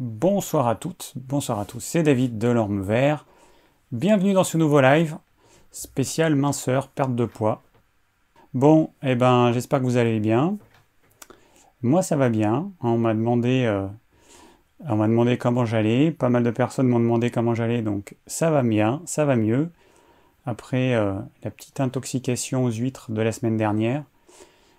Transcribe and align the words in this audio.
Bonsoir 0.00 0.66
à 0.66 0.76
toutes, 0.76 1.12
bonsoir 1.14 1.58
à 1.58 1.66
tous, 1.66 1.80
c'est 1.80 2.02
David 2.02 2.38
de 2.38 2.48
l'Orme 2.48 2.80
Vert. 2.80 3.26
Bienvenue 3.92 4.32
dans 4.32 4.44
ce 4.44 4.56
nouveau 4.56 4.80
live 4.80 5.18
spécial 5.72 6.34
minceur, 6.36 6.88
perte 6.88 7.14
de 7.14 7.26
poids. 7.26 7.60
Bon, 8.54 8.94
eh 9.02 9.14
ben, 9.14 9.52
j'espère 9.52 9.80
que 9.80 9.84
vous 9.84 9.98
allez 9.98 10.18
bien. 10.18 10.56
Moi, 11.82 12.00
ça 12.00 12.16
va 12.16 12.30
bien. 12.30 12.72
On 12.80 12.96
m'a 12.96 13.12
demandé, 13.12 13.66
euh, 13.66 15.36
comment 15.38 15.66
j'allais. 15.66 16.12
Pas 16.12 16.30
mal 16.30 16.44
de 16.44 16.50
personnes 16.50 16.88
m'ont 16.88 16.98
demandé 16.98 17.30
comment 17.30 17.54
j'allais, 17.54 17.82
donc 17.82 18.16
ça 18.26 18.50
va 18.50 18.62
bien, 18.62 19.02
ça 19.04 19.26
va 19.26 19.36
mieux. 19.36 19.70
Après 20.46 20.94
euh, 20.94 21.12
la 21.42 21.50
petite 21.50 21.78
intoxication 21.78 22.64
aux 22.64 22.70
huîtres 22.70 23.12
de 23.12 23.20
la 23.20 23.32
semaine 23.32 23.58
dernière, 23.58 24.04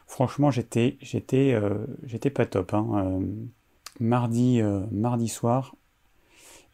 franchement, 0.07 0.49
j'étais, 0.49 0.97
j'étais, 0.99 1.53
euh, 1.53 1.85
j'étais 2.07 2.31
pas 2.31 2.47
top. 2.47 2.73
Hein 2.73 3.19
mardi, 4.01 4.61
euh, 4.61 4.81
mardi 4.91 5.29
soir, 5.29 5.75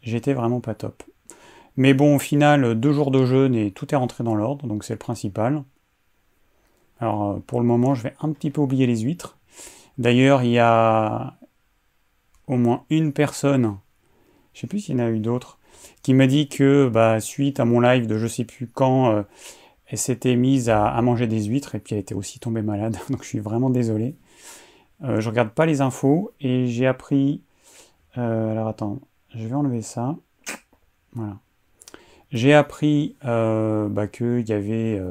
j'étais 0.01 0.33
vraiment 0.33 0.61
pas 0.61 0.73
top. 0.73 1.03
Mais 1.75 1.93
bon, 1.93 2.15
au 2.15 2.19
final, 2.19 2.79
deux 2.79 2.93
jours 2.93 3.11
de 3.11 3.25
jeûne 3.25 3.53
et 3.53 3.71
tout 3.71 3.93
est 3.93 3.97
rentré 3.97 4.23
dans 4.23 4.35
l'ordre, 4.35 4.65
donc 4.65 4.83
c'est 4.83 4.93
le 4.93 4.99
principal. 4.99 5.63
Alors 6.99 7.31
euh, 7.31 7.39
pour 7.45 7.59
le 7.59 7.67
moment, 7.67 7.93
je 7.93 8.03
vais 8.03 8.15
un 8.21 8.31
petit 8.31 8.49
peu 8.49 8.61
oublier 8.61 8.87
les 8.87 9.01
huîtres. 9.01 9.37
D'ailleurs, 9.97 10.43
il 10.43 10.51
y 10.51 10.59
a 10.59 11.37
au 12.47 12.55
moins 12.55 12.85
une 12.89 13.13
personne, 13.13 13.77
je 14.53 14.61
sais 14.61 14.67
plus 14.67 14.79
s'il 14.79 14.97
y 14.97 15.01
en 15.01 15.05
a 15.05 15.09
eu 15.09 15.19
d'autres, 15.19 15.59
qui 16.01 16.13
m'a 16.13 16.27
dit 16.27 16.47
que 16.47 16.87
bah, 16.87 17.19
suite 17.19 17.59
à 17.59 17.65
mon 17.65 17.79
live 17.79 18.07
de 18.07 18.17
je 18.17 18.27
sais 18.27 18.45
plus 18.45 18.67
quand, 18.67 19.11
euh, 19.11 19.23
elle 19.87 19.97
s'était 19.97 20.35
mise 20.35 20.69
à, 20.69 20.87
à, 20.87 21.01
manger 21.01 21.27
des 21.27 21.43
huîtres 21.45 21.75
et 21.75 21.79
puis 21.79 21.95
elle 21.95 22.01
était 22.01 22.15
aussi 22.15 22.39
tombée 22.39 22.61
malade. 22.61 22.97
Donc 23.09 23.23
je 23.23 23.27
suis 23.27 23.39
vraiment 23.39 23.69
désolé. 23.69 24.15
Euh, 25.03 25.21
je 25.21 25.29
regarde 25.29 25.49
pas 25.49 25.65
les 25.65 25.81
infos 25.81 26.31
et 26.39 26.67
j'ai 26.67 26.87
appris. 26.87 27.43
Euh, 28.17 28.51
alors 28.51 28.67
attends, 28.67 28.99
je 29.35 29.47
vais 29.47 29.53
enlever 29.53 29.81
ça. 29.81 30.15
Voilà. 31.13 31.37
J'ai 32.31 32.53
appris 32.53 33.15
euh, 33.25 33.87
bah, 33.89 34.07
qu'il 34.07 34.47
y 34.47 34.53
avait 34.53 35.01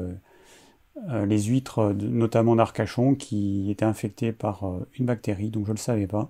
les 1.25 1.43
huîtres, 1.43 1.93
notamment 1.93 2.55
d'Arcachon, 2.55 3.15
qui 3.15 3.69
étaient 3.71 3.85
infectées 3.85 4.31
par 4.33 4.63
une 4.97 5.05
bactérie, 5.05 5.49
donc 5.49 5.65
je 5.65 5.71
ne 5.71 5.75
le 5.75 5.79
savais 5.79 6.07
pas. 6.07 6.29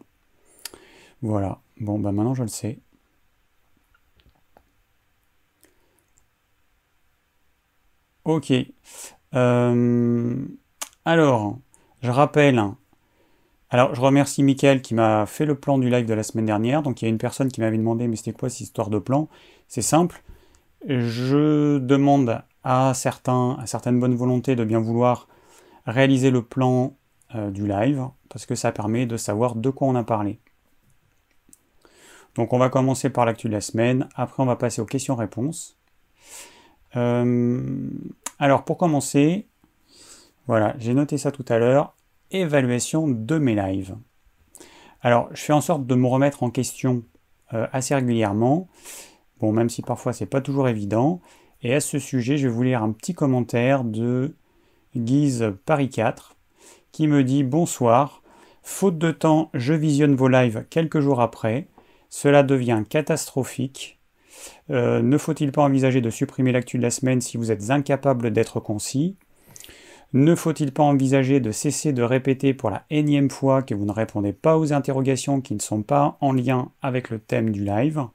Voilà. 1.22 1.60
Bon, 1.80 2.00
bah 2.00 2.12
maintenant 2.12 2.34
je 2.34 2.44
le 2.44 2.48
sais. 2.50 2.80
Ok. 8.26 8.52
alors, 11.06 11.60
je 12.02 12.12
rappelle 12.12 12.60
alors, 13.70 13.94
je 13.94 14.00
remercie 14.00 14.44
Mickaël 14.44 14.82
qui 14.82 14.96
m'a 14.96 15.26
fait 15.26 15.46
le 15.46 15.56
plan 15.56 15.78
du 15.78 15.90
live 15.90 16.06
de 16.06 16.14
la 16.14 16.24
semaine 16.24 16.46
dernière. 16.46 16.84
Donc, 16.84 17.02
il 17.02 17.06
y 17.06 17.08
a 17.08 17.10
une 17.10 17.18
personne 17.18 17.50
qui 17.50 17.60
m'avait 17.60 17.78
demandé, 17.78 18.08
mais 18.08 18.16
c'était 18.16 18.32
quoi 18.32 18.50
cette 18.50 18.62
histoire 18.62 18.90
de 18.90 19.00
plan? 19.00 19.28
C'est 19.68 19.82
simple. 19.82 20.24
Je 20.88 21.78
demande 21.80 22.42
à, 22.64 22.94
certains, 22.94 23.58
à 23.60 23.68
certaines 23.68 24.00
bonnes 24.00 24.16
volontés 24.16 24.56
de 24.56 24.64
bien 24.64 24.80
vouloir 24.80 25.28
réaliser 25.86 26.32
le 26.32 26.44
plan 26.44 26.96
euh, 27.36 27.52
du 27.52 27.68
live, 27.68 28.08
parce 28.30 28.46
que 28.46 28.56
ça 28.56 28.72
permet 28.72 29.06
de 29.06 29.18
savoir 29.18 29.56
de 29.56 29.70
quoi 29.70 29.90
on 29.90 29.96
a 29.96 30.04
parlé. 30.04 30.40
Donc, 32.36 32.54
on 32.54 32.60
va 32.60 32.70
commencer 32.70 33.10
par 33.10 33.26
l'actu 33.26 33.48
de 33.48 33.54
la 33.54 33.62
semaine. 33.62 34.08
Après, 34.16 34.42
on 34.42 34.46
va 34.46 34.56
passer 34.56 34.82
aux 34.82 34.86
questions-réponses. 34.86 35.78
Euh, 36.96 37.90
alors, 38.40 38.64
pour 38.64 38.78
commencer, 38.78 39.46
voilà, 40.46 40.74
j'ai 40.78 40.94
noté 40.94 41.18
ça 41.18 41.34
tout 41.34 41.46
à 41.50 41.58
l'heure 41.58 41.97
évaluation 42.32 43.08
de 43.08 43.38
mes 43.38 43.56
lives. 43.56 43.96
Alors, 45.02 45.30
je 45.34 45.42
fais 45.42 45.54
en 45.54 45.62
sorte 45.62 45.86
de 45.86 45.96
me 45.96 46.08
remettre 46.08 46.44
en 46.44 46.50
question 46.50 47.04
euh, 47.54 47.68
assez 47.72 47.96
régulièrement. 47.96 48.68
Bon, 49.40 49.52
même 49.52 49.70
si 49.70 49.82
parfois 49.82 50.14
c'est 50.14 50.26
pas 50.26 50.42
toujours 50.42 50.68
évident. 50.68 51.22
Et 51.62 51.74
à 51.74 51.80
ce 51.80 52.00
sujet, 52.00 52.38
je 52.38 52.48
vais 52.48 52.54
vous 52.54 52.64
lire 52.64 52.84
un 52.84 52.92
petit 52.92 53.14
commentaire 53.14 53.84
de 53.84 54.36
Guise 54.96 55.54
Paris 55.66 55.90
4 55.90 56.36
qui 56.92 57.08
me 57.08 57.24
dit 57.24 57.44
Bonsoir. 57.44 58.24
Faute 58.64 58.98
de 58.98 59.12
temps, 59.12 59.50
je 59.54 59.74
visionne 59.74 60.16
vos 60.16 60.28
lives 60.28 60.66
quelques 60.70 61.00
jours 61.00 61.22
après. 61.22 61.68
Cela 62.10 62.44
devient 62.44 62.84
catastrophique. 62.88 63.98
Euh, 64.70 65.02
ne 65.02 65.18
faut-il 65.18 65.52
pas 65.52 65.64
envisager 65.64 66.02
de 66.02 66.10
supprimer 66.10 66.52
l'actu 66.52 66.78
de 66.78 66.84
la 66.84 66.92
semaine 66.92 67.22
si 67.22 67.38
vous 67.38 67.52
êtes 67.52 67.70
incapable 67.70 68.32
d'être 68.32 68.60
concis? 68.60 69.16
Ne 70.14 70.36
faut-il 70.36 70.72
pas 70.72 70.84
envisager 70.84 71.40
de 71.40 71.52
cesser 71.52 71.92
de 71.92 72.02
répéter 72.02 72.54
pour 72.54 72.70
la 72.70 72.86
énième 72.90 73.30
fois 73.30 73.62
que 73.62 73.76
vous 73.76 73.86
ne 73.86 73.92
répondez 73.92 74.32
pas 74.32 74.58
aux 74.58 74.72
interrogations 74.72 75.42
qui 75.42 75.54
ne 75.54 75.60
sont 75.60 75.82
pas 75.82 76.18
en 76.22 76.32
lien 76.32 76.72
avec 76.82 77.10
le 77.10 77.20
thème 77.20 77.52
du 77.52 77.64
live? 77.64 78.06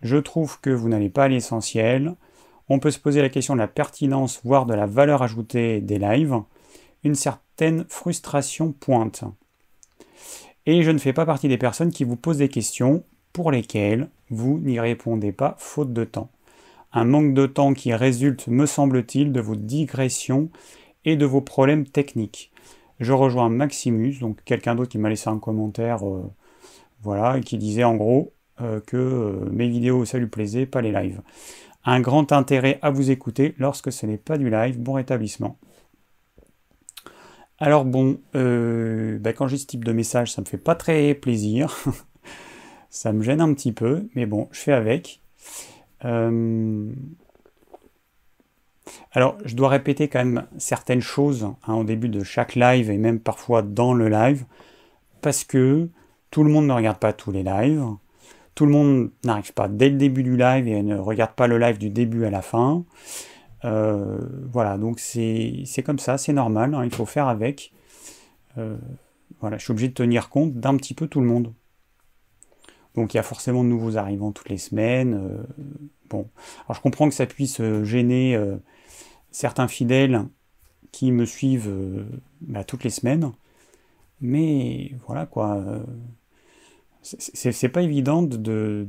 Je 0.00 0.16
trouve 0.16 0.60
que 0.60 0.70
vous 0.70 0.88
n'allez 0.88 1.10
pas 1.10 1.24
à 1.24 1.28
l'essentiel. 1.28 2.14
On 2.68 2.78
peut 2.78 2.90
se 2.90 2.98
poser 2.98 3.20
la 3.20 3.28
question 3.28 3.54
de 3.54 3.60
la 3.60 3.68
pertinence, 3.68 4.40
voire 4.44 4.64
de 4.64 4.74
la 4.74 4.86
valeur 4.86 5.22
ajoutée 5.22 5.80
des 5.80 5.98
lives. 5.98 6.40
Une 7.04 7.14
certaine 7.14 7.84
frustration 7.88 8.72
pointe. 8.72 9.24
Et 10.66 10.82
je 10.82 10.90
ne 10.90 10.98
fais 10.98 11.12
pas 11.12 11.26
partie 11.26 11.48
des 11.48 11.58
personnes 11.58 11.92
qui 11.92 12.04
vous 12.04 12.16
posent 12.16 12.38
des 12.38 12.48
questions 12.48 13.04
pour 13.34 13.50
lesquelles 13.50 14.08
vous 14.30 14.58
n'y 14.58 14.80
répondez 14.80 15.32
pas 15.32 15.56
faute 15.58 15.92
de 15.92 16.04
temps. 16.04 16.30
Un 16.92 17.04
manque 17.04 17.34
de 17.34 17.46
temps 17.46 17.74
qui 17.74 17.92
résulte, 17.92 18.46
me 18.46 18.64
semble-t-il, 18.64 19.32
de 19.32 19.40
vos 19.40 19.56
digressions 19.56 20.48
et 21.04 21.16
de 21.16 21.26
vos 21.26 21.40
problèmes 21.40 21.86
techniques. 21.86 22.52
Je 23.00 23.12
rejoins 23.12 23.48
Maximus, 23.48 24.18
donc 24.20 24.42
quelqu'un 24.44 24.74
d'autre 24.74 24.90
qui 24.90 24.98
m'a 24.98 25.08
laissé 25.08 25.28
un 25.28 25.38
commentaire, 25.38 26.08
euh, 26.08 26.30
voilà, 27.02 27.38
et 27.38 27.40
qui 27.40 27.58
disait 27.58 27.84
en 27.84 27.96
gros 27.96 28.32
euh, 28.60 28.80
que 28.80 28.96
euh, 28.96 29.50
mes 29.50 29.68
vidéos 29.68 30.04
ça 30.04 30.18
lui 30.18 30.28
plaisait, 30.28 30.66
pas 30.66 30.80
les 30.80 30.92
lives. 30.92 31.20
Un 31.84 32.00
grand 32.00 32.32
intérêt 32.32 32.78
à 32.82 32.90
vous 32.90 33.10
écouter 33.10 33.54
lorsque 33.58 33.92
ce 33.92 34.06
n'est 34.06 34.16
pas 34.16 34.38
du 34.38 34.48
live. 34.48 34.78
Bon 34.78 34.94
rétablissement. 34.94 35.58
Alors 37.58 37.84
bon, 37.84 38.18
bah, 38.32 39.32
quand 39.32 39.48
j'ai 39.48 39.58
ce 39.58 39.66
type 39.66 39.84
de 39.84 39.92
message, 39.92 40.32
ça 40.32 40.40
me 40.40 40.46
fait 40.46 40.58
pas 40.58 40.74
très 40.74 41.14
plaisir. 41.14 41.76
ça 42.90 43.12
me 43.12 43.22
gêne 43.22 43.40
un 43.40 43.52
petit 43.52 43.72
peu, 43.72 44.08
mais 44.14 44.26
bon, 44.26 44.48
je 44.50 44.60
fais 44.60 44.72
avec. 44.72 45.20
Alors, 49.12 49.38
je 49.44 49.54
dois 49.54 49.68
répéter 49.68 50.08
quand 50.08 50.24
même 50.24 50.46
certaines 50.58 51.00
choses 51.00 51.48
hein, 51.66 51.74
au 51.74 51.84
début 51.84 52.08
de 52.08 52.22
chaque 52.22 52.54
live 52.54 52.90
et 52.90 52.98
même 52.98 53.20
parfois 53.20 53.62
dans 53.62 53.94
le 53.94 54.08
live, 54.08 54.44
parce 55.20 55.44
que 55.44 55.88
tout 56.30 56.44
le 56.44 56.50
monde 56.50 56.66
ne 56.66 56.72
regarde 56.72 56.98
pas 56.98 57.12
tous 57.12 57.30
les 57.30 57.42
lives, 57.42 57.84
tout 58.54 58.66
le 58.66 58.72
monde 58.72 59.10
n'arrive 59.24 59.52
pas 59.52 59.68
dès 59.68 59.88
le 59.88 59.96
début 59.96 60.22
du 60.22 60.36
live 60.36 60.68
et 60.68 60.82
ne 60.82 60.96
regarde 60.96 61.32
pas 61.32 61.46
le 61.46 61.58
live 61.58 61.78
du 61.78 61.90
début 61.90 62.24
à 62.24 62.30
la 62.30 62.42
fin. 62.42 62.84
Euh, 63.64 64.18
voilà, 64.52 64.76
donc 64.76 65.00
c'est 65.00 65.64
comme 65.84 65.98
ça, 65.98 66.18
c'est 66.18 66.32
normal, 66.32 66.74
hein, 66.74 66.84
il 66.84 66.94
faut 66.94 67.06
faire 67.06 67.28
avec. 67.28 67.72
Euh, 68.58 68.76
voilà, 69.40 69.58
je 69.58 69.64
suis 69.64 69.72
obligé 69.72 69.88
de 69.88 69.94
tenir 69.94 70.28
compte 70.28 70.54
d'un 70.54 70.76
petit 70.76 70.94
peu 70.94 71.06
tout 71.06 71.20
le 71.20 71.26
monde. 71.26 71.52
Donc 72.94 73.12
il 73.12 73.16
y 73.16 73.20
a 73.20 73.24
forcément 73.24 73.64
de 73.64 73.68
nouveaux 73.68 73.96
arrivants 73.96 74.30
toutes 74.30 74.50
les 74.50 74.58
semaines. 74.58 75.14
Euh, 75.14 75.42
bon, 76.08 76.28
alors 76.66 76.76
je 76.76 76.80
comprends 76.80 77.08
que 77.08 77.14
ça 77.14 77.26
puisse 77.26 77.60
gêner 77.82 78.38
certains 79.34 79.66
fidèles 79.66 80.22
qui 80.92 81.10
me 81.10 81.24
suivent 81.24 81.68
euh, 81.68 82.04
bah, 82.40 82.62
toutes 82.62 82.84
les 82.84 82.90
semaines. 82.90 83.32
Mais 84.20 84.92
voilà 85.06 85.26
quoi. 85.26 85.56
Euh, 85.56 85.82
c'est 87.02 87.68
pas 87.68 87.82
évident 87.82 88.22
de, 88.22 88.86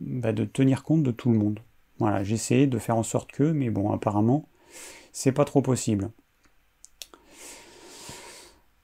bah, 0.00 0.32
de, 0.32 0.44
tenir 0.44 0.82
compte 0.82 1.04
de 1.04 1.12
tout 1.12 1.30
le 1.30 1.38
monde. 1.38 1.60
Voilà, 2.00 2.24
j'essaie 2.24 2.66
de 2.66 2.78
faire 2.78 2.96
en 2.96 3.04
sorte 3.04 3.30
que, 3.30 3.44
mais 3.44 3.70
bon, 3.70 3.92
apparemment, 3.92 4.48
c'est 5.12 5.30
pas 5.30 5.44
trop 5.44 5.62
possible. 5.62 6.10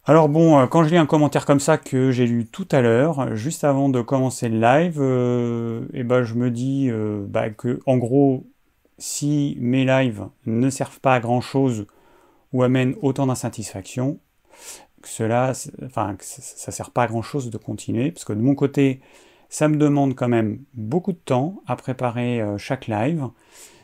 Alors 0.04 0.28
bon, 0.28 0.60
euh, 0.60 0.66
quand 0.66 0.84
je 0.84 0.90
lis 0.90 0.98
un 0.98 1.06
commentaire 1.06 1.46
comme 1.46 1.58
ça 1.58 1.78
que 1.78 2.12
j'ai 2.12 2.26
lu 2.26 2.46
tout 2.46 2.68
à 2.70 2.80
l'heure, 2.80 3.34
juste 3.34 3.64
avant 3.64 3.88
de 3.88 4.02
commencer 4.02 4.48
le 4.48 4.60
live, 4.60 5.00
et 5.94 6.04
ben 6.04 6.22
je 6.22 6.34
me 6.34 6.50
dis 6.50 6.90
bah, 7.26 7.50
que 7.50 7.80
en 7.86 7.96
gros 7.96 8.44
si 9.00 9.56
mes 9.58 9.84
lives 9.84 10.28
ne 10.46 10.70
servent 10.70 11.00
pas 11.00 11.14
à 11.14 11.20
grand 11.20 11.40
chose 11.40 11.86
ou 12.52 12.62
amènent 12.62 12.94
autant 13.02 13.26
d'insatisfaction, 13.26 14.20
que 15.02 15.08
cela, 15.08 15.52
enfin, 15.84 16.16
ça 16.20 16.70
sert 16.70 16.90
pas 16.90 17.04
à 17.04 17.06
grand 17.06 17.22
chose 17.22 17.50
de 17.50 17.58
continuer, 17.58 18.12
parce 18.12 18.24
que 18.24 18.34
de 18.34 18.40
mon 18.40 18.54
côté, 18.54 19.00
ça 19.48 19.68
me 19.68 19.76
demande 19.76 20.14
quand 20.14 20.28
même 20.28 20.62
beaucoup 20.74 21.12
de 21.12 21.18
temps 21.18 21.62
à 21.66 21.76
préparer 21.76 22.40
euh, 22.40 22.58
chaque 22.58 22.86
live. 22.86 23.28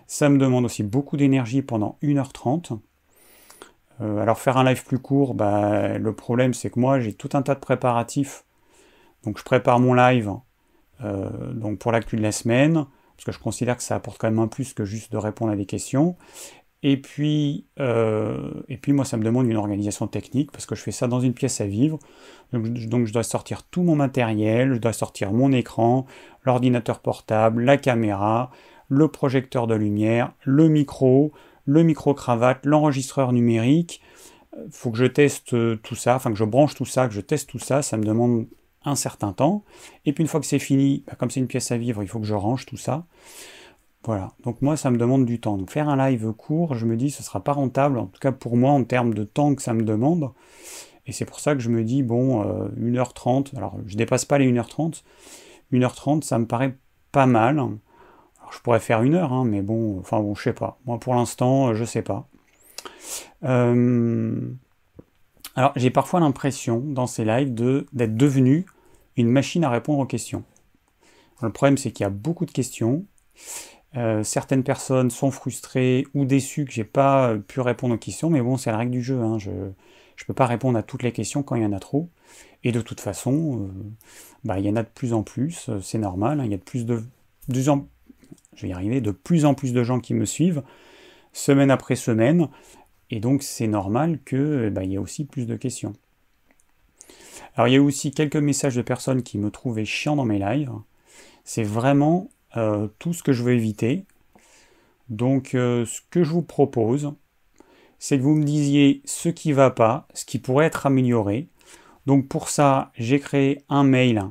Ça 0.06 0.28
me 0.28 0.38
demande 0.38 0.66
aussi 0.66 0.82
beaucoup 0.82 1.16
d'énergie 1.16 1.62
pendant 1.62 1.98
1h30. 2.02 2.78
Euh, 4.02 4.18
alors 4.18 4.38
faire 4.38 4.58
un 4.58 4.64
live 4.64 4.84
plus 4.84 4.98
court, 4.98 5.34
bah, 5.34 5.96
le 5.96 6.12
problème 6.12 6.52
c'est 6.52 6.68
que 6.68 6.78
moi 6.78 7.00
j'ai 7.00 7.14
tout 7.14 7.30
un 7.32 7.42
tas 7.42 7.54
de 7.54 7.60
préparatifs. 7.60 8.44
Donc 9.24 9.38
je 9.38 9.42
prépare 9.42 9.80
mon 9.80 9.94
live 9.94 10.32
euh, 11.02 11.52
donc 11.54 11.78
pour 11.78 11.92
l'actu 11.92 12.16
de 12.16 12.22
la 12.22 12.32
semaine 12.32 12.86
parce 13.16 13.24
que 13.24 13.32
je 13.32 13.38
considère 13.38 13.76
que 13.76 13.82
ça 13.82 13.96
apporte 13.96 14.18
quand 14.18 14.28
même 14.28 14.38
un 14.38 14.48
plus 14.48 14.74
que 14.74 14.84
juste 14.84 15.12
de 15.12 15.16
répondre 15.16 15.52
à 15.52 15.56
des 15.56 15.66
questions. 15.66 16.16
Et 16.82 16.98
puis, 16.98 17.66
euh, 17.80 18.62
et 18.68 18.76
puis 18.76 18.92
moi, 18.92 19.04
ça 19.04 19.16
me 19.16 19.24
demande 19.24 19.46
une 19.46 19.56
organisation 19.56 20.06
technique 20.06 20.52
parce 20.52 20.66
que 20.66 20.74
je 20.74 20.82
fais 20.82 20.92
ça 20.92 21.08
dans 21.08 21.20
une 21.20 21.32
pièce 21.32 21.60
à 21.60 21.66
vivre. 21.66 21.98
Donc, 22.52 23.06
je 23.06 23.12
dois 23.12 23.22
sortir 23.22 23.64
tout 23.64 23.82
mon 23.82 23.96
matériel, 23.96 24.74
je 24.74 24.78
dois 24.78 24.92
sortir 24.92 25.32
mon 25.32 25.52
écran, 25.52 26.06
l'ordinateur 26.44 27.00
portable, 27.00 27.64
la 27.64 27.76
caméra, 27.76 28.50
le 28.88 29.08
projecteur 29.08 29.66
de 29.66 29.74
lumière, 29.74 30.32
le 30.44 30.68
micro, 30.68 31.32
le 31.64 31.82
micro-cravate, 31.82 32.64
l'enregistreur 32.64 33.32
numérique. 33.32 34.00
Euh, 34.56 34.66
faut 34.70 34.90
que 34.90 34.98
je 34.98 35.06
teste 35.06 35.54
euh, 35.54 35.76
tout 35.82 35.96
ça, 35.96 36.14
enfin 36.14 36.30
que 36.30 36.38
je 36.38 36.44
branche 36.44 36.74
tout 36.74 36.84
ça, 36.84 37.08
que 37.08 37.14
je 37.14 37.20
teste 37.20 37.48
tout 37.48 37.58
ça, 37.58 37.82
ça 37.82 37.96
me 37.96 38.04
demande 38.04 38.46
un 38.86 38.94
certain 38.94 39.32
temps. 39.32 39.64
Et 40.06 40.12
puis 40.12 40.22
une 40.22 40.28
fois 40.28 40.40
que 40.40 40.46
c'est 40.46 40.58
fini, 40.58 41.04
bah, 41.06 41.14
comme 41.18 41.30
c'est 41.30 41.40
une 41.40 41.46
pièce 41.46 41.70
à 41.72 41.76
vivre, 41.76 42.02
il 42.02 42.08
faut 42.08 42.20
que 42.20 42.26
je 42.26 42.34
range 42.34 42.64
tout 42.64 42.76
ça. 42.76 43.04
Voilà, 44.04 44.30
donc 44.44 44.62
moi 44.62 44.76
ça 44.76 44.90
me 44.92 44.98
demande 44.98 45.26
du 45.26 45.40
temps. 45.40 45.56
Donc 45.56 45.70
faire 45.70 45.88
un 45.88 45.96
live 45.96 46.32
court, 46.32 46.74
je 46.74 46.86
me 46.86 46.96
dis 46.96 47.10
ce 47.10 47.24
sera 47.24 47.40
pas 47.40 47.52
rentable, 47.52 47.98
en 47.98 48.06
tout 48.06 48.20
cas 48.20 48.30
pour 48.30 48.56
moi 48.56 48.70
en 48.70 48.84
termes 48.84 49.12
de 49.12 49.24
temps 49.24 49.54
que 49.54 49.62
ça 49.62 49.74
me 49.74 49.82
demande. 49.82 50.30
Et 51.06 51.12
c'est 51.12 51.24
pour 51.24 51.40
ça 51.40 51.54
que 51.54 51.60
je 51.60 51.70
me 51.70 51.82
dis, 51.84 52.02
bon, 52.02 52.42
1h30, 52.76 53.54
euh, 53.54 53.58
alors 53.58 53.76
je 53.86 53.96
dépasse 53.96 54.24
pas 54.24 54.38
les 54.38 54.50
1h30, 54.50 55.02
1h30 55.72 56.22
ça 56.22 56.38
me 56.38 56.46
paraît 56.46 56.76
pas 57.10 57.26
mal. 57.26 57.58
Alors, 57.58 58.52
je 58.52 58.60
pourrais 58.60 58.80
faire 58.80 59.02
une 59.02 59.14
heure, 59.14 59.32
hein, 59.32 59.44
mais 59.44 59.60
bon, 59.60 59.98
enfin 59.98 60.20
bon, 60.20 60.36
je 60.36 60.42
sais 60.44 60.52
pas. 60.52 60.78
Moi 60.86 61.00
pour 61.00 61.14
l'instant, 61.14 61.74
je 61.74 61.84
sais 61.84 62.02
pas. 62.02 62.28
Euh, 63.42 64.40
alors 65.56 65.72
j'ai 65.74 65.90
parfois 65.90 66.20
l'impression 66.20 66.78
dans 66.78 67.08
ces 67.08 67.24
lives 67.24 67.54
d'être 67.54 68.16
devenu 68.16 68.66
une 69.16 69.30
machine 69.30 69.64
à 69.64 69.70
répondre 69.70 70.00
aux 70.00 70.06
questions. 70.06 70.44
le 71.42 71.52
problème 71.52 71.78
c'est 71.78 71.90
qu'il 71.90 72.04
y 72.04 72.06
a 72.06 72.10
beaucoup 72.10 72.46
de 72.46 72.52
questions. 72.52 73.04
Euh, 73.96 74.22
certaines 74.22 74.62
personnes 74.62 75.10
sont 75.10 75.30
frustrées 75.30 76.06
ou 76.14 76.24
déçues 76.24 76.66
que 76.66 76.72
j'ai 76.72 76.84
pas 76.84 77.36
pu 77.36 77.60
répondre 77.60 77.94
aux 77.94 77.98
questions, 77.98 78.28
mais 78.28 78.42
bon, 78.42 78.56
c'est 78.56 78.70
la 78.70 78.76
règle 78.76 78.90
du 78.92 79.02
jeu. 79.02 79.20
Hein. 79.22 79.38
Je 79.38 79.50
ne 79.50 80.26
peux 80.26 80.34
pas 80.34 80.46
répondre 80.46 80.78
à 80.78 80.82
toutes 80.82 81.02
les 81.02 81.12
questions 81.12 81.42
quand 81.42 81.54
il 81.54 81.62
y 81.62 81.66
en 81.66 81.72
a 81.72 81.78
trop. 81.78 82.10
Et 82.64 82.72
de 82.72 82.80
toute 82.80 83.00
façon, 83.00 83.62
euh, 83.62 83.68
bah, 84.44 84.58
il 84.58 84.66
y 84.66 84.70
en 84.70 84.76
a 84.76 84.82
de 84.82 84.88
plus 84.88 85.12
en 85.12 85.22
plus, 85.22 85.68
euh, 85.68 85.80
c'est 85.80 85.98
normal. 85.98 86.40
Hein. 86.40 86.44
il 86.44 86.50
y 86.50 86.54
a 86.54 86.58
de 86.58 86.62
plus 86.62 86.84
de, 86.84 87.02
de 87.48 87.68
en, 87.68 87.86
je 88.54 88.62
vais 88.62 88.68
y 88.68 88.72
arriver, 88.72 89.00
de 89.00 89.12
plus 89.12 89.44
en 89.44 89.54
plus 89.54 89.72
de 89.72 89.82
gens 89.82 90.00
qui 90.00 90.14
me 90.14 90.24
suivent, 90.24 90.62
semaine 91.32 91.70
après 91.70 91.96
semaine. 91.96 92.48
Et 93.10 93.20
donc 93.20 93.42
c'est 93.42 93.68
normal 93.68 94.18
qu'il 94.24 94.70
bah, 94.72 94.84
y 94.84 94.94
ait 94.94 94.98
aussi 94.98 95.24
plus 95.24 95.46
de 95.46 95.56
questions. 95.56 95.92
Alors 97.56 97.68
il 97.68 97.74
y 97.74 97.76
a 97.78 97.82
aussi 97.82 98.10
quelques 98.10 98.36
messages 98.36 98.76
de 98.76 98.82
personnes 98.82 99.22
qui 99.22 99.38
me 99.38 99.50
trouvaient 99.50 99.86
chiant 99.86 100.14
dans 100.14 100.26
mes 100.26 100.38
lives. 100.38 100.72
C'est 101.44 101.62
vraiment 101.62 102.28
euh, 102.56 102.88
tout 102.98 103.14
ce 103.14 103.22
que 103.22 103.32
je 103.32 103.42
veux 103.42 103.54
éviter. 103.54 104.04
Donc 105.08 105.54
euh, 105.54 105.86
ce 105.86 106.02
que 106.10 106.22
je 106.22 106.30
vous 106.30 106.42
propose, 106.42 107.14
c'est 107.98 108.18
que 108.18 108.22
vous 108.22 108.34
me 108.34 108.44
disiez 108.44 109.00
ce 109.06 109.30
qui 109.30 109.52
va 109.52 109.70
pas, 109.70 110.06
ce 110.12 110.26
qui 110.26 110.38
pourrait 110.38 110.66
être 110.66 110.84
amélioré. 110.84 111.48
Donc 112.04 112.28
pour 112.28 112.50
ça, 112.50 112.92
j'ai 112.94 113.18
créé 113.20 113.62
un 113.70 113.84
mail 113.84 114.22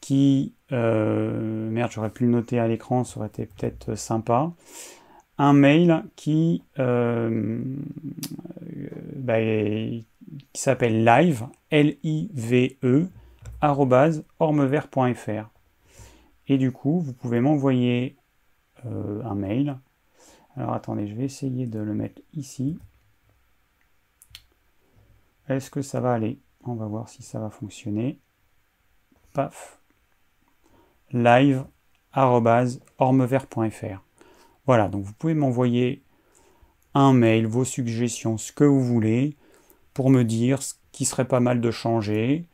qui... 0.00 0.52
Euh, 0.72 1.70
merde, 1.70 1.90
j'aurais 1.92 2.10
pu 2.10 2.24
le 2.24 2.30
noter 2.30 2.58
à 2.58 2.68
l'écran, 2.68 3.04
ça 3.04 3.18
aurait 3.18 3.28
été 3.28 3.46
peut-être 3.46 3.94
sympa. 3.94 4.52
Un 5.38 5.54
mail 5.54 6.04
qui, 6.16 6.62
bah, 6.76 6.88
qui 10.52 10.60
s'appelle 10.60 11.04
live, 11.04 11.46
L-I-V-E, 11.70 13.08
ormevert.fr. 14.38 15.50
Et 16.48 16.58
du 16.58 16.72
coup, 16.72 17.00
vous 17.00 17.12
pouvez 17.12 17.40
m'envoyer 17.40 18.16
euh, 18.86 19.22
un 19.24 19.34
mail. 19.34 19.78
Alors 20.56 20.72
attendez, 20.72 21.06
je 21.06 21.14
vais 21.14 21.24
essayer 21.24 21.66
de 21.66 21.78
le 21.78 21.94
mettre 21.94 22.20
ici. 22.32 22.78
Est-ce 25.48 25.70
que 25.70 25.82
ça 25.82 26.00
va 26.00 26.12
aller? 26.12 26.40
On 26.64 26.74
va 26.74 26.86
voir 26.86 27.08
si 27.08 27.22
ça 27.22 27.40
va 27.40 27.50
fonctionner. 27.50 28.20
Paf. 29.32 29.80
live.ormevert.fr 31.10 34.04
Voilà, 34.66 34.88
donc 34.88 35.04
vous 35.04 35.14
pouvez 35.14 35.34
m'envoyer 35.34 36.04
un 36.94 37.12
mail, 37.12 37.46
vos 37.46 37.64
suggestions, 37.64 38.36
ce 38.36 38.52
que 38.52 38.64
vous 38.64 38.82
voulez, 38.82 39.36
pour 39.94 40.10
me 40.10 40.24
dire 40.24 40.62
ce 40.62 40.74
qui 40.92 41.04
serait 41.04 41.26
pas 41.26 41.40
mal 41.40 41.60
de 41.60 41.70
changer, 41.70 42.46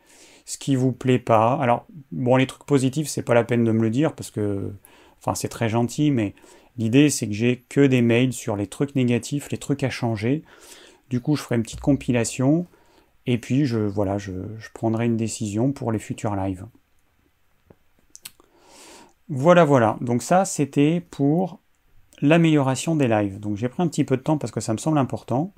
ce 0.45 0.59
qui 0.59 0.77
vous 0.77 0.93
plaît 0.93 1.19
pas. 1.19 1.59
Alors, 1.61 1.87
bon, 2.13 2.37
les 2.37 2.47
trucs 2.47 2.65
positifs, 2.65 3.09
c'est 3.09 3.23
pas 3.23 3.35
la 3.35 3.45
peine 3.45 3.65
de 3.65 3.73
me 3.73 3.83
le 3.83 3.91
dire 3.91 4.15
parce 4.15 4.31
que, 4.31 4.73
enfin, 5.19 5.35
c'est 5.35 5.49
très 5.49 5.69
gentil, 5.69 6.11
mais 6.11 6.35
l'idée, 6.79 7.11
c'est 7.11 7.27
que 7.27 7.35
j'ai 7.35 7.65
que 7.69 7.87
des 7.87 8.03
mails 8.03 8.33
sur 8.33 8.57
les 8.57 8.67
trucs 8.67 8.95
négatifs, 8.95 9.51
les 9.51 9.59
trucs 9.59 9.83
à 9.83 9.91
changer. 9.91 10.43
Du 11.11 11.21
coup, 11.21 11.37
je 11.37 11.43
ferai 11.43 11.57
une 11.57 11.63
petite 11.63 11.81
compilation 11.81 12.67
et 13.27 13.39
puis, 13.39 13.67
je, 13.67 13.79
voilà, 13.79 14.17
je, 14.17 14.33
prendrai 14.73 15.07
une 15.07 15.19
décision 15.19 15.73
pour 15.73 15.93
les 15.93 15.99
futurs 15.99 16.35
lives. 16.35 16.67
Voilà, 19.29 19.65
voilà. 19.65 19.99
Donc 20.01 20.23
ça, 20.23 20.47
c'était 20.47 21.03
pour 21.11 21.61
l'amélioration 22.23 22.97
des 22.97 23.09
lives. 23.09 23.39
Donc 23.39 23.57
j'ai 23.57 23.69
pris 23.69 23.83
un 23.83 23.89
petit 23.89 24.05
peu 24.05 24.17
de 24.17 24.23
temps 24.23 24.39
parce 24.39 24.51
que 24.51 24.61
ça 24.61 24.73
me 24.73 24.79
semble 24.79 24.97
important. 24.97 25.53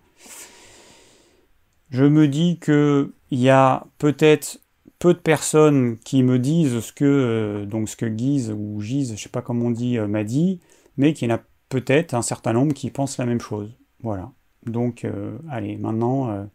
Je 1.91 2.05
me 2.05 2.29
dis 2.29 2.59
que 2.59 3.13
il 3.31 3.41
y 3.41 3.51
a 3.51 3.87
peut-être 3.99 4.61
peu 5.01 5.15
de 5.15 5.19
personnes 5.19 5.99
qui 5.99 6.23
me 6.23 6.39
disent 6.39 6.81
ce 6.81 6.93
que, 6.93 7.05
euh, 7.05 7.67
donc 7.67 7.89
ce 7.89 7.97
que 7.97 8.07
Guise 8.07 8.51
ou 8.57 8.81
Gise, 8.81 9.17
je 9.17 9.23
sais 9.23 9.29
pas 9.31 9.43
comment 9.43 9.67
on 9.67 9.71
dit, 9.71 9.99
euh, 9.99 10.07
m'a 10.07 10.25
dit, 10.25 10.61
mais 10.97 11.15
qu'il 11.15 11.29
y 11.29 11.33
en 11.33 11.37
a 11.37 11.41
peut-être 11.69 12.15
un 12.15 12.23
certain 12.23 12.53
nombre 12.53 12.75
qui 12.75 12.91
pensent 12.91 13.19
la 13.19 13.27
même 13.27 13.41
chose. 13.41 13.75
Voilà. 14.03 14.33
Donc, 14.67 15.05
euh, 15.05 15.39
allez, 15.51 15.79
maintenant, 15.79 16.49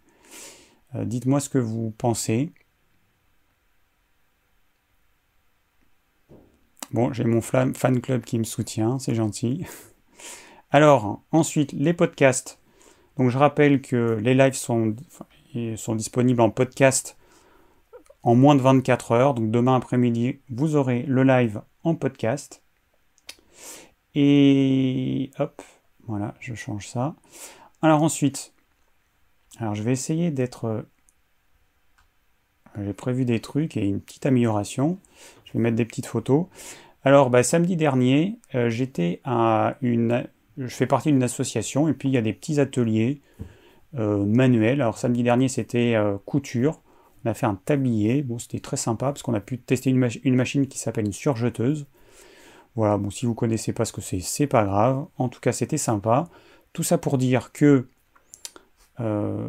dites-moi 0.93 1.39
ce 1.39 1.49
que 1.49 1.57
vous 1.57 1.91
pensez. 1.97 2.51
Bon, 6.91 7.11
j'ai 7.13 7.23
mon 7.23 7.41
fan 7.41 7.73
club 8.01 8.23
qui 8.23 8.37
me 8.37 8.43
soutient, 8.43 8.99
c'est 8.99 9.15
gentil. 9.15 9.65
Alors, 10.71 11.23
ensuite, 11.31 11.71
les 11.73 11.93
podcasts. 11.93 12.59
Donc, 13.17 13.29
je 13.29 13.37
rappelle 13.37 13.81
que 13.81 14.17
les 14.21 14.33
lives 14.33 14.53
sont, 14.53 14.95
sont 15.75 15.95
disponibles 15.95 16.41
en 16.41 16.49
podcast 16.49 17.17
en 18.25 18.35
moins 18.35 18.55
de 18.55 18.61
24 18.61 19.11
heures. 19.13 19.33
Donc 19.33 19.51
demain 19.51 19.75
après-midi, 19.75 20.39
vous 20.49 20.75
aurez 20.75 21.03
le 21.03 21.23
live 21.23 21.61
en 21.83 21.95
podcast. 21.95 22.61
Et 24.15 25.31
hop, 25.39 25.61
voilà, 26.07 26.33
je 26.39 26.55
change 26.55 26.87
ça. 26.87 27.15
Alors 27.81 28.03
ensuite, 28.03 28.53
alors 29.59 29.75
je 29.75 29.83
vais 29.83 29.93
essayer 29.93 30.31
d'être... 30.31 30.65
Euh, 30.65 30.81
j'ai 32.83 32.93
prévu 32.93 33.23
des 33.23 33.39
trucs 33.39 33.77
et 33.77 33.85
une 33.87 34.01
petite 34.01 34.25
amélioration. 34.25 34.99
Je 35.45 35.53
vais 35.53 35.59
mettre 35.59 35.77
des 35.77 35.85
petites 35.85 36.07
photos. 36.07 36.47
Alors 37.03 37.29
bah, 37.29 37.43
samedi 37.43 37.77
dernier, 37.77 38.39
euh, 38.55 38.69
j'étais 38.69 39.21
à 39.23 39.77
une... 39.81 40.27
Je 40.57 40.73
fais 40.73 40.87
partie 40.87 41.11
d'une 41.11 41.23
association 41.23 41.87
et 41.87 41.93
puis 41.93 42.09
il 42.09 42.13
y 42.13 42.17
a 42.17 42.21
des 42.21 42.33
petits 42.33 42.59
ateliers 42.59 43.21
euh, 43.97 44.23
manuels. 44.25 44.81
Alors 44.81 44.97
samedi 44.97 45.23
dernier 45.23 45.47
c'était 45.47 45.95
couture. 46.25 46.81
On 47.23 47.29
a 47.29 47.33
fait 47.33 47.45
un 47.45 47.55
tablier, 47.55 48.21
bon 48.21 48.39
c'était 48.39 48.59
très 48.59 48.77
sympa 48.77 49.07
parce 49.07 49.23
qu'on 49.23 49.33
a 49.33 49.39
pu 49.39 49.57
tester 49.57 49.89
une, 49.89 50.35
machine 50.35 50.67
qui 50.67 50.77
s'appelle 50.77 51.05
une 51.05 51.13
surjeteuse. 51.13 51.87
Voilà, 52.75 52.97
bon 52.97 53.09
si 53.09 53.25
vous 53.25 53.33
connaissez 53.33 53.73
pas 53.73 53.85
ce 53.85 53.93
que 53.93 54.01
c'est, 54.01 54.19
c'est 54.19 54.47
pas 54.47 54.63
grave. 54.65 55.05
En 55.17 55.29
tout 55.29 55.39
cas 55.39 55.51
c'était 55.51 55.77
sympa. 55.77 56.25
Tout 56.73 56.83
ça 56.83 56.97
pour 56.97 57.17
dire 57.17 57.51
que 57.51 57.87
euh, 58.99 59.47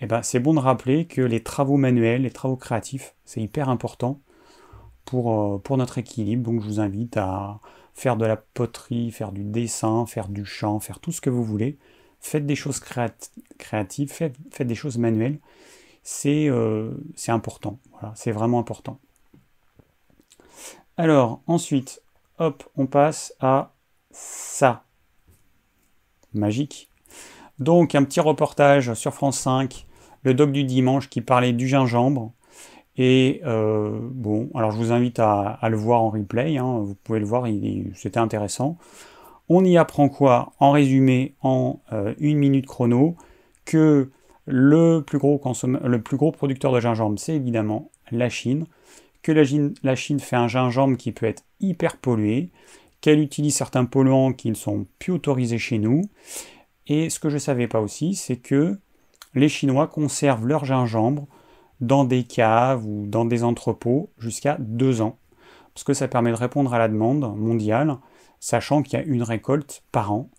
eh 0.00 0.06
ben, 0.06 0.22
c'est 0.22 0.40
bon 0.40 0.54
de 0.54 0.58
rappeler 0.58 1.06
que 1.06 1.20
les 1.20 1.42
travaux 1.42 1.76
manuels, 1.76 2.22
les 2.22 2.30
travaux 2.30 2.56
créatifs, 2.56 3.14
c'est 3.24 3.40
hyper 3.42 3.68
important 3.68 4.20
pour, 5.04 5.32
euh, 5.32 5.58
pour 5.58 5.76
notre 5.76 5.98
équilibre. 5.98 6.44
Donc 6.44 6.62
je 6.62 6.66
vous 6.66 6.80
invite 6.80 7.16
à 7.16 7.60
faire 7.96 8.16
de 8.16 8.26
la 8.26 8.36
poterie, 8.36 9.10
faire 9.10 9.32
du 9.32 9.42
dessin, 9.42 10.04
faire 10.06 10.28
du 10.28 10.44
chant, 10.44 10.80
faire 10.80 11.00
tout 11.00 11.12
ce 11.12 11.22
que 11.22 11.30
vous 11.30 11.42
voulez. 11.42 11.78
Faites 12.20 12.44
des 12.44 12.54
choses 12.54 12.78
créatives, 12.78 14.12
faites, 14.12 14.62
des 14.62 14.74
choses 14.74 14.98
manuelles 14.98 15.38
euh, 16.26 16.90
c'est 17.16 17.32
important. 17.32 17.80
Voilà, 17.92 18.12
c'est 18.14 18.32
vraiment 18.32 18.58
important. 18.58 19.00
Alors, 20.96 21.40
ensuite, 21.46 22.02
hop, 22.38 22.64
on 22.76 22.86
passe 22.86 23.34
à 23.40 23.72
ça. 24.10 24.84
Magique. 26.32 26.90
Donc, 27.58 27.94
un 27.94 28.04
petit 28.04 28.20
reportage 28.20 28.92
sur 28.94 29.14
France 29.14 29.38
5, 29.40 29.86
le 30.22 30.34
doc 30.34 30.52
du 30.52 30.64
dimanche 30.64 31.08
qui 31.08 31.22
parlait 31.22 31.52
du 31.52 31.66
gingembre. 31.66 32.32
Et 32.96 33.42
euh, 33.44 33.98
bon, 34.00 34.48
alors 34.54 34.70
je 34.70 34.78
vous 34.78 34.92
invite 34.92 35.18
à, 35.18 35.58
le 35.68 35.76
voir 35.76 36.02
en 36.02 36.10
replay, 36.10 36.56
hein. 36.56 36.80
vous 36.80 36.94
pouvez 36.94 37.20
le 37.20 37.26
voir, 37.26 37.46
c'était 37.94 38.18
intéressant. 38.18 38.78
On 39.48 39.64
y 39.64 39.76
apprend 39.76 40.08
quoi 40.08 40.52
En 40.58 40.72
résumé, 40.72 41.34
en 41.42 41.80
euh, 41.92 42.14
une 42.18 42.38
minute 42.38 42.66
chrono, 42.66 43.16
que 43.64 44.10
le 44.46 45.00
plus 45.00 45.18
gros, 45.18 45.40
le 45.84 46.00
plus 46.00 46.16
gros 46.16 46.32
producteur 46.32 46.72
de 46.72 46.80
gingembre, 46.80 47.18
c'est 47.18 47.36
évidemment 47.36 47.90
la 48.10 48.28
Chine. 48.28 48.66
Que 49.22 49.32
la 49.32 49.42
la 49.82 49.96
Chine 49.96 50.20
fait 50.20 50.36
un 50.36 50.48
gingembre 50.48 50.96
qui 50.96 51.12
peut 51.12 51.26
être 51.26 51.44
hyper 51.60 51.96
pollué, 51.96 52.50
qu'elle 53.00 53.20
utilise 53.20 53.54
certains 53.54 53.84
polluants 53.84 54.32
qui 54.32 54.48
ne 54.48 54.54
sont 54.54 54.86
plus 54.98 55.12
autorisés 55.12 55.58
chez 55.58 55.78
nous, 55.78 56.02
Et 56.86 57.10
ce 57.10 57.18
que 57.18 57.28
je 57.28 57.34
ne 57.34 57.40
savais 57.40 57.68
pas 57.68 57.80
aussi, 57.80 58.14
c'est 58.14 58.36
que 58.36 58.78
les 59.34 59.48
Chinois 59.48 59.88
conservent 59.88 60.46
leur 60.46 60.64
gingembre 60.64 61.26
dans 61.80 62.04
des 62.04 62.24
caves 62.24 62.86
ou 62.86 63.06
dans 63.06 63.24
des 63.24 63.44
entrepôts 63.44 64.10
jusqu'à 64.18 64.56
deux 64.58 65.00
ans. 65.00 65.18
Parce 65.74 65.84
que 65.84 65.94
ça 65.94 66.08
permet 66.08 66.30
de 66.30 66.36
répondre 66.36 66.72
à 66.72 66.78
la 66.78 66.88
demande 66.88 67.36
mondiale, 67.36 67.98
sachant 68.40 68.82
qu'il 68.82 68.98
y 68.98 69.02
a 69.02 69.04
une 69.04 69.22
récolte 69.22 69.82
par 69.92 70.12
an. 70.12 70.30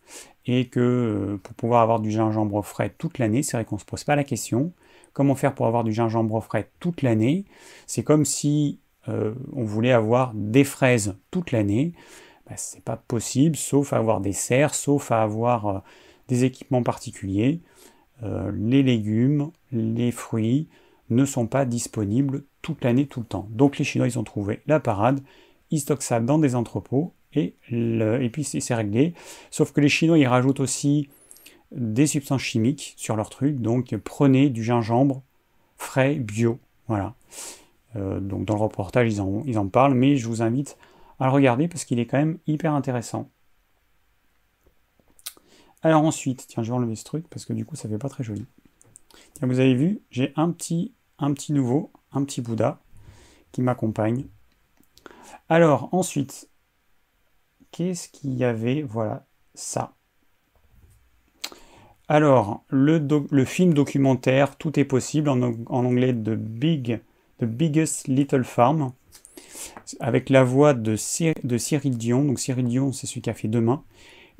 Et 0.50 0.68
que 0.70 0.80
euh, 0.80 1.38
pour 1.44 1.54
pouvoir 1.56 1.82
avoir 1.82 2.00
du 2.00 2.10
gingembre 2.10 2.64
frais 2.64 2.94
toute 2.98 3.20
l'année, 3.20 3.44
c'est 3.44 3.58
vrai 3.58 3.66
qu'on 3.66 3.76
ne 3.76 3.82
se 3.82 3.86
pose 3.86 4.04
pas 4.04 4.16
la 4.16 4.24
question. 4.24 4.72
Comment 5.14 5.36
faire 5.36 5.54
pour 5.54 5.68
avoir 5.68 5.84
du 5.84 5.92
gingembre 5.92 6.42
frais 6.42 6.72
toute 6.80 7.02
l'année? 7.02 7.46
C'est 7.86 8.04
comme 8.04 8.24
si 8.24 8.80
euh, 9.10 9.34
on 9.54 9.66
voulait 9.66 9.92
avoir 9.92 10.32
des 10.34 10.64
fraises 10.64 11.18
toute 11.32 11.52
l'année. 11.52 11.94
Bah, 12.48 12.56
c'est 12.56 12.84
pas 12.84 12.96
possible, 12.96 13.58
sauf 13.58 13.92
à 13.92 13.98
avoir 13.98 14.22
des 14.22 14.32
serres, 14.32 14.74
sauf 14.74 15.12
à 15.12 15.22
avoir 15.22 15.68
euh, 15.68 15.80
des 16.30 16.46
équipements 16.46 16.84
particuliers. 16.84 17.62
Les 18.52 18.82
légumes, 18.82 19.52
les 19.72 20.12
fruits 20.12 20.70
ne 21.10 21.26
sont 21.26 21.48
pas 21.48 21.66
disponibles 21.66 22.44
toute 22.62 22.84
l'année, 22.84 23.08
tout 23.08 23.22
le 23.22 23.26
temps. 23.26 23.48
Donc 23.52 23.78
les 23.78 23.86
Chinois, 23.86 24.08
ils 24.08 24.20
ont 24.20 24.24
trouvé 24.24 24.62
la 24.68 24.80
parade, 24.80 25.22
ils 25.72 25.80
stockent 25.80 26.04
ça 26.04 26.20
dans 26.20 26.40
des 26.40 26.56
entrepôts 26.56 27.14
et, 27.34 27.56
et 27.72 28.30
puis 28.32 28.44
c'est 28.44 28.76
réglé. 28.76 29.14
Sauf 29.52 29.72
que 29.72 29.82
les 29.82 29.90
Chinois, 29.90 30.18
ils 30.18 30.28
rajoutent 30.28 30.60
aussi 30.60 31.10
des 31.72 32.08
substances 32.08 32.42
chimiques 32.42 32.94
sur 32.98 33.16
leur 33.16 33.30
truc, 33.30 33.60
donc 33.60 33.96
prenez 33.98 34.50
du 34.50 34.64
gingembre 34.64 35.24
frais, 35.78 36.16
bio. 36.16 36.60
Voilà. 36.88 37.16
Euh, 37.96 38.20
donc 38.20 38.46
dans 38.46 38.56
le 38.56 38.62
reportage, 38.62 39.12
ils 39.12 39.22
en, 39.22 39.44
ils 39.46 39.60
en 39.60 39.68
parlent, 39.68 39.94
mais 39.94 40.18
je 40.18 40.28
vous 40.28 40.42
invite 40.42 40.78
à 41.20 41.26
le 41.26 41.32
regarder 41.32 41.68
parce 41.68 41.86
qu'il 41.86 42.00
est 42.00 42.06
quand 42.06 42.18
même 42.18 42.38
hyper 42.48 42.74
intéressant. 42.74 43.30
Alors 45.82 46.04
ensuite, 46.04 46.46
tiens, 46.48 46.64
je 46.64 46.72
vais 46.72 46.78
enlever 46.78 46.96
ce 46.96 47.04
truc 47.04 47.28
parce 47.30 47.46
que 47.46 47.54
du 47.54 47.66
coup, 47.66 47.76
ça 47.76 47.88
fait 47.88 47.98
pas 47.98 48.10
très 48.10 48.24
joli. 48.24 48.46
Tiens, 49.34 49.48
vous 49.48 49.60
avez 49.60 49.76
vu, 49.76 50.02
j'ai 50.10 50.34
un 50.36 50.52
petit, 50.52 50.94
un 51.20 51.34
petit 51.34 51.54
nouveau, 51.54 51.92
un 52.12 52.24
petit 52.24 52.42
Bouddha 52.42 52.80
qui 53.52 53.62
m'accompagne. 53.62 54.26
Alors 55.50 55.90
ensuite, 55.94 56.50
qu'est-ce 57.72 58.10
qu'il 58.10 58.36
y 58.36 58.44
avait? 58.44 58.82
Voilà, 58.82 59.26
ça. 59.54 59.94
Alors, 62.10 62.64
le, 62.70 63.46
film 63.46 63.74
documentaire 63.74 64.56
Tout 64.56 64.80
est 64.80 64.86
possible 64.86 65.30
en, 65.30 65.42
anglais 65.68 66.14
de 66.14 66.36
Big 66.36 67.02
The 67.40 67.46
Biggest 67.46 68.08
Little 68.08 68.46
Farm, 68.46 68.94
avec 70.00 70.30
la 70.30 70.44
voix 70.44 70.74
de, 70.74 70.96
de 71.44 71.58
Cyril 71.58 71.98
Dion. 71.98 72.24
Donc 72.24 72.40
Cyril 72.40 72.68
Dion, 72.68 72.94
c'est 72.94 73.08
celui 73.08 73.22
qui 73.22 73.30
a 73.30 73.34
fait 73.34 73.48
Demain. 73.48 73.84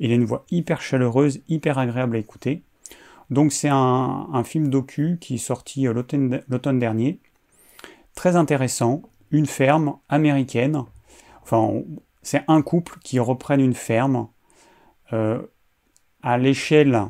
Il 0.00 0.10
a 0.12 0.14
une 0.14 0.24
voix 0.24 0.44
hyper 0.50 0.80
chaleureuse, 0.80 1.40
hyper 1.48 1.78
agréable 1.78 2.16
à 2.16 2.18
écouter. 2.18 2.62
Donc 3.30 3.52
c'est 3.52 3.68
un, 3.70 4.42
film 4.44 4.68
docu 4.68 5.18
qui 5.20 5.34
est 5.34 5.38
sorti 5.38 5.86
euh, 5.86 5.92
l'automne 5.92 6.78
dernier. 6.78 7.20
Très 8.14 8.36
intéressant. 8.36 9.02
Une 9.30 9.46
ferme 9.46 9.98
américaine. 10.08 10.84
Enfin, 11.42 11.82
c'est 12.22 12.42
un 12.48 12.62
couple 12.62 12.98
qui 13.04 13.18
reprennent 13.18 13.60
une 13.60 13.74
ferme 13.74 14.28
euh, 15.12 15.42
à 16.22 16.38
l'échelle 16.38 17.02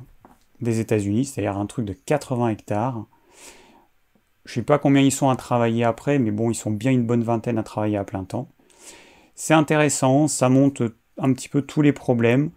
des 0.61 0.81
États-Unis, 0.81 1.27
c'est-à-dire 1.27 1.57
un 1.57 1.67
truc 1.67 1.85
de 1.85 1.93
80 1.93 2.49
hectares. 2.49 3.07
Je 4.45 4.55
sais 4.55 4.63
pas 4.63 4.79
combien 4.79 5.03
ils 5.03 5.13
sont 5.13 5.29
à 5.29 5.37
travailler 5.37 5.85
après, 5.85 6.19
mais 6.19 6.31
bon, 6.31 6.51
ils 6.51 6.55
sont 6.55 6.71
bien 6.71 6.91
une 6.91 7.07
bonne 7.07 7.23
vingtaine 7.23 7.59
à 7.59 7.63
travailler 7.63 7.97
à 7.97 8.05
plein 8.05 8.25
temps. 8.25 8.49
C'est 9.35 9.55
intéressant, 9.55 10.27
ça 10.27 10.49
montre 10.49 10.95
un 11.19 11.33
petit 11.33 11.49
peu 11.49 11.63
tous 11.63 11.83
les 11.83 11.93
problèmes 11.93 12.51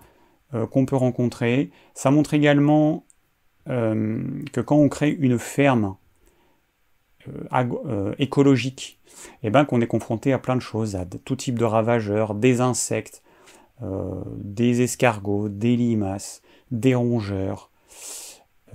euh, 0.54 0.66
qu'on 0.66 0.86
peut 0.86 0.96
rencontrer. 0.96 1.70
Ça 1.94 2.10
montre 2.10 2.34
également 2.34 3.06
que 3.66 4.62
quand 4.62 4.78
on 4.78 4.90
crée 4.90 5.12
une 5.12 5.40
ferme 5.40 5.96
euh, 7.54 8.14
écologique, 8.18 9.00
et 9.44 9.48
eh 9.48 9.50
ben, 9.50 9.66
qu'on 9.66 9.82
est 9.82 9.88
confronté 9.88 10.34
à 10.34 10.40
plein 10.40 10.56
de 10.56 10.62
choses, 10.62 10.96
à 10.96 11.06
tout 11.06 11.36
type 11.36 11.60
de 11.60 11.66
ravageurs, 11.66 12.34
des 12.34 12.62
insectes, 12.62 13.22
des 14.38 14.82
escargots, 14.82 15.50
des 15.50 15.76
limaces, 15.76 16.42
des 16.70 16.94
rongeurs, 16.94 17.72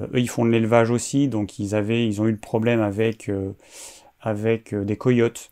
eux, 0.01 0.19
ils 0.21 0.29
font 0.29 0.45
de 0.45 0.51
l'élevage 0.51 0.91
aussi, 0.91 1.29
donc 1.29 1.59
ils, 1.59 1.75
avaient, 1.75 2.07
ils 2.07 2.21
ont 2.21 2.27
eu 2.27 2.33
le 2.33 2.37
problème 2.37 2.81
avec, 2.81 3.29
euh, 3.29 3.53
avec 4.21 4.75
euh, 4.75 4.85
des 4.85 4.97
coyotes 4.97 5.51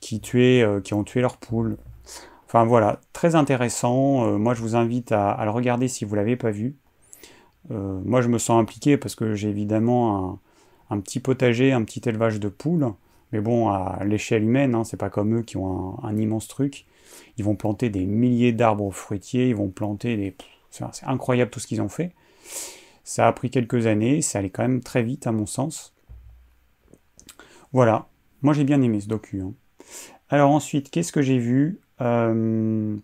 qui, 0.00 0.20
tuaient, 0.20 0.62
euh, 0.62 0.80
qui 0.80 0.94
ont 0.94 1.04
tué 1.04 1.20
leurs 1.20 1.36
poules. 1.36 1.76
Enfin 2.46 2.64
voilà, 2.64 3.00
très 3.12 3.34
intéressant. 3.34 4.38
moi, 4.38 4.54
je 4.54 4.60
vous 4.60 4.76
invite 4.76 5.10
à, 5.10 5.40
le 5.44 5.50
regarder 5.50 5.88
si 5.88 6.04
vous 6.04 6.12
ne 6.12 6.20
l'avez 6.20 6.36
pas 6.36 6.52
vu. 6.52 6.76
Moi, 7.70 8.20
je 8.20 8.28
me 8.28 8.38
sens 8.38 8.60
impliqué 8.60 8.96
parce 8.96 9.14
que 9.14 9.34
j'ai 9.34 9.48
évidemment 9.48 10.40
un, 10.90 11.00
petit 11.00 11.20
potager, 11.20 11.72
un 11.72 11.82
petit 11.82 12.06
élevage 12.08 12.40
de 12.40 12.48
poules. 12.48 12.92
Mais 13.32 13.40
bon, 13.40 13.68
à 13.68 14.04
l'échelle 14.04 14.44
humaine, 14.44 14.74
hein, 14.74 14.84
c'est 14.84 14.96
pas 14.96 15.10
comme 15.10 15.38
eux 15.38 15.42
qui 15.42 15.56
ont 15.56 15.98
un, 16.04 16.16
immense 16.16 16.46
truc. 16.46 16.86
Ils 17.36 17.44
vont 17.44 17.56
planter 17.56 17.90
des 17.90 18.06
milliers 18.06 18.52
d'arbres 18.52 18.92
fruitiers, 18.92 19.48
ils 19.48 19.56
vont 19.56 19.68
planter 19.68 20.16
des. 20.16 20.36
C'est 20.70 21.06
incroyable 21.06 21.50
tout 21.50 21.60
ce 21.60 21.66
qu'ils 21.66 21.82
ont 21.82 21.88
fait. 21.88 22.12
Ça 23.04 23.28
a 23.28 23.32
pris 23.32 23.50
quelques 23.50 23.86
années, 23.86 24.22
ça 24.22 24.38
allait 24.38 24.50
quand 24.50 24.62
même 24.62 24.82
très 24.82 25.02
vite 25.02 25.26
à 25.26 25.32
mon 25.32 25.46
sens. 25.46 25.94
Voilà, 27.72 28.08
moi 28.42 28.54
j'ai 28.54 28.64
bien 28.64 28.80
aimé 28.82 29.00
ce 29.00 29.08
docu. 29.08 29.40
Hein. 29.40 29.52
Alors 30.28 30.50
ensuite, 30.50 30.90
qu'est-ce 30.90 31.12
que 31.12 31.22
j'ai 31.22 31.38
vu? 31.38 31.80
Euh, 32.00 32.96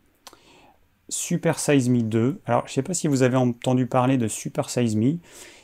Super 1.11 1.59
Size 1.59 1.91
Me 1.91 2.03
2. 2.03 2.41
Alors 2.47 2.63
je 2.67 2.73
ne 2.73 2.75
sais 2.75 2.83
pas 2.83 2.95
si 2.95 3.07
vous 3.07 3.23
avez 3.23 3.37
entendu 3.37 3.87
parler 3.87 4.17
de 4.17 4.29
Super 4.29 4.71
Size 4.71 4.97
Me. 4.97 5.19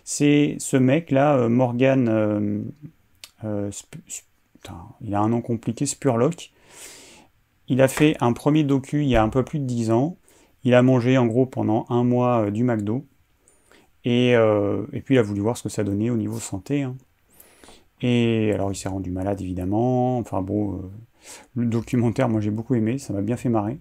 C'est 0.04 0.56
ce 0.58 0.76
mec 0.76 1.10
là, 1.10 1.36
euh, 1.36 1.48
Morgan... 1.48 2.08
Euh, 3.44 3.70
il 5.00 5.14
a 5.14 5.20
un 5.20 5.28
nom 5.28 5.40
compliqué, 5.40 5.86
Spurlock. 5.86 6.50
Il 7.68 7.80
a 7.80 7.88
fait 7.88 8.16
un 8.20 8.32
premier 8.32 8.64
docu 8.64 9.02
il 9.02 9.08
y 9.08 9.16
a 9.16 9.22
un 9.22 9.28
peu 9.28 9.44
plus 9.44 9.60
de 9.60 9.64
10 9.64 9.92
ans. 9.92 10.16
Il 10.64 10.74
a 10.74 10.82
mangé 10.82 11.16
en 11.16 11.26
gros 11.26 11.46
pendant 11.46 11.86
un 11.88 12.02
mois 12.02 12.50
du 12.50 12.64
McDo. 12.64 13.06
Euh, 14.06 14.86
et, 14.92 15.00
puis 15.00 15.16
il 15.16 15.18
a 15.18 15.22
voulu 15.22 15.40
voir 15.40 15.56
ce 15.56 15.64
que 15.64 15.68
ça 15.68 15.84
donnait 15.84 16.10
au 16.10 16.16
niveau 16.16 16.38
santé. 16.38 16.82
Hein. 16.82 16.96
Et 18.02 18.52
alors 18.52 18.70
il 18.70 18.76
s'est 18.76 18.88
rendu 18.88 19.10
malade 19.10 19.40
évidemment. 19.40 20.18
Enfin 20.18 20.42
bon, 20.42 20.74
euh, 20.74 20.78
le 21.54 21.66
documentaire, 21.66 22.28
moi 22.28 22.40
j'ai 22.40 22.50
beaucoup 22.50 22.74
aimé, 22.74 22.98
ça 22.98 23.12
m'a 23.12 23.22
bien 23.22 23.36
fait 23.36 23.48
marrer. 23.48 23.78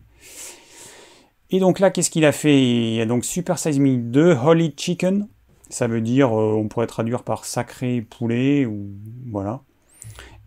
Et 1.52 1.60
donc 1.60 1.80
là, 1.80 1.92
qu'est-ce 1.92 2.10
qu'il 2.10 2.26
a 2.26 2.32
fait? 2.32 2.62
Il 2.62 2.96
y 2.96 3.02
a 3.02 3.06
donc 3.06 3.26
Super 3.26 3.60
Size 3.60 3.80
Me 3.80 3.98
2 3.98 4.38
Holy 4.44 4.74
Chicken. 4.76 5.28
Ça 5.70 5.88
veut 5.88 6.02
dire, 6.02 6.38
euh, 6.38 6.54
on 6.54 6.68
pourrait 6.68 6.88
traduire 6.88 7.24
par 7.24 7.46
sacré 7.46 8.02
poulet 8.02 8.66
ou 8.66 8.90
voilà. 9.32 9.62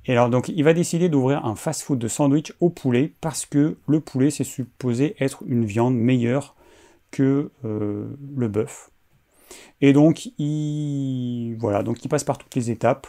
Et 0.07 0.12
alors 0.12 0.31
donc 0.31 0.49
il 0.49 0.64
va 0.64 0.73
décider 0.73 1.11
d'ouvrir 1.11 1.45
un 1.45 1.55
fast-food 1.55 1.99
de 1.99 2.09
sandwich 2.09 2.55
au 2.61 2.71
poulet 2.71 3.12
parce 3.21 3.45
que 3.45 3.76
le 3.87 4.00
poulet 4.00 4.31
c'est 4.31 4.45
supposé 4.45 5.14
être 5.21 5.43
une 5.47 5.67
viande 5.67 5.97
meilleure 5.97 6.55
que 7.11 7.50
le 7.62 8.49
bœuf. 8.49 8.90
Et 9.81 9.93
donc, 9.93 10.26
il, 10.38 11.57
voilà, 11.59 11.83
donc 11.83 12.05
il 12.05 12.09
passe 12.09 12.25
par 12.25 12.38
toutes 12.38 12.55
les 12.55 12.71
étapes. 12.71 13.07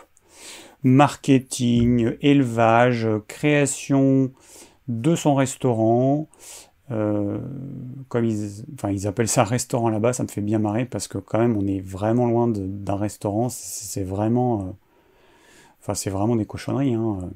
Marketing, 0.83 2.15
élevage, 2.21 3.07
création 3.27 4.31
de 4.87 5.15
son 5.15 5.35
restaurant. 5.35 6.29
Euh, 6.91 7.37
comme 8.07 8.25
ils, 8.25 8.65
enfin, 8.73 8.89
ils 8.89 9.05
appellent 9.05 9.27
ça 9.27 9.43
restaurant 9.43 9.89
là-bas, 9.89 10.13
ça 10.13 10.23
me 10.23 10.27
fait 10.27 10.41
bien 10.41 10.57
marrer 10.57 10.85
parce 10.85 11.07
que 11.07 11.19
quand 11.19 11.37
même 11.37 11.55
on 11.55 11.67
est 11.67 11.81
vraiment 11.81 12.25
loin 12.25 12.47
d'un 12.47 12.95
restaurant, 12.95 13.49
c'est 13.49 14.03
vraiment, 14.03 14.61
euh, 14.61 14.71
enfin 15.81 15.93
c'est 15.93 16.09
vraiment 16.09 16.35
des 16.35 16.45
cochonneries. 16.45 16.95
Hein. 16.95 17.29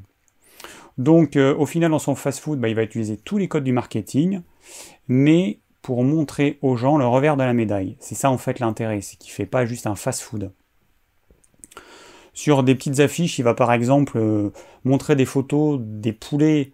Donc 0.97 1.35
euh, 1.35 1.55
au 1.55 1.67
final 1.67 1.91
dans 1.91 1.99
son 1.99 2.15
fast-food, 2.15 2.59
bah, 2.59 2.67
il 2.67 2.75
va 2.75 2.83
utiliser 2.83 3.17
tous 3.17 3.37
les 3.37 3.47
codes 3.47 3.63
du 3.63 3.73
marketing, 3.73 4.41
mais 5.07 5.59
pour 5.83 6.03
montrer 6.03 6.57
aux 6.61 6.75
gens 6.75 6.97
le 6.97 7.05
revers 7.05 7.37
de 7.37 7.43
la 7.43 7.53
médaille. 7.53 7.95
C'est 7.99 8.15
ça 8.15 8.31
en 8.31 8.39
fait 8.39 8.59
l'intérêt, 8.59 9.01
c'est 9.01 9.17
qu'il 9.17 9.31
fait 9.31 9.45
pas 9.45 9.65
juste 9.65 9.85
un 9.85 9.95
fast-food. 9.95 10.51
Sur 12.33 12.63
des 12.63 12.73
petites 12.73 12.99
affiches, 12.99 13.37
il 13.37 13.43
va 13.43 13.53
par 13.53 13.71
exemple 13.71 14.51
montrer 14.83 15.15
des 15.15 15.25
photos 15.25 15.79
des 15.79 16.13
poulets 16.13 16.71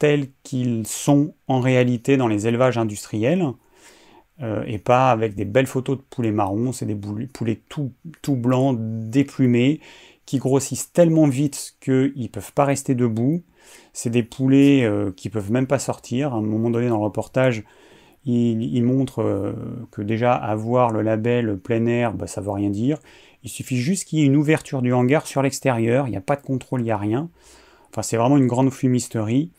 tels 0.00 0.28
qu'ils 0.42 0.86
sont 0.86 1.34
en 1.46 1.60
réalité 1.60 2.16
dans 2.16 2.26
les 2.26 2.48
élevages 2.48 2.78
industriels, 2.78 3.52
euh, 4.42 4.64
et 4.66 4.78
pas 4.78 5.10
avec 5.10 5.34
des 5.34 5.44
belles 5.44 5.66
photos 5.66 5.98
de 5.98 6.02
poulets 6.02 6.32
marrons, 6.32 6.72
c'est 6.72 6.86
des 6.86 6.96
poulets 6.96 7.60
tout, 7.68 7.92
blancs, 8.36 8.76
déplumés, 8.80 9.80
qui 10.24 10.38
grossissent 10.38 10.92
tellement 10.92 11.28
vite 11.28 11.76
qu'ils 11.80 12.14
ne 12.16 12.28
peuvent 12.28 12.52
pas 12.54 12.64
rester 12.64 12.94
debout, 12.94 13.42
c'est 13.92 14.10
des 14.10 14.22
poulets 14.22 14.84
euh, 14.84 15.12
qui 15.12 15.28
peuvent 15.28 15.52
même 15.52 15.66
pas 15.66 15.78
sortir. 15.78 16.32
À 16.32 16.38
un 16.38 16.42
moment 16.42 16.70
donné 16.70 16.88
dans 16.88 16.96
le 16.96 17.04
reportage, 17.04 17.64
il, 18.24 18.82
montre 18.82 19.22
euh, 19.22 19.52
que 19.90 20.00
déjà 20.00 20.32
avoir 20.34 20.90
le 20.90 21.02
label 21.02 21.58
plein 21.58 21.84
air, 21.86 22.14
bah, 22.14 22.26
ça 22.26 22.40
veut 22.40 22.52
rien 22.52 22.70
dire. 22.70 22.98
Il 23.42 23.50
suffit 23.50 23.76
juste 23.76 24.04
qu'il 24.04 24.20
y 24.20 24.22
ait 24.22 24.26
une 24.26 24.36
ouverture 24.36 24.80
du 24.80 24.94
hangar 24.94 25.26
sur 25.26 25.42
l'extérieur, 25.42 26.06
il 26.06 26.10
n'y 26.10 26.16
a 26.16 26.22
pas 26.22 26.36
de 26.36 26.42
contrôle, 26.42 26.80
il 26.80 26.84
n'y 26.84 26.90
a 26.90 26.96
rien. 26.96 27.28
Enfin, 27.90 28.02
c'est 28.02 28.16
vraiment 28.16 28.38
une 28.38 28.46
grande 28.46 28.70
fumisterie. 28.70 29.50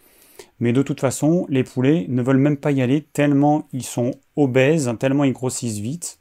Mais 0.60 0.74
de 0.74 0.82
toute 0.82 1.00
façon, 1.00 1.46
les 1.50 1.64
poulets 1.64 2.06
ne 2.10 2.22
veulent 2.22 2.38
même 2.38 2.58
pas 2.58 2.72
y 2.72 2.82
aller 2.82 3.02
tellement 3.02 3.68
ils 3.74 3.84
sont 3.84 4.12
obèses, 4.36 4.92
tellement 5.00 5.24
ils 5.24 5.34
grossissent 5.34 5.80
vite, 5.80 6.20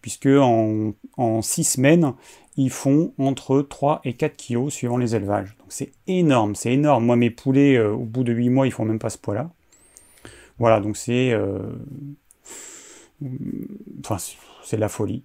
puisque 0.00 0.26
en, 0.26 0.92
en 1.16 1.42
6 1.42 1.64
semaines, 1.64 2.14
ils 2.56 2.70
font 2.70 3.12
entre 3.18 3.62
3 3.62 4.00
et 4.04 4.14
4 4.14 4.36
kilos 4.36 4.72
suivant 4.72 4.96
les 4.96 5.14
élevages. 5.14 5.56
Donc 5.58 5.68
c'est 5.68 5.92
énorme, 6.06 6.54
c'est 6.54 6.72
énorme. 6.72 7.04
Moi, 7.04 7.16
mes 7.16 7.30
poulets, 7.30 7.76
euh, 7.76 7.92
au 7.92 8.04
bout 8.04 8.24
de 8.24 8.32
8 8.32 8.48
mois, 8.50 8.66
ils 8.66 8.72
font 8.72 8.84
même 8.84 8.98
pas 8.98 9.10
ce 9.10 9.18
poids-là. 9.18 9.50
Voilà, 10.58 10.80
donc 10.80 10.96
c'est... 10.96 11.32
Euh, 11.32 11.58
enfin, 14.00 14.16
c'est 14.64 14.76
de 14.76 14.80
la 14.80 14.88
folie. 14.88 15.24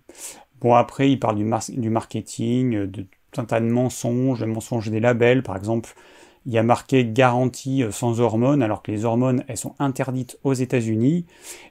Bon, 0.62 0.74
après, 0.74 1.12
il 1.12 1.20
parle 1.20 1.36
du, 1.36 1.50
du 1.78 1.90
marketing, 1.90 2.86
de 2.86 3.06
tout 3.32 3.42
un 3.42 3.46
tas 3.46 3.60
de 3.60 3.66
mensonges, 3.66 4.40
de 4.40 4.46
mensonges 4.46 4.90
des 4.90 5.00
labels. 5.00 5.44
Par 5.44 5.58
exemple, 5.58 5.94
il 6.46 6.54
y 6.54 6.58
a 6.58 6.64
marqué 6.64 7.06
garantie 7.06 7.84
euh, 7.84 7.92
sans 7.92 8.20
hormones, 8.20 8.62
alors 8.62 8.82
que 8.82 8.92
les 8.92 9.06
hormones, 9.06 9.44
elles 9.48 9.58
sont 9.58 9.76
interdites 9.80 10.38
aux 10.44 10.54
États-Unis 10.54 11.26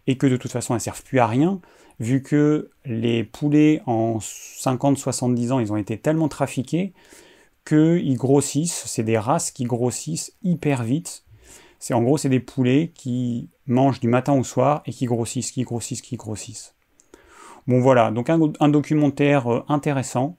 et 0.07 0.16
que 0.16 0.26
de 0.26 0.37
toute 0.37 0.50
façon, 0.50 0.75
elles 0.75 0.81
servent 0.81 1.02
plus 1.02 1.19
à 1.19 1.26
rien, 1.26 1.61
vu 2.00 2.23
que 2.23 2.71
les 2.85 3.25
poulets 3.25 3.83
en 3.87 4.19
50-70 4.19 5.52
ans, 5.52 5.59
ils 5.61 5.73
ont 5.73 5.76
été 5.76 5.99
tellement 5.99 6.28
trafiqués 6.28 6.93
qu'ils 7.66 8.16
grossissent. 8.16 8.85
C'est 8.87 9.02
des 9.02 9.19
races 9.19 9.50
qui 9.50 9.64
grossissent 9.64 10.33
hyper 10.43 10.83
vite. 10.83 11.25
C'est 11.78 11.95
en 11.95 12.02
gros, 12.02 12.19
c'est 12.19 12.28
des 12.28 12.40
poulets 12.40 12.93
qui 12.95 13.49
mangent 13.66 14.00
du 14.00 14.09
matin 14.09 14.33
au 14.33 14.45
soir 14.45 14.83
et 14.87 14.93
qui 14.93 15.07
grossissent, 15.07 15.52
qui 15.52 15.62
grossissent, 15.62 16.02
qui 16.02 16.16
grossissent. 16.16 16.75
Bon 17.66 17.81
voilà, 17.81 18.11
donc 18.11 18.28
un, 18.28 18.69
documentaire 18.69 19.52
euh, 19.52 19.64
intéressant. 19.69 20.37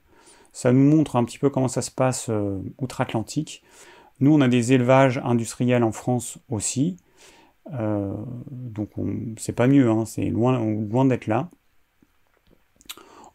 Ça 0.52 0.72
nous 0.72 0.88
montre 0.88 1.16
un 1.16 1.24
petit 1.24 1.38
peu 1.38 1.50
comment 1.50 1.68
ça 1.68 1.82
se 1.82 1.90
passe 1.90 2.28
euh, 2.30 2.60
outre-Atlantique. 2.78 3.62
Nous, 4.20 4.32
on 4.32 4.40
a 4.40 4.48
des 4.48 4.72
élevages 4.72 5.20
industriels 5.24 5.84
en 5.84 5.92
France 5.92 6.38
aussi. 6.48 6.96
Euh, 7.74 8.14
donc 8.50 8.90
c'est 9.38 9.52
pas 9.52 9.66
mieux, 9.66 9.90
hein, 9.90 10.04
c'est 10.04 10.26
loin, 10.26 11.04
d'être 11.04 11.26
là. 11.26 11.50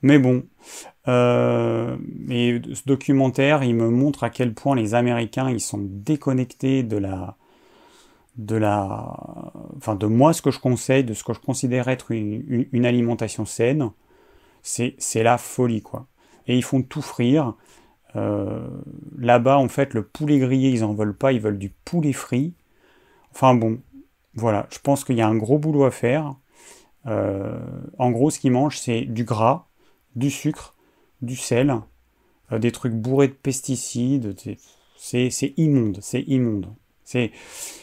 Mais 0.02 0.18
bon, 0.18 0.44
euh, 1.08 1.96
ce 2.28 2.82
documentaire, 2.86 3.64
il 3.64 3.76
me 3.76 3.90
montre 3.90 4.24
à 4.24 4.30
quel 4.30 4.54
point 4.54 4.76
les 4.76 4.96
Américains, 4.96 5.50
ils 5.50 5.60
sont 5.60 5.80
déconnectés 5.80 6.82
de 6.82 6.98
la, 6.98 7.38
de 8.38 8.56
la, 8.56 9.16
enfin 9.78 9.96
de 9.96 10.08
moi 10.08 10.34
ce 10.34 10.42
que 10.42 10.52
je 10.52 10.60
conseille, 10.60 11.04
de 11.04 11.14
ce 11.14 11.24
que 11.24 11.34
je 11.34 11.40
considère 11.40 11.88
être 11.88 12.12
une, 12.12 12.86
alimentation 12.86 13.46
saine, 13.46 13.92
c'est 14.64 14.96
la 15.16 15.38
folie 15.38 15.82
quoi. 15.82 16.08
Et 16.48 16.58
ils 16.58 16.64
font 16.64 16.82
tout 16.82 17.02
frire. 17.02 17.56
Euh, 18.16 18.68
là-bas, 19.18 19.58
en 19.58 19.70
fait, 19.70 19.94
le 19.94 20.04
poulet 20.04 20.40
grillé, 20.40 20.70
ils 20.70 20.84
en 20.84 20.94
veulent 20.94 21.16
pas, 21.16 21.32
ils 21.32 21.42
veulent 21.42 21.60
du 21.60 21.70
poulet 21.70 22.14
frit. 22.14 22.54
Enfin 23.32 23.54
bon, 23.54 23.80
voilà, 24.36 24.68
je 24.72 24.80
pense 24.80 25.04
qu'il 25.04 25.16
y 25.16 25.22
a 25.22 25.28
un 25.28 25.36
gros 25.36 25.58
boulot 25.58 25.86
à 25.86 25.92
faire. 25.92 26.36
Euh, 27.08 27.60
en 27.98 28.12
gros, 28.12 28.30
ce 28.30 28.40
qu'ils 28.40 28.52
mangent, 28.52 28.78
c'est 28.78 29.02
du 29.02 29.24
gras, 29.24 29.68
du 30.16 30.30
sucre, 30.30 30.76
du 31.22 31.36
sel, 31.36 31.76
euh, 32.52 32.60
des 32.60 32.72
trucs 32.72 32.94
bourrés 32.94 33.30
de 33.30 33.34
pesticides. 33.34 34.36
C'est 34.98 35.54
immonde, 35.58 36.00
c'est 36.02 36.22
immonde. 36.22 36.68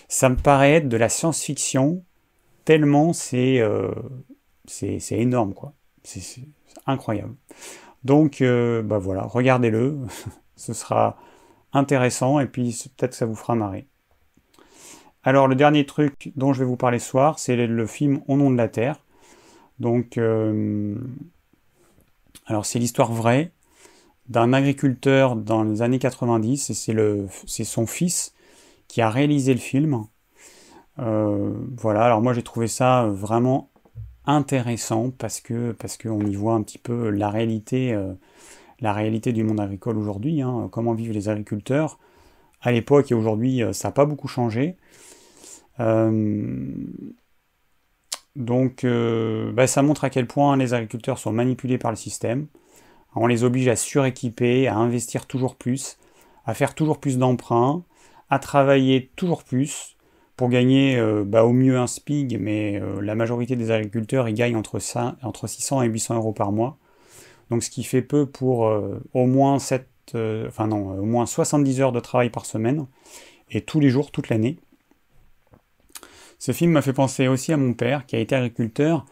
Ça 0.09 0.29
me 0.29 0.37
paraît 0.37 0.75
être 0.75 0.89
de 0.89 0.97
la 0.97 1.09
science-fiction, 1.09 2.03
tellement 2.65 3.13
c'est 3.13 3.61
énorme, 5.11 5.55
quoi. 5.55 5.73
C'est 6.05 6.45
incroyable. 6.87 7.35
Donc, 8.05 8.41
euh, 8.41 8.83
bah 8.83 8.99
voilà, 8.99 9.23
regardez-le, 9.23 9.99
ce 10.57 10.73
sera 10.73 11.17
intéressant 11.73 12.41
et 12.41 12.47
puis 12.47 12.77
peut-être 12.97 13.11
que 13.11 13.17
ça 13.17 13.27
vous 13.27 13.35
fera 13.35 13.55
marrer. 13.55 13.87
Alors, 15.25 15.49
le 15.49 15.55
dernier 15.55 15.85
truc 15.85 16.33
dont 16.37 16.53
je 16.53 16.61
vais 16.61 16.65
vous 16.65 16.77
parler 16.77 16.99
ce 16.99 17.09
soir, 17.09 17.39
c'est 17.39 17.57
le 17.57 17.87
film 17.87 18.23
Au 18.29 18.37
nom 18.37 18.51
de 18.51 18.57
la 18.57 18.69
Terre. 18.69 19.01
Donc, 19.79 20.17
euh, 20.19 20.97
alors 22.47 22.65
c'est 22.65 22.79
l'histoire 22.79 23.13
vraie 23.13 23.53
d'un 24.29 24.53
agriculteur 24.53 25.37
dans 25.37 25.65
les 25.65 25.83
années 25.83 25.99
90 25.99 26.71
et 26.71 27.29
c'est 27.47 27.65
son 27.65 27.87
fils 27.87 28.35
qui 28.89 29.01
a 29.01 29.11
réalisé 29.11 29.55
le 29.55 29.61
film. 29.61 30.05
Euh, 30.99 31.53
voilà, 31.77 32.05
alors 32.05 32.21
moi 32.21 32.33
j'ai 32.33 32.43
trouvé 32.43 32.67
ça 32.67 33.07
vraiment 33.07 33.68
intéressant 34.29 35.11
parce 35.11 35.41
que 35.41 35.73
parce 35.73 35.97
qu'on 35.97 36.25
y 36.27 36.37
voit 36.37 36.55
un 36.55 36.63
petit 36.63 36.79
peu 36.79 37.11
la 37.11 37.31
réalité, 37.31 37.95
euh, 37.95 38.13
la 38.81 38.93
réalité 38.93 39.33
du 39.33 39.43
monde 39.43 39.61
agricole 39.61 39.99
aujourd'hui, 39.99 40.43
hein, 40.43 40.69
comment 40.71 40.95
vivent 40.95 41.13
les 41.13 41.29
agriculteurs. 41.29 41.99
À 42.61 42.71
l'époque 42.73 43.11
et 43.11 43.15
aujourd'hui, 43.15 43.63
euh, 43.63 43.73
ça 43.73 43.89
n'a 43.89 43.93
pas 43.93 44.05
beaucoup 44.05 44.29
changé. 44.29 44.77
Euh, 45.81 46.67
donc, 48.37 48.87
bah, 48.87 49.67
ça 49.67 49.83
montre 49.83 50.05
à 50.05 50.11
quel 50.11 50.29
point 50.29 50.57
les 50.57 50.73
agriculteurs 50.73 51.19
sont 51.19 51.33
manipulés 51.33 51.79
par 51.79 51.91
le 51.91 51.97
système. 51.97 52.47
On 53.17 53.27
les 53.27 53.43
oblige 53.43 53.67
à 53.67 53.75
suréquiper, 53.75 54.69
à 54.69 54.77
investir 54.77 55.27
toujours 55.27 55.57
plus, 55.57 55.99
à 56.47 56.55
faire 56.55 56.75
toujours 56.77 57.01
plus 57.01 57.19
d'emprunts, 57.19 57.83
à 58.31 58.39
travailler 58.39 59.11
toujours 59.17 59.43
plus, 59.43 59.97
pour 60.39 60.49
gagner 60.51 60.97
euh, 60.97 61.25
bah, 61.27 61.45
au 61.45 61.53
mieux 61.53 61.77
un 61.79 61.89
SPIG, 61.89 62.39
mais 62.41 62.81
euh, 62.81 63.01
la 63.03 63.17
majorité 63.17 63.57
des 63.57 63.73
agriculteurs 63.73 64.29
ils 64.29 64.35
gagnent 64.35 64.55
entre, 64.55 64.79
entre 65.23 65.47
600 65.49 65.83
et 65.83 65.89
800 65.89 66.15
euros 66.15 66.33
par 66.33 66.53
mois. 66.53 66.79
Donc 67.51 67.65
ce 67.65 67.71
qui 67.71 67.83
fait 67.83 68.03
peu 68.03 68.25
pour 68.25 68.69
euh, 68.69 69.03
au, 69.15 69.27
moins 69.27 69.59
7, 69.59 69.89
enfin 70.47 70.69
non, 70.69 70.97
au 70.97 71.05
moins 71.05 71.27
70 71.27 71.81
heures 71.81 71.93
de 71.93 71.99
travail 71.99 72.31
par 72.31 72.47
semaine, 72.47 72.87
et 73.51 73.63
tous 73.63 73.81
les 73.81 73.91
jours, 73.91 74.13
toute 74.13 74.29
l'année. 74.29 74.61
Ce 76.39 76.53
film 76.53 76.71
m'a 76.71 76.83
fait 76.83 76.93
penser 76.93 77.27
aussi 77.27 77.53
à 77.53 77.57
mon 77.57 77.75
père, 77.75 78.07
qui 78.07 78.15
a 78.15 78.21
été 78.21 78.37
agriculteur, 78.37 79.07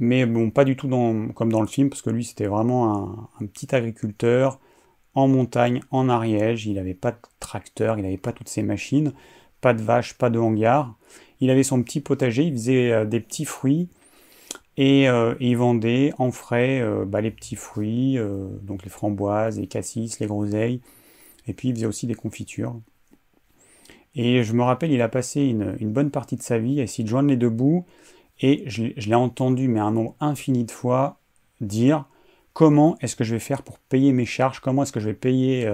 mais 0.00 0.26
bon, 0.26 0.50
pas 0.50 0.64
du 0.64 0.74
tout 0.74 0.88
comme 0.88 1.52
dans 1.52 1.60
le 1.60 1.68
film, 1.68 1.88
parce 1.88 2.02
que 2.02 2.10
lui 2.10 2.24
c'était 2.24 2.46
vraiment 2.46 3.28
un, 3.40 3.46
petit 3.46 3.72
agriculteur 3.72 4.58
en 5.14 5.28
montagne, 5.28 5.82
en 5.92 6.08
Ariège, 6.08 6.66
il 6.66 6.74
n'avait 6.74 6.94
pas 6.94 7.12
de 7.12 7.18
tracteur, 7.38 7.96
il 7.96 8.02
n'avait 8.02 8.16
pas 8.16 8.32
toutes 8.32 8.48
ces 8.48 8.64
machines, 8.64 9.12
pas 9.64 9.72
de 9.72 9.80
vaches, 9.80 10.12
pas 10.12 10.28
de 10.28 10.38
hangars. 10.38 10.94
Il 11.40 11.50
avait 11.50 11.62
son 11.62 11.82
petit 11.82 12.00
potager, 12.00 12.42
il 12.42 12.52
faisait 12.52 12.92
euh, 12.92 13.04
des 13.06 13.18
petits 13.18 13.46
fruits 13.46 13.88
et, 14.76 15.08
euh, 15.08 15.34
il 15.40 15.56
vendait 15.56 16.12
en 16.18 16.30
frais 16.32 16.82
euh, 16.82 17.06
bah, 17.06 17.22
les 17.22 17.30
petits 17.30 17.56
fruits, 17.56 18.18
donc 18.60 18.84
les 18.84 18.90
framboises, 18.90 19.58
les 19.58 19.66
cassis, 19.66 20.20
les 20.20 20.26
groseilles, 20.26 20.82
et 21.46 21.54
puis 21.54 21.68
il 21.68 21.74
faisait 21.74 21.86
aussi 21.86 22.06
des 22.06 22.14
confitures. 22.14 22.78
Et 24.14 24.44
je 24.44 24.52
me 24.52 24.62
rappelle, 24.62 24.92
il 24.92 25.00
a 25.00 25.08
passé 25.08 25.40
une, 25.40 25.92
bonne 25.92 26.10
partie 26.10 26.36
de 26.36 26.42
sa 26.42 26.58
vie 26.58 26.78
à 26.80 26.82
essayer 26.82 27.02
de 27.02 27.08
joindre 27.08 27.30
les 27.30 27.36
deux 27.36 27.48
bouts, 27.48 27.86
et 28.40 28.64
je, 28.66 28.84
je 28.98 29.08
l'ai 29.08 29.14
entendu, 29.14 29.66
mais 29.66 29.80
un 29.80 29.92
nombre 29.92 30.14
infini 30.20 30.64
de 30.64 30.70
fois, 30.70 31.20
dire 31.62 32.04
comment 32.52 32.98
est-ce 33.00 33.16
que 33.16 33.24
je 33.24 33.32
vais 33.32 33.40
faire 33.40 33.62
pour 33.62 33.78
payer 33.78 34.12
mes 34.12 34.26
charges, 34.26 34.60
comment 34.60 34.82
est-ce 34.82 34.92
que 34.92 35.00
je 35.00 35.06
vais 35.06 35.14
payer 35.14 35.66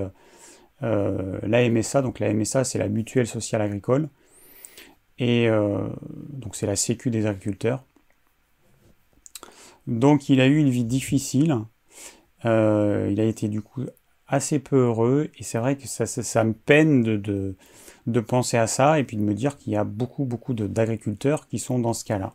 euh, 0.83 1.38
la 1.43 1.69
MSA. 1.69 2.03
Donc 2.03 2.19
la 2.19 2.33
MSA, 2.33 2.64
c'est 2.64 2.79
la 2.79 2.88
mutuelle 2.88 3.27
sociale 3.27 3.62
agricole. 3.62 4.09
Et 5.19 5.49
euh, 5.49 5.88
donc 6.31 6.57
c'est 6.57 6.66
la 6.66 6.77
sécu 6.77 7.11
des 7.11 7.27
agriculteurs. 7.27 7.85
Donc 9.87 10.29
il 10.29 10.40
a 10.40 10.47
eu 10.47 10.57
une 10.57 10.71
vie 10.71 10.85
difficile. 10.85 11.57
Euh, 12.45 13.09
il 13.11 13.21
a 13.21 13.25
été 13.25 13.49
du 13.49 13.61
coup 13.61 13.85
assez 14.27 14.59
peu 14.59 14.77
heureux. 14.77 15.31
Et 15.38 15.43
c'est 15.43 15.59
vrai 15.59 15.77
que 15.77 15.87
ça, 15.87 16.45
me 16.45 16.55
peine 16.55 17.03
de, 17.03 17.57
de, 18.07 18.21
penser 18.21 18.57
à 18.57 18.66
ça 18.66 18.99
et 18.99 19.05
puis 19.05 19.16
de 19.16 19.23
me 19.23 19.35
dire 19.35 19.59
qu'il 19.59 19.73
y 19.73 19.77
a 19.77 19.85
beaucoup, 19.85 20.25
beaucoup 20.25 20.55
d'agriculteurs 20.55 21.49
qui 21.49 21.59
sont 21.59 21.79
dans 21.79 21.93
ce 21.93 22.05
cas-là. 22.05 22.35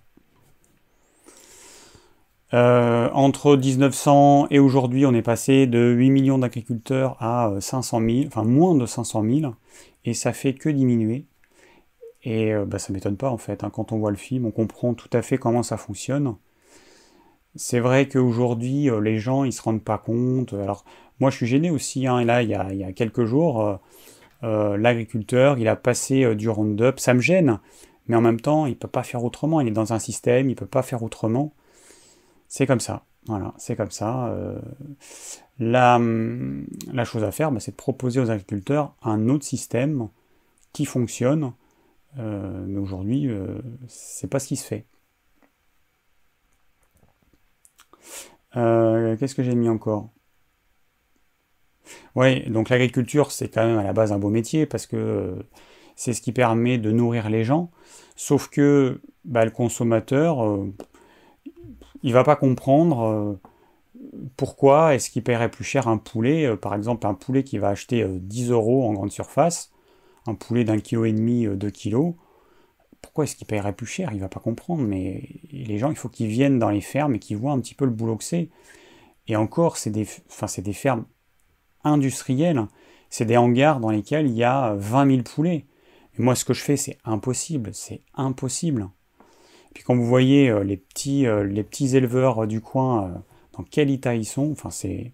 Euh, 2.53 3.09
entre 3.11 3.55
1900 3.57 4.47
et 4.51 4.59
aujourd'hui, 4.59 5.05
on 5.05 5.13
est 5.13 5.23
passé 5.23 5.65
de 5.65 5.79
8 5.79 6.09
millions 6.11 6.37
d'agriculteurs 6.37 7.17
à 7.19 7.55
500 7.59 8.01
euh, 8.01 8.09
000, 8.09 8.27
enfin 8.27 8.43
moins 8.43 8.75
de 8.75 8.85
500 8.85 9.23
000, 9.23 9.53
et 10.05 10.13
ça 10.13 10.31
fait 10.31 10.53
que 10.53 10.69
diminuer. 10.69 11.25
Et 12.23 12.53
euh, 12.53 12.65
bah, 12.65 12.79
ça 12.79 12.93
m'étonne 12.93 13.17
pas 13.17 13.29
en 13.29 13.37
fait, 13.37 13.63
hein. 13.63 13.71
quand 13.71 13.91
on 13.91 13.97
voit 13.97 14.11
le 14.11 14.17
film, 14.17 14.45
on 14.45 14.51
comprend 14.51 14.93
tout 14.93 15.09
à 15.13 15.21
fait 15.21 15.37
comment 15.37 15.63
ça 15.63 15.77
fonctionne. 15.77 16.35
C'est 17.55 17.79
vrai 17.79 18.07
qu'aujourd'hui, 18.07 18.89
les 19.01 19.17
gens, 19.17 19.43
ils 19.45 19.53
se 19.53 19.61
rendent 19.61 19.83
pas 19.83 19.97
compte. 19.97 20.53
Alors, 20.53 20.83
moi, 21.21 21.29
je 21.29 21.37
suis 21.37 21.45
gêné 21.47 21.71
aussi. 21.71 22.05
Hein, 22.05 22.19
et 22.19 22.25
là, 22.25 22.43
il 22.43 22.49
y, 22.49 22.53
a, 22.53 22.67
il 22.73 22.77
y 22.77 22.83
a, 22.83 22.91
quelques 22.91 23.23
jours, 23.23 23.79
l'agriculteur, 24.41 25.57
il 25.57 25.69
a 25.69 25.77
passé 25.77 26.35
du 26.35 26.49
Roundup. 26.49 26.99
Ça 26.99 27.13
me 27.13 27.21
gêne, 27.21 27.59
mais 28.07 28.17
en 28.17 28.21
même 28.21 28.41
temps, 28.41 28.65
il 28.65 28.75
peut 28.75 28.89
pas 28.89 29.03
faire 29.03 29.23
autrement. 29.23 29.61
Il 29.61 29.69
est 29.69 29.71
dans 29.71 29.93
un 29.93 29.99
système, 29.99 30.49
il 30.49 30.55
peut 30.57 30.65
pas 30.65 30.81
faire 30.81 31.01
autrement. 31.01 31.53
C'est 32.47 32.65
comme 32.65 32.79
ça. 32.79 33.05
Voilà, 33.27 33.53
c'est 33.57 33.75
comme 33.75 33.91
ça. 33.91 34.27
Euh, 34.27 34.59
la, 35.57 35.99
chose 37.05 37.23
à 37.23 37.31
faire, 37.31 37.51
bah, 37.51 37.59
c'est 37.59 37.71
de 37.71 37.75
proposer 37.75 38.19
aux 38.19 38.29
agriculteurs 38.29 38.95
un 39.01 39.29
autre 39.29 39.45
système 39.45 40.09
qui 40.73 40.85
fonctionne. 40.85 41.53
Euh, 42.19 42.65
mais 42.67 42.79
aujourd'hui, 42.79 43.27
euh, 43.27 43.59
c'est 43.87 44.29
pas 44.29 44.39
ce 44.39 44.47
qui 44.47 44.55
se 44.55 44.65
fait. 44.65 44.85
Qu'est-ce 48.53 49.35
que 49.35 49.43
j'ai 49.43 49.55
mis 49.55 49.67
encore? 49.67 50.09
Oui, 52.15 52.49
donc 52.49 52.69
l'agriculture, 52.69 53.31
c'est 53.31 53.49
quand 53.49 53.65
même 53.65 53.77
à 53.77 53.83
la 53.83 53.93
base 53.93 54.11
un 54.13 54.17
beau 54.17 54.29
métier 54.29 54.65
parce 54.65 54.85
que 54.85 55.35
c'est 55.95 56.13
ce 56.13 56.21
qui 56.21 56.31
permet 56.31 56.77
de 56.77 56.91
nourrir 56.91 57.29
les 57.29 57.43
gens. 57.43 57.71
Sauf 58.15 58.49
que 58.49 59.01
bah, 59.23 59.45
le 59.45 59.51
consommateur, 59.51 60.45
euh, 60.45 60.73
il 62.05 62.13
va 62.13 62.23
pas 62.23 62.35
comprendre 62.35 63.01
euh, 63.01 63.33
pourquoi 64.37 64.93
est-ce 64.93 65.09
qu'il 65.09 65.23
paierait 65.23 65.49
plus 65.49 65.63
cher 65.63 65.87
un 65.87 65.97
poulet, 65.97 66.45
euh, 66.45 66.55
par 66.55 66.75
exemple 66.75 67.07
un 67.07 67.15
poulet 67.15 67.43
qui 67.43 67.57
va 67.57 67.69
acheter 67.69 68.05
10 68.07 68.51
euros 68.51 68.87
en 68.87 68.93
grande 68.93 69.11
surface, 69.11 69.71
un 70.27 70.35
poulet 70.35 70.63
d'un 70.63 70.79
kilo 70.79 71.05
et 71.05 71.13
demi, 71.13 71.47
2 71.47 71.69
kilos. 71.71 72.13
Pourquoi 73.01 73.23
est-ce 73.23 73.35
qu'il 73.35 73.47
paierait 73.47 73.73
plus 73.73 73.87
cher? 73.87 74.11
Il 74.13 74.19
va 74.19 74.29
pas 74.29 74.39
comprendre, 74.39 74.83
mais 74.83 75.29
les 75.51 75.77
gens, 75.79 75.89
il 75.89 75.95
faut 75.95 76.09
qu'ils 76.09 76.27
viennent 76.27 76.59
dans 76.59 76.69
les 76.69 76.81
fermes 76.81 77.15
et 77.15 77.19
qu'ils 77.19 77.37
voient 77.37 77.53
un 77.53 77.59
petit 77.59 77.75
peu 77.75 77.85
le 77.85 77.91
boulot 77.91 78.17
que 78.17 78.23
c'est. 78.23 78.49
Et 79.27 79.35
encore, 79.35 79.77
c'est 79.77 79.91
des 79.91 80.05
fermes 80.73 81.05
industrielles, 81.83 82.67
c'est 83.09 83.25
des 83.25 83.37
hangars 83.37 83.79
dans 83.79 83.89
lesquels 83.89 84.27
il 84.27 84.35
y 84.35 84.43
a 84.43 84.75
20 84.75 85.07
000 85.07 85.23
poulets. 85.23 85.65
Et 86.17 86.21
moi, 86.21 86.35
ce 86.35 86.45
que 86.45 86.53
je 86.53 86.61
fais, 86.61 86.77
c'est 86.77 86.97
impossible, 87.03 87.71
c'est 87.73 88.01
impossible. 88.13 88.89
Puis 89.75 89.83
quand 89.83 89.95
vous 89.95 90.05
voyez 90.05 90.49
euh, 90.49 90.63
les, 90.63 90.77
petits, 90.77 91.27
euh, 91.27 91.43
les 91.43 91.63
petits 91.63 91.95
éleveurs 91.97 92.43
euh, 92.43 92.47
du 92.47 92.61
coin, 92.61 93.21
dans 93.53 93.63
quel 93.63 93.91
état 93.91 94.15
ils 94.15 94.25
sont, 94.25 94.51
enfin 94.51 94.69
c'est 94.71 95.13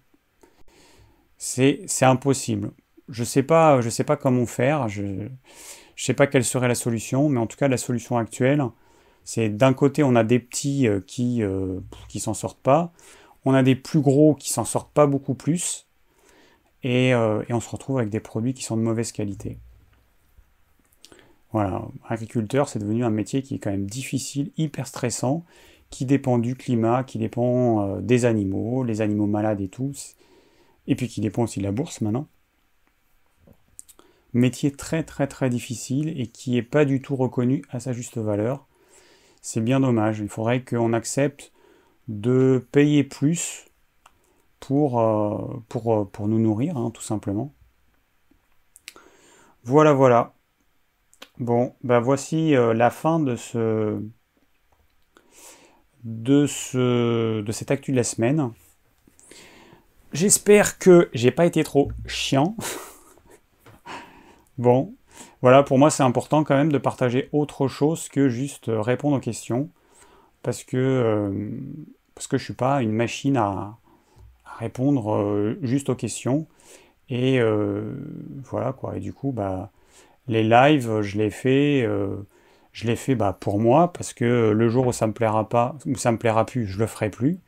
impossible. 2.00 2.70
Je 3.08 3.24
sais 3.24 3.44
sais 3.90 4.04
pas 4.04 4.16
comment 4.16 4.46
faire, 4.46 4.88
je 4.88 5.02
ne 5.02 5.28
sais 5.96 6.14
pas 6.14 6.28
quelle 6.28 6.44
serait 6.44 6.68
la 6.68 6.76
solution, 6.76 7.28
mais 7.28 7.40
en 7.40 7.48
tout 7.48 7.56
cas 7.56 7.66
la 7.66 7.76
solution 7.76 8.16
actuelle, 8.16 8.62
c'est 9.24 9.48
d'un 9.48 9.74
côté 9.74 10.04
on 10.04 10.14
a 10.14 10.22
des 10.22 10.38
petits 10.38 10.86
qui 11.08 11.42
qui 12.08 12.20
s'en 12.20 12.34
sortent 12.34 12.62
pas, 12.62 12.92
on 13.44 13.54
a 13.54 13.64
des 13.64 13.74
plus 13.74 14.00
gros 14.00 14.34
qui 14.36 14.52
s'en 14.52 14.64
sortent 14.64 14.92
pas 14.92 15.06
beaucoup 15.06 15.34
plus, 15.34 15.88
et, 16.84 17.08
et 17.08 17.52
on 17.52 17.60
se 17.60 17.68
retrouve 17.68 17.98
avec 17.98 18.10
des 18.10 18.20
produits 18.20 18.54
qui 18.54 18.62
sont 18.62 18.76
de 18.76 18.82
mauvaise 18.82 19.10
qualité. 19.10 19.58
Voilà, 21.52 21.86
agriculteur, 22.08 22.68
c'est 22.68 22.78
devenu 22.78 23.04
un 23.04 23.10
métier 23.10 23.42
qui 23.42 23.56
est 23.56 23.58
quand 23.58 23.70
même 23.70 23.86
difficile, 23.86 24.52
hyper 24.56 24.86
stressant, 24.86 25.44
qui 25.90 26.06
dépend 26.06 26.38
du 26.38 26.56
climat, 26.56 27.04
qui 27.04 27.18
dépend 27.18 27.86
euh, 27.86 28.00
des 28.00 28.24
animaux, 28.24 28.84
les 28.84 29.02
animaux 29.02 29.26
malades 29.26 29.60
et 29.60 29.68
tout, 29.68 29.92
et 30.86 30.96
puis 30.96 31.08
qui 31.08 31.20
dépend 31.20 31.42
aussi 31.42 31.58
de 31.58 31.64
la 31.64 31.72
bourse 31.72 32.00
maintenant. 32.00 32.26
Métier 34.32 34.72
très 34.72 35.02
très 35.02 35.26
très 35.26 35.50
difficile 35.50 36.18
et 36.18 36.26
qui 36.26 36.52
n'est 36.52 36.62
pas 36.62 36.86
du 36.86 37.02
tout 37.02 37.16
reconnu 37.16 37.62
à 37.70 37.80
sa 37.80 37.92
juste 37.92 38.16
valeur. 38.16 38.66
C'est 39.42 39.60
bien 39.60 39.80
dommage, 39.80 40.20
il 40.20 40.28
faudrait 40.28 40.64
qu'on 40.64 40.94
accepte 40.94 41.52
de 42.08 42.66
payer 42.72 43.04
plus 43.04 43.66
pour, 44.60 45.00
euh, 45.00 45.62
euh, 45.86 46.26
nous 46.26 46.38
nourrir, 46.38 46.78
hein, 46.78 46.90
tout 46.90 47.02
simplement. 47.02 47.52
Voilà, 49.64 49.92
voilà. 49.92 50.34
Bon, 51.38 51.74
ben 51.82 51.98
voici 52.00 52.54
euh, 52.54 52.74
la 52.74 52.90
fin 52.90 53.18
de 53.18 53.36
ce, 53.36 53.98
de 56.04 56.46
ce, 56.46 57.40
de 57.40 57.52
cette 57.52 57.70
actu 57.70 57.90
de 57.90 57.96
la 57.96 58.04
semaine. 58.04 58.52
J'espère 60.12 60.78
que 60.78 61.08
j'ai 61.14 61.30
pas 61.30 61.46
été 61.46 61.64
trop 61.64 61.90
chiant. 62.06 62.54
bon, 64.58 64.94
voilà, 65.40 65.62
pour 65.62 65.78
moi 65.78 65.90
c'est 65.90 66.02
important 66.02 66.44
quand 66.44 66.54
même 66.54 66.70
de 66.70 66.78
partager 66.78 67.30
autre 67.32 67.66
chose 67.66 68.08
que 68.08 68.28
juste 68.28 68.66
répondre 68.68 69.16
aux 69.16 69.20
questions, 69.20 69.70
parce 70.42 70.64
que 70.64 70.76
euh, 70.76 71.50
parce 72.14 72.26
que 72.26 72.36
je 72.36 72.44
suis 72.44 72.54
pas 72.54 72.82
une 72.82 72.92
machine 72.92 73.38
à, 73.38 73.78
répondre 74.58 75.14
euh, 75.14 75.58
juste 75.62 75.88
aux 75.88 75.96
questions. 75.96 76.46
Et 77.08 77.40
voilà 78.44 78.72
quoi. 78.72 78.96
Et 78.96 79.00
du 79.00 79.12
coup, 79.12 79.32
bah 79.32 79.70
les 80.28 80.42
lives, 80.42 81.00
je 81.02 81.18
les 81.18 81.30
fais, 81.30 81.82
euh, 81.82 82.16
je 82.72 82.86
les 82.86 82.96
fais 82.96 83.14
bah, 83.14 83.36
pour 83.38 83.58
moi, 83.58 83.92
parce 83.92 84.12
que 84.12 84.50
le 84.50 84.68
jour 84.68 84.86
où 84.86 84.92
ça 84.92 85.06
me 85.06 85.12
plaira 85.12 85.48
pas, 85.48 85.76
où 85.86 85.96
ça 85.96 86.12
me 86.12 86.18
plaira 86.18 86.46
plus, 86.46 86.66
je 86.66 86.78
le 86.78 86.86
ferai 86.86 87.10
plus. 87.10 87.40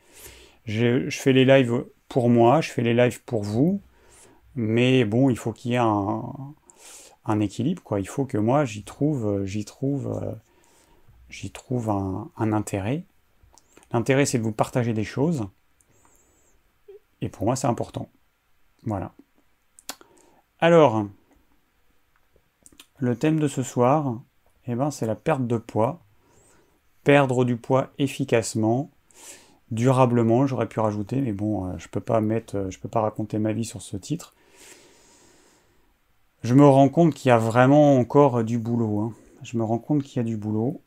Je, 0.65 1.09
fais 1.09 1.33
les 1.33 1.45
lives 1.45 1.85
pour 2.09 2.29
moi, 2.29 2.61
je 2.61 2.71
fais 2.71 2.81
les 2.81 2.93
lives 2.93 3.23
pour 3.23 3.43
vous, 3.43 3.81
mais 4.55 5.05
bon, 5.05 5.29
il 5.29 5.37
faut 5.37 5.53
qu'il 5.53 5.71
y 5.71 5.75
ait 5.75 5.77
un, 5.77 7.39
équilibre, 7.39 7.83
quoi. 7.83 7.99
Il 7.99 8.07
faut 8.07 8.25
que 8.25 8.37
moi, 8.37 8.65
j'y 8.65 8.83
trouve, 8.83 9.45
j'y 9.45 9.65
trouve, 9.65 10.37
j'y 11.29 11.51
trouve 11.51 11.89
un 11.89 12.53
intérêt. 12.53 13.03
L'intérêt, 13.91 14.25
c'est 14.25 14.39
de 14.39 14.43
vous 14.43 14.51
partager 14.51 14.93
des 14.93 15.03
choses, 15.03 15.47
et 17.21 17.29
pour 17.29 17.45
moi, 17.45 17.55
c'est 17.55 17.67
important. 17.67 18.09
Voilà. 18.83 19.13
Alors, 20.59 21.07
le 22.97 23.15
thème 23.15 23.39
de 23.39 23.47
ce 23.47 23.63
soir, 23.63 24.21
eh 24.67 24.75
ben, 24.75 24.91
c'est 24.91 25.05
la 25.05 25.15
perte 25.15 25.47
de 25.47 25.57
poids. 25.57 26.01
Perdre 27.03 27.45
du 27.45 27.55
poids 27.57 27.91
efficacement, 27.99 28.89
durablement, 29.71 30.47
j'aurais 30.47 30.67
pu 30.67 30.79
rajouter, 30.79 31.21
mais 31.21 31.33
bon, 31.33 31.65
euh, 31.65 31.77
je 31.77 31.87
peux 31.87 31.99
euh, 31.99 32.69
peux 32.81 32.89
pas 32.89 33.01
raconter 33.01 33.37
ma 33.37 33.53
vie 33.53 33.65
sur 33.65 33.81
ce 33.81 33.97
titre. 33.97 34.33
Je 36.43 36.53
me 36.53 36.65
rends 36.65 36.89
compte 36.89 37.13
qu'il 37.13 37.29
y 37.29 37.31
a 37.31 37.37
vraiment 37.37 37.97
encore 37.97 38.43
du 38.43 38.59
boulot. 38.59 38.99
Hein. 38.99 39.13
Je 39.43 39.57
me 39.57 39.63
rends 39.63 39.79
compte 39.79 40.03
qu'il 40.03 40.17
y 40.17 40.19
a 40.19 40.23
du 40.23 40.37
boulot 40.37 40.81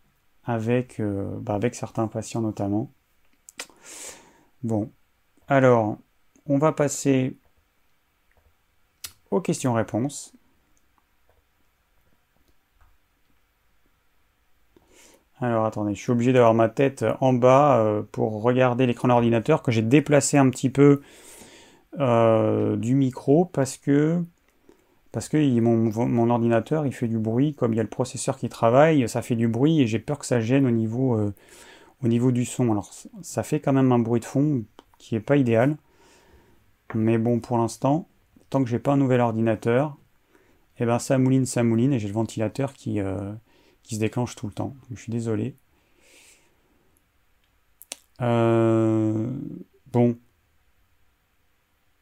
avec, 0.44 1.00
euh, 1.00 1.36
bah, 1.40 1.54
avec 1.54 1.74
certains 1.74 2.08
patients 2.08 2.40
notamment. 2.40 2.90
Bon, 4.62 4.90
alors, 5.46 5.98
on 6.46 6.58
va 6.58 6.72
passer 6.72 7.36
aux 9.30 9.40
questions-réponses. 9.40 10.37
Alors 15.40 15.66
attendez, 15.66 15.94
je 15.94 16.00
suis 16.00 16.10
obligé 16.10 16.32
d'avoir 16.32 16.52
ma 16.52 16.68
tête 16.68 17.04
en 17.20 17.32
bas 17.32 17.78
euh, 17.78 18.02
pour 18.10 18.42
regarder 18.42 18.86
l'écran 18.86 19.06
d'ordinateur 19.08 19.62
que 19.62 19.70
j'ai 19.70 19.82
déplacé 19.82 20.36
un 20.36 20.50
petit 20.50 20.68
peu 20.68 21.00
euh, 22.00 22.76
du 22.76 22.94
micro 22.94 23.44
parce 23.44 23.76
que 23.76 24.22
parce 25.12 25.28
que 25.28 25.60
mon, 25.60 26.30
ordinateur 26.30 26.86
il 26.86 26.92
fait 26.92 27.08
du 27.08 27.18
bruit, 27.18 27.54
comme 27.54 27.72
il 27.72 27.76
y 27.76 27.80
a 27.80 27.84
le 27.84 27.88
processeur 27.88 28.36
qui 28.36 28.48
travaille, 28.48 29.08
ça 29.08 29.22
fait 29.22 29.36
du 29.36 29.48
bruit 29.48 29.80
et 29.80 29.86
j'ai 29.86 30.00
peur 30.00 30.18
que 30.18 30.26
ça 30.26 30.40
gêne 30.40 30.66
au 30.66 30.70
niveau, 30.70 31.16
euh, 31.16 31.32
au 32.02 32.08
niveau 32.08 32.32
du 32.32 32.44
son. 32.44 32.72
Alors 32.72 32.90
ça 33.22 33.42
fait 33.44 33.60
quand 33.60 33.72
même 33.72 33.92
un 33.92 33.98
bruit 34.00 34.20
de 34.20 34.24
fond 34.24 34.64
qui 34.98 35.14
est 35.14 35.20
pas 35.20 35.36
idéal. 35.36 35.76
Mais 36.94 37.16
bon 37.16 37.38
pour 37.38 37.58
l'instant, 37.58 38.08
tant 38.50 38.64
que 38.64 38.68
j'ai 38.68 38.78
pas 38.80 38.92
un 38.92 38.96
nouvel 38.96 39.20
ordinateur, 39.20 39.96
et 40.78 40.82
eh 40.82 40.86
ben 40.86 40.98
ça 40.98 41.18
mouline, 41.18 41.46
ça 41.46 41.62
mouline 41.62 41.92
et 41.92 41.98
j'ai 41.98 42.08
le 42.08 42.14
ventilateur 42.14 42.72
qui, 42.72 43.00
qui 43.82 43.94
se 43.96 44.00
déclenche 44.00 44.36
tout 44.36 44.46
le 44.46 44.52
temps. 44.52 44.74
Je 44.90 45.00
suis 45.00 45.12
désolé. 45.12 45.56
Euh, 48.20 49.30
bon. 49.86 50.18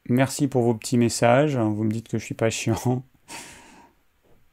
Merci 0.08 0.48
pour 0.48 0.62
vos 0.62 0.74
petits 0.74 0.98
messages. 0.98 1.56
Vous 1.56 1.84
me 1.84 1.90
dites 1.90 2.08
que 2.08 2.18
je 2.18 2.24
suis 2.24 2.34
pas 2.34 2.50
chiant. 2.50 3.04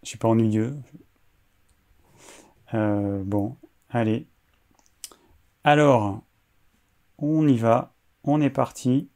je 0.03 0.09
suis 0.09 0.17
pas 0.17 0.27
ennuyeux. 0.27 0.75
Euh, 2.73 3.23
bon, 3.23 3.55
allez. 3.89 4.27
Alors, 5.63 6.23
on 7.17 7.47
y 7.47 7.57
va. 7.57 7.93
On 8.23 8.41
est 8.41 8.49
parti 8.49 9.09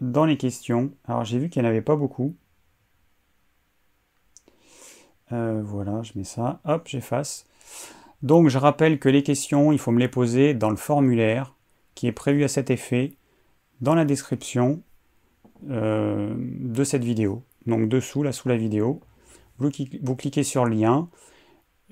dans 0.00 0.24
les 0.24 0.36
questions. 0.36 0.92
Alors 1.04 1.24
j'ai 1.24 1.38
vu 1.38 1.48
qu'il 1.50 1.62
n'y 1.62 1.68
en 1.68 1.70
avait 1.70 1.82
pas 1.82 1.96
beaucoup. 1.96 2.36
Euh, 5.32 5.62
voilà, 5.64 6.02
je 6.02 6.12
mets 6.16 6.24
ça. 6.24 6.60
Hop, 6.64 6.86
j'efface. 6.86 7.46
Donc 8.22 8.48
je 8.48 8.58
rappelle 8.58 8.98
que 8.98 9.08
les 9.08 9.22
questions, 9.22 9.72
il 9.72 9.78
faut 9.78 9.92
me 9.92 10.00
les 10.00 10.08
poser 10.08 10.54
dans 10.54 10.70
le 10.70 10.76
formulaire 10.76 11.54
qui 11.94 12.06
est 12.06 12.12
prévu 12.12 12.44
à 12.44 12.48
cet 12.48 12.70
effet 12.70 13.14
dans 13.80 13.94
la 13.94 14.04
description 14.04 14.82
euh, 15.70 16.34
de 16.36 16.84
cette 16.84 17.04
vidéo. 17.04 17.42
Donc 17.66 17.88
dessous, 17.88 18.22
là 18.22 18.32
sous 18.32 18.48
la 18.48 18.56
vidéo. 18.56 19.00
Vous, 19.58 19.70
cliquez 20.16 20.42
sur 20.44 20.64
le 20.64 20.74
lien. 20.74 21.08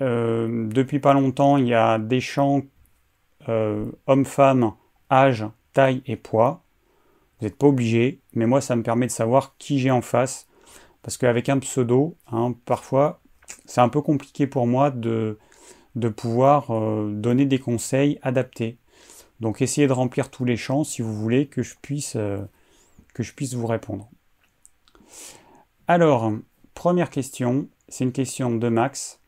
Euh, 0.00 0.68
depuis 0.68 1.00
pas 1.00 1.14
longtemps, 1.14 1.56
il 1.56 1.66
y 1.66 1.74
a 1.74 1.98
des 1.98 2.20
champs 2.20 2.62
homme-femme, 4.08 4.72
âge, 5.10 5.46
taille 5.72 6.02
et 6.06 6.16
poids. 6.16 6.64
Vous 7.38 7.46
n'êtes 7.46 7.56
pas 7.56 7.68
obligé, 7.68 8.20
mais 8.32 8.46
moi 8.46 8.60
ça 8.60 8.74
me 8.74 8.82
permet 8.82 9.06
de 9.06 9.12
savoir 9.12 9.54
qui 9.58 9.78
j'ai 9.78 9.92
en 9.92 10.02
face. 10.02 10.48
Parce 11.02 11.16
qu'avec 11.16 11.48
un 11.48 11.60
pseudo, 11.60 12.16
hein, 12.32 12.54
parfois, 12.64 13.20
c'est 13.66 13.80
un 13.80 13.88
peu 13.88 14.00
compliqué 14.00 14.46
pour 14.46 14.66
moi 14.66 14.90
de, 14.90 15.38
de 15.94 16.08
pouvoir 16.08 16.70
euh, 16.70 17.10
donner 17.12 17.46
des 17.46 17.58
conseils 17.58 18.18
adaptés. 18.22 18.78
Donc 19.40 19.60
essayez 19.60 19.86
de 19.86 19.92
remplir 19.92 20.30
tous 20.30 20.44
les 20.44 20.56
champs 20.56 20.84
si 20.84 21.02
vous 21.02 21.14
voulez 21.14 21.46
que 21.46 21.62
je 21.62 21.74
puisse, 21.82 22.16
euh, 22.16 22.38
que 23.14 23.22
je 23.22 23.34
puisse 23.34 23.54
vous 23.54 23.66
répondre. 23.66 24.08
Alors, 25.88 26.32
première 26.74 27.10
question, 27.10 27.68
c'est 27.88 28.04
une 28.04 28.12
question 28.12 28.54
de 28.54 28.68
Max, 28.68 29.20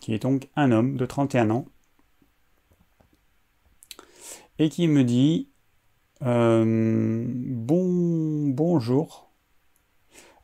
qui 0.00 0.14
est 0.14 0.22
donc 0.22 0.48
un 0.56 0.72
homme 0.72 0.96
de 0.96 1.06
31 1.06 1.50
ans, 1.50 1.66
et 4.58 4.68
qui 4.68 4.86
me 4.88 5.04
dit 5.04 5.48
euh, 6.24 7.24
bon, 7.26 8.48
bonjour. 8.48 9.31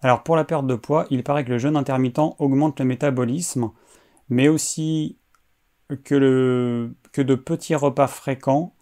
Alors 0.01 0.23
pour 0.23 0.37
la 0.37 0.45
perte 0.45 0.67
de 0.67 0.75
poids, 0.75 1.07
il 1.11 1.25
paraît 1.25 1.45
que 1.45 1.51
le 1.51 1.59
jeûne 1.59 1.77
intermittent 1.77 2.37
augmente 2.39 2.79
le 2.79 2.85
métabolisme, 2.85 3.73
mais 4.29 4.49
aussi 4.49 5.19
que, 6.05 6.15
le, 6.15 6.95
de 7.17 7.35
petits 7.35 7.75
repas 7.75 8.07
fréquents. 8.07 8.75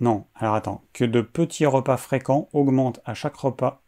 Non, 0.00 0.26
alors 0.34 0.54
attends, 0.54 0.82
que 0.92 1.04
de 1.04 1.20
petits 1.20 1.66
repas 1.66 1.96
fréquents 1.96 2.48
augmentent 2.52 3.00
à 3.04 3.14
chaque 3.14 3.36
repas 3.36 3.82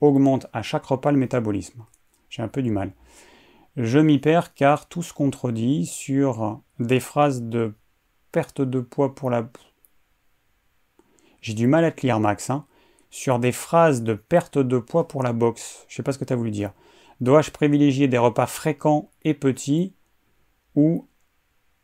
augmente 0.00 0.46
à 0.52 0.62
chaque 0.62 0.84
repas 0.84 1.12
le 1.12 1.18
métabolisme. 1.18 1.84
J'ai 2.28 2.42
un 2.42 2.48
peu 2.48 2.62
du 2.62 2.70
mal. 2.70 2.92
Je 3.76 3.98
m'y 3.98 4.18
perds 4.18 4.54
car 4.54 4.88
tout 4.88 5.02
se 5.02 5.12
contredit 5.12 5.86
sur 5.86 6.60
des 6.78 7.00
phrases 7.00 7.42
de 7.42 7.74
perte 8.32 8.60
de 8.60 8.80
poids 8.80 9.14
pour 9.14 9.30
la... 9.30 9.48
J'ai 11.40 11.54
du 11.54 11.66
mal 11.66 11.84
à 11.84 11.92
te 11.92 12.02
lire 12.02 12.20
Max, 12.20 12.50
hein 12.50 12.66
sur 13.14 13.38
des 13.38 13.52
phrases 13.52 14.02
de 14.02 14.14
perte 14.14 14.58
de 14.58 14.76
poids 14.76 15.06
pour 15.06 15.22
la 15.22 15.32
boxe. 15.32 15.84
Je 15.86 15.94
sais 15.94 16.02
pas 16.02 16.10
ce 16.10 16.18
que 16.18 16.24
tu 16.24 16.32
as 16.32 16.36
voulu 16.36 16.50
dire. 16.50 16.72
Dois-je 17.20 17.52
privilégier 17.52 18.08
des 18.08 18.18
repas 18.18 18.46
fréquents 18.46 19.08
et 19.22 19.34
petits 19.34 19.94
ou 20.74 21.06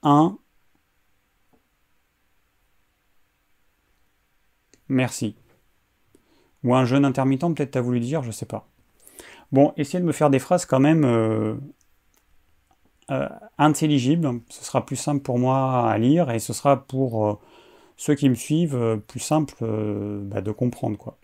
un 0.02 0.38
Merci. 4.88 5.36
Ou 6.64 6.74
un 6.74 6.84
jeûne 6.84 7.04
intermittent, 7.04 7.54
peut-être 7.54 7.70
tu 7.70 7.78
as 7.78 7.80
voulu 7.80 8.00
dire, 8.00 8.24
je 8.24 8.32
sais 8.32 8.44
pas. 8.44 8.66
Bon, 9.52 9.72
essayez 9.76 10.00
de 10.00 10.06
me 10.06 10.12
faire 10.12 10.30
des 10.30 10.40
phrases 10.40 10.66
quand 10.66 10.80
même 10.80 11.04
euh, 11.04 11.54
euh, 13.12 13.28
intelligibles. 13.56 14.40
Ce 14.48 14.64
sera 14.64 14.84
plus 14.84 14.96
simple 14.96 15.22
pour 15.22 15.38
moi 15.38 15.88
à 15.88 15.96
lire 15.96 16.28
et 16.32 16.40
ce 16.40 16.52
sera 16.52 16.84
pour 16.84 17.24
euh, 17.24 17.38
ceux 17.96 18.16
qui 18.16 18.28
me 18.28 18.34
suivent 18.34 19.00
plus 19.06 19.20
simple 19.20 19.54
bah, 20.24 20.40
de 20.40 20.50
comprendre 20.50 20.98
quoi. 20.98 21.19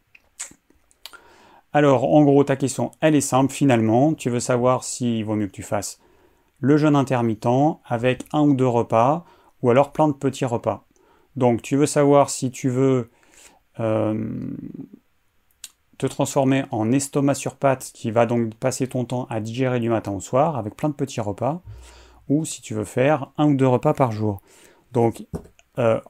Alors, 1.77 2.15
en 2.15 2.25
gros, 2.25 2.43
ta 2.43 2.57
question, 2.57 2.91
elle 3.03 3.15
est 3.15 3.21
simple 3.21 3.53
finalement. 3.53 4.15
Tu 4.15 4.31
veux 4.31 4.41
savoir 4.41 4.83
s'il 4.83 5.23
vaut 5.27 5.35
mieux 5.35 5.47
que 5.47 5.53
tu 5.53 5.63
fasses 5.63 6.01
le 6.59 6.79
jeûne 6.79 6.97
intermittent 6.97 7.77
avec 7.85 8.25
un 8.33 8.41
ou 8.49 8.55
deux 8.55 8.67
repas 8.67 9.27
ou 9.61 9.69
alors 9.69 9.93
plein 9.93 10.09
de 10.09 10.15
petits 10.15 10.47
repas. 10.47 10.87
Donc, 11.37 11.61
tu 11.61 11.77
veux 11.77 11.85
savoir 11.85 12.31
si 12.31 12.51
tu 12.51 12.71
veux 12.71 13.11
euh, 13.79 14.27
te 15.99 16.07
transformer 16.07 16.65
en 16.71 16.93
estomac 16.93 17.35
sur 17.35 17.57
pâte 17.57 17.91
qui 17.93 18.11
va 18.11 18.25
donc 18.25 18.55
passer 18.55 18.87
ton 18.87 19.05
temps 19.05 19.27
à 19.29 19.41
digérer 19.41 19.79
du 19.79 19.91
matin 19.91 20.13
au 20.13 20.21
soir 20.21 20.57
avec 20.57 20.77
plein 20.77 20.89
de 20.89 20.95
petits 20.95 21.21
repas 21.21 21.61
ou 22.31 22.47
si 22.47 22.63
tu 22.63 22.73
veux 22.73 22.85
faire 22.85 23.33
un 23.37 23.51
ou 23.51 23.55
deux 23.55 23.69
repas 23.69 23.93
par 23.93 24.13
jour. 24.13 24.41
Donc, 24.93 25.27
euh, 25.77 26.01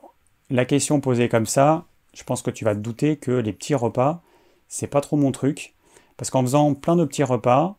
la 0.49 0.65
question 0.65 1.01
posée 1.01 1.29
comme 1.29 1.47
ça, 1.47 1.87
je 2.15 2.23
pense 2.23 2.43
que 2.43 2.53
tu 2.53 2.65
vas 2.65 2.77
te 2.77 2.81
douter 2.81 3.17
que 3.17 3.33
les 3.33 3.53
petits 3.53 3.75
repas, 3.75 4.23
c'est 4.69 4.87
pas 4.87 5.01
trop 5.01 5.17
mon 5.17 5.33
truc. 5.33 5.75
Parce 6.17 6.31
qu'en 6.31 6.43
faisant 6.43 6.75
plein 6.75 6.97
de 6.97 7.05
petits 7.05 7.23
repas, 7.23 7.79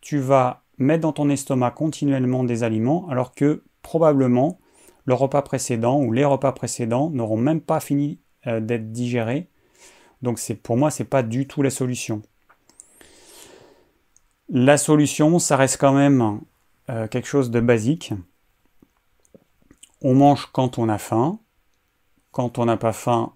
tu 0.00 0.18
vas 0.18 0.62
mettre 0.78 1.02
dans 1.02 1.12
ton 1.12 1.28
estomac 1.28 1.72
continuellement 1.72 2.44
des 2.44 2.62
aliments, 2.62 3.08
alors 3.08 3.34
que 3.34 3.64
probablement 3.82 4.58
le 5.04 5.14
repas 5.14 5.42
précédent 5.42 6.00
ou 6.00 6.12
les 6.12 6.24
repas 6.24 6.52
précédents 6.52 7.10
n'auront 7.10 7.36
même 7.36 7.60
pas 7.60 7.80
fini 7.80 8.20
euh, 8.46 8.60
d'être 8.60 8.92
digérés. 8.92 9.48
Donc 10.22 10.38
c'est 10.38 10.54
pour 10.54 10.76
moi, 10.76 10.90
c'est 10.90 11.04
pas 11.04 11.22
du 11.22 11.46
tout 11.46 11.62
la 11.62 11.70
solution. 11.70 12.22
La 14.48 14.76
solution, 14.76 15.38
ça 15.38 15.56
reste 15.56 15.78
quand 15.78 15.92
même 15.92 16.40
euh, 16.90 17.08
quelque 17.08 17.26
chose 17.26 17.50
de 17.50 17.60
basique. 17.60 18.12
On 20.00 20.14
mange 20.14 20.46
quand 20.52 20.78
on 20.78 20.88
a 20.88 20.98
faim. 20.98 21.38
Quand 22.32 22.58
on 22.58 22.64
n'a 22.64 22.76
pas 22.76 22.92
faim, 22.92 23.34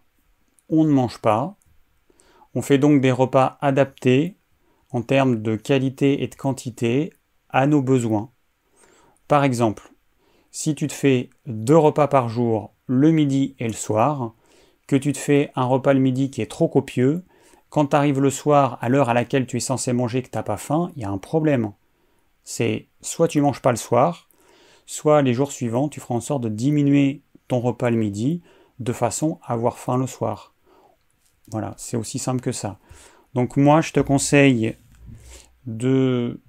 on 0.69 0.85
ne 0.85 0.91
mange 0.91 1.19
pas. 1.19 1.57
On 2.57 2.63
fait 2.63 2.79
donc 2.79 3.03
des 3.03 3.13
repas 3.13 3.59
adaptés 3.61 4.39
en 4.91 5.03
termes 5.03 5.43
de 5.43 5.57
qualité 5.57 6.23
et 6.23 6.27
de 6.27 6.35
quantité 6.35 7.13
à 7.51 7.67
nos 7.67 7.83
besoins. 7.83 8.31
Par 9.29 9.45
exemple, 9.45 9.93
si 10.53 10.75
tu 10.75 10.87
te 10.87 10.95
fais 10.95 11.29
deux 11.45 11.77
repas 11.77 12.09
par 12.09 12.31
jour 12.31 12.73
le 12.87 13.11
midi 13.11 13.55
et 13.59 13.67
le 13.67 13.75
soir, 13.75 14.33
que 14.87 14.97
tu 14.97 15.13
te 15.13 15.19
fais 15.19 15.51
un 15.55 15.67
repas 15.67 15.93
le 15.93 16.01
midi 16.01 16.31
qui 16.31 16.41
est 16.41 16.51
trop 16.51 16.67
copieux, 16.67 17.25
quand 17.69 17.89
tu 17.89 17.97
arrives 17.97 18.23
le 18.23 18.31
soir 18.31 18.79
à 18.81 18.89
l'heure 18.89 19.11
à 19.11 19.15
laquelle 19.15 19.47
tu 19.47 19.59
es 19.59 19.61
censé 19.61 19.93
manger 19.93 20.23
que 20.23 20.31
tu 20.31 20.39
n'as 20.39 20.43
pas 20.43 20.57
faim, 20.57 20.91
il 20.97 21.03
y 21.03 21.05
a 21.05 21.11
un 21.11 21.19
problème. 21.19 21.73
C'est 22.43 22.87
soit 23.03 23.29
tu 23.29 23.43
manges 23.43 23.61
pas 23.61 23.73
le 23.73 23.77
soir, 23.77 24.31
soit 24.87 25.21
les 25.21 25.35
jours 25.35 25.53
suivants, 25.53 25.91
tu 25.91 26.01
feras 26.01 26.15
en 26.15 26.21
sorte 26.23 26.45
de 26.45 26.49
diminuer 26.49 27.21
ton 27.49 27.61
repas 27.61 27.91
le 27.91 27.99
midi 27.99 28.41
de 28.79 28.95
façon 28.95 29.41
à 29.43 29.53
avoir 29.53 29.77
faim 29.77 29.99
le 29.99 30.07
soir. 30.07 30.55
Voilà, 31.51 31.75
c'est 31.77 31.97
aussi 31.97 32.19
simple 32.19 32.41
que 32.41 32.53
ça. 32.53 32.79
Donc 33.35 33.57
moi, 33.57 33.81
je 33.81 33.93
te 33.93 34.01
conseille 34.01 34.77
de... 35.67 36.41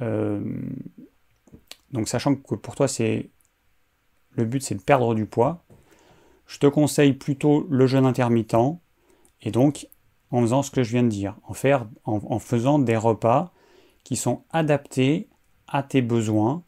Euh, 0.00 0.40
donc 1.90 2.08
sachant 2.08 2.34
que 2.34 2.54
pour 2.54 2.74
toi, 2.74 2.88
c'est 2.88 3.30
le 4.32 4.44
but, 4.44 4.62
c'est 4.62 4.74
de 4.74 4.82
perdre 4.82 5.14
du 5.14 5.26
poids, 5.26 5.64
je 6.46 6.58
te 6.58 6.66
conseille 6.66 7.14
plutôt 7.14 7.66
le 7.70 7.86
jeûne 7.86 8.06
intermittent, 8.06 8.78
et 9.42 9.50
donc 9.50 9.88
en 10.30 10.40
faisant 10.42 10.62
ce 10.62 10.70
que 10.70 10.82
je 10.82 10.90
viens 10.90 11.02
de 11.02 11.08
dire, 11.08 11.36
en, 12.04 12.38
faisant 12.38 12.78
des 12.78 12.96
repas 12.96 13.52
qui 14.04 14.16
sont 14.16 14.42
adaptés 14.50 15.28
à 15.66 15.82
tes 15.82 16.02
besoins, 16.02 16.62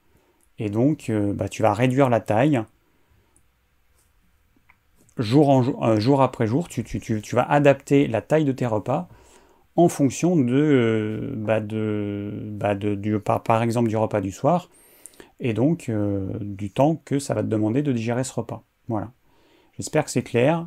et 0.59 0.71
donc 0.71 1.11
euh, 1.11 1.33
bah, 1.35 1.49
tu 1.49 1.63
vas 1.63 1.75
réduire 1.75 2.09
la 2.09 2.21
taille, 2.21 2.63
euh, 5.19 6.01
jour 6.01 6.23
après 6.23 6.47
jour, 6.47 6.69
tu, 6.69 6.83
vas 7.33 7.43
adapter 7.43 8.07
la 8.07 8.23
taille 8.23 8.45
de 8.45 8.53
tes 8.53 8.67
repas 8.67 9.09
en 9.77 9.89
fonction 9.89 10.37
de, 10.37 10.55
euh, 10.55 11.33
bah, 11.37 11.61
bah, 11.61 13.39
par, 13.39 13.63
exemple 13.63 13.89
du 13.89 13.97
repas 13.97 14.21
du 14.21 14.33
soir 14.33 14.71
et 15.41 15.53
donc 15.55 15.89
euh, 15.89 16.29
du 16.41 16.71
temps 16.71 17.01
que 17.05 17.19
ça 17.19 17.35
va 17.35 17.43
te 17.43 17.49
demander 17.49 17.83
de 17.83 17.93
digérer 17.93 18.25
ce 18.25 18.33
repas. 18.33 18.65
Voilà. 18.89 19.13
J'espère 19.77 20.05
que 20.05 20.11
c'est 20.11 20.23
clair. 20.23 20.67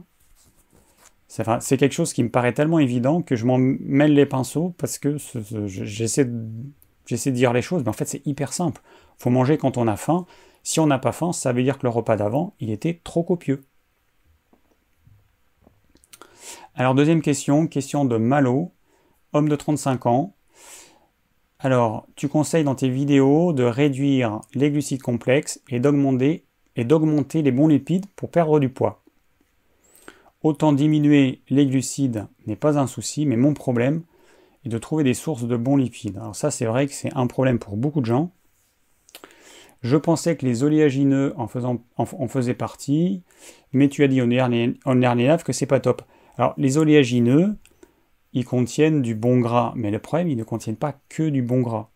C'est 1.27 1.77
quelque 1.77 1.93
chose 1.93 2.11
qui 2.11 2.23
me 2.23 2.29
paraît 2.29 2.51
tellement 2.51 2.79
évident 2.79 3.21
que 3.21 3.37
je 3.37 3.45
m'en 3.45 3.57
mêle 3.57 4.13
les 4.13 4.25
pinceaux 4.25 4.75
parce 4.77 4.99
que 4.99 5.15
j'essaie 5.65 6.25
de 6.25 7.29
dire 7.31 7.53
les 7.53 7.61
choses, 7.61 7.83
mais 7.83 7.89
en 7.89 7.93
fait 7.93 8.03
c'est 8.05 8.25
hyper 8.27 8.51
simple. 8.51 8.81
Faut 9.17 9.29
manger 9.29 9.57
quand 9.57 9.77
on 9.77 9.87
a 9.87 9.95
faim. 9.95 10.25
Si 10.63 10.81
on 10.81 10.87
n'a 10.87 10.99
pas 10.99 11.13
faim, 11.13 11.31
ça 11.31 11.53
veut 11.53 11.63
dire 11.63 11.77
que 11.77 11.83
le 11.83 11.89
repas 11.89 12.17
d'avant, 12.17 12.53
il 12.59 12.69
était 12.69 12.99
trop 13.05 13.23
copieux. 13.23 13.63
Alors 16.73 16.95
deuxième 16.95 17.21
question, 17.21 17.67
question 17.67 18.05
de 18.05 18.15
Malo, 18.15 18.71
homme 19.33 19.49
de 19.49 19.55
35 19.57 20.05
ans. 20.05 20.33
Alors, 21.59 22.07
tu 22.15 22.29
conseilles 22.29 22.63
dans 22.63 22.75
tes 22.75 22.89
vidéos 22.89 23.51
de 23.51 23.63
réduire 23.63 24.39
les 24.53 24.71
glucides 24.71 25.01
complexes 25.01 25.61
et 25.67 25.81
d'augmenter, 25.81 26.45
les 26.77 27.51
bons 27.51 27.67
lipides 27.67 28.05
pour 28.15 28.31
perdre 28.31 28.57
du 28.61 28.69
poids. 28.69 29.03
Autant 30.43 30.71
diminuer 30.71 31.41
les 31.49 31.67
glucides 31.67 32.25
n'est 32.47 32.55
pas 32.55 32.79
un 32.79 32.87
souci, 32.87 33.25
mais 33.25 33.35
mon 33.35 33.53
problème 33.53 34.03
est 34.63 34.69
de 34.69 34.77
trouver 34.77 35.03
des 35.03 35.13
sources 35.13 35.43
de 35.43 35.57
bons 35.57 35.75
lipides. 35.75 36.17
Alors 36.17 36.37
ça, 36.37 36.51
c'est 36.51 36.65
vrai 36.65 36.87
que 36.87 36.93
c'est 36.93 37.13
un 37.15 37.27
problème 37.27 37.59
pour 37.59 37.75
beaucoup 37.75 37.99
de 37.99 38.05
gens. 38.05 38.31
Je 39.81 39.97
pensais 39.97 40.37
que 40.37 40.45
les 40.45 40.63
oléagineux 40.63 41.33
en, 41.35 41.47
faisaient 41.47 42.53
partie, 42.53 43.23
mais 43.73 43.89
tu 43.89 44.05
as 44.05 44.07
dit 44.07 44.21
en 44.21 44.95
dernier 44.95 45.35
que 45.43 45.51
c'est 45.51 45.65
pas 45.65 45.81
top. 45.81 46.03
Alors, 46.37 46.53
les 46.57 46.77
oléagineux, 46.77 47.57
ils 48.33 48.45
contiennent 48.45 49.01
du 49.01 49.15
bon 49.15 49.39
gras, 49.39 49.73
mais 49.75 49.91
le 49.91 49.99
problème, 49.99 50.29
ils 50.29 50.37
ne 50.37 50.43
contiennent 50.43 50.77
pas 50.77 50.95
que 51.09 51.29
du 51.29 51.41
bon 51.41 51.61
gras. 51.61 51.89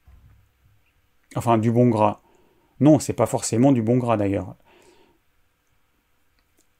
Enfin, 1.36 1.58
du 1.58 1.72
bon 1.72 1.88
gras. 1.90 2.22
Non, 2.80 3.00
c'est 3.00 3.14
pas 3.14 3.26
forcément 3.26 3.72
du 3.72 3.82
bon 3.82 3.98
gras 3.98 4.18
d'ailleurs. 4.18 4.56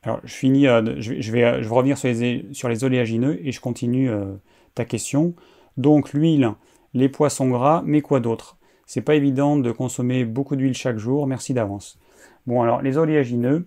Alors, 0.04 0.20
je 0.24 0.34
finis, 0.34 0.68
euh, 0.68 0.96
je, 1.00 1.14
vais, 1.32 1.44
euh, 1.44 1.64
je, 1.64 1.68
vais, 1.70 1.76
revenir 1.76 1.98
sur 1.98 2.10
les, 2.10 2.46
sur 2.52 2.70
les 2.70 2.84
oléagineux 2.84 3.40
et 3.46 3.52
je 3.52 3.60
continue 3.60 4.10
euh, 4.10 4.36
ta 4.76 4.86
question. 4.86 5.34
Donc, 5.78 6.14
l'huile, 6.14 6.54
les 6.94 7.10
poissons 7.10 7.50
gras, 7.50 7.82
mais 7.86 8.02
quoi 8.02 8.20
d'autre? 8.20 8.58
C'est 8.86 9.02
pas 9.02 9.16
évident 9.16 9.58
de 9.58 9.72
consommer 9.72 10.24
beaucoup 10.24 10.56
d'huile 10.56 10.76
chaque 10.76 10.98
jour, 10.98 11.26
merci 11.26 11.54
d'avance. 11.54 11.98
Bon, 12.46 12.62
alors, 12.62 12.84
les 12.84 12.98
oléagineux, 12.98 13.66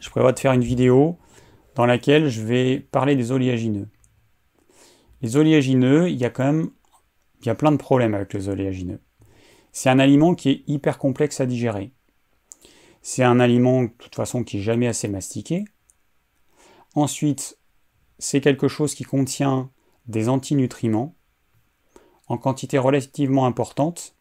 je 0.00 0.08
prévois 0.08 0.32
de 0.32 0.38
faire 0.38 0.52
une 0.52 0.62
vidéo 0.62 1.18
dans 1.74 1.86
laquelle 1.86 2.28
je 2.28 2.42
vais 2.42 2.80
parler 2.80 3.16
des 3.16 3.32
oléagineux. 3.32 3.88
Les 5.22 5.36
oléagineux, 5.36 6.08
il 6.08 6.16
y 6.16 6.24
a 6.24 6.30
quand 6.30 6.44
même 6.44 6.70
il 7.40 7.46
y 7.46 7.50
a 7.50 7.54
plein 7.54 7.72
de 7.72 7.76
problèmes 7.76 8.14
avec 8.14 8.34
les 8.34 8.48
oléagineux. 8.48 9.00
C'est 9.72 9.90
un 9.90 9.98
aliment 9.98 10.34
qui 10.34 10.50
est 10.50 10.62
hyper 10.66 10.98
complexe 10.98 11.40
à 11.40 11.46
digérer. 11.46 11.92
C'est 13.02 13.22
un 13.22 13.38
aliment, 13.38 13.84
de 13.84 13.92
toute 13.98 14.14
façon, 14.14 14.42
qui 14.42 14.56
n'est 14.56 14.62
jamais 14.62 14.88
assez 14.88 15.08
mastiqué. 15.08 15.64
Ensuite, 16.94 17.58
c'est 18.18 18.40
quelque 18.40 18.66
chose 18.66 18.94
qui 18.94 19.04
contient 19.04 19.70
des 20.06 20.28
antinutriments 20.28 21.14
en 22.26 22.38
quantité 22.38 22.76
relativement 22.78 23.46
importante. 23.46 24.16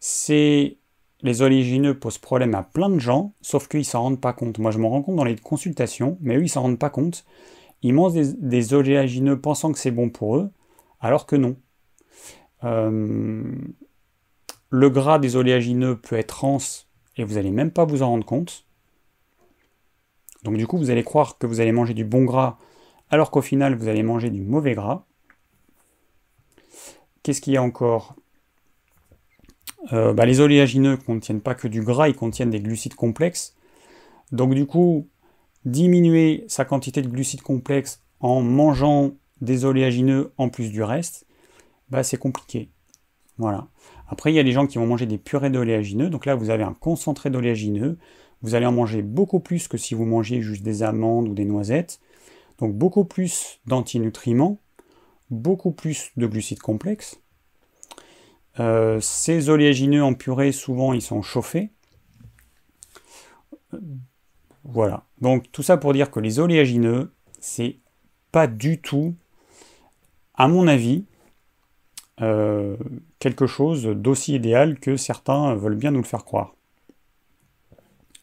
C'est 0.00 0.78
les 1.24 1.40
oléagineux 1.40 1.98
posent 1.98 2.18
problème 2.18 2.54
à 2.54 2.62
plein 2.62 2.90
de 2.90 2.98
gens, 2.98 3.32
sauf 3.40 3.66
qu'ils 3.66 3.86
s'en 3.86 4.02
rendent 4.02 4.20
pas 4.20 4.34
compte. 4.34 4.58
Moi, 4.58 4.70
je 4.70 4.78
me 4.78 4.86
rends 4.86 5.02
compte 5.02 5.16
dans 5.16 5.24
les 5.24 5.36
consultations, 5.36 6.18
mais 6.20 6.36
eux, 6.36 6.42
ils 6.44 6.50
s'en 6.50 6.60
rendent 6.60 6.78
pas 6.78 6.90
compte. 6.90 7.24
Ils 7.80 7.94
mangent 7.94 8.12
des, 8.12 8.74
oléagineux 8.74 9.40
pensant 9.40 9.72
que 9.72 9.78
c'est 9.78 9.90
bon 9.90 10.10
pour 10.10 10.36
eux, 10.36 10.52
Alors 11.00 11.26
que 11.26 11.34
non. 11.34 11.56
Euh, 12.62 13.42
le 14.68 14.90
gras 14.90 15.18
des 15.18 15.36
oléagineux 15.36 15.96
peut 15.96 16.16
être 16.16 16.28
trans 16.28 16.58
et 17.16 17.24
vous 17.24 17.34
n'allez 17.34 17.50
même 17.50 17.70
pas 17.70 17.86
vous 17.86 18.02
en 18.02 18.08
rendre 18.08 18.26
compte. 18.26 18.66
Donc 20.42 20.58
du 20.58 20.66
coup, 20.66 20.76
vous 20.76 20.90
allez 20.90 21.04
croire 21.04 21.38
que 21.38 21.46
vous 21.46 21.60
allez 21.60 21.72
manger 21.72 21.94
du 21.94 22.04
bon 22.04 22.24
gras 22.24 22.58
alors 23.08 23.30
qu'au 23.30 23.42
final, 23.42 23.74
vous 23.76 23.88
allez 23.88 24.02
manger 24.02 24.28
du 24.28 24.42
mauvais 24.42 24.74
gras. 24.74 25.06
Qu'est-ce 27.22 27.40
qu'il 27.40 27.54
y 27.54 27.56
a 27.56 27.62
encore? 27.62 28.14
Euh, 29.92 30.12
bah, 30.12 30.26
Les 30.26 30.40
oléagineux 30.40 30.92
ne 30.92 30.96
contiennent 30.96 31.40
pas 31.40 31.54
que 31.54 31.68
du 31.68 31.82
gras, 31.82 32.08
ils 32.08 32.16
contiennent 32.16 32.50
des 32.50 32.60
glucides 32.60 32.94
complexes. 32.94 33.56
Donc 34.32 34.54
du 34.54 34.66
coup, 34.66 35.08
diminuer 35.64 36.44
sa 36.48 36.64
quantité 36.64 37.02
de 37.02 37.08
glucides 37.08 37.42
complexes 37.42 38.00
en 38.20 38.42
mangeant 38.42 39.12
des 39.40 39.64
oléagineux 39.64 40.32
en 40.38 40.48
plus 40.48 40.70
du 40.70 40.82
reste, 40.82 41.26
bah, 41.90 42.02
c'est 42.02 42.16
compliqué. 42.16 42.70
Voilà. 43.38 43.68
Après, 44.08 44.32
il 44.32 44.36
y 44.36 44.38
a 44.38 44.44
des 44.44 44.52
gens 44.52 44.66
qui 44.66 44.78
vont 44.78 44.86
manger 44.86 45.06
des 45.06 45.18
purées 45.18 45.50
d'oléagineux. 45.50 46.08
Donc 46.08 46.26
là, 46.26 46.34
vous 46.34 46.50
avez 46.50 46.62
un 46.62 46.74
concentré 46.74 47.30
d'oléagineux. 47.30 47.98
Vous 48.42 48.54
allez 48.54 48.66
en 48.66 48.72
manger 48.72 49.02
beaucoup 49.02 49.40
plus 49.40 49.68
que 49.68 49.76
si 49.76 49.94
vous 49.94 50.04
mangiez 50.04 50.40
juste 50.40 50.62
des 50.62 50.82
amandes 50.82 51.28
ou 51.28 51.34
des 51.34 51.44
noisettes. 51.44 52.00
Donc 52.58 52.74
beaucoup 52.74 53.04
plus 53.04 53.60
d'antinutriments, 53.66 54.60
beaucoup 55.30 55.72
plus 55.72 56.12
de 56.16 56.26
glucides 56.26 56.60
complexes. 56.60 57.20
Euh, 58.60 59.00
ces 59.00 59.48
oléagineux 59.48 60.02
en 60.02 60.14
purée, 60.14 60.52
souvent, 60.52 60.92
ils 60.92 61.02
sont 61.02 61.22
chauffés. 61.22 61.70
Voilà. 64.64 65.04
Donc 65.20 65.50
tout 65.52 65.62
ça 65.62 65.76
pour 65.76 65.92
dire 65.92 66.10
que 66.10 66.20
les 66.20 66.38
oléagineux, 66.38 67.12
c'est 67.40 67.78
pas 68.32 68.46
du 68.46 68.80
tout, 68.80 69.14
à 70.34 70.48
mon 70.48 70.66
avis, 70.66 71.04
euh, 72.20 72.76
quelque 73.18 73.46
chose 73.46 73.84
d'aussi 73.84 74.34
idéal 74.34 74.78
que 74.78 74.96
certains 74.96 75.54
veulent 75.54 75.76
bien 75.76 75.90
nous 75.90 76.00
le 76.00 76.06
faire 76.06 76.24
croire. 76.24 76.54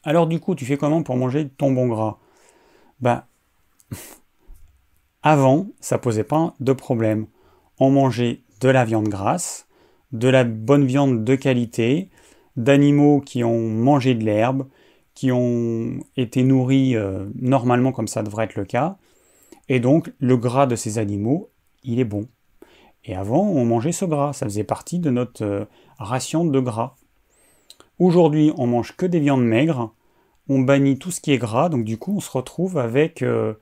Alors 0.03 0.27
du 0.27 0.39
coup, 0.39 0.55
tu 0.55 0.65
fais 0.65 0.77
comment 0.77 1.03
pour 1.03 1.15
manger 1.15 1.49
ton 1.49 1.71
bon 1.71 1.87
gras? 1.87 2.17
Ben, 2.99 3.23
avant, 5.23 5.67
ça 5.79 5.97
posait 5.97 6.23
pas 6.23 6.55
de 6.59 6.73
problème. 6.73 7.27
On 7.79 7.91
mangeait 7.91 8.41
de 8.61 8.69
la 8.69 8.85
viande 8.85 9.09
grasse, 9.09 9.67
de 10.11 10.27
la 10.27 10.43
bonne 10.43 10.85
viande 10.85 11.23
de 11.23 11.35
qualité, 11.35 12.09
d'animaux 12.57 13.21
qui 13.21 13.43
ont 13.43 13.69
mangé 13.69 14.13
de 14.13 14.23
l'herbe, 14.23 14.67
qui 15.13 15.31
ont 15.31 15.99
été 16.17 16.43
nourris 16.43 16.95
euh, 16.95 17.25
normalement 17.35 17.91
comme 17.91 18.07
ça 18.07 18.23
devrait 18.23 18.45
être 18.45 18.55
le 18.55 18.65
cas. 18.65 18.97
Et 19.69 19.79
donc 19.79 20.13
le 20.19 20.37
gras 20.37 20.67
de 20.67 20.75
ces 20.75 20.97
animaux, 20.97 21.49
il 21.83 21.99
est 21.99 22.05
bon. 22.05 22.27
Et 23.03 23.15
avant, 23.15 23.47
on 23.47 23.65
mangeait 23.65 23.91
ce 23.91 24.05
gras, 24.05 24.33
ça 24.33 24.45
faisait 24.45 24.63
partie 24.63 24.99
de 24.99 25.09
notre 25.09 25.43
euh, 25.43 25.65
ration 25.97 26.45
de 26.45 26.59
gras. 26.59 26.95
Aujourd'hui, 27.99 28.51
on 28.57 28.67
mange 28.67 28.95
que 28.95 29.05
des 29.05 29.19
viandes 29.19 29.45
maigres, 29.45 29.93
on 30.49 30.59
bannit 30.59 30.97
tout 30.97 31.11
ce 31.11 31.21
qui 31.21 31.31
est 31.31 31.37
gras, 31.37 31.69
donc 31.69 31.83
du 31.83 31.97
coup, 31.97 32.15
on 32.17 32.19
se 32.19 32.31
retrouve 32.31 32.77
avec... 32.77 33.21
Euh, 33.21 33.53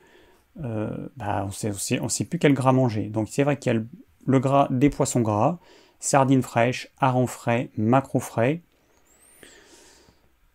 bah, 1.15 1.45
on 1.45 2.03
ne 2.03 2.09
sait, 2.09 2.25
plus 2.25 2.39
quel 2.39 2.53
gras 2.53 2.73
manger. 2.73 3.03
Donc 3.03 3.29
c'est 3.29 3.43
vrai 3.43 3.57
qu'il 3.57 3.73
y 3.73 3.75
a 3.75 3.79
le, 4.25 4.39
gras 4.39 4.67
des 4.71 4.89
poissons 4.89 5.21
gras, 5.21 5.59
sardines 5.99 6.41
fraîches, 6.41 6.89
harengs 6.99 7.27
frais, 7.27 7.69
macro 7.77 8.19
frais, 8.19 8.61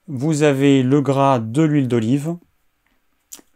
vous 0.06 0.42
avez 0.42 0.82
le 0.82 1.00
gras 1.00 1.38
de 1.38 1.62
l'huile 1.62 1.88
d'olive. 1.88 2.36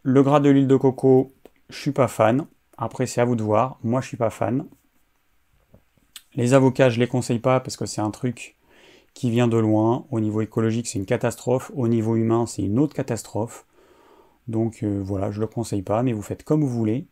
Le 0.01 0.23
gras 0.23 0.39
de 0.39 0.49
l'huile 0.49 0.67
de 0.67 0.77
coco, 0.77 1.31
je 1.69 1.77
suis 1.77 1.91
pas 1.91 2.07
fan. 2.07 2.47
Après, 2.77 3.05
c'est 3.05 3.21
à 3.21 3.25
vous 3.25 3.35
de 3.35 3.43
voir. 3.43 3.77
Moi, 3.83 4.01
je 4.01 4.07
suis 4.07 4.17
pas 4.17 4.31
fan. 4.31 4.65
Les 6.33 6.53
avocats, 6.53 6.89
je 6.89 6.99
les 6.99 7.07
conseille 7.07 7.39
pas 7.39 7.59
parce 7.59 7.77
que 7.77 7.85
c'est 7.85 8.01
un 8.01 8.09
truc 8.09 8.55
qui 9.13 9.29
vient 9.29 9.47
de 9.47 9.57
loin. 9.57 10.07
Au 10.09 10.19
niveau 10.19 10.41
écologique, 10.41 10.87
c'est 10.87 10.97
une 10.97 11.05
catastrophe. 11.05 11.71
Au 11.75 11.87
niveau 11.87 12.15
humain, 12.15 12.45
c'est 12.47 12.63
une 12.63 12.79
autre 12.79 12.95
catastrophe. 12.95 13.67
Donc 14.47 14.81
euh, 14.81 15.01
voilà, 15.03 15.29
je 15.29 15.39
le 15.39 15.47
conseille 15.47 15.83
pas, 15.83 16.01
mais 16.01 16.13
vous 16.13 16.21
faites 16.23 16.43
comme 16.43 16.61
vous 16.61 16.69
voulez. 16.69 17.05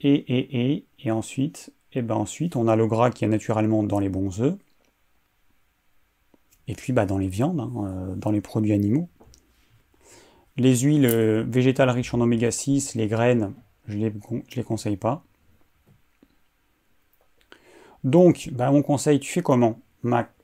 Et, 0.00 0.12
et, 0.12 0.72
et, 0.72 0.86
et 0.98 1.10
ensuite, 1.10 1.72
et 1.92 1.98
eh 1.98 2.02
ben 2.02 2.14
ensuite, 2.14 2.54
on 2.54 2.68
a 2.68 2.76
le 2.76 2.86
gras 2.86 3.10
qui 3.10 3.24
est 3.24 3.28
naturellement 3.28 3.82
dans 3.82 3.98
les 3.98 4.08
bons 4.08 4.40
œufs. 4.40 4.56
Et 6.68 6.74
puis 6.74 6.92
bah, 6.92 7.04
dans 7.04 7.18
les 7.18 7.26
viandes, 7.26 7.58
hein, 7.58 7.72
euh, 7.84 8.14
dans 8.14 8.30
les 8.30 8.40
produits 8.40 8.72
animaux. 8.72 9.08
Les 10.56 10.76
huiles 10.78 11.06
euh, 11.06 11.44
végétales 11.48 11.90
riches 11.90 12.14
en 12.14 12.20
oméga 12.20 12.52
6, 12.52 12.94
les 12.94 13.08
graines, 13.08 13.54
je 13.88 13.98
ne 13.98 14.10
les, 14.54 14.62
conseille 14.62 14.96
pas. 14.96 15.24
Donc, 18.04 18.50
bah, 18.52 18.70
mon 18.70 18.82
conseil, 18.82 19.18
tu 19.18 19.32
fais 19.32 19.42
comment? 19.42 19.80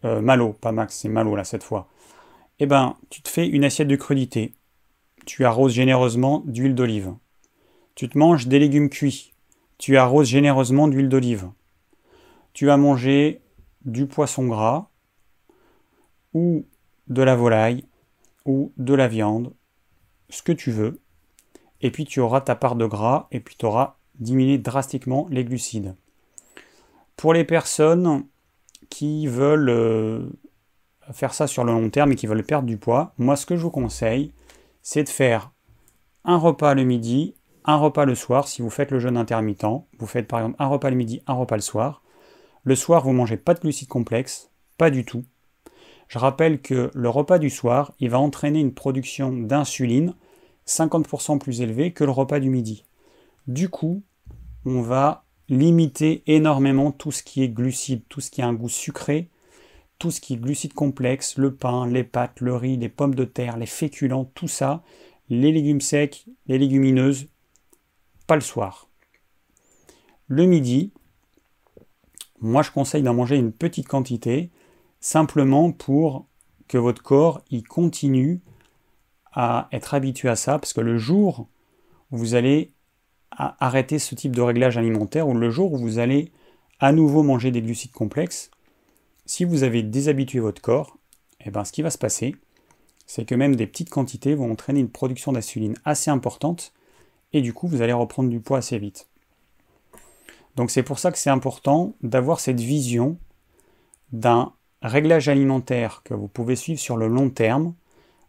Euh, 0.05 0.21
Malo, 0.21 0.53
pas 0.53 0.73
Max, 0.73 0.97
c'est 0.97 1.09
Malo 1.09 1.37
là 1.37 1.45
cette 1.45 1.63
fois. 1.63 1.89
Eh 2.59 2.67
ben, 2.67 2.97
tu 3.09 3.23
te 3.23 3.29
fais 3.29 3.47
une 3.47 3.65
assiette 3.65 3.89
de 3.89 3.97
crudité. 3.97 4.53
Tu 5.27 5.45
arroses 5.45 5.75
généreusement 5.75 6.43
d'huile 6.45 6.75
d'olive. 6.75 7.15
Tu 7.95 8.09
te 8.09 8.19
manges 8.19 8.49
des 8.49 8.59
légumes 8.59 8.91
cuits. 8.91 9.33
Tu 9.79 9.97
arroses 9.97 10.29
généreusement 10.29 10.89
d'huile 10.89 11.09
d'olive. 11.09 11.51
Tu 12.53 12.67
vas 12.67 12.77
manger 12.77 13.43
du 13.85 14.07
poisson 14.07 14.47
gras, 14.47 14.89
ou 16.35 16.67
de 17.09 17.23
la 17.23 17.37
volaille, 17.37 17.85
ou 18.45 18.73
de 18.77 18.95
la 18.95 19.09
viande, 19.09 19.53
ce 20.29 20.43
que 20.43 20.53
tu 20.53 20.71
veux. 20.71 21.01
Et 21.81 21.91
puis 21.91 22.05
tu 22.05 22.21
auras 22.21 22.41
ta 22.41 22.55
part 22.55 22.77
de 22.77 22.87
gras, 22.87 23.29
et 23.31 23.41
puis 23.41 23.57
tu 23.57 23.67
auras 23.67 23.97
diminué 24.19 24.59
drastiquement 24.59 25.27
les 25.31 25.45
glucides. 25.45 25.95
Pour 27.17 27.33
les 27.33 27.45
personnes 27.45 28.27
qui 28.89 29.27
veulent 29.27 29.69
euh, 29.69 30.29
faire 31.13 31.35
ça 31.35 31.47
sur 31.47 31.65
le 31.65 31.73
long 31.73 31.91
terme 31.91 32.13
et 32.13 32.17
qui 32.17 32.27
veulent 32.27 32.45
perdre 32.45 32.67
du 32.67 32.77
poids, 32.77 33.13
moi 33.19 33.37
ce 33.37 33.47
que 33.47 33.57
je 33.57 33.63
vous 33.63 33.71
conseille, 33.71 34.33
c'est 34.83 35.05
de 35.05 35.09
faire 35.09 35.53
un 36.25 36.37
repas 36.37 36.75
le 36.75 36.85
midi, 36.85 37.35
un 37.67 37.77
repas 37.77 38.05
le 38.05 38.15
soir 38.15 38.49
si 38.49 38.63
vous 38.63 38.71
faites 38.71 38.91
le 38.91 39.01
jeûne 39.01 39.17
intermittent. 39.17 39.67
Vous 39.99 40.07
faites 40.07 40.29
par 40.29 40.41
exemple 40.41 40.57
un 40.59 40.69
repas 40.69 40.91
le 40.91 40.97
midi, 40.97 41.23
un 41.27 41.35
repas 41.35 41.57
le 41.57 41.63
soir. 41.63 42.03
Le 42.63 42.75
soir, 42.75 43.05
vous 43.05 43.13
mangez 43.13 43.37
pas 43.37 43.55
de 43.55 43.61
glucides 43.61 43.89
complexes, 43.89 44.51
pas 44.79 44.91
du 44.91 45.05
tout. 45.05 45.25
Je 46.09 46.19
rappelle 46.19 46.61
que 46.61 46.91
le 46.95 47.09
repas 47.09 47.39
du 47.39 47.51
soir, 47.51 47.93
il 47.99 48.11
va 48.11 48.21
entraîner 48.21 48.61
une 48.61 48.75
production 48.75 49.33
d'insuline 49.33 50.15
50% 50.67 51.39
plus 51.39 51.61
élevée 51.61 51.93
que 51.93 52.05
le 52.05 52.11
repas 52.11 52.41
du 52.41 52.51
midi. 52.51 52.85
Du 53.47 53.69
coup, 53.69 54.03
on 54.65 54.83
va 54.83 55.25
limiter 55.49 56.23
énormément 56.27 56.91
tout 56.91 57.13
ce 57.13 57.23
qui 57.23 57.43
est 57.43 57.49
glucides, 57.49 58.03
tout 58.09 58.21
ce 58.21 58.31
qui 58.31 58.43
a 58.43 58.47
un 58.47 58.55
goût 58.55 58.69
sucré, 58.69 59.31
tout 59.99 60.11
ce 60.11 60.21
qui 60.21 60.35
est 60.35 60.39
glucides 60.39 60.75
complexes, 60.75 61.39
le 61.39 61.55
pain, 61.55 61.87
les 61.87 62.05
pâtes, 62.05 62.41
le 62.41 62.55
riz, 62.55 62.77
les 62.77 62.89
pommes 62.89 63.15
de 63.15 63.25
terre, 63.25 63.57
les 63.57 63.67
féculents, 63.67 64.25
tout 64.35 64.49
ça, 64.49 64.83
les 65.29 65.53
légumes 65.53 65.81
secs, 65.81 66.27
les 66.47 66.59
légumineuses, 66.59 67.29
pas 68.27 68.35
le 68.35 68.41
soir. 68.41 68.89
Le 70.29 70.45
midi, 70.45 70.93
moi 72.41 72.63
je 72.63 72.71
conseille 72.71 73.03
d'en 73.03 73.15
manger 73.15 73.37
une 73.37 73.53
petite 73.53 73.89
quantité, 73.89 74.51
simplement 75.01 75.73
pour 75.73 76.27
que 76.69 76.79
votre 76.79 77.03
corps 77.03 77.43
y 77.51 77.63
continue 77.63 78.41
à 79.33 79.69
être 79.71 79.95
habitué 79.95 80.29
à 80.29 80.37
ça, 80.37 80.59
parce 80.59 80.73
que 80.73 80.81
le 80.81 80.99
jour 80.99 81.47
où 82.11 82.17
vous 82.17 82.35
allez 82.35 82.73
arrêter 83.31 83.99
ce 83.99 84.15
type 84.15 84.35
de 84.35 84.41
réglage 84.41 84.79
alimentaire, 84.79 85.29
ou 85.29 85.35
le 85.35 85.51
jour 85.51 85.73
où 85.73 85.79
vous 85.79 85.99
allez 85.99 86.33
à 86.81 86.93
nouveau 86.93 87.23
manger 87.23 87.51
des 87.51 87.63
glucides 87.63 87.93
complexes, 87.93 88.51
si 89.27 89.45
vous 89.45 89.63
avez 89.63 89.83
déshabitué 89.83 90.41
votre 90.41 90.63
corps, 90.63 90.97
eh 91.45 91.51
ben, 91.51 91.65
ce 91.65 91.73
qui 91.73 91.83
va 91.83 91.91
se 91.91 91.99
passer, 91.99 92.37
c'est 93.07 93.25
que 93.25 93.35
même 93.35 93.57
des 93.57 93.67
petites 93.67 93.91
quantités 93.91 94.35
vont 94.35 94.51
entraîner 94.51 94.81
une 94.81 94.91
production 94.91 95.33
d'insuline 95.33 95.77
assez 95.85 96.11
importante, 96.11 96.73
et 97.33 97.41
du 97.41 97.53
coup 97.53 97.69
vous 97.69 97.83
allez 97.83 97.93
reprendre 97.93 98.31
du 98.31 98.41
poids 98.41 98.59
assez 98.59 98.79
vite. 98.79 99.09
Donc 100.57 100.71
c'est 100.71 100.83
pour 100.83 100.99
ça 100.99 101.13
que 101.13 101.19
c'est 101.19 101.31
important 101.31 101.95
d'avoir 102.03 102.41
cette 102.41 102.61
vision 102.61 103.19
d'un 104.13 104.53
réglage 104.83 105.29
alimentaire 105.29 106.03
que 106.05 106.15
vous 106.15 106.29
pouvez 106.29 106.57
suivre 106.57 106.81
sur 106.81 106.97
le 106.97 107.09
long 107.09 107.31
terme, 107.31 107.75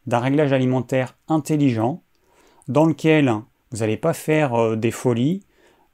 d'un 0.05 0.19
réglage 0.19 0.53
alimentaire 0.53 1.17
intelligent, 1.27 2.03
dans 2.67 2.85
lequel 2.85 3.33
vous 3.71 3.77
n'allez 3.79 3.97
pas 3.97 4.13
faire 4.13 4.55
euh, 4.55 4.75
des 4.75 4.91
folies, 4.91 5.43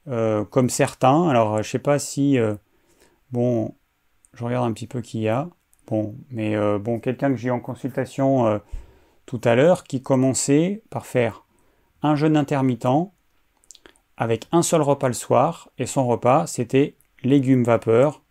euh, 0.08 0.44
comme 0.46 0.70
certains. 0.70 1.30
Alors, 1.30 1.56
je 1.56 1.60
ne 1.60 1.64
sais 1.64 1.80
pas 1.80 2.00
si... 2.00 2.38
Euh, 2.38 2.56
bon, 3.32 3.76
je 4.34 4.44
regarde 4.44 4.70
un 4.70 4.74
petit 4.74 4.88
peu 4.88 5.02
qui 5.02 5.22
y 5.22 5.28
a. 5.28 5.50
Bon, 5.88 6.16
mais 6.30 6.56
bon, 6.80 7.00
quelqu'un 7.00 7.30
que 7.30 7.36
j'ai 7.36 7.52
en 7.52 7.60
consultation 7.60 8.62
tout 9.26 9.42
à 9.44 9.54
l'heure 9.54 9.84
qui 9.84 10.02
commençait 10.02 10.82
par 10.90 11.06
faire 11.06 11.44
un 12.04 12.16
jeûne 12.16 12.38
intermittent 12.38 13.12
avec 14.16 14.46
un 14.52 14.62
seul 14.62 14.82
repas 14.82 15.08
le 15.08 15.14
soir, 15.14 15.70
et 15.78 15.88
son 15.88 16.06
repas, 16.06 16.46
c'était 16.46 16.96
légumes 17.24 17.64
vapeur 17.64 18.22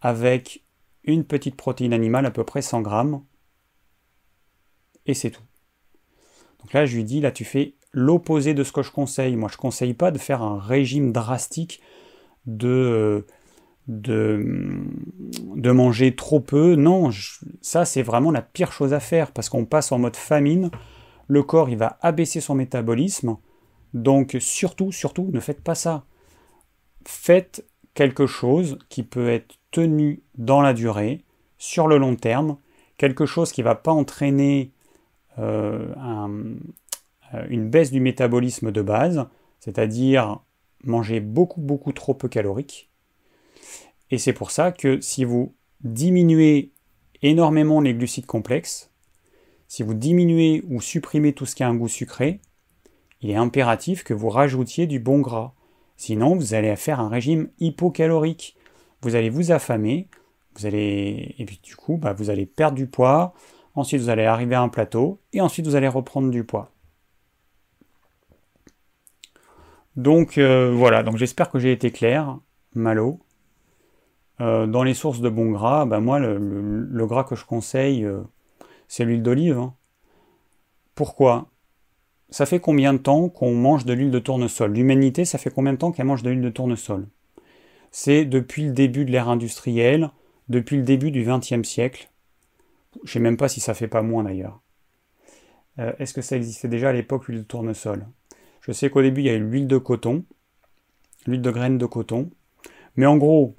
avec 0.00 0.64
une 1.04 1.24
petite 1.24 1.56
protéine 1.56 1.92
animale, 1.92 2.26
à 2.26 2.30
peu 2.30 2.44
près 2.44 2.62
100 2.62 2.80
grammes, 2.80 3.22
et 5.04 5.14
c'est 5.14 5.30
tout. 5.30 5.42
Donc 6.60 6.72
là, 6.72 6.86
je 6.86 6.96
lui 6.96 7.04
dis, 7.04 7.20
là, 7.20 7.30
tu 7.30 7.44
fais 7.44 7.74
l'opposé 7.92 8.54
de 8.54 8.64
ce 8.64 8.72
que 8.72 8.82
je 8.82 8.90
conseille. 8.90 9.36
Moi, 9.36 9.48
je 9.48 9.56
ne 9.56 9.60
conseille 9.60 9.94
pas 9.94 10.10
de 10.10 10.18
faire 10.18 10.42
un 10.42 10.58
régime 10.58 11.12
drastique 11.12 11.80
de, 12.44 13.24
de, 13.88 14.44
de 15.54 15.70
manger 15.70 16.14
trop 16.14 16.40
peu. 16.40 16.74
Non, 16.74 17.10
ça 17.60 17.84
c'est 17.84 18.02
vraiment 18.02 18.30
la 18.30 18.42
pire 18.42 18.72
chose 18.72 18.92
à 18.92 19.00
faire 19.00 19.32
parce 19.32 19.48
qu'on 19.48 19.64
passe 19.64 19.92
en 19.92 19.98
mode 19.98 20.16
famine. 20.16 20.70
Le 21.28 21.42
corps 21.42 21.68
il 21.68 21.76
va 21.76 21.98
abaisser 22.02 22.40
son 22.40 22.54
métabolisme. 22.54 23.36
Donc 23.94 24.36
surtout, 24.40 24.92
surtout, 24.92 25.30
ne 25.32 25.40
faites 25.40 25.62
pas 25.62 25.74
ça. 25.74 26.04
Faites 27.06 27.64
quelque 27.94 28.26
chose 28.26 28.78
qui 28.88 29.02
peut 29.02 29.28
être 29.28 29.56
tenu 29.70 30.22
dans 30.36 30.60
la 30.60 30.74
durée, 30.74 31.24
sur 31.58 31.88
le 31.88 31.98
long 31.98 32.16
terme, 32.16 32.58
quelque 32.98 33.26
chose 33.26 33.52
qui 33.52 33.62
ne 33.62 33.64
va 33.64 33.74
pas 33.74 33.92
entraîner 33.92 34.72
euh, 35.38 35.92
euh, 35.96 37.46
une 37.48 37.68
baisse 37.68 37.90
du 37.90 38.00
métabolisme 38.00 38.70
de 38.70 38.82
base, 38.82 39.26
c'est-à-dire 39.60 40.40
manger 40.84 41.20
beaucoup 41.20 41.60
beaucoup 41.60 41.92
trop 41.92 42.14
peu 42.14 42.28
calorique. 42.28 42.90
Et 44.10 44.18
c'est 44.18 44.32
pour 44.32 44.50
ça 44.50 44.72
que 44.72 45.00
si 45.00 45.24
vous 45.24 45.54
diminuez 45.80 46.72
énormément 47.22 47.80
les 47.80 47.94
glucides 47.94 48.26
complexes, 48.26 48.90
si 49.68 49.82
vous 49.82 49.94
diminuez 49.94 50.64
ou 50.68 50.80
supprimez 50.80 51.32
tout 51.32 51.46
ce 51.46 51.54
qui 51.54 51.62
a 51.62 51.68
un 51.68 51.74
goût 51.74 51.88
sucré, 51.88 52.40
il 53.20 53.30
est 53.30 53.36
impératif 53.36 54.04
que 54.04 54.14
vous 54.14 54.28
rajoutiez 54.28 54.86
du 54.86 55.00
bon 55.00 55.20
gras. 55.20 55.52
Sinon, 55.96 56.36
vous 56.36 56.54
allez 56.54 56.74
faire 56.76 57.00
un 57.00 57.08
régime 57.08 57.48
hypocalorique. 57.58 58.56
Vous 59.02 59.14
allez 59.14 59.30
vous 59.30 59.52
affamer, 59.52 60.08
vous 60.56 60.66
allez 60.66 61.34
et 61.38 61.44
puis 61.44 61.60
du 61.62 61.76
coup, 61.76 61.96
bah, 61.96 62.12
vous 62.12 62.30
allez 62.30 62.46
perdre 62.46 62.76
du 62.76 62.86
poids. 62.86 63.34
Ensuite, 63.74 64.00
vous 64.00 64.08
allez 64.08 64.24
arriver 64.24 64.54
à 64.54 64.62
un 64.62 64.68
plateau 64.68 65.20
et 65.32 65.40
ensuite 65.40 65.66
vous 65.66 65.76
allez 65.76 65.88
reprendre 65.88 66.30
du 66.30 66.44
poids. 66.44 66.70
Donc 69.96 70.36
euh, 70.36 70.72
voilà, 70.74 71.02
donc 71.02 71.16
j'espère 71.16 71.50
que 71.50 71.58
j'ai 71.58 71.72
été 71.72 71.90
clair, 71.90 72.38
Malo. 72.74 73.20
Euh, 74.40 74.66
dans 74.66 74.82
les 74.82 74.92
sources 74.92 75.20
de 75.20 75.30
bon 75.30 75.50
gras, 75.50 75.86
bah, 75.86 76.00
moi 76.00 76.18
le, 76.18 77.06
gras 77.06 77.24
que 77.24 77.34
je 77.34 77.46
conseille, 77.46 78.04
euh, 78.04 78.22
c'est 78.88 79.04
l'huile 79.04 79.22
d'olive. 79.22 79.58
Hein. 79.58 79.74
Pourquoi? 80.94 81.50
Ça 82.30 82.46
fait 82.46 82.60
combien 82.60 82.92
de 82.92 82.98
temps 82.98 83.28
qu'on 83.28 83.54
mange 83.54 83.84
de 83.84 83.92
l'huile 83.92 84.10
de 84.10 84.18
tournesol? 84.18 84.72
L'humanité, 84.72 85.24
ça 85.24 85.38
fait 85.38 85.50
combien 85.50 85.72
de 85.72 85.78
temps 85.78 85.92
qu'elle 85.92 86.06
mange 86.06 86.22
de 86.22 86.30
l'huile 86.30 86.42
de 86.42 86.50
tournesol? 86.50 87.06
C'est 87.90 88.24
depuis 88.24 88.64
le 88.64 88.72
début 88.72 89.04
de 89.04 89.12
l'ère 89.12 89.28
industrielle, 89.28 90.10
depuis 90.48 90.76
le 90.76 90.82
début 90.82 91.10
du 91.10 91.24
XXe 91.24 91.66
siècle. 91.66 92.10
Je 93.04 93.08
ne 93.08 93.12
sais 93.12 93.20
même 93.20 93.36
pas 93.36 93.48
si 93.48 93.60
ça 93.60 93.74
fait 93.74 93.88
pas 93.88 94.02
moins 94.02 94.24
d'ailleurs. 94.24 94.60
Est-ce 95.76 96.14
que 96.14 96.22
ça 96.22 96.36
existait 96.36 96.68
déjà 96.68 96.88
à 96.88 96.92
l'époque 96.92 97.28
l'huile 97.28 97.40
de 97.40 97.44
tournesol? 97.44 98.06
Je 98.60 98.72
sais 98.72 98.90
qu'au 98.90 99.02
début, 99.02 99.20
il 99.20 99.26
y 99.26 99.30
a 99.30 99.34
eu 99.34 99.44
l'huile 99.44 99.68
de 99.68 99.78
coton, 99.78 100.24
l'huile 101.26 101.42
de 101.42 101.50
graines 101.50 101.78
de 101.78 101.86
coton. 101.86 102.30
Mais 102.96 103.06
en 103.06 103.18
gros, 103.18 103.54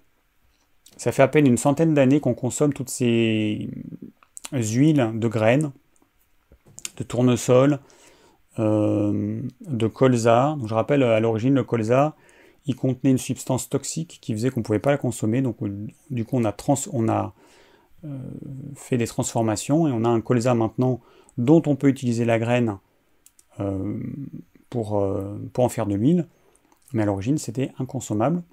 ça 0.97 1.11
fait 1.11 1.21
à 1.21 1.27
peine 1.27 1.47
une 1.47 1.57
centaine 1.57 1.93
d'années 1.93 2.19
qu'on 2.19 2.33
consomme 2.33 2.73
toutes 2.73 2.89
ces 2.89 3.69
huiles 4.51 5.11
de 5.13 5.27
graines, 5.27 5.71
de 6.97 7.03
tournesol, 7.03 7.79
euh, 8.59 9.41
de 9.61 9.87
colza. 9.87 10.57
je 10.65 10.73
rappelle, 10.73 11.03
à 11.03 11.19
l'origine, 11.19 11.53
le 11.53 11.63
colza, 11.63 12.15
il 12.65 12.75
contenait 12.75 13.11
une 13.11 13.17
substance 13.17 13.69
toxique 13.69 14.19
qui 14.21 14.33
faisait 14.33 14.49
qu'on 14.49 14.59
ne 14.59 14.65
pouvait 14.65 14.79
pas 14.79 14.91
la 14.91 14.97
consommer. 14.97 15.41
Donc, 15.41 15.57
du 16.09 16.25
coup, 16.25 16.37
on 16.37 16.45
a, 16.45 17.33
euh, 18.03 18.17
fait 18.75 18.97
des 18.97 19.07
transformations 19.07 19.87
et 19.87 19.91
on 19.91 20.03
a 20.03 20.09
un 20.09 20.21
colza 20.21 20.53
maintenant 20.53 21.01
dont 21.37 21.63
on 21.65 21.75
peut 21.75 21.87
utiliser 21.87 22.25
la 22.25 22.39
graine 22.39 22.77
euh, 23.59 23.99
pour, 24.69 24.99
euh, 24.99 25.37
en 25.57 25.69
faire 25.69 25.87
de 25.87 25.95
l'huile, 25.95 26.27
mais 26.93 27.03
à 27.03 27.05
l'origine 27.05 27.37
c'était 27.37 27.71
inconsommable. 27.79 28.43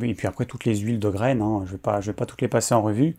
Et 0.00 0.14
puis 0.14 0.26
après 0.26 0.44
toutes 0.44 0.64
les 0.64 0.76
huiles 0.76 0.98
de 0.98 1.08
graines, 1.08 1.40
hein, 1.40 1.62
je 1.64 1.72
ne 1.72 2.00
vais 2.00 2.12
pas 2.12 2.26
toutes 2.26 2.42
les 2.42 2.48
passer 2.48 2.74
en 2.74 2.82
revue. 2.82 3.16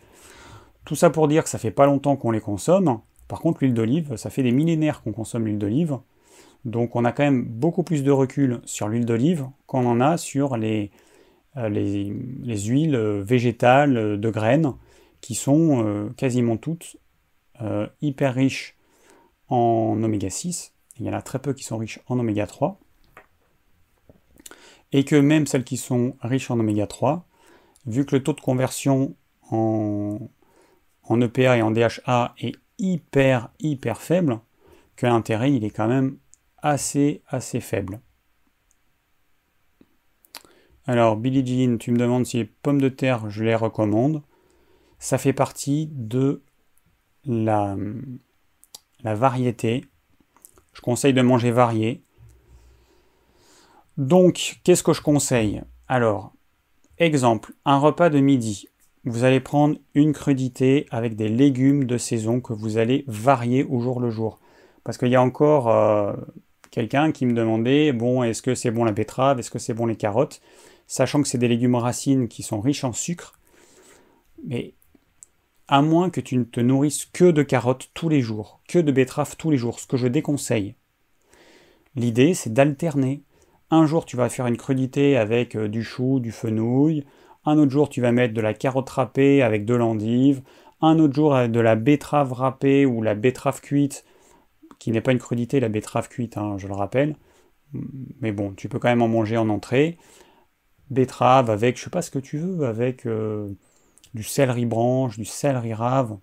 Tout 0.90 0.96
ça 0.96 1.12
pour 1.12 1.28
dire 1.28 1.44
que 1.44 1.50
ça 1.52 1.60
fait 1.60 1.70
pas 1.70 1.86
longtemps 1.86 2.16
qu'on 2.16 2.32
les 2.32 2.40
consomme. 2.40 3.00
Par 3.28 3.42
contre 3.42 3.60
l'huile 3.62 3.76
d'olive, 3.76 4.16
ça 4.16 4.32
fait 4.32 4.42
des 4.42 4.52
millénaires 4.52 5.04
qu'on 5.04 5.12
consomme 5.12 5.46
l'huile 5.46 5.60
d'olive. 5.60 6.00
Donc 6.66 6.96
on 6.96 7.06
a 7.06 7.12
quand 7.12 7.22
même 7.22 7.44
beaucoup 7.44 7.84
plus 7.84 8.02
de 8.02 8.10
recul 8.10 8.60
sur 8.66 8.88
l'huile 8.88 9.06
d'olive 9.06 9.46
qu'on 9.68 9.86
en 9.86 10.02
a 10.02 10.18
sur 10.18 10.58
les, 10.58 10.90
euh, 11.58 11.70
les, 11.70 12.58
huiles 12.58 12.98
végétales 12.98 14.20
de 14.20 14.30
graines 14.32 14.74
qui 15.22 15.36
sont 15.36 15.86
euh, 15.86 16.10
quasiment 16.18 16.58
toutes 16.58 16.98
hyper 18.02 18.34
riches 18.34 18.76
en 19.48 19.96
oméga 20.02 20.32
6 20.32 20.74
il 21.00 21.06
y 21.06 21.10
en 21.12 21.14
a 21.14 21.22
très 21.22 21.38
peu 21.38 21.54
qui 21.54 21.64
sont 21.64 21.78
riches 21.78 22.00
en 22.08 22.18
oméga 22.18 22.48
3, 22.48 22.80
et 24.92 25.06
que 25.06 25.16
même 25.16 25.46
celles 25.46 25.66
qui 25.66 25.78
sont 25.78 26.16
riches 26.24 26.50
en 26.50 26.60
oméga 26.60 26.88
3, 26.88 27.28
vu 27.86 28.08
que 28.08 28.16
le 28.16 28.24
taux 28.24 28.34
de 28.34 28.42
conversion 28.42 29.14
en, 29.52 30.18
en 31.10 31.20
EPA 31.20 31.58
et 31.58 31.62
en 31.62 31.72
DHA 31.72 32.36
est 32.40 32.56
hyper 32.78 33.50
hyper 33.60 34.02
faible, 34.02 34.40
que 34.96 35.06
l'intérêt 35.06 35.52
il 35.52 35.66
est 35.66 35.70
quand 35.70 35.88
même 35.88 36.18
assez 36.60 37.22
assez 37.28 37.60
faible. 37.60 38.00
Alors 40.86 41.18
Billie 41.18 41.46
Jean, 41.46 41.78
tu 41.78 41.92
me 41.92 41.98
demandes 41.98 42.26
si 42.26 42.38
les 42.38 42.46
pommes 42.46 42.82
de 42.82 42.90
terre 42.90 43.30
je 43.30 43.44
les 43.44 43.56
recommande. 43.56 44.24
Ça 44.98 45.18
fait 45.18 45.34
partie 45.34 45.90
de 45.92 46.42
la, 47.26 47.76
la 49.04 49.16
variété 49.16 49.86
je 50.80 50.82
conseille 50.82 51.14
de 51.14 51.22
manger 51.22 51.52
varié. 51.52 52.06
Donc, 53.98 54.62
qu'est-ce 54.64 54.82
que 54.82 54.94
je 54.94 55.02
conseille? 55.02 55.62
Alors, 55.90 56.32
exemple, 56.98 57.54
un 57.66 57.78
repas 57.78 58.10
de 58.10 58.20
midi. 58.20 58.70
Vous 59.10 59.24
allez 59.24 59.40
prendre 59.40 59.76
une 59.96 60.14
crudité 60.14 60.86
avec 60.92 61.16
des 61.16 61.30
légumes 61.30 61.86
de 61.86 61.98
saison 61.98 62.42
que 62.42 62.54
vous 62.54 62.78
allez 62.78 63.06
varier 63.08 63.64
au 63.64 63.80
jour 63.80 64.00
le 64.00 64.12
jour. 64.12 64.40
Parce 64.84 65.00
qu'il 65.00 65.08
y 65.08 65.16
a 65.16 65.22
encore 65.22 65.68
euh, 65.68 66.14
quelqu'un 66.70 67.12
qui 67.12 67.26
me 67.26 67.34
demandait, 67.34 67.92
bon, 67.92 68.22
est-ce 68.22 68.44
que 68.44 68.54
c'est 68.54 68.70
bon 68.70 68.84
la 68.84 68.92
betterave, 68.92 69.40
est-ce 69.40 69.50
que 69.50 69.58
c'est 69.58 69.74
bon 69.74 69.88
les 69.88 69.96
carottes? 69.96 70.42
Sachant 70.86 71.24
que 71.24 71.28
c'est 71.28 71.40
des 71.40 71.48
légumes 71.48 71.74
racines 71.74 72.28
qui 72.28 72.44
sont 72.44 72.62
riches 72.62 72.84
en 72.84 72.94
sucre. 72.94 73.40
Mais 74.46 74.76
à 75.68 75.82
moins 75.82 76.12
que 76.12 76.22
tu 76.22 76.38
ne 76.38 76.44
te 76.44 76.60
nourrisses 76.60 77.08
que 77.12 77.32
de 77.32 77.42
carottes 77.42 77.90
tous 77.96 78.10
les 78.10 78.22
jours, 78.22 78.62
que 78.68 78.78
de 78.78 78.92
betteraves 78.92 79.38
tous 79.38 79.50
les 79.50 79.58
jours, 79.58 79.80
ce 79.80 79.88
que 79.88 79.98
je 79.98 80.08
déconseille. 80.08 80.76
L'idée, 81.96 82.36
c'est 82.36 82.54
d'alterner. 82.54 83.24
Un 83.72 83.88
jour, 83.88 84.06
tu 84.06 84.18
vas 84.18 84.30
faire 84.30 84.46
une 84.46 84.58
crudité 84.58 85.18
avec 85.18 85.56
euh, 85.56 85.68
du 85.68 85.84
chou, 85.84 86.20
du 86.20 86.32
fenouil. 86.32 87.06
Un 87.46 87.58
autre 87.58 87.72
jour, 87.72 87.90
tu 87.90 88.02
vas 88.02 88.12
mettre 88.12 88.34
de 88.34 88.42
la 88.42 88.54
carotte 88.54 88.90
râpée 88.90 89.42
avec 89.42 89.66
de 89.66 89.74
l'endive. 89.74 90.42
Un 90.82 91.00
autre 91.00 91.14
jour, 91.14 91.36
avec 91.36 91.52
de 91.52 91.60
la 91.60 91.76
betterave 91.76 92.34
râpée 92.34 92.86
ou 92.86 93.02
la 93.02 93.16
betterave 93.16 93.62
cuite, 93.62 94.06
qui 94.80 94.92
n'est 94.92 95.02
pas 95.02 95.12
une 95.12 95.20
crudité, 95.20 95.60
la 95.60 95.70
betterave 95.70 96.10
cuite, 96.10 96.38
hein, 96.38 96.58
je 96.58 96.68
le 96.68 96.74
rappelle. 96.74 97.16
Mais 98.22 98.32
bon, 98.32 98.54
tu 98.54 98.70
peux 98.70 98.80
quand 98.80 98.90
même 98.90 99.02
en 99.02 99.08
manger 99.08 99.38
en 99.38 99.50
entrée. 99.50 99.98
Betterave 100.90 101.50
avec, 101.50 101.78
je 101.78 101.84
sais 101.84 101.90
pas 101.90 102.02
ce 102.02 102.12
que 102.12 102.20
tu 102.20 102.38
veux, 102.38 102.66
avec... 102.66 103.06
Euh, 103.06 103.50
du 104.14 104.24
céleri 104.24 104.66
branche, 104.66 105.18
du 105.18 105.26
céleri 105.26 105.74
rave. 105.74 106.18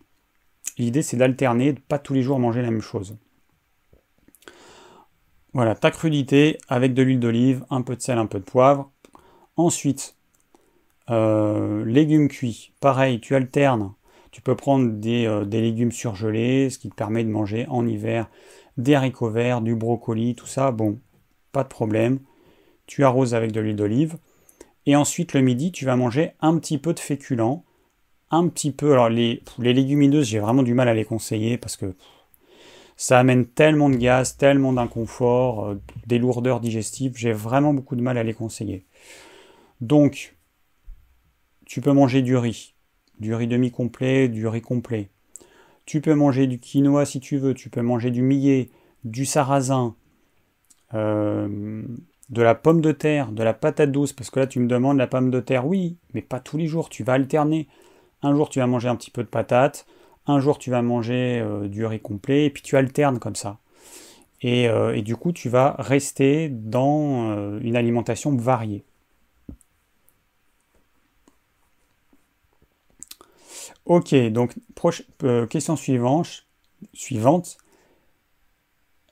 L'idée 0.79 1.03
c'est 1.03 1.17
d'alterner, 1.17 1.73
de 1.73 1.81
pas 1.81 1.99
tous 1.99 2.15
les 2.15 2.23
jours 2.23 2.39
manger 2.39 2.63
la 2.63 2.71
même 2.71 2.81
chose. 2.81 3.17
Voilà, 5.53 5.75
ta 5.75 5.91
crudité 5.91 6.59
avec 6.69 6.93
de 6.93 7.03
l'huile 7.03 7.21
d'olive, 7.21 7.65
un 7.71 7.83
peu 7.83 7.97
de 7.97 8.03
sel, 8.03 8.19
un 8.19 8.27
peu 8.27 8.39
de 8.39 8.45
poivre. 8.45 8.93
Ensuite, 9.57 10.16
euh, 11.11 11.85
légumes 11.85 12.29
cuits. 12.29 12.73
Pareil, 12.81 13.21
tu 13.21 13.35
alternes. 13.35 13.93
Tu 14.31 14.43
peux 14.43 14.57
prendre 14.57 14.93
des, 14.93 15.27
euh, 15.27 15.45
des, 15.45 15.61
légumes 15.61 15.93
surgelés, 15.93 16.71
ce 16.71 16.79
qui 16.79 16.91
te 16.91 16.95
permet 16.95 17.25
de 17.25 17.31
manger 17.31 17.67
en 17.69 17.87
hiver 17.87 18.29
des 18.77 18.95
haricots 18.95 19.31
verts, 19.31 19.63
du 19.63 19.75
brocoli, 19.75 20.35
tout 20.35 20.47
ça. 20.47 20.71
Bon, 20.71 20.99
pas 21.53 21.63
de 21.63 21.69
problème. 21.69 22.21
Tu 22.87 23.05
arroses 23.05 23.35
avec 23.35 23.53
de 23.53 23.61
l'huile 23.61 23.77
d'olive. 23.77 24.19
Et 24.85 24.95
ensuite, 24.95 25.33
le 25.33 25.41
midi, 25.41 25.73
tu 25.73 25.85
vas 25.85 25.97
manger 25.97 26.33
un 26.41 26.59
petit 26.59 26.79
peu 26.79 26.93
de 26.93 27.01
féculents 27.01 27.65
un 28.31 28.49
petit 28.49 28.73
peu. 28.73 28.93
Alors, 28.93 29.09
les, 29.09 29.43
les 29.59 29.73
légumineuses, 29.73 30.27
j'ai 30.27 30.39
vraiment 30.39 30.63
du 30.63 30.75
mal 30.75 30.89
à 30.89 30.95
les 30.95 31.05
conseiller 31.05 31.59
parce 31.59 31.77
que 31.77 31.95
ça 32.97 33.19
amène 33.19 33.47
tellement 33.47 33.91
de 33.91 33.97
gaz, 33.97 34.37
tellement 34.37 34.73
d'inconfort, 34.73 35.67
euh, 35.67 35.81
des 36.07 36.19
lourdeurs 36.19 36.61
digestives. 36.61 37.17
J'ai 37.17 37.33
vraiment 37.33 37.75
beaucoup 37.75 37.97
de 37.97 38.03
mal 38.03 38.19
à 38.19 38.23
les 38.23 38.35
conseiller. 38.35 38.87
Donc, 39.81 40.36
tu 41.67 41.81
peux 41.81 41.93
manger 41.93 42.23
du 42.23 42.37
riz, 42.37 42.75
du 43.21 43.35
riz 43.35 43.49
demi-complet, 43.49 44.29
du 44.29 44.47
riz 44.47 44.63
complet. 44.63 45.11
Tu 45.85 46.01
peux 46.01 46.15
manger 46.15 46.47
du 46.47 46.59
quinoa 46.59 47.05
si 47.05 47.21
tu 47.21 47.37
veux, 47.37 47.55
tu 47.55 47.71
peux 47.71 47.83
manger 47.83 48.11
du 48.11 48.23
millet, 48.23 48.71
du 49.05 49.27
sarrasin, 49.27 49.95
euh, 50.95 51.83
de 52.31 52.43
la 52.43 52.55
pomme 52.55 52.81
de 52.81 52.93
terre, 52.93 53.33
de 53.33 53.43
la 53.43 53.53
patate 53.53 53.91
douce, 53.91 54.13
parce 54.13 54.31
que 54.31 54.41
là 54.41 54.47
tu 54.47 54.61
me 54.61 54.69
demandes 54.69 54.97
la 54.97 55.07
pomme 55.09 55.31
de 55.31 55.41
terre, 55.41 55.67
oui, 55.67 55.99
mais 56.15 56.23
pas 56.23 56.41
tous 56.41 56.57
les 56.57 56.67
jours, 56.67 56.89
tu 56.89 57.03
vas 57.05 57.15
alterner. 57.15 57.69
Un 58.23 58.35
jour, 58.35 58.49
tu 58.49 58.61
vas 58.61 58.67
manger 58.67 58.89
un 58.89 58.97
petit 58.97 59.11
peu 59.11 59.23
de 59.23 59.29
patates. 59.29 59.87
Un 60.27 60.41
jour, 60.41 60.59
tu 60.59 60.71
vas 60.71 60.83
manger 60.83 61.41
euh, 61.41 61.69
du 61.69 61.85
riz 61.85 62.01
complet. 62.01 62.47
Et 62.47 62.51
puis, 62.51 62.63
tu 62.63 62.77
alternes 62.77 63.19
comme 63.19 63.37
ça. 63.37 63.59
Et, 64.41 64.69
euh, 64.69 65.01
du 65.03 65.17
coup, 65.17 65.33
tu 65.33 65.49
vas 65.49 65.77
rester 65.79 66.49
dans 66.49 67.59
une 67.61 67.77
alimentation 67.77 68.35
variée. 68.35 68.86
Ok, 73.87 74.17
donc 74.33 74.53
euh, 75.23 75.47
question 75.47 75.77
suivante. 75.77 76.45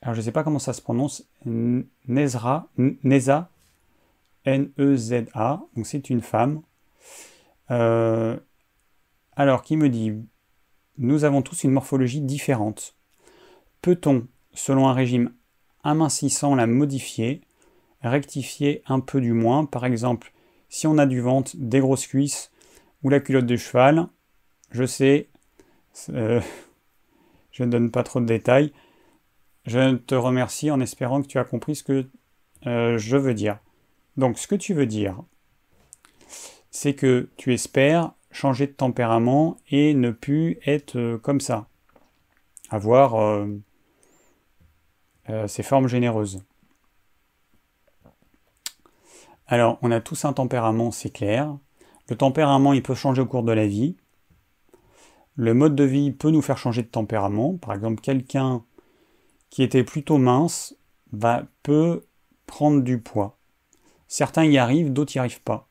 Alors 0.03 0.15
je 0.15 0.21
ne 0.21 0.25
sais 0.25 0.33
pas 0.33 0.43
comment 0.43 0.59
ça 0.59 0.73
se 0.73 0.83
prononce. 0.83 1.29
Nezra, 1.45 2.69
Neza, 2.77 3.51
N-E-Z-A. 4.45 5.63
Donc 5.77 5.87
c'est 5.87 6.11
une 6.11 6.23
femme. 6.23 6.63
Euh, 7.71 8.37
alors 9.37 9.63
qui 9.63 9.77
me 9.77 9.89
dit 9.89 10.13
Nous 10.99 11.23
avons 11.23 11.43
tous 11.43 11.63
une 11.63 11.71
morphologie 11.71 12.21
différente. 12.21 12.97
Peut-on, 13.81 14.27
selon 14.55 14.89
un 14.89 14.93
régime 14.93 15.33
amincissant, 15.85 16.57
la 16.57 16.67
modifier, 16.67 17.43
rectifier 18.03 18.83
un 18.89 18.99
peu 18.99 19.21
du 19.21 19.35
moins? 19.35 19.67
Par 19.67 19.85
exemple, 19.85 20.33
si 20.69 20.89
on 20.89 20.99
a 20.99 21.07
du 21.07 21.21
ventre, 21.21 21.53
des 21.55 21.79
grosses 21.79 22.09
cuisses 22.09 22.51
ou 23.05 23.09
la 23.09 23.21
culotte 23.21 23.47
de 23.47 23.57
cheval, 23.57 24.09
je 24.75 24.85
sais, 24.85 25.29
euh, 26.11 26.41
je 27.53 27.63
ne 27.63 27.71
donne 27.71 27.91
pas 27.93 28.03
trop 28.03 28.21
de 28.21 28.27
détails. 28.27 28.73
Je 29.67 29.95
te 29.95 30.17
remercie 30.17 30.71
en 30.71 30.81
espérant 30.81 31.23
que 31.23 31.29
tu 31.29 31.39
as 31.39 31.45
compris 31.45 31.77
ce 31.77 31.85
que 31.85 32.07
euh, 32.67 32.99
je 32.99 33.17
veux 33.17 33.35
dire. 33.35 33.59
Donc 34.17 34.37
ce 34.37 34.49
que 34.49 34.57
tu 34.57 34.75
veux 34.75 34.87
dire, 34.87 35.23
c'est 36.73 36.95
que 36.95 37.31
tu 37.37 37.55
espères 37.55 38.13
changer 38.33 38.67
de 38.67 38.73
tempérament 38.73 39.57
et 39.71 39.95
ne 39.95 40.11
plus 40.11 40.59
être 40.67 40.99
euh, 40.99 41.19
comme 41.19 41.41
ça. 41.41 41.69
Avoir 42.71 43.47
ces 45.47 45.63
formes 45.63 45.87
généreuses. 45.87 46.43
Alors, 49.47 49.79
on 49.83 49.93
a 49.93 50.01
tous 50.01 50.25
un 50.25 50.33
tempérament, 50.33 50.91
c'est 50.91 51.11
clair. 51.11 51.57
Le 52.09 52.17
tempérament, 52.17 52.73
il 52.73 52.83
peut 52.83 52.95
changer 52.95 53.23
au 53.23 53.27
cours 53.27 53.45
de 53.45 53.53
la 53.53 53.67
vie. 53.67 53.97
Le 55.37 55.55
mode 55.55 55.75
de 55.75 55.85
vie 55.85 56.13
peut 56.13 56.31
nous 56.31 56.43
faire 56.43 56.59
changer 56.59 56.83
de 56.83 56.89
tempérament. 56.89 57.57
Par 57.57 57.75
exemple, 57.75 58.01
quelqu'un 58.01 58.65
qui 59.51 59.63
était 59.63 59.85
plutôt 59.85 60.19
mince 60.19 60.77
va, 61.13 61.45
peut 61.63 62.05
prendre 62.47 62.83
du 62.83 63.01
poids. 63.01 63.39
Certains 64.09 64.45
y 64.45 64.59
arrivent, 64.59 64.93
d'autres 64.93 65.13
n'y 65.17 65.21
arrivent 65.21 65.43
pas. 65.43 65.69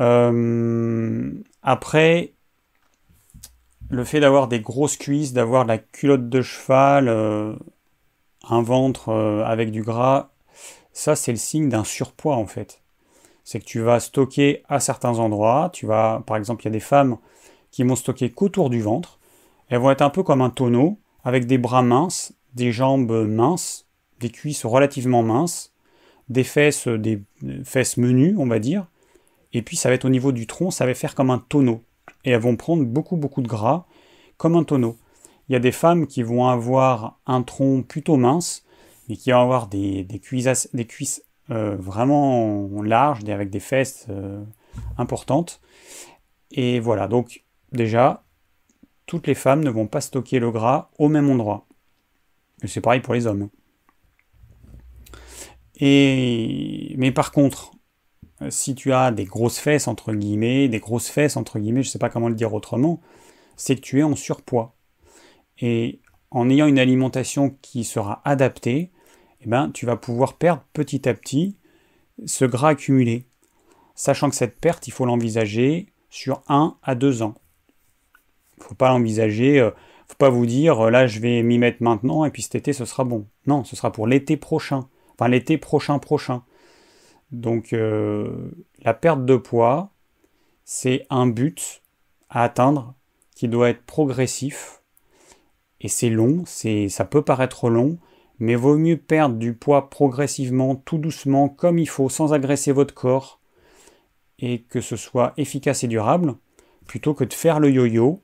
Euh, 0.00 1.32
après, 1.62 2.34
le 3.90 4.04
fait 4.04 4.20
d'avoir 4.20 4.48
des 4.48 4.60
grosses 4.60 4.96
cuisses, 4.96 5.32
d'avoir 5.32 5.64
la 5.64 5.78
culotte 5.78 6.28
de 6.28 6.42
cheval, 6.42 7.08
euh, 7.08 7.54
un 8.48 8.62
ventre 8.62 9.10
euh, 9.10 9.44
avec 9.44 9.70
du 9.70 9.82
gras, 9.82 10.30
ça 10.92 11.14
c'est 11.14 11.32
le 11.32 11.38
signe 11.38 11.68
d'un 11.68 11.84
surpoids 11.84 12.36
en 12.36 12.46
fait. 12.46 12.81
C'est 13.44 13.60
que 13.60 13.64
tu 13.64 13.80
vas 13.80 14.00
stocker 14.00 14.62
à 14.68 14.80
certains 14.80 15.18
endroits, 15.18 15.70
tu 15.72 15.86
vas, 15.86 16.22
par 16.26 16.36
exemple, 16.36 16.62
il 16.62 16.66
y 16.66 16.68
a 16.68 16.72
des 16.72 16.80
femmes 16.80 17.18
qui 17.70 17.82
vont 17.82 17.96
stocker 17.96 18.30
qu'autour 18.30 18.70
du 18.70 18.80
ventre, 18.80 19.18
elles 19.68 19.78
vont 19.78 19.90
être 19.90 20.02
un 20.02 20.10
peu 20.10 20.22
comme 20.22 20.42
un 20.42 20.50
tonneau, 20.50 20.98
avec 21.24 21.46
des 21.46 21.58
bras 21.58 21.82
minces, 21.82 22.34
des 22.54 22.72
jambes 22.72 23.26
minces, 23.26 23.86
des 24.20 24.30
cuisses 24.30 24.64
relativement 24.64 25.22
minces, 25.22 25.72
des 26.28 26.44
fesses, 26.44 26.88
des 26.88 27.22
fesses 27.64 27.96
menues, 27.96 28.36
on 28.38 28.46
va 28.46 28.58
dire, 28.58 28.86
et 29.52 29.62
puis 29.62 29.76
ça 29.76 29.88
va 29.88 29.94
être 29.94 30.04
au 30.04 30.10
niveau 30.10 30.32
du 30.32 30.46
tronc, 30.46 30.70
ça 30.70 30.86
va 30.86 30.94
faire 30.94 31.14
comme 31.14 31.30
un 31.30 31.38
tonneau. 31.38 31.82
Et 32.24 32.30
elles 32.30 32.40
vont 32.40 32.56
prendre 32.56 32.84
beaucoup 32.84 33.16
beaucoup 33.16 33.42
de 33.42 33.48
gras, 33.48 33.86
comme 34.36 34.56
un 34.56 34.64
tonneau. 34.64 34.96
Il 35.48 35.52
y 35.52 35.56
a 35.56 35.60
des 35.60 35.72
femmes 35.72 36.06
qui 36.06 36.22
vont 36.22 36.46
avoir 36.46 37.18
un 37.26 37.42
tronc 37.42 37.82
plutôt 37.82 38.16
mince, 38.16 38.64
et 39.08 39.16
qui 39.16 39.30
vont 39.30 39.40
avoir 39.40 39.66
des, 39.66 40.04
des 40.04 40.18
cuisses 40.18 41.22
euh, 41.52 41.76
vraiment 41.76 42.82
larges, 42.82 43.28
avec 43.28 43.50
des 43.50 43.60
fesses 43.60 44.06
euh, 44.08 44.42
importantes. 44.96 45.60
Et 46.50 46.80
voilà, 46.80 47.08
donc 47.08 47.44
déjà, 47.72 48.24
toutes 49.06 49.26
les 49.26 49.34
femmes 49.34 49.62
ne 49.62 49.70
vont 49.70 49.86
pas 49.86 50.00
stocker 50.00 50.38
le 50.38 50.50
gras 50.50 50.90
au 50.98 51.08
même 51.08 51.28
endroit. 51.28 51.66
Et 52.62 52.68
c'est 52.68 52.80
pareil 52.80 53.00
pour 53.00 53.14
les 53.14 53.26
hommes. 53.26 53.50
Et, 55.76 56.94
mais 56.96 57.12
par 57.12 57.32
contre, 57.32 57.72
si 58.50 58.74
tu 58.74 58.92
as 58.92 59.10
des 59.10 59.24
grosses 59.24 59.58
fesses, 59.58 59.88
entre 59.88 60.12
guillemets, 60.12 60.68
des 60.68 60.78
grosses 60.78 61.08
fesses, 61.08 61.36
entre 61.36 61.58
guillemets, 61.58 61.82
je 61.82 61.88
ne 61.88 61.92
sais 61.92 61.98
pas 61.98 62.08
comment 62.08 62.28
le 62.28 62.34
dire 62.34 62.54
autrement, 62.54 63.00
c'est 63.56 63.76
que 63.76 63.80
tu 63.80 63.98
es 63.98 64.02
en 64.02 64.16
surpoids. 64.16 64.76
Et 65.58 66.00
en 66.30 66.48
ayant 66.48 66.66
une 66.66 66.78
alimentation 66.78 67.56
qui 67.62 67.84
sera 67.84 68.22
adaptée, 68.24 68.91
eh 69.42 69.48
ben, 69.48 69.70
tu 69.70 69.86
vas 69.86 69.96
pouvoir 69.96 70.34
perdre 70.34 70.64
petit 70.72 71.08
à 71.08 71.14
petit 71.14 71.56
ce 72.26 72.44
gras 72.44 72.70
accumulé. 72.70 73.26
Sachant 73.94 74.30
que 74.30 74.36
cette 74.36 74.58
perte, 74.58 74.86
il 74.86 74.92
faut 74.92 75.04
l'envisager 75.04 75.86
sur 76.10 76.42
1 76.48 76.76
à 76.82 76.94
2 76.94 77.22
ans. 77.22 77.34
Il 78.56 78.62
ne 78.62 78.64
faut 78.68 78.74
pas 78.74 78.88
l'envisager, 78.88 79.60
euh, 79.60 79.70
faut 80.06 80.16
pas 80.16 80.30
vous 80.30 80.46
dire 80.46 80.86
euh, 80.86 80.90
là 80.90 81.06
je 81.06 81.18
vais 81.20 81.42
m'y 81.42 81.58
mettre 81.58 81.82
maintenant 81.82 82.24
et 82.24 82.30
puis 82.30 82.42
cet 82.42 82.54
été 82.54 82.72
ce 82.72 82.84
sera 82.84 83.04
bon. 83.04 83.26
Non, 83.46 83.64
ce 83.64 83.74
sera 83.76 83.90
pour 83.90 84.06
l'été 84.06 84.36
prochain. 84.36 84.88
Enfin 85.14 85.28
l'été 85.28 85.58
prochain 85.58 85.98
prochain. 85.98 86.44
Donc 87.32 87.72
euh, 87.72 88.50
la 88.82 88.94
perte 88.94 89.24
de 89.24 89.36
poids, 89.36 89.90
c'est 90.64 91.06
un 91.10 91.26
but 91.26 91.82
à 92.28 92.44
atteindre 92.44 92.94
qui 93.34 93.48
doit 93.48 93.70
être 93.70 93.84
progressif 93.84 94.82
et 95.80 95.88
c'est 95.88 96.10
long, 96.10 96.44
ça 96.46 97.04
peut 97.04 97.22
paraître 97.22 97.68
long, 97.68 97.98
mais 98.42 98.56
vaut 98.56 98.76
mieux 98.76 98.96
perdre 98.96 99.36
du 99.36 99.52
poids 99.52 99.88
progressivement, 99.88 100.74
tout 100.74 100.98
doucement, 100.98 101.48
comme 101.48 101.78
il 101.78 101.88
faut, 101.88 102.08
sans 102.08 102.32
agresser 102.32 102.72
votre 102.72 102.92
corps, 102.92 103.38
et 104.40 104.62
que 104.62 104.80
ce 104.80 104.96
soit 104.96 105.32
efficace 105.36 105.84
et 105.84 105.86
durable, 105.86 106.34
plutôt 106.88 107.14
que 107.14 107.22
de 107.22 107.32
faire 107.32 107.60
le 107.60 107.70
yo-yo, 107.70 108.20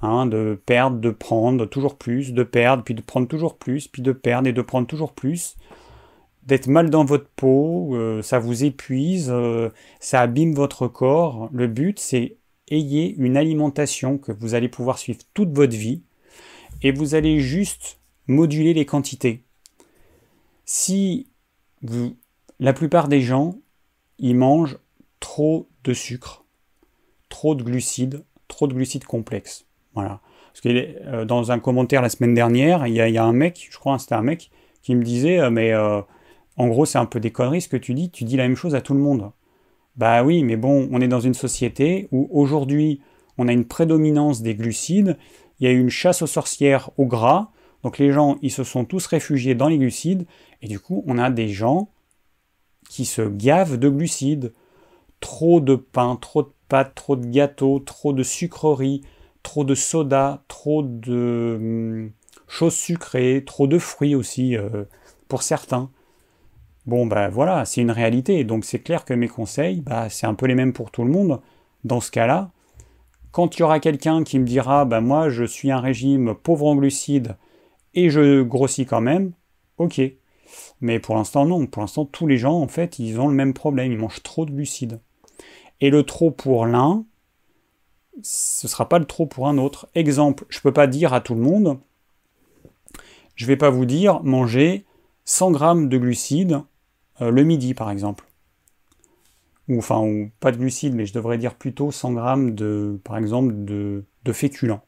hein, 0.00 0.24
de 0.24 0.58
perdre, 0.64 0.98
de 0.98 1.10
prendre 1.10 1.66
toujours 1.66 1.98
plus, 1.98 2.32
de 2.32 2.42
perdre, 2.42 2.84
puis 2.84 2.94
de 2.94 3.02
prendre 3.02 3.28
toujours 3.28 3.58
plus, 3.58 3.86
puis 3.86 4.00
de 4.00 4.12
perdre 4.12 4.48
et 4.48 4.54
de 4.54 4.62
prendre 4.62 4.86
toujours 4.86 5.12
plus, 5.12 5.56
d'être 6.44 6.66
mal 6.66 6.88
dans 6.88 7.04
votre 7.04 7.28
peau, 7.36 7.94
euh, 7.96 8.22
ça 8.22 8.38
vous 8.38 8.64
épuise, 8.64 9.28
euh, 9.30 9.68
ça 10.00 10.22
abîme 10.22 10.54
votre 10.54 10.88
corps. 10.88 11.50
Le 11.52 11.66
but, 11.66 11.98
c'est 11.98 12.38
ayez 12.70 13.14
une 13.18 13.36
alimentation 13.36 14.16
que 14.16 14.32
vous 14.32 14.54
allez 14.54 14.70
pouvoir 14.70 14.96
suivre 14.96 15.20
toute 15.34 15.52
votre 15.52 15.76
vie, 15.76 16.00
et 16.80 16.92
vous 16.92 17.14
allez 17.14 17.40
juste 17.40 17.98
moduler 18.26 18.74
les 18.74 18.86
quantités. 18.86 19.42
Si 20.64 21.26
la 22.60 22.72
plupart 22.72 23.08
des 23.08 23.20
gens, 23.20 23.56
ils 24.18 24.36
mangent 24.36 24.78
trop 25.20 25.68
de 25.84 25.92
sucre, 25.92 26.44
trop 27.28 27.54
de 27.54 27.62
glucides, 27.62 28.24
trop 28.48 28.66
de 28.66 28.74
glucides 28.74 29.04
complexes. 29.04 29.66
Voilà. 29.94 30.20
Parce 30.52 30.74
euh, 30.74 31.24
dans 31.24 31.50
un 31.52 31.58
commentaire 31.58 32.00
la 32.00 32.08
semaine 32.08 32.34
dernière, 32.34 32.86
il 32.86 32.94
y, 32.94 33.18
a, 33.18 33.24
un 33.24 33.32
mec, 33.32 33.68
je 33.70 33.78
crois, 33.78 33.98
c'était 33.98 34.14
un 34.14 34.22
mec, 34.22 34.50
qui 34.82 34.94
me 34.94 35.02
disait, 35.02 35.40
euh, 35.40 35.50
mais 35.50 35.72
euh, 35.72 36.00
en 36.56 36.68
gros, 36.68 36.86
c'est 36.86 36.98
un 36.98 37.06
peu 37.06 37.20
des 37.20 37.32
conneries 37.32 37.62
ce 37.62 37.68
que 37.68 37.76
tu 37.76 37.94
dis, 37.94 38.10
tu 38.10 38.24
dis 38.24 38.36
la 38.36 38.44
même 38.44 38.56
chose 38.56 38.74
à 38.74 38.80
tout 38.80 38.94
le 38.94 39.00
monde. 39.00 39.32
Bah 39.96 40.22
oui, 40.22 40.42
mais 40.44 40.56
bon, 40.56 40.88
on 40.92 41.00
est 41.00 41.08
dans 41.08 41.20
une 41.20 41.34
société 41.34 42.08
où 42.12 42.28
aujourd'hui, 42.32 43.00
on 43.36 43.48
a 43.48 43.52
une 43.52 43.64
prédominance 43.64 44.42
des 44.42 44.54
glucides 44.54 45.16
il 45.60 45.66
y 45.66 45.70
a 45.70 45.72
eu 45.72 45.80
une 45.80 45.90
chasse 45.90 46.22
aux 46.22 46.26
sorcières 46.26 46.90
au 46.96 47.06
gras, 47.06 47.50
donc 47.84 47.98
les 47.98 48.12
gens, 48.12 48.38
ils 48.40 48.50
se 48.50 48.64
sont 48.64 48.86
tous 48.86 49.06
réfugiés 49.06 49.54
dans 49.54 49.68
les 49.68 49.78
glucides, 49.78 50.26
et 50.62 50.68
du 50.68 50.80
coup, 50.80 51.04
on 51.06 51.18
a 51.18 51.30
des 51.30 51.48
gens 51.48 51.90
qui 52.88 53.04
se 53.04 53.22
gavent 53.22 53.76
de 53.76 53.90
glucides. 53.90 54.52
Trop 55.20 55.60
de 55.60 55.76
pain, 55.76 56.16
trop 56.16 56.42
de 56.42 56.50
pâtes, 56.68 56.94
trop 56.94 57.14
de 57.14 57.26
gâteaux, 57.26 57.78
trop 57.78 58.12
de 58.12 58.22
sucreries, 58.22 59.02
trop 59.42 59.64
de 59.64 59.74
soda, 59.74 60.42
trop 60.48 60.82
de 60.82 61.56
hum, 61.60 62.10
choses 62.48 62.74
sucrées, 62.74 63.42
trop 63.46 63.66
de 63.66 63.78
fruits 63.78 64.14
aussi, 64.14 64.56
euh, 64.56 64.84
pour 65.28 65.42
certains. 65.42 65.90
Bon, 66.86 67.06
ben 67.06 67.28
voilà, 67.28 67.64
c'est 67.66 67.80
une 67.82 67.90
réalité. 67.90 68.44
Donc 68.44 68.64
c'est 68.64 68.80
clair 68.80 69.04
que 69.04 69.14
mes 69.14 69.28
conseils, 69.28 69.80
bah, 69.82 70.08
c'est 70.08 70.26
un 70.26 70.34
peu 70.34 70.46
les 70.46 70.54
mêmes 70.54 70.72
pour 70.72 70.90
tout 70.90 71.04
le 71.04 71.10
monde. 71.10 71.40
Dans 71.84 72.00
ce 72.00 72.10
cas-là, 72.10 72.50
quand 73.30 73.56
il 73.56 73.60
y 73.60 73.62
aura 73.62 73.80
quelqu'un 73.80 74.24
qui 74.24 74.38
me 74.38 74.46
dira, 74.46 74.84
ben 74.86 75.00
moi 75.00 75.28
je 75.28 75.44
suis 75.44 75.70
un 75.70 75.80
régime 75.80 76.34
pauvre 76.34 76.66
en 76.66 76.76
glucides 76.76 77.36
et 77.94 78.10
je 78.10 78.42
grossis 78.42 78.86
quand 78.86 79.00
même, 79.00 79.32
ok. 79.78 80.00
Mais 80.80 81.00
pour 81.00 81.16
l'instant 81.16 81.46
non, 81.46 81.66
pour 81.66 81.82
l'instant 81.82 82.04
tous 82.04 82.26
les 82.26 82.38
gens 82.38 82.60
en 82.60 82.68
fait 82.68 82.98
ils 82.98 83.20
ont 83.20 83.28
le 83.28 83.34
même 83.34 83.54
problème, 83.54 83.92
ils 83.92 83.98
mangent 83.98 84.22
trop 84.22 84.44
de 84.44 84.52
glucides. 84.52 85.00
Et 85.80 85.90
le 85.90 86.02
trop 86.04 86.30
pour 86.30 86.66
l'un, 86.66 87.04
ce 88.22 88.66
ne 88.66 88.70
sera 88.70 88.88
pas 88.88 88.98
le 88.98 89.04
trop 89.04 89.26
pour 89.26 89.48
un 89.48 89.58
autre. 89.58 89.88
Exemple, 89.94 90.46
je 90.48 90.58
ne 90.58 90.62
peux 90.62 90.72
pas 90.72 90.86
dire 90.86 91.12
à 91.12 91.20
tout 91.20 91.34
le 91.34 91.40
monde, 91.40 91.78
je 93.34 93.44
ne 93.44 93.48
vais 93.48 93.56
pas 93.56 93.70
vous 93.70 93.84
dire 93.84 94.22
manger 94.22 94.84
100 95.24 95.50
grammes 95.50 95.88
de 95.88 95.98
glucides 95.98 96.60
euh, 97.20 97.30
le 97.30 97.44
midi 97.44 97.74
par 97.74 97.90
exemple 97.90 98.24
ou 99.68 99.78
enfin 99.78 100.00
ou 100.00 100.30
pas 100.40 100.52
de 100.52 100.58
glucides, 100.58 100.94
mais 100.94 101.06
je 101.06 101.12
devrais 101.12 101.38
dire 101.38 101.54
plutôt 101.54 101.90
100 101.90 102.12
grammes 102.12 102.54
de, 102.54 103.00
par 103.04 103.16
exemple, 103.16 103.52
de, 103.64 104.04
de 104.24 104.32
féculents. 104.32 104.82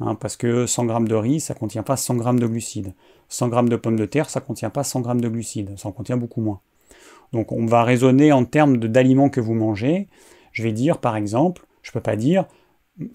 Hein, 0.00 0.14
parce 0.14 0.36
que 0.36 0.66
100 0.66 0.84
grammes 0.84 1.08
de 1.08 1.14
riz, 1.14 1.40
ça 1.40 1.54
contient 1.54 1.82
pas 1.82 1.96
100 1.96 2.16
grammes 2.16 2.38
de 2.38 2.46
glucides. 2.46 2.92
100 3.28 3.48
grammes 3.48 3.68
de 3.68 3.76
pommes 3.76 3.96
de 3.96 4.04
terre, 4.04 4.28
ça 4.28 4.40
contient 4.40 4.70
pas 4.70 4.84
100 4.84 5.00
grammes 5.00 5.20
de 5.20 5.28
glucides, 5.28 5.78
ça 5.78 5.88
en 5.88 5.92
contient 5.92 6.16
beaucoup 6.16 6.40
moins. 6.40 6.60
Donc 7.32 7.50
on 7.52 7.66
va 7.66 7.82
raisonner 7.82 8.32
en 8.32 8.44
termes 8.44 8.76
d'aliments 8.76 9.30
que 9.30 9.40
vous 9.40 9.54
mangez. 9.54 10.08
Je 10.52 10.62
vais 10.62 10.72
dire 10.72 10.98
par 10.98 11.16
exemple, 11.16 11.66
Je 11.82 11.90
ne 11.90 11.92
peux 11.94 12.00
pas 12.00 12.16
dire 12.16 12.46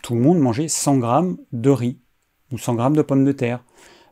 tout 0.03 0.15
le 0.15 0.21
monde 0.21 0.39
manger 0.39 0.67
100 0.67 0.97
grammes 0.97 1.37
de 1.51 1.69
riz 1.69 1.99
ou 2.51 2.57
100 2.57 2.75
grammes 2.75 2.95
de 2.95 3.01
pommes 3.01 3.25
de 3.25 3.31
terre. 3.31 3.63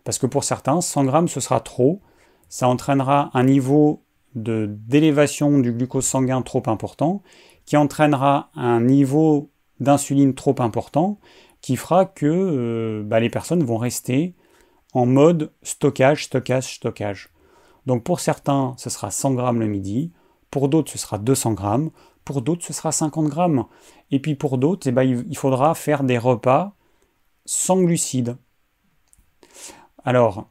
Parce 0.04 0.18
que 0.18 0.26
pour 0.26 0.44
certains, 0.44 0.82
100 0.82 1.06
grammes, 1.06 1.28
ce 1.28 1.40
sera 1.40 1.60
trop. 1.60 2.02
Ça 2.50 2.68
entraînera 2.68 3.30
un 3.34 3.44
niveau 3.44 4.04
d'élévation 4.36 5.60
du 5.60 5.72
glucose 5.72 6.06
sanguin 6.06 6.42
trop 6.42 6.64
important, 6.68 7.22
qui 7.66 7.78
entraînera 7.78 8.50
un 8.56 8.82
niveau 8.82 9.50
d'insuline 9.80 10.34
trop 10.34 10.56
important, 10.60 11.20
qui 11.62 11.76
fera 11.76 12.06
que 12.06 12.26
euh, 12.26 13.04
bah, 13.04 13.20
les 13.20 13.30
personnes 13.30 13.64
vont 13.64 13.78
rester 13.78 14.36
en 14.94 15.06
mode 15.06 15.52
stockage, 15.62 16.26
stockage, 16.26 16.76
stockage. 16.76 17.30
Donc 17.86 18.04
pour 18.04 18.20
certains, 18.20 18.76
ce 18.78 18.90
sera 18.90 19.12
100 19.12 19.34
grammes 19.34 19.60
le 19.60 19.68
midi, 19.68 20.12
pour 20.52 20.70
d'autres, 20.70 20.92
ce 20.92 20.98
sera 20.98 21.18
200 21.18 21.54
grammes, 21.54 21.92
pour 22.26 22.42
d'autres, 22.42 22.66
ce 22.66 22.74
sera 22.74 22.92
50 22.92 23.28
grammes. 23.28 23.66
Et 24.12 24.20
puis 24.20 24.36
pour 24.36 24.58
d'autres, 24.58 24.88
eh 24.88 24.92
ben, 24.92 25.04
il 25.04 25.38
faudra 25.38 25.76
faire 25.76 26.04
des 26.04 26.18
repas 26.18 26.76
sans 27.46 27.82
glucides. 27.82 28.38
Alors, 30.06 30.48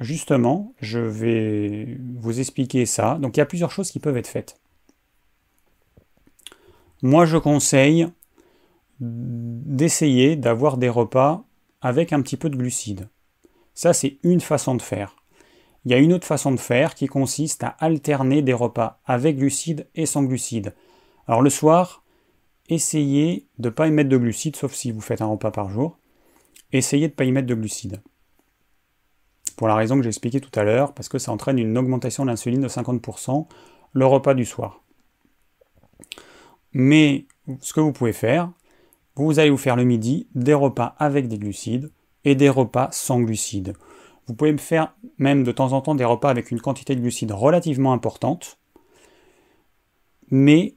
justement, 0.00 0.74
je 0.80 0.98
vais 0.98 1.98
vous 2.16 2.40
expliquer 2.40 2.86
ça. 2.86 3.18
Donc 3.20 3.36
il 3.36 3.40
y 3.40 3.42
a 3.42 3.46
plusieurs 3.46 3.70
choses 3.70 3.90
qui 3.90 4.00
peuvent 4.00 4.16
être 4.16 4.28
faites. 4.28 4.60
Moi, 7.02 7.26
je 7.26 7.36
conseille 7.36 8.06
d'essayer 9.02 10.36
d'avoir 10.36 10.76
des 10.76 10.88
repas 10.88 11.44
avec 11.80 12.12
un 12.12 12.22
petit 12.22 12.36
peu 12.36 12.48
de 12.48 12.56
glucides. 12.56 13.08
Ça, 13.74 13.92
c'est 13.92 14.18
une 14.22 14.40
façon 14.40 14.76
de 14.76 14.82
faire. 14.82 15.16
Il 15.84 15.90
y 15.90 15.94
a 15.94 15.98
une 15.98 16.12
autre 16.12 16.26
façon 16.26 16.52
de 16.52 16.60
faire 16.60 16.94
qui 16.94 17.06
consiste 17.06 17.64
à 17.64 17.68
alterner 17.80 18.42
des 18.42 18.52
repas 18.52 19.00
avec 19.04 19.38
glucides 19.38 19.88
et 19.96 20.06
sans 20.06 20.22
glucides. 20.22 20.74
Alors 21.26 21.42
le 21.42 21.50
soir, 21.50 22.04
essayez 22.68 23.48
de 23.58 23.68
ne 23.68 23.74
pas 23.74 23.88
y 23.88 23.90
mettre 23.90 24.08
de 24.08 24.16
glucides, 24.16 24.54
sauf 24.54 24.72
si 24.72 24.92
vous 24.92 25.00
faites 25.00 25.20
un 25.20 25.26
repas 25.26 25.50
par 25.50 25.70
jour. 25.70 25.98
Essayez 26.70 27.08
de 27.08 27.12
ne 27.12 27.16
pas 27.16 27.24
y 27.24 27.32
mettre 27.32 27.48
de 27.48 27.54
glucides. 27.54 28.00
Pour 29.56 29.66
la 29.66 29.74
raison 29.74 29.96
que 29.96 30.02
j'ai 30.02 30.08
expliquée 30.08 30.40
tout 30.40 30.56
à 30.58 30.62
l'heure, 30.62 30.94
parce 30.94 31.08
que 31.08 31.18
ça 31.18 31.32
entraîne 31.32 31.58
une 31.58 31.76
augmentation 31.76 32.24
de 32.24 32.30
l'insuline 32.30 32.60
de 32.60 32.68
50% 32.68 33.46
le 33.92 34.06
repas 34.06 34.34
du 34.34 34.44
soir. 34.44 34.82
Mais 36.72 37.26
ce 37.60 37.72
que 37.72 37.80
vous 37.80 37.92
pouvez 37.92 38.12
faire, 38.12 38.50
vous 39.16 39.38
allez 39.38 39.50
vous 39.50 39.56
faire 39.56 39.76
le 39.76 39.84
midi 39.84 40.26
des 40.34 40.54
repas 40.54 40.94
avec 40.98 41.28
des 41.28 41.38
glucides 41.38 41.90
et 42.24 42.34
des 42.34 42.48
repas 42.48 42.88
sans 42.92 43.20
glucides. 43.20 43.74
Vous 44.26 44.34
pouvez 44.34 44.56
faire 44.56 44.94
même 45.18 45.44
de 45.44 45.52
temps 45.52 45.72
en 45.72 45.80
temps 45.80 45.94
des 45.94 46.04
repas 46.04 46.30
avec 46.30 46.50
une 46.50 46.60
quantité 46.60 46.94
de 46.94 47.00
glucides 47.00 47.32
relativement 47.32 47.92
importante, 47.92 48.58
mais 50.30 50.76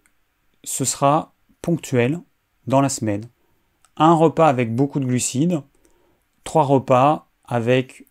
ce 0.64 0.84
sera 0.84 1.34
ponctuel 1.62 2.20
dans 2.68 2.82
la 2.82 2.90
semaine. 2.90 3.26
Un 3.98 4.14
repas 4.14 4.48
avec 4.48 4.76
beaucoup 4.76 5.00
de 5.00 5.06
glucides, 5.06 5.62
trois 6.44 6.64
repas 6.64 7.30
avec 7.46 8.08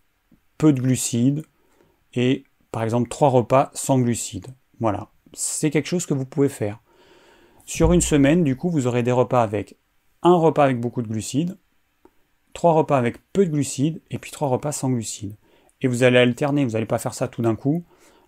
peu 0.56 0.72
de 0.72 0.80
glucides 0.80 1.44
et 2.14 2.44
par 2.70 2.82
exemple 2.82 3.08
trois 3.08 3.28
repas 3.28 3.70
sans 3.74 3.98
glucides. 3.98 4.54
Voilà, 4.80 5.08
c'est 5.32 5.70
quelque 5.70 5.88
chose 5.88 6.06
que 6.06 6.14
vous 6.14 6.24
pouvez 6.24 6.48
faire. 6.48 6.80
Sur 7.66 7.92
une 7.92 8.00
semaine, 8.00 8.44
du 8.44 8.56
coup, 8.56 8.70
vous 8.70 8.86
aurez 8.86 9.02
des 9.02 9.12
repas 9.12 9.42
avec 9.42 9.76
un 10.24 10.34
repas 10.34 10.64
avec 10.64 10.80
beaucoup 10.80 11.02
de 11.02 11.08
glucides, 11.08 11.56
trois 12.54 12.72
repas 12.72 12.98
avec 12.98 13.18
peu 13.32 13.46
de 13.46 13.50
glucides 13.50 14.00
et 14.10 14.18
puis 14.18 14.30
trois 14.30 14.48
repas 14.48 14.72
sans 14.72 14.90
glucides. 14.90 15.36
Et 15.80 15.86
vous 15.86 16.02
allez 16.02 16.18
alterner, 16.18 16.64
vous 16.64 16.72
n'allez 16.72 16.86
pas 16.86 16.98
faire 16.98 17.14
ça 17.14 17.28
tout 17.28 17.42
d'un 17.42 17.54
coup. 17.54 17.84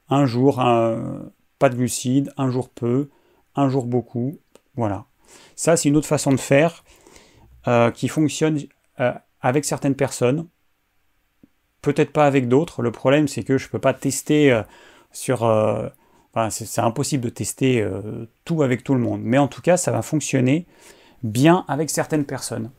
Un 0.08 0.26
jour, 0.26 0.56
pas 0.56 1.68
de 1.68 1.74
glucides, 1.74 2.32
un 2.36 2.50
jour 2.50 2.68
peu, 2.68 3.08
un 3.54 3.68
jour 3.68 3.86
beaucoup. 3.86 4.38
Voilà. 4.74 5.06
Ça, 5.54 5.76
c'est 5.76 5.88
une 5.88 5.96
autre 5.96 6.06
façon 6.06 6.32
de 6.32 6.36
faire 6.36 6.84
euh, 7.66 7.90
qui 7.90 8.08
fonctionne 8.08 8.60
euh, 9.00 9.12
avec 9.40 9.64
certaines 9.64 9.94
personnes, 9.94 10.46
peut-être 11.82 12.12
pas 12.12 12.26
avec 12.26 12.48
d'autres. 12.48 12.82
Le 12.82 12.92
problème, 12.92 13.26
c'est 13.26 13.42
que 13.42 13.58
je 13.58 13.66
ne 13.66 13.70
peux 13.70 13.78
pas 13.78 13.94
tester 13.94 14.52
euh, 14.52 14.62
sur... 15.12 15.42
Enfin, 15.42 16.50
c'est 16.50 16.82
impossible 16.82 17.24
de 17.24 17.30
tester 17.30 17.82
tout 18.44 18.62
avec 18.62 18.84
tout 18.84 18.92
le 18.92 19.00
monde. 19.00 19.22
Mais 19.22 19.38
en 19.38 19.48
tout 19.48 19.62
cas, 19.62 19.78
ça 19.78 19.90
va 19.90 20.02
fonctionner 20.02 20.66
bien 21.26 21.64
avec 21.68 21.90
certaines 21.90 22.24
personnes. 22.24 22.70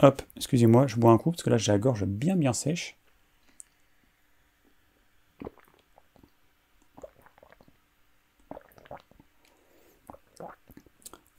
Hop, 0.00 0.22
excusez-moi, 0.36 0.86
je 0.86 0.96
bois 0.96 1.12
un 1.12 1.18
coup 1.18 1.30
parce 1.30 1.42
que 1.42 1.50
là 1.50 1.58
j'ai 1.58 1.72
la 1.72 1.78
gorge 1.78 2.04
bien 2.04 2.36
bien 2.36 2.52
sèche. 2.52 2.96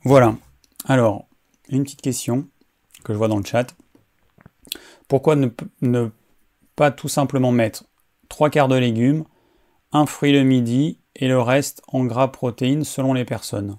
Voilà. 0.03 0.35
Alors, 0.85 1.27
une 1.69 1.83
petite 1.83 2.01
question 2.01 2.47
que 3.03 3.11
je 3.11 3.17
vois 3.17 3.27
dans 3.27 3.39
le 3.39 3.43
chat. 3.43 3.75
Pourquoi 5.07 5.35
ne, 5.35 5.47
ne 5.81 6.09
pas 6.75 6.91
tout 6.91 7.07
simplement 7.07 7.51
mettre 7.51 7.85
trois 8.29 8.51
quarts 8.51 8.67
de 8.67 8.75
légumes, 8.75 9.25
un 9.91 10.05
fruit 10.05 10.31
le 10.31 10.43
midi 10.43 10.99
et 11.15 11.27
le 11.27 11.39
reste 11.41 11.81
en 11.87 12.05
gras 12.05 12.27
protéines 12.27 12.83
selon 12.83 13.13
les 13.13 13.25
personnes? 13.25 13.77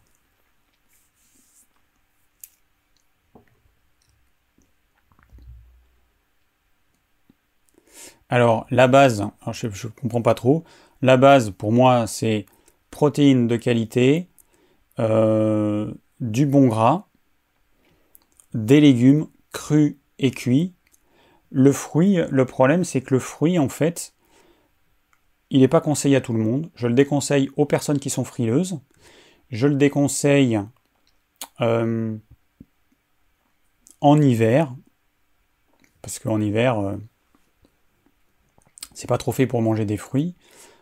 Alors, 8.29 8.67
la 8.71 8.89
base, 8.89 9.25
je 9.53 9.67
ne 9.67 9.93
comprends 9.93 10.23
pas 10.23 10.35
trop. 10.35 10.65
La 11.03 11.17
base, 11.17 11.51
pour 11.51 11.73
moi, 11.73 12.07
c'est 12.07 12.47
protéines 12.91 13.47
de 13.47 13.57
qualité, 13.57 14.29
euh, 14.99 15.93
du 16.21 16.47
bon 16.47 16.67
gras, 16.67 17.07
des 18.55 18.81
légumes 18.81 19.27
crus 19.53 19.97
et 20.19 20.31
cuits. 20.31 20.73
Le 21.51 21.73
fruit, 21.73 22.19
le 22.31 22.45
problème, 22.45 22.85
c'est 22.85 23.01
que 23.01 23.15
le 23.15 23.21
fruit, 23.21 23.59
en 23.59 23.69
fait, 23.69 24.15
il 25.51 25.61
n'est 25.61 25.69
pas 25.69 25.81
conseillé 25.81 26.17
à 26.17 26.21
tout 26.21 26.33
le 26.33 26.43
monde. 26.43 26.71
Je 26.75 26.89
le 26.89 26.95
déconseille 26.95 27.51
aux 27.57 27.67
personnes 27.67 28.01
qui 28.01 28.11
sont 28.11 28.25
frileuses. 28.25 28.81
Je 29.51 29.69
le 29.69 29.77
déconseille 29.77 30.61
euh, 31.61 32.17
en 34.01 34.21
hiver, 34.21 34.75
parce 36.03 36.19
qu'en 36.19 36.41
hiver, 36.41 36.79
euh, 36.81 36.97
c'est 38.97 39.09
pas 39.09 39.19
trop 39.19 39.31
fait 39.31 39.47
pour 39.47 39.61
manger 39.61 39.85
des 39.85 39.99
fruits. 39.99 40.35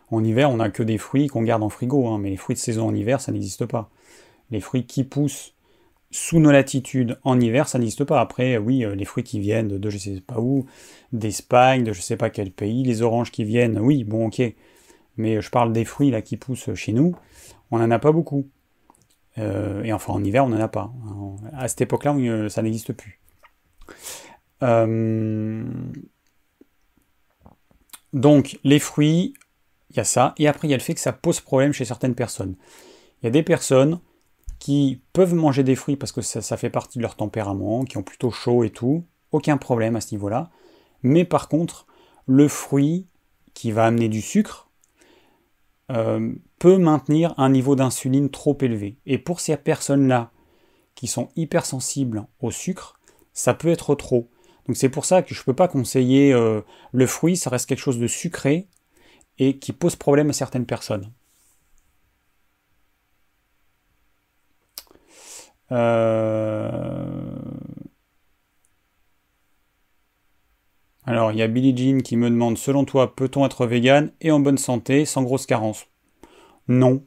En 0.09 0.23
hiver, 0.23 0.49
on 0.49 0.57
n'a 0.57 0.69
que 0.69 0.83
des 0.83 0.97
fruits 0.97 1.27
qu'on 1.27 1.43
garde 1.43 1.63
en 1.63 1.69
frigo, 1.69 2.07
hein, 2.07 2.17
mais 2.17 2.29
les 2.29 2.37
fruits 2.37 2.55
de 2.55 2.59
saison 2.61 2.87
en 2.87 2.95
hiver, 2.95 3.19
ça 3.19 3.33
n'existe 3.33 3.65
pas. 3.65 3.89
Les 4.51 4.61
fruits 4.61 4.85
qui 4.85 5.03
poussent 5.03 5.53
sous 6.11 6.39
nos 6.39 6.51
latitudes 6.51 7.19
en 7.23 7.41
hiver, 7.41 7.67
ça 7.67 7.77
n'existe 7.77 8.05
pas. 8.05 8.21
Après, 8.21 8.57
oui, 8.57 8.85
euh, 8.85 8.95
les 8.95 9.03
fruits 9.03 9.23
qui 9.23 9.41
viennent 9.41 9.67
de, 9.67 9.89
je 9.89 9.97
sais 9.97 10.21
pas 10.25 10.39
où, 10.39 10.65
d'Espagne, 11.11 11.83
de 11.83 11.91
je 11.91 11.99
sais 12.01 12.15
pas 12.15 12.29
quel 12.29 12.51
pays, 12.51 12.83
les 12.83 13.01
oranges 13.01 13.31
qui 13.31 13.43
viennent, 13.43 13.77
oui, 13.79 14.05
bon, 14.05 14.27
ok. 14.27 14.41
Mais 15.17 15.41
je 15.41 15.49
parle 15.49 15.73
des 15.73 15.83
fruits 15.83 16.11
là 16.11 16.21
qui 16.21 16.37
poussent 16.37 16.73
chez 16.73 16.93
nous, 16.93 17.15
on 17.69 17.79
n'en 17.79 17.91
a 17.91 17.99
pas 17.99 18.13
beaucoup. 18.13 18.47
Euh, 19.37 19.83
et 19.83 19.91
enfin, 19.91 20.13
en 20.13 20.23
hiver, 20.23 20.45
on 20.45 20.49
n'en 20.49 20.61
a 20.61 20.69
pas. 20.69 20.93
À 21.53 21.67
cette 21.67 21.81
époque-là, 21.81 22.15
euh, 22.15 22.47
ça 22.47 22.61
n'existe 22.61 22.93
plus. 22.93 23.19
Donc 28.15 28.57
les 28.63 28.79
fruits, 28.79 29.33
il 29.91 29.97
y 29.97 29.99
a 29.99 30.05
ça, 30.05 30.33
et 30.37 30.47
après 30.47 30.69
il 30.69 30.71
y 30.71 30.73
a 30.73 30.77
le 30.77 30.81
fait 30.81 30.93
que 30.93 31.01
ça 31.01 31.11
pose 31.11 31.41
problème 31.41 31.73
chez 31.73 31.83
certaines 31.83 32.15
personnes. 32.15 32.55
Il 33.21 33.25
y 33.25 33.27
a 33.27 33.31
des 33.31 33.43
personnes 33.43 33.99
qui 34.57 35.01
peuvent 35.11 35.35
manger 35.35 35.63
des 35.63 35.75
fruits 35.75 35.97
parce 35.97 36.13
que 36.13 36.21
ça, 36.21 36.57
fait 36.57 36.69
partie 36.69 36.97
de 36.97 37.03
leur 37.03 37.15
tempérament, 37.15 37.83
qui 37.83 37.97
ont 37.97 38.03
plutôt 38.03 38.31
chaud 38.31 38.63
et 38.63 38.69
tout, 38.69 39.03
aucun 39.33 39.57
problème 39.57 39.97
à 39.97 40.01
ce 40.01 40.15
niveau-là. 40.15 40.49
Mais 41.03 41.25
par 41.25 41.49
contre, 41.49 41.87
le 42.25 42.47
fruit 42.47 43.05
qui 43.53 43.73
va 43.73 43.85
amener 43.85 44.07
du 44.07 44.21
sucre 44.21 44.69
euh, 45.91 46.33
peut 46.57 46.77
maintenir 46.77 47.33
un 47.37 47.49
niveau 47.49 47.75
d'insuline 47.75 48.29
trop 48.29 48.57
élevé. 48.61 48.97
Et 49.05 49.17
pour 49.17 49.41
ces 49.41 49.57
personnes-là 49.57 50.31
qui 50.95 51.07
sont 51.07 51.27
hypersensibles 51.35 52.25
au 52.39 52.49
sucre, 52.49 52.97
ça 53.33 53.53
peut 53.53 53.67
être 53.67 53.93
trop. 53.93 54.29
Donc 54.67 54.77
c'est 54.77 54.89
pour 54.89 55.05
ça 55.05 55.21
que 55.21 55.35
je 55.35 55.39
ne 55.41 55.45
peux 55.45 55.53
pas 55.53 55.67
conseiller 55.67 56.33
euh, 56.33 56.61
le 56.91 57.07
fruit, 57.07 57.37
ça 57.37 57.49
reste 57.49 57.67
quelque 57.69 57.79
chose 57.79 57.99
de 57.99 58.07
sucré 58.07 58.67
et 59.37 59.57
qui 59.59 59.73
pose 59.73 59.95
problème 59.95 60.29
à 60.29 60.33
certaines 60.33 60.65
personnes. 60.65 61.11
Euh, 65.71 67.35
alors, 71.05 71.31
il 71.31 71.37
y 71.37 71.41
a 71.41 71.47
Billie 71.47 71.75
Jean 71.75 72.01
qui 72.01 72.17
me 72.17 72.29
demande 72.29 72.57
Selon 72.57 72.85
toi, 72.85 73.15
peut-on 73.15 73.45
être 73.45 73.65
vegan 73.67 74.11
et 74.21 74.31
en 74.31 74.39
bonne 74.39 74.57
santé 74.57 75.05
sans 75.05 75.23
grosse 75.23 75.45
carence 75.45 75.87
Non. 76.67 77.03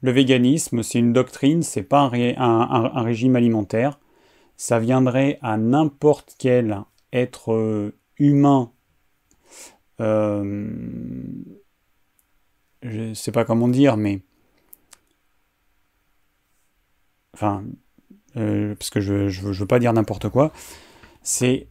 Le 0.00 0.12
véganisme, 0.12 0.82
c'est 0.82 0.98
une 0.98 1.12
doctrine, 1.12 1.62
c'est 1.62 1.82
pas 1.82 2.10
un, 2.10 3.02
régime 3.02 3.36
alimentaire. 3.36 4.00
Ça 4.56 4.78
viendrait 4.78 5.38
à 5.42 5.56
n'importe 5.56 6.34
quel 6.38 6.82
être 7.12 7.52
euh, 7.52 7.94
humain, 8.18 8.72
euh, 10.00 10.70
je 12.82 13.00
ne 13.00 13.14
sais 13.14 13.32
pas 13.32 13.44
comment 13.44 13.68
dire, 13.68 13.96
mais 13.96 14.20
enfin, 17.34 17.64
euh, 18.36 18.74
parce 18.74 18.90
que 18.90 19.00
je 19.00 19.14
ne 19.14 19.52
veux 19.52 19.66
pas 19.66 19.78
dire 19.78 19.92
n'importe 19.92 20.28
quoi, 20.28 20.52
c'est 21.22 21.68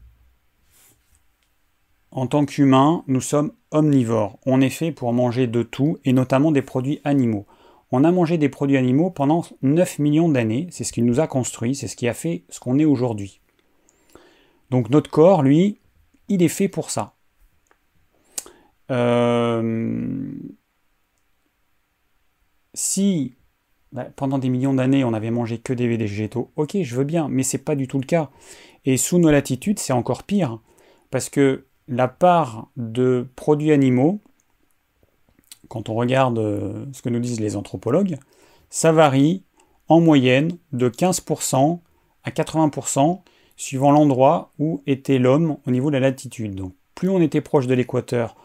en 2.11 2.27
tant 2.27 2.45
qu'humain, 2.45 3.03
nous 3.07 3.21
sommes 3.21 3.53
omnivores. 3.71 4.37
On 4.45 4.59
est 4.59 4.69
fait 4.69 4.91
pour 4.91 5.13
manger 5.13 5.47
de 5.47 5.63
tout, 5.63 5.97
et 6.03 6.11
notamment 6.11 6.51
des 6.51 6.61
produits 6.61 6.99
animaux. 7.05 7.45
On 7.91 8.03
a 8.03 8.11
mangé 8.11 8.37
des 8.37 8.49
produits 8.49 8.77
animaux 8.77 9.09
pendant 9.09 9.43
9 9.61 9.99
millions 9.99 10.29
d'années, 10.29 10.67
c'est 10.71 10.83
ce 10.83 10.93
qui 10.93 11.01
nous 11.01 11.19
a 11.19 11.27
construit, 11.27 11.75
c'est 11.75 11.87
ce 11.87 11.95
qui 11.95 12.07
a 12.07 12.13
fait 12.13 12.45
ce 12.49 12.59
qu'on 12.59 12.79
est 12.79 12.85
aujourd'hui. 12.85 13.40
Donc 14.71 14.89
notre 14.89 15.11
corps, 15.11 15.43
lui, 15.43 15.79
il 16.29 16.41
est 16.41 16.47
fait 16.47 16.69
pour 16.69 16.89
ça. 16.91 17.13
Euh, 18.89 20.31
si 22.73 23.35
bah, 23.91 24.07
pendant 24.15 24.37
des 24.37 24.49
millions 24.49 24.73
d'années 24.73 25.03
on 25.03 25.13
avait 25.13 25.29
mangé 25.29 25.57
que 25.57 25.73
des 25.73 25.87
végétaux, 25.87 26.51
ok, 26.55 26.77
je 26.81 26.95
veux 26.95 27.03
bien, 27.03 27.27
mais 27.27 27.43
c'est 27.43 27.57
pas 27.57 27.75
du 27.75 27.87
tout 27.87 27.99
le 27.99 28.05
cas. 28.05 28.29
Et 28.85 28.95
sous 28.95 29.19
nos 29.19 29.29
latitudes, 29.29 29.77
c'est 29.77 29.93
encore 29.93 30.23
pire, 30.23 30.59
parce 31.09 31.29
que 31.29 31.65
la 31.89 32.07
part 32.07 32.69
de 32.77 33.27
produits 33.35 33.73
animaux, 33.73 34.21
quand 35.67 35.89
on 35.89 35.95
regarde 35.95 36.39
euh, 36.39 36.85
ce 36.93 37.01
que 37.01 37.09
nous 37.09 37.19
disent 37.19 37.41
les 37.41 37.57
anthropologues, 37.57 38.17
ça 38.69 38.93
varie 38.93 39.43
en 39.89 39.99
moyenne 39.99 40.57
de 40.71 40.89
15% 40.89 41.79
à 42.23 42.29
80% 42.29 43.21
suivant 43.61 43.91
l'endroit 43.91 44.51
où 44.57 44.81
était 44.87 45.19
l'homme 45.19 45.57
au 45.67 45.71
niveau 45.71 45.91
de 45.91 45.93
la 45.93 45.99
latitude. 45.99 46.55
Donc 46.55 46.73
plus 46.95 47.09
on 47.09 47.21
était 47.21 47.41
proche 47.41 47.67
de 47.67 47.75
l'équateur, 47.75 48.35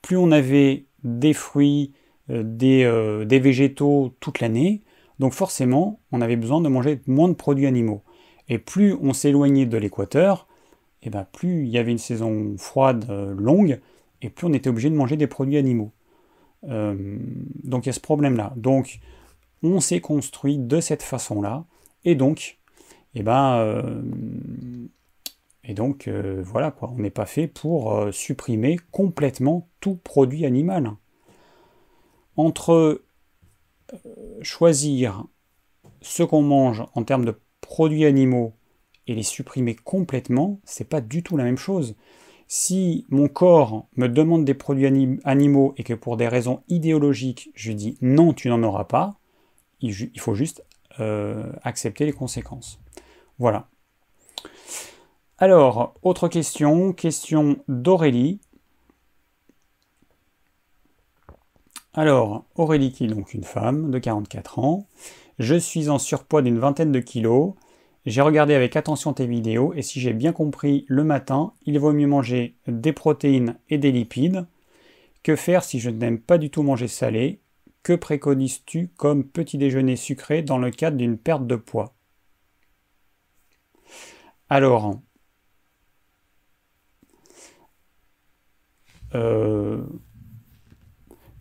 plus 0.00 0.16
on 0.16 0.30
avait 0.30 0.84
des 1.02 1.32
fruits, 1.32 1.92
euh, 2.30 2.44
des, 2.44 2.84
euh, 2.84 3.24
des 3.24 3.40
végétaux 3.40 4.14
toute 4.20 4.38
l'année, 4.38 4.82
donc 5.18 5.32
forcément 5.32 5.98
on 6.12 6.20
avait 6.20 6.36
besoin 6.36 6.60
de 6.60 6.68
manger 6.68 7.00
moins 7.08 7.28
de 7.28 7.34
produits 7.34 7.66
animaux. 7.66 8.02
Et 8.48 8.58
plus 8.58 8.96
on 9.02 9.12
s'éloignait 9.12 9.66
de 9.66 9.76
l'équateur, 9.76 10.46
et 11.02 11.08
eh 11.08 11.10
ben 11.10 11.26
plus 11.32 11.64
il 11.64 11.68
y 11.70 11.78
avait 11.78 11.90
une 11.90 11.98
saison 11.98 12.54
froide 12.56 13.06
euh, 13.10 13.34
longue, 13.36 13.80
et 14.22 14.30
plus 14.30 14.46
on 14.46 14.52
était 14.52 14.70
obligé 14.70 14.88
de 14.88 14.94
manger 14.94 15.16
des 15.16 15.26
produits 15.26 15.56
animaux. 15.56 15.90
Donc 16.62 17.86
il 17.86 17.88
y 17.88 17.88
a 17.88 17.92
ce 17.92 18.00
problème-là. 18.00 18.52
Donc 18.54 19.00
on 19.62 19.80
s'est 19.80 20.00
construit 20.00 20.58
de 20.58 20.78
cette 20.80 21.02
façon-là, 21.02 21.64
et 22.04 22.14
donc, 22.14 22.58
et 23.14 23.20
eh 23.20 23.22
ben, 23.22 23.56
euh, 23.58 24.02
et 25.64 25.74
donc 25.74 26.08
voilà 26.08 26.70
quoi, 26.70 26.90
on 26.92 27.00
n'est 27.00 27.10
pas 27.10 27.26
fait 27.26 27.46
pour 27.46 28.08
supprimer 28.12 28.78
complètement 28.92 29.68
tout 29.80 29.96
produit 29.96 30.46
animal. 30.46 30.92
Entre 32.36 33.02
choisir 34.42 35.24
ce 36.02 36.22
qu'on 36.22 36.42
mange 36.42 36.84
en 36.94 37.04
termes 37.04 37.24
de 37.24 37.38
produits 37.60 38.04
animaux 38.04 38.54
et 39.06 39.14
les 39.14 39.22
supprimer 39.22 39.74
complètement, 39.74 40.60
c'est 40.64 40.88
pas 40.88 41.00
du 41.00 41.22
tout 41.22 41.36
la 41.36 41.44
même 41.44 41.58
chose. 41.58 41.96
Si 42.48 43.06
mon 43.08 43.28
corps 43.28 43.86
me 43.96 44.08
demande 44.08 44.44
des 44.44 44.54
produits 44.54 44.86
animaux 45.24 45.74
et 45.76 45.84
que 45.84 45.94
pour 45.94 46.16
des 46.16 46.28
raisons 46.28 46.62
idéologiques, 46.68 47.50
je 47.54 47.72
dis 47.72 47.96
non, 48.00 48.32
tu 48.32 48.48
n'en 48.48 48.62
auras 48.62 48.84
pas, 48.84 49.18
il 49.80 50.20
faut 50.20 50.34
juste 50.34 50.64
euh, 50.98 51.52
accepter 51.62 52.04
les 52.04 52.12
conséquences. 52.12 52.79
Voilà. 53.40 53.68
Alors, 55.38 55.94
autre 56.02 56.28
question, 56.28 56.92
question 56.92 57.56
d'Aurélie. 57.68 58.38
Alors, 61.94 62.44
Aurélie 62.54 62.92
qui 62.92 63.06
est 63.06 63.08
donc 63.08 63.32
une 63.32 63.44
femme 63.44 63.90
de 63.90 63.98
44 63.98 64.58
ans. 64.58 64.86
Je 65.38 65.54
suis 65.54 65.88
en 65.88 65.98
surpoids 65.98 66.42
d'une 66.42 66.58
vingtaine 66.58 66.92
de 66.92 67.00
kilos. 67.00 67.54
J'ai 68.04 68.20
regardé 68.20 68.54
avec 68.54 68.76
attention 68.76 69.14
tes 69.14 69.26
vidéos 69.26 69.72
et 69.72 69.80
si 69.80 70.00
j'ai 70.00 70.12
bien 70.12 70.32
compris, 70.32 70.84
le 70.86 71.02
matin, 71.02 71.54
il 71.64 71.78
vaut 71.78 71.94
mieux 71.94 72.06
manger 72.06 72.56
des 72.66 72.92
protéines 72.92 73.56
et 73.70 73.78
des 73.78 73.90
lipides. 73.90 74.46
Que 75.22 75.34
faire 75.34 75.64
si 75.64 75.80
je 75.80 75.88
n'aime 75.88 76.20
pas 76.20 76.36
du 76.36 76.50
tout 76.50 76.62
manger 76.62 76.88
salé? 76.88 77.40
Que 77.82 77.94
préconises-tu 77.94 78.88
comme 78.98 79.24
petit 79.24 79.56
déjeuner 79.56 79.96
sucré 79.96 80.42
dans 80.42 80.58
le 80.58 80.70
cadre 80.70 80.98
d'une 80.98 81.16
perte 81.16 81.46
de 81.46 81.56
poids? 81.56 81.94
Alors, 84.52 84.98
euh, 89.14 89.80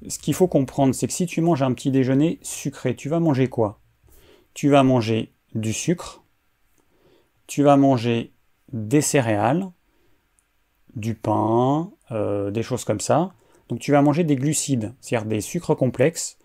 ce 0.07 0.19
qu'il 0.19 0.35
faut 0.35 0.47
comprendre, 0.47 0.93
c'est 0.93 1.07
que 1.07 1.13
si 1.13 1.25
tu 1.25 1.41
manges 1.41 1.63
un 1.63 1.73
petit 1.73 1.89
déjeuner 1.89 2.37
sucré, 2.43 2.95
tu 2.95 3.09
vas 3.09 3.19
manger 3.19 3.47
quoi? 3.47 3.81
Tu 4.53 4.69
vas 4.69 4.83
manger 4.83 5.33
du 5.55 5.73
sucre, 5.73 6.23
tu 7.47 7.63
vas 7.63 7.77
manger 7.77 8.31
des 8.71 9.01
céréales, 9.01 9.71
du 10.95 11.15
pain, 11.15 11.91
euh, 12.11 12.51
des 12.51 12.61
choses 12.61 12.85
comme 12.85 12.99
ça. 12.99 13.33
Donc 13.69 13.79
tu 13.79 13.91
vas 13.91 14.03
manger 14.03 14.23
des 14.23 14.35
glucides, 14.35 14.93
c'est-à-dire 15.01 15.27
des 15.27 15.41
sucres 15.41 15.75
complexes 15.75 16.37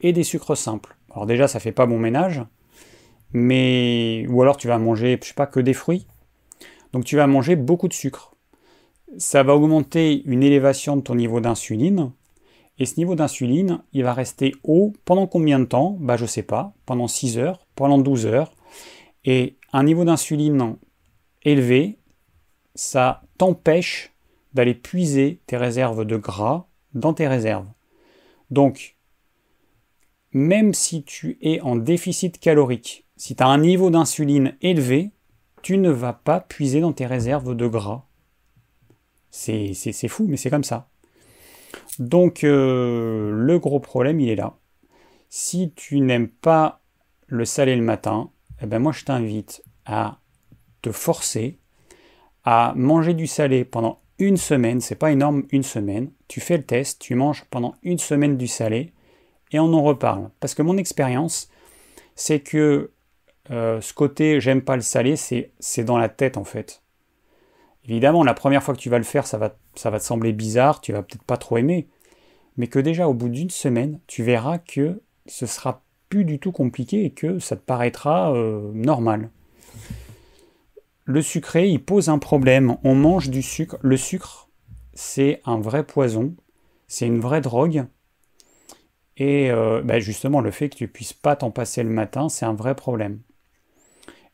et 0.00 0.12
des 0.12 0.24
sucres 0.24 0.56
simples. 0.56 0.96
Alors 1.12 1.26
déjà, 1.26 1.46
ça 1.46 1.60
fait 1.60 1.70
pas 1.70 1.86
bon 1.86 1.98
ménage, 1.98 2.42
mais 3.32 4.26
ou 4.28 4.42
alors 4.42 4.56
tu 4.56 4.68
vas 4.68 4.78
manger, 4.78 5.18
je 5.22 5.28
sais 5.28 5.34
pas, 5.34 5.46
que 5.46 5.60
des 5.60 5.74
fruits. 5.74 6.06
Donc 6.92 7.04
tu 7.04 7.16
vas 7.16 7.26
manger 7.26 7.56
beaucoup 7.56 7.88
de 7.88 7.92
sucre. 7.92 8.34
Ça 9.16 9.42
va 9.42 9.54
augmenter 9.54 10.22
une 10.26 10.42
élévation 10.42 10.96
de 10.96 11.02
ton 11.02 11.14
niveau 11.14 11.40
d'insuline. 11.40 12.12
Et 12.78 12.86
ce 12.86 12.96
niveau 12.96 13.14
d'insuline, 13.14 13.82
il 13.92 14.04
va 14.04 14.12
rester 14.12 14.54
haut 14.62 14.92
pendant 15.04 15.26
combien 15.26 15.58
de 15.58 15.64
temps? 15.64 15.96
Bah 16.00 16.16
je 16.16 16.26
sais 16.26 16.42
pas, 16.42 16.74
pendant 16.86 17.08
6 17.08 17.38
heures, 17.38 17.66
pendant 17.74 17.98
12 17.98 18.26
heures. 18.26 18.54
Et 19.24 19.56
un 19.72 19.82
niveau 19.82 20.04
d'insuline 20.04 20.76
élevé, 21.42 21.98
ça 22.74 23.22
t'empêche 23.36 24.12
d'aller 24.54 24.74
puiser 24.74 25.40
tes 25.46 25.56
réserves 25.56 26.04
de 26.04 26.16
gras 26.16 26.68
dans 26.94 27.12
tes 27.12 27.28
réserves. 27.28 27.66
Donc, 28.50 28.96
même 30.32 30.72
si 30.74 31.02
tu 31.02 31.38
es 31.42 31.60
en 31.60 31.76
déficit 31.76 32.38
calorique, 32.38 33.06
si 33.18 33.36
tu 33.36 33.42
as 33.42 33.48
un 33.48 33.58
niveau 33.58 33.90
d'insuline 33.90 34.56
élevé, 34.62 35.10
tu 35.60 35.76
ne 35.76 35.90
vas 35.90 36.14
pas 36.14 36.40
puiser 36.40 36.80
dans 36.80 36.92
tes 36.92 37.04
réserves 37.04 37.54
de 37.54 37.66
gras. 37.66 38.06
C'est 39.30 40.08
fou, 40.08 40.26
mais 40.26 40.36
c'est 40.36 40.50
comme 40.50 40.64
ça. 40.64 40.88
Donc, 41.98 42.44
euh, 42.44 43.32
le 43.32 43.58
gros 43.58 43.80
problème, 43.80 44.20
il 44.20 44.30
est 44.30 44.36
là. 44.36 44.56
Si 45.28 45.72
tu 45.74 46.00
n'aimes 46.00 46.28
pas 46.28 46.80
le 47.26 47.44
salé 47.44 47.76
le 47.76 47.82
matin, 47.82 48.30
eh 48.62 48.66
ben 48.66 48.78
moi 48.78 48.92
je 48.92 49.04
t'invite 49.04 49.62
à 49.84 50.20
te 50.80 50.90
forcer 50.90 51.58
à 52.44 52.72
manger 52.76 53.12
du 53.14 53.26
salé 53.26 53.64
pendant 53.64 54.00
une 54.18 54.36
semaine, 54.36 54.80
c'est 54.80 54.94
pas 54.94 55.12
énorme, 55.12 55.44
une 55.50 55.62
semaine. 55.62 56.10
Tu 56.28 56.40
fais 56.40 56.56
le 56.56 56.64
test, 56.64 57.00
tu 57.00 57.14
manges 57.14 57.44
pendant 57.50 57.74
une 57.82 57.98
semaine 57.98 58.36
du 58.36 58.46
salé 58.46 58.92
et 59.52 59.60
on 59.60 59.72
en 59.74 59.82
reparle. 59.82 60.30
Parce 60.40 60.54
que 60.54 60.62
mon 60.62 60.76
expérience, 60.76 61.50
c'est 62.14 62.40
que 62.40 62.90
euh, 63.50 63.80
ce 63.80 63.92
côté 63.94 64.40
j'aime 64.40 64.62
pas 64.62 64.76
le 64.76 64.82
salé, 64.82 65.16
c'est 65.16 65.84
dans 65.84 65.98
la 65.98 66.08
tête 66.08 66.36
en 66.36 66.44
fait. 66.44 66.82
Évidemment, 67.88 68.22
la 68.22 68.34
première 68.34 68.62
fois 68.62 68.74
que 68.74 68.80
tu 68.80 68.90
vas 68.90 68.98
le 68.98 69.04
faire, 69.04 69.26
ça 69.26 69.38
va, 69.38 69.50
te 69.50 69.98
sembler 69.98 70.32
bizarre, 70.32 70.82
tu 70.82 70.92
vas 70.92 71.02
peut-être 71.02 71.24
pas 71.24 71.38
trop 71.38 71.56
aimer. 71.56 71.88
Mais 72.58 72.66
que 72.66 72.78
déjà 72.78 73.08
au 73.08 73.14
bout 73.14 73.30
d'une 73.30 73.50
semaine, 73.50 74.00
tu 74.06 74.22
verras 74.22 74.58
que 74.58 75.00
ce 75.26 75.46
sera 75.46 75.82
plus 76.10 76.24
du 76.24 76.38
tout 76.38 76.52
compliqué 76.52 77.04
et 77.04 77.10
que 77.10 77.38
ça 77.38 77.56
te 77.56 77.62
paraîtra 77.62 78.34
euh, 78.34 78.70
normal. 78.74 79.30
Le 81.04 81.22
sucré, 81.22 81.68
il 81.68 81.82
pose 81.82 82.10
un 82.10 82.18
problème. 82.18 82.76
On 82.84 82.94
mange 82.94 83.30
du 83.30 83.40
sucre. 83.40 83.78
Le 83.80 83.96
sucre, 83.96 84.50
c'est 84.92 85.40
un 85.46 85.58
vrai 85.58 85.84
poison. 85.84 86.34
C'est 86.88 87.06
une 87.06 87.20
vraie 87.20 87.40
drogue. 87.40 87.86
Et 89.16 89.50
euh, 89.50 89.80
bah, 89.82 89.98
justement, 89.98 90.42
le 90.42 90.50
fait 90.50 90.68
que 90.68 90.76
tu 90.76 90.88
puisses 90.88 91.14
pas 91.14 91.36
t'en 91.36 91.50
passer 91.50 91.82
le 91.82 91.88
matin, 91.88 92.28
c'est 92.28 92.44
un 92.44 92.54
vrai 92.54 92.74
problème. 92.74 93.20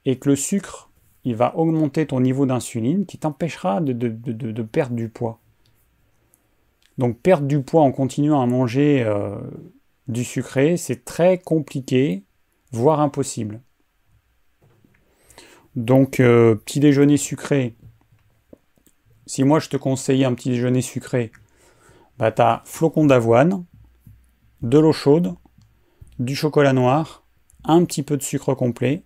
Et 0.05 0.19
que 0.19 0.29
le 0.29 0.37
sucre, 0.37 0.91
il 1.25 1.37
va 1.37 1.57
augmenter 1.57 2.07
ton 2.07 2.21
niveau 2.21 2.47
d'insuline 2.47 3.07
qui 3.07 3.19
t'empêchera 3.19 3.81
de, 3.81 4.63
perdre 4.63 4.95
du 4.95 5.09
poids. 5.09 5.41
Donc 6.99 7.19
perdre 7.19 7.47
du 7.47 7.63
poids 7.63 7.83
en 7.83 7.93
continuant 7.93 8.41
à 8.41 8.47
manger 8.47 9.03
euh, 9.03 9.37
du 10.07 10.23
sucré, 10.25 10.77
c'est 10.77 11.05
très 11.05 11.39
compliqué, 11.39 12.25
voire 12.71 13.01
impossible. 13.01 13.61
Donc, 15.77 16.21
euh, 16.21 16.55
petit 16.55 16.79
déjeuner 16.79 17.17
sucré. 17.17 17.75
Si 19.27 19.43
moi 19.43 19.59
je 19.59 19.69
te 19.69 19.77
conseille 19.77 20.25
un 20.25 20.35
petit 20.35 20.51
déjeuner 20.51 20.83
sucré, 20.83 21.33
bah 22.19 22.33
as 22.39 22.63
flocon 22.65 23.07
d'avoine, 23.07 23.65
de 24.63 24.79
l'eau 24.79 24.93
chaude, 24.93 25.35
du 26.19 26.37
chocolat 26.37 26.73
noir, 26.73 27.25
un 27.65 27.85
petit 27.85 28.03
peu 28.03 28.17
de 28.17 28.23
sucre 28.23 28.55
complet, 28.55 29.05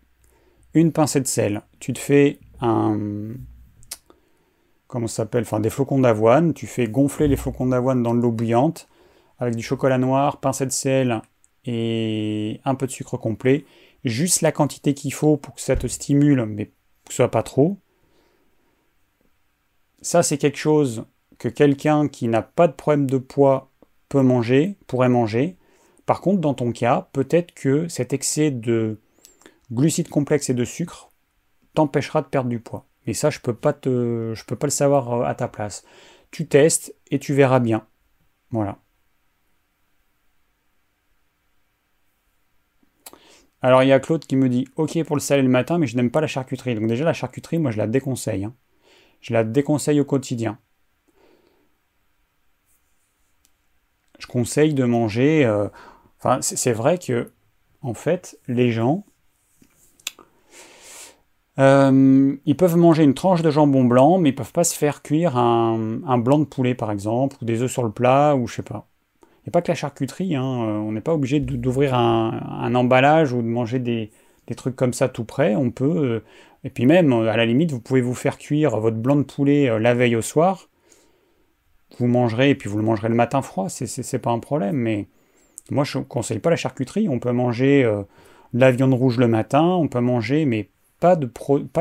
une 0.80 0.92
pincée 0.92 1.20
de 1.20 1.26
sel. 1.26 1.62
Tu 1.80 1.92
te 1.92 1.98
fais 1.98 2.38
un 2.60 2.98
comment 4.86 5.06
ça 5.06 5.16
s'appelle 5.16 5.42
Enfin 5.42 5.60
des 5.60 5.70
flocons 5.70 6.00
d'avoine. 6.00 6.54
Tu 6.54 6.66
fais 6.66 6.88
gonfler 6.88 7.28
les 7.28 7.36
flocons 7.36 7.66
d'avoine 7.66 8.02
dans 8.02 8.14
l'eau 8.14 8.32
bouillante 8.32 8.88
avec 9.38 9.54
du 9.54 9.62
chocolat 9.62 9.98
noir, 9.98 10.40
pincée 10.40 10.66
de 10.66 10.72
sel 10.72 11.22
et 11.64 12.60
un 12.64 12.74
peu 12.74 12.86
de 12.86 12.92
sucre 12.92 13.16
complet. 13.16 13.64
juste 14.04 14.40
la 14.40 14.52
quantité 14.52 14.94
qu'il 14.94 15.12
faut 15.12 15.36
pour 15.36 15.54
que 15.54 15.60
ça 15.60 15.76
te 15.76 15.86
stimule, 15.86 16.44
mais 16.46 16.66
que 16.66 16.72
ce 17.10 17.16
soit 17.16 17.30
pas 17.30 17.42
trop. 17.42 17.78
Ça, 20.00 20.22
c'est 20.22 20.38
quelque 20.38 20.58
chose 20.58 21.04
que 21.38 21.48
quelqu'un 21.48 22.08
qui 22.08 22.28
n'a 22.28 22.42
pas 22.42 22.68
de 22.68 22.72
problème 22.72 23.08
de 23.08 23.18
poids 23.18 23.70
peut 24.08 24.22
manger, 24.22 24.76
pourrait 24.86 25.08
manger. 25.08 25.56
Par 26.06 26.20
contre, 26.20 26.40
dans 26.40 26.54
ton 26.54 26.72
cas, 26.72 27.08
peut-être 27.12 27.52
que 27.52 27.88
cet 27.88 28.12
excès 28.12 28.50
de 28.50 28.98
glucides 29.72 30.08
complexes 30.08 30.50
et 30.50 30.54
de 30.54 30.64
sucre 30.64 31.10
t'empêchera 31.74 32.22
de 32.22 32.26
perdre 32.26 32.50
du 32.50 32.60
poids. 32.60 32.86
Et 33.06 33.14
ça, 33.14 33.30
je 33.30 33.40
peux 33.40 33.54
pas 33.54 33.72
pas 33.72 33.80
le 33.86 34.70
savoir 34.70 35.12
euh, 35.12 35.24
à 35.24 35.34
ta 35.34 35.48
place. 35.48 35.84
Tu 36.30 36.46
testes 36.46 36.94
et 37.10 37.18
tu 37.18 37.34
verras 37.34 37.60
bien. 37.60 37.86
Voilà. 38.50 38.78
Alors 43.60 43.82
il 43.82 43.88
y 43.88 43.92
a 43.92 44.00
Claude 44.00 44.24
qui 44.24 44.36
me 44.36 44.48
dit 44.48 44.68
ok 44.76 45.02
pour 45.04 45.16
le 45.16 45.20
salé 45.20 45.42
le 45.42 45.48
matin, 45.48 45.78
mais 45.78 45.86
je 45.86 45.96
n'aime 45.96 46.10
pas 46.10 46.20
la 46.20 46.26
charcuterie. 46.26 46.74
Donc 46.74 46.86
déjà 46.86 47.04
la 47.04 47.12
charcuterie, 47.12 47.58
moi 47.58 47.70
je 47.70 47.78
la 47.78 47.86
déconseille. 47.86 48.44
Hein. 48.44 48.54
Je 49.20 49.32
la 49.32 49.44
déconseille 49.44 50.00
au 50.00 50.04
quotidien. 50.04 50.58
Je 54.18 54.26
conseille 54.26 54.74
de 54.74 54.84
manger. 54.84 55.44
Euh, 55.44 55.68
enfin, 56.18 56.40
c'est 56.42 56.72
vrai 56.72 56.98
que 56.98 57.32
en 57.80 57.94
fait, 57.94 58.38
les 58.48 58.70
gens, 58.70 59.04
euh, 61.58 62.36
ils 62.46 62.56
peuvent 62.56 62.76
manger 62.76 63.02
une 63.02 63.14
tranche 63.14 63.42
de 63.42 63.50
jambon 63.50 63.84
blanc, 63.84 64.18
mais 64.18 64.30
ils 64.30 64.34
peuvent 64.34 64.52
pas 64.52 64.64
se 64.64 64.76
faire 64.76 65.02
cuire 65.02 65.36
un, 65.36 66.18
blanc 66.18 66.38
de 66.38 66.44
poulet 66.44 66.74
par 66.74 66.92
exemple, 66.92 67.36
ou 67.42 67.44
des 67.44 67.62
œufs 67.62 67.70
sur 67.70 67.82
le 67.82 67.90
plat, 67.90 68.36
ou 68.36 68.46
je 68.46 68.56
sais 68.56 68.62
pas 68.62 68.86
a 69.46 69.50
pas 69.50 69.62
que 69.62 69.68
la 69.68 69.74
charcuterie, 69.74 70.36
hein. 70.36 70.44
euh, 70.44 70.76
on 70.76 70.92
n'est 70.92 71.00
pas 71.00 71.14
obligé 71.14 71.40
d'ouvrir 71.40 71.94
un, 71.94 72.74
emballage 72.74 73.32
ou 73.32 73.40
de 73.40 73.46
manger 73.46 73.78
des, 73.78 74.10
trucs 74.56 74.76
comme 74.76 74.92
ça 74.92 75.08
tout 75.08 75.24
près. 75.24 75.56
On 75.56 75.70
peut, 75.70 75.84
euh, 75.84 76.24
et 76.64 76.70
puis 76.70 76.84
même, 76.84 77.12
à 77.12 77.36
la 77.36 77.46
limite, 77.46 77.72
vous 77.72 77.80
pouvez 77.80 78.02
vous 78.02 78.14
faire 78.14 78.36
cuire 78.36 78.78
votre 78.78 78.98
blanc 78.98 79.16
de 79.16 79.22
poulet 79.22 79.78
la 79.80 79.94
veille 79.94 80.16
au 80.16 80.22
soir. 80.22 80.68
Vous 81.98 82.06
mangerez, 82.06 82.50
et 82.50 82.54
puis 82.54 82.68
vous 82.68 82.76
le 82.76 82.84
mangerez 82.84 83.08
le 83.08 83.14
matin 83.14 83.40
froid, 83.40 83.68
c'est 83.70 84.18
pas 84.18 84.30
un 84.30 84.38
problème. 84.38 84.76
Mais 84.76 85.06
moi, 85.70 85.84
je 85.84 85.96
ne 85.98 86.04
conseille 86.04 86.40
pas 86.40 86.50
la 86.50 86.56
charcuterie. 86.56 87.08
On 87.08 87.18
peut 87.18 87.32
manger 87.32 87.84
de 88.52 88.60
la 88.60 88.70
viande 88.70 88.92
rouge 88.92 89.16
le 89.16 89.28
matin, 89.28 89.64
on 89.64 89.88
peut 89.88 90.00
manger, 90.00 90.44
mais 90.44 90.68
pas 91.00 91.16
de, 91.16 91.30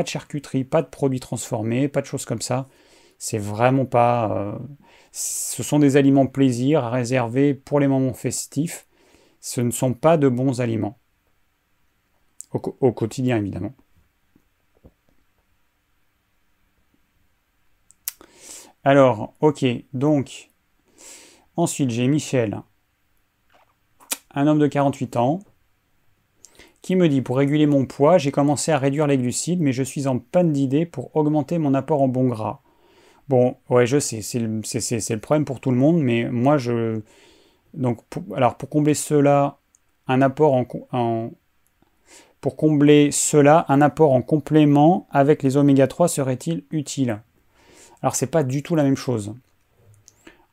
charcuterie, 0.05 0.63
pas 0.63 0.81
de 0.81 0.87
produits 0.87 1.19
transformés, 1.19 1.87
pas 1.87 2.01
de 2.01 2.05
choses 2.05 2.25
comme 2.25 2.41
ça. 2.41 2.67
C'est 3.17 3.39
vraiment 3.39 3.85
pas 3.85 4.59
ce 5.19 5.63
sont 5.63 5.79
des 5.79 5.97
aliments 5.97 6.27
plaisir 6.27 6.83
à 6.83 6.91
réserver 6.91 7.55
pour 7.55 7.79
les 7.79 7.87
moments 7.87 8.13
festifs. 8.13 8.87
Ce 9.41 9.61
ne 9.61 9.71
sont 9.71 9.93
pas 9.93 10.15
de 10.15 10.29
bons 10.29 10.61
aliments. 10.61 10.99
Au, 12.51 12.91
quotidien, 12.91 13.37
évidemment. 13.37 13.73
Alors, 18.83 19.33
ok, 19.41 19.65
donc, 19.93 20.51
ensuite 21.55 21.89
j'ai 21.89 22.07
Michel, 22.07 22.61
un 24.35 24.47
homme 24.47 24.59
de 24.59 24.67
48 24.67 25.17
ans, 25.17 25.39
qui 26.87 26.95
me 26.95 27.09
dit 27.09 27.21
pour 27.21 27.35
réguler 27.35 27.65
mon 27.65 27.85
poids, 27.85 28.17
j'ai 28.17 28.31
commencé 28.31 28.71
à 28.71 28.77
réduire 28.77 29.07
les 29.07 29.17
glucides, 29.17 29.59
mais 29.59 29.73
je 29.73 29.83
suis 29.83 30.07
en 30.07 30.19
panne 30.19 30.53
d'idées 30.53 30.85
pour 30.85 31.13
augmenter 31.17 31.57
mon 31.57 31.73
apport 31.73 32.01
en 32.01 32.07
bon 32.07 32.29
gras. 32.29 32.61
Bon, 33.27 33.57
ouais, 33.69 33.85
je 33.85 33.99
sais, 33.99 34.21
c'est 34.21 34.39
le, 34.39 35.19
problème 35.19 35.43
pour 35.43 35.59
tout 35.59 35.69
le 35.69 35.75
monde, 35.75 35.99
mais 35.99 36.29
moi, 36.31 36.57
je. 36.57 37.01
Donc, 37.73 37.99
alors, 38.33 38.55
pour 38.55 38.69
combler 38.69 38.93
cela, 38.93 39.57
un 40.07 40.21
apport 40.21 40.53
en, 40.53 41.31
Pour 42.39 42.55
combler 42.55 43.11
cela, 43.11 43.65
un 43.67 43.81
apport 43.81 44.13
en 44.13 44.21
complément 44.21 45.07
avec 45.11 45.43
les 45.43 45.57
oméga 45.57 45.87
3 45.87 46.07
serait-il 46.07 46.63
utile? 46.71 47.21
Alors, 48.01 48.15
c'est 48.15 48.31
pas 48.31 48.43
du 48.43 48.63
tout 48.63 48.77
la 48.77 48.83
même 48.83 48.95
chose. 48.95 49.35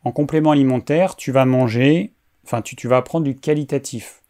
En 0.03 0.11
complément 0.11 0.51
alimentaire, 0.51 1.15
tu 1.15 1.31
vas 1.31 1.45
manger, 1.45 2.13
enfin, 2.45 2.61
tu, 2.61 2.75
tu 2.75 2.89
vas 2.89 3.03
prendre 3.03 3.25
du 3.25 3.37
qualitatif. 3.37 4.21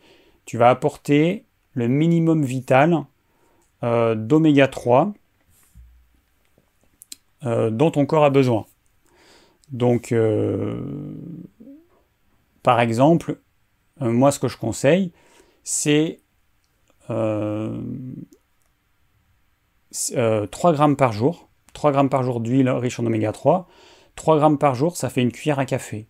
Tu 0.44 0.58
vas 0.58 0.68
apporter 0.68 1.46
le 1.74 1.88
minimum 1.88 2.44
vital 2.44 3.04
euh, 3.82 4.14
d'oméga 4.14 4.68
3 4.68 5.12
euh, 7.44 7.70
dont 7.70 7.90
ton 7.90 8.06
corps 8.06 8.24
a 8.24 8.30
besoin. 8.30 8.64
Donc, 9.70 10.12
euh, 10.12 10.80
par 12.62 12.80
exemple, 12.80 13.38
moi 14.00 14.32
ce 14.32 14.38
que 14.38 14.48
je 14.48 14.56
conseille, 14.56 15.12
c'est 15.64 16.20
3 17.08 17.12
grammes 20.72 20.96
par 20.96 21.12
jour. 21.12 21.48
3 21.74 21.92
grammes 21.92 22.08
par 22.08 22.22
jour 22.22 22.40
d'huile 22.40 22.70
riche 22.70 22.98
en 22.98 23.06
oméga 23.06 23.32
3. 23.32 23.68
3 24.14 24.38
grammes 24.38 24.58
par 24.58 24.74
jour, 24.74 24.96
ça 24.96 25.10
fait 25.10 25.20
une 25.20 25.32
cuillère 25.32 25.58
à 25.58 25.66
café. 25.66 26.06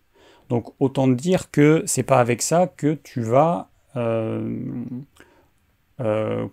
Donc 0.47 0.73
autant 0.79 1.07
dire 1.07 1.51
que 1.51 1.83
c'est 1.85 2.03
pas 2.03 2.19
avec 2.19 2.41
ça 2.41 2.67
que 2.67 2.93
tu 2.93 3.21
vas 3.21 3.69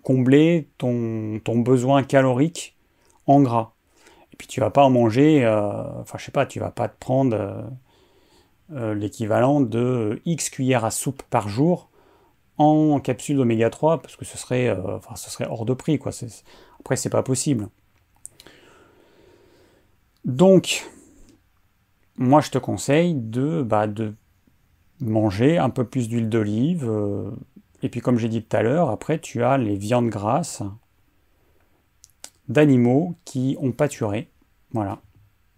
combler 0.03 0.69
ton, 0.77 1.39
ton, 1.43 1.59
besoin 1.59 2.03
calorique 2.03 2.77
en 3.27 3.41
gras. 3.41 3.73
Et 4.33 4.35
puis 4.35 4.47
tu 4.47 4.59
vas 4.59 4.71
pas 4.71 4.83
en 4.83 4.89
manger, 4.89 5.45
euh, 5.45 6.01
enfin 6.01 6.17
je 6.17 6.25
sais 6.25 6.31
pas, 6.31 6.47
tu 6.47 6.59
vas 6.59 6.71
pas 6.71 6.89
te 6.89 6.97
prendre 6.97 7.37
euh, 7.37 7.61
euh, 8.71 8.93
l'équivalent 8.95 9.61
de 9.61 10.21
X 10.25 10.49
cuillères 10.49 10.85
à 10.85 10.91
soupe 10.91 11.21
par 11.29 11.49
jour 11.49 11.89
en 12.57 12.99
capsule 12.99 13.37
d'oméga 13.37 13.69
3 13.69 14.01
parce 14.01 14.15
que 14.15 14.25
ce 14.25 14.37
serait, 14.37 14.71
enfin, 14.71 15.15
ce 15.15 15.29
serait 15.29 15.47
hors 15.47 15.65
de 15.65 15.73
prix 15.73 15.99
quoi. 15.99 16.11
Après 16.79 16.95
c'est 16.95 17.09
pas 17.09 17.21
possible. 17.21 17.67
Donc 20.25 20.89
moi 22.17 22.41
je 22.41 22.49
te 22.49 22.57
conseille 22.57 23.13
de, 23.13 23.61
bah, 23.61 23.85
de 23.85 24.13
manger 24.99 25.59
un 25.59 25.69
peu 25.69 25.83
plus 25.83 26.09
d'huile 26.09 26.29
d'olive. 26.29 26.89
Et 27.83 27.89
puis 27.89 27.99
comme 27.99 28.17
j'ai 28.17 28.29
dit 28.29 28.41
tout 28.41 28.55
à 28.55 28.63
l'heure, 28.63 28.89
après 28.89 29.19
tu 29.19 29.43
as 29.43 29.57
les 29.57 29.75
viandes 29.75 30.09
grasses 30.09 30.63
d'animaux 32.47 33.15
qui 33.25 33.57
ont 33.59 33.73
pâturé. 33.73 34.29
Voilà. 34.71 35.01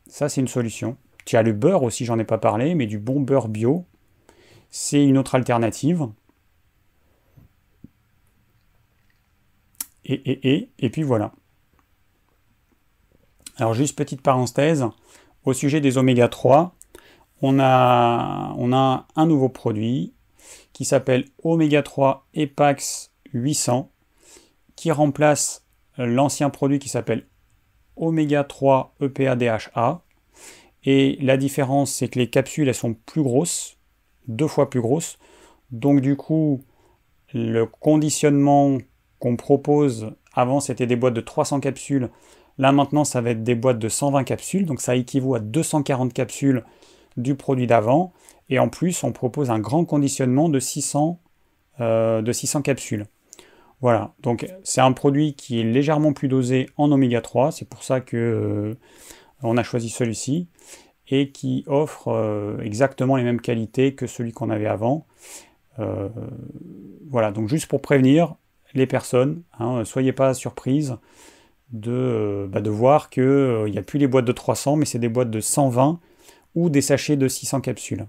Ça, 0.07 0.27
c'est 0.27 0.41
une 0.41 0.47
solution. 0.47 0.97
Tu 1.25 1.37
as 1.37 1.43
le 1.43 1.53
beurre 1.53 1.83
aussi, 1.83 2.03
j'en 2.03 2.19
ai 2.19 2.23
pas 2.23 2.37
parlé, 2.37 2.75
mais 2.75 2.87
du 2.87 2.97
bon 2.97 3.21
beurre 3.21 3.47
bio, 3.47 3.85
c'est 4.71 5.03
une 5.03 5.17
autre 5.17 5.35
alternative. 5.35 6.07
Et, 10.03 10.13
et, 10.13 10.53
et, 10.53 10.69
et 10.79 10.89
puis 10.89 11.03
voilà. 11.03 11.31
Alors 13.57 13.73
juste 13.73 13.97
petite 13.97 14.21
parenthèse, 14.21 14.85
au 15.43 15.53
sujet 15.53 15.79
des 15.79 15.97
oméga 15.99 16.27
3, 16.27 16.75
on 17.41 17.59
a, 17.59 18.53
on 18.57 18.73
a 18.73 19.07
un 19.15 19.25
nouveau 19.27 19.49
produit 19.49 20.14
qui 20.75 20.83
s'appelle 20.83 21.23
Oméga 21.41 21.81
3 21.83 22.27
Epax 22.33 23.13
800 23.31 23.89
qui 24.75 24.91
remplace 24.91 25.63
l'ancien 25.97 26.49
produit 26.49 26.79
qui 26.79 26.89
s'appelle 26.89 27.27
Oméga 27.95 28.43
3 28.43 28.93
EPA 28.99 29.37
DHA. 29.37 30.03
Et 30.83 31.17
la 31.21 31.37
différence, 31.37 31.93
c'est 31.93 32.09
que 32.09 32.19
les 32.19 32.29
capsules, 32.29 32.67
elles 32.67 32.75
sont 32.75 32.93
plus 32.93 33.23
grosses, 33.23 33.77
deux 34.27 34.49
fois 34.49 34.69
plus 34.69 34.81
grosses. 34.81 35.17
Donc 35.71 36.01
du 36.01 36.17
coup, 36.17 36.61
le 37.33 37.65
conditionnement 37.65 38.77
qu'on 39.19 39.37
propose, 39.37 40.11
avant 40.33 40.59
c'était 40.59 40.87
des 40.87 40.97
boîtes 40.97 41.13
de 41.13 41.21
300 41.21 41.61
capsules, 41.61 42.09
là 42.57 42.73
maintenant 42.73 43.05
ça 43.05 43.21
va 43.21 43.29
être 43.29 43.43
des 43.43 43.55
boîtes 43.55 43.79
de 43.79 43.87
120 43.87 44.25
capsules, 44.25 44.65
donc 44.65 44.81
ça 44.81 44.97
équivaut 44.97 45.35
à 45.35 45.39
240 45.39 46.11
capsules 46.11 46.65
du 47.15 47.35
produit 47.35 47.65
d'avant. 47.65 48.11
Et 48.49 48.59
en 48.59 48.69
plus, 48.69 49.03
on 49.03 49.11
propose 49.11 49.49
un 49.49 49.59
grand 49.59 49.85
conditionnement 49.85 50.49
de 50.49 50.59
600, 50.59 51.19
euh, 51.79 52.21
de 52.21 52.31
600 52.31 52.61
capsules. 52.61 53.05
Voilà, 53.81 54.13
donc 54.21 54.47
c'est 54.63 54.81
un 54.81 54.93
produit 54.93 55.33
qui 55.33 55.59
est 55.59 55.63
légèrement 55.63 56.13
plus 56.13 56.27
dosé 56.27 56.69
en 56.77 56.91
oméga 56.91 57.21
3, 57.21 57.51
c'est 57.51 57.67
pour 57.67 57.83
ça 57.83 57.99
que 58.01 58.15
euh, 58.15 58.75
on 59.43 59.57
a 59.57 59.63
choisi 59.63 59.89
celui-ci 59.89 60.47
et 61.09 61.29
qui 61.29 61.65
offre 61.67 62.07
euh, 62.07 62.57
exactement 62.61 63.15
les 63.15 63.23
mêmes 63.23 63.41
qualités 63.41 63.93
que 63.93 64.07
celui 64.07 64.31
qu'on 64.31 64.49
avait 64.49 64.67
avant. 64.67 65.05
Voilà, 67.09 67.31
donc 67.31 67.49
juste 67.49 67.67
pour 67.67 67.81
prévenir 67.81 68.35
les 68.73 68.87
personnes, 68.87 69.43
hein, 69.59 69.83
soyez 69.83 70.13
pas 70.13 70.33
surprises 70.33 70.95
de, 71.73 72.47
bah, 72.49 72.61
de 72.61 72.69
voir 72.69 73.09
qu'il 73.09 73.65
n'y 73.69 73.77
a 73.77 73.81
plus 73.81 73.99
les 73.99 74.07
boîtes 74.07 74.25
de 74.25 74.31
300, 74.31 74.77
mais 74.77 74.85
c'est 74.85 74.99
des 74.99 75.09
boîtes 75.09 75.29
de 75.29 75.41
120 75.41 75.99
ou 76.55 76.69
des 76.69 76.81
sachets 76.81 77.17
de 77.17 77.27
600 77.27 77.59
capsules. 77.59 78.05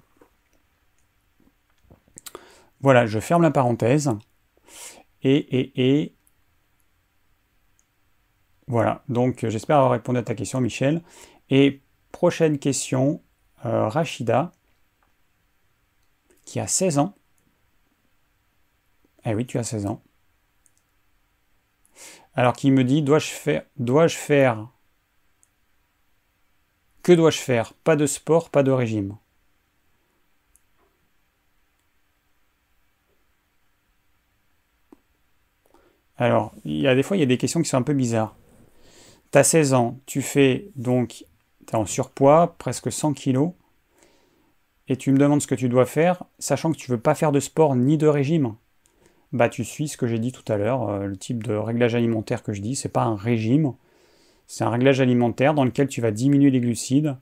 Voilà, 2.80 3.06
je 3.06 3.18
ferme 3.20 3.42
la 3.42 3.50
parenthèse. 3.50 4.10
Et, 5.22 5.36
et, 5.36 6.00
et 6.02 6.16
voilà, 8.68 9.02
donc 9.08 9.44
euh, 9.44 9.50
j'espère 9.50 9.76
avoir 9.76 9.92
répondu 9.92 10.18
à 10.18 10.22
ta 10.22 10.34
question, 10.34 10.60
Michel. 10.60 11.02
Et 11.50 11.82
prochaine 12.12 12.58
question, 12.58 13.22
euh, 13.64 13.88
Rachida, 13.88 14.52
qui 16.44 16.60
a 16.60 16.66
16 16.66 16.98
ans. 16.98 17.14
Eh 19.24 19.34
oui, 19.34 19.46
tu 19.46 19.58
as 19.58 19.64
16 19.64 19.86
ans. 19.86 20.02
Alors 22.34 22.52
qui 22.54 22.70
me 22.70 22.84
dit, 22.84 23.02
dois-je 23.02 23.28
faire, 23.30 23.64
dois-je 23.78 24.16
faire, 24.16 24.68
que 27.02 27.12
dois-je 27.12 27.38
faire? 27.38 27.72
Pas 27.72 27.96
de 27.96 28.06
sport, 28.06 28.50
pas 28.50 28.62
de 28.62 28.70
régime. 28.70 29.16
Alors, 36.18 36.52
il 36.64 36.80
y 36.80 36.88
a 36.88 36.94
des 36.94 37.02
fois, 37.02 37.16
il 37.16 37.20
y 37.20 37.22
a 37.22 37.26
des 37.26 37.38
questions 37.38 37.60
qui 37.60 37.68
sont 37.68 37.76
un 37.76 37.82
peu 37.82 37.92
bizarres. 37.92 38.36
Tu 39.32 39.38
as 39.38 39.44
16 39.44 39.74
ans, 39.74 39.98
tu 40.06 40.22
fais 40.22 40.70
donc, 40.76 41.24
tu 41.66 41.72
es 41.72 41.76
en 41.76 41.86
surpoids, 41.86 42.54
presque 42.58 42.90
100 42.90 43.12
kilos, 43.12 43.52
et 44.88 44.96
tu 44.96 45.12
me 45.12 45.18
demandes 45.18 45.42
ce 45.42 45.46
que 45.46 45.54
tu 45.54 45.68
dois 45.68 45.86
faire, 45.86 46.24
sachant 46.38 46.72
que 46.72 46.76
tu 46.76 46.90
veux 46.90 47.00
pas 47.00 47.14
faire 47.14 47.32
de 47.32 47.40
sport 47.40 47.74
ni 47.74 47.98
de 47.98 48.06
régime. 48.06 48.54
Bah, 49.32 49.48
tu 49.48 49.64
suis 49.64 49.88
ce 49.88 49.96
que 49.96 50.06
j'ai 50.06 50.18
dit 50.18 50.32
tout 50.32 50.50
à 50.50 50.56
l'heure, 50.56 50.88
euh, 50.88 51.06
le 51.06 51.16
type 51.16 51.42
de 51.42 51.54
réglage 51.54 51.94
alimentaire 51.94 52.42
que 52.42 52.52
je 52.52 52.62
dis, 52.62 52.76
c'est 52.76 52.88
pas 52.88 53.02
un 53.02 53.16
régime, 53.16 53.74
c'est 54.46 54.64
un 54.64 54.70
réglage 54.70 55.00
alimentaire 55.00 55.52
dans 55.52 55.64
lequel 55.64 55.88
tu 55.88 56.00
vas 56.00 56.12
diminuer 56.12 56.50
les 56.50 56.60
glucides, 56.60 57.16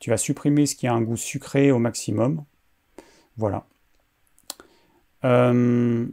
tu 0.00 0.10
vas 0.10 0.16
supprimer 0.16 0.66
ce 0.66 0.74
qui 0.74 0.86
a 0.86 0.94
un 0.94 1.02
goût 1.02 1.16
sucré 1.16 1.70
au 1.70 1.78
maximum. 1.78 2.44
Voilà. 3.36 3.66
Euh, 5.24 6.06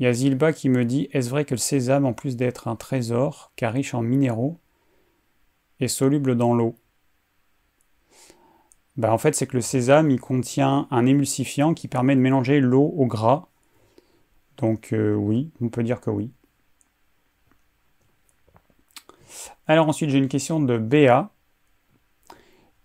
Il 0.00 0.04
y 0.04 0.06
a 0.06 0.14
Zilba 0.14 0.54
qui 0.54 0.70
me 0.70 0.86
dit 0.86 1.10
Est-ce 1.12 1.28
vrai 1.28 1.44
que 1.44 1.52
le 1.52 1.58
sésame, 1.58 2.06
en 2.06 2.14
plus 2.14 2.34
d'être 2.34 2.68
un 2.68 2.76
trésor, 2.76 3.52
car 3.54 3.74
riche 3.74 3.92
en 3.92 4.00
minéraux, 4.00 4.58
est 5.78 5.88
soluble 5.88 6.36
dans 6.36 6.54
l'eau? 6.54 6.74
Ben, 8.96 9.12
En 9.12 9.18
fait, 9.18 9.34
c'est 9.34 9.46
que 9.46 9.56
le 9.56 9.60
sésame, 9.60 10.10
il 10.10 10.18
contient 10.18 10.88
un 10.90 11.04
émulsifiant 11.04 11.74
qui 11.74 11.86
permet 11.86 12.16
de 12.16 12.20
mélanger 12.22 12.60
l'eau 12.60 12.94
au 12.96 13.04
gras. 13.04 13.48
Donc, 14.56 14.94
euh, 14.94 15.14
oui, 15.14 15.50
on 15.60 15.68
peut 15.68 15.82
dire 15.82 16.00
que 16.00 16.08
oui. 16.08 16.30
Alors, 19.66 19.86
ensuite, 19.86 20.08
j'ai 20.08 20.18
une 20.18 20.28
question 20.28 20.60
de 20.60 20.78
Béa. 20.78 21.30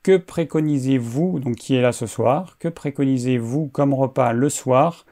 Que 0.03 0.17
préconisez-vous, 0.17 1.39
donc 1.39 1.55
qui 1.55 1.75
est 1.75 1.81
là 1.81 1.93
ce 1.93 2.07
soir, 2.07 2.57
que 2.59 2.67
préconisez-vous 2.67 3.67
comme 3.67 3.93
repas 3.93 4.33
le 4.33 4.49
soir 4.49 5.05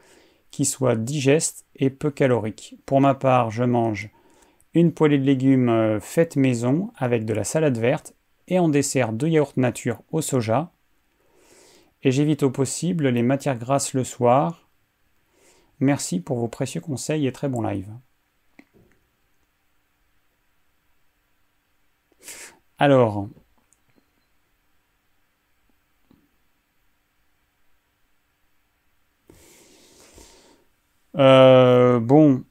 qui 0.53 0.65
soit 0.65 0.95
digeste 0.95 1.65
et 1.75 1.89
peu 1.89 2.11
calorique. 2.11 2.75
Pour 2.85 3.01
ma 3.01 3.15
part, 3.15 3.49
je 3.49 3.63
mange 3.63 4.11
une 4.75 4.93
poêlée 4.93 5.17
de 5.17 5.23
légumes 5.23 5.69
euh, 5.69 5.99
faite 5.99 6.35
maison 6.35 6.91
avec 6.95 7.25
de 7.25 7.33
la 7.33 7.43
salade 7.43 7.79
verte 7.79 8.13
et 8.47 8.59
en 8.59 8.69
dessert 8.69 9.13
deux 9.13 9.29
yaourts 9.29 9.53
nature 9.57 10.03
au 10.11 10.21
soja. 10.21 10.71
Et 12.03 12.11
j'évite 12.11 12.43
au 12.43 12.51
possible 12.51 13.07
les 13.07 13.23
matières 13.23 13.57
grasses 13.57 13.95
le 13.95 14.03
soir. 14.03 14.69
Merci 15.79 16.19
pour 16.19 16.37
vos 16.37 16.47
précieux 16.47 16.81
conseils 16.81 17.25
et 17.25 17.31
très 17.31 17.49
bon 17.49 17.63
live. 17.63 17.89
Alors, 22.77 23.27
Euh, 31.17 31.99
bon, 31.99 32.43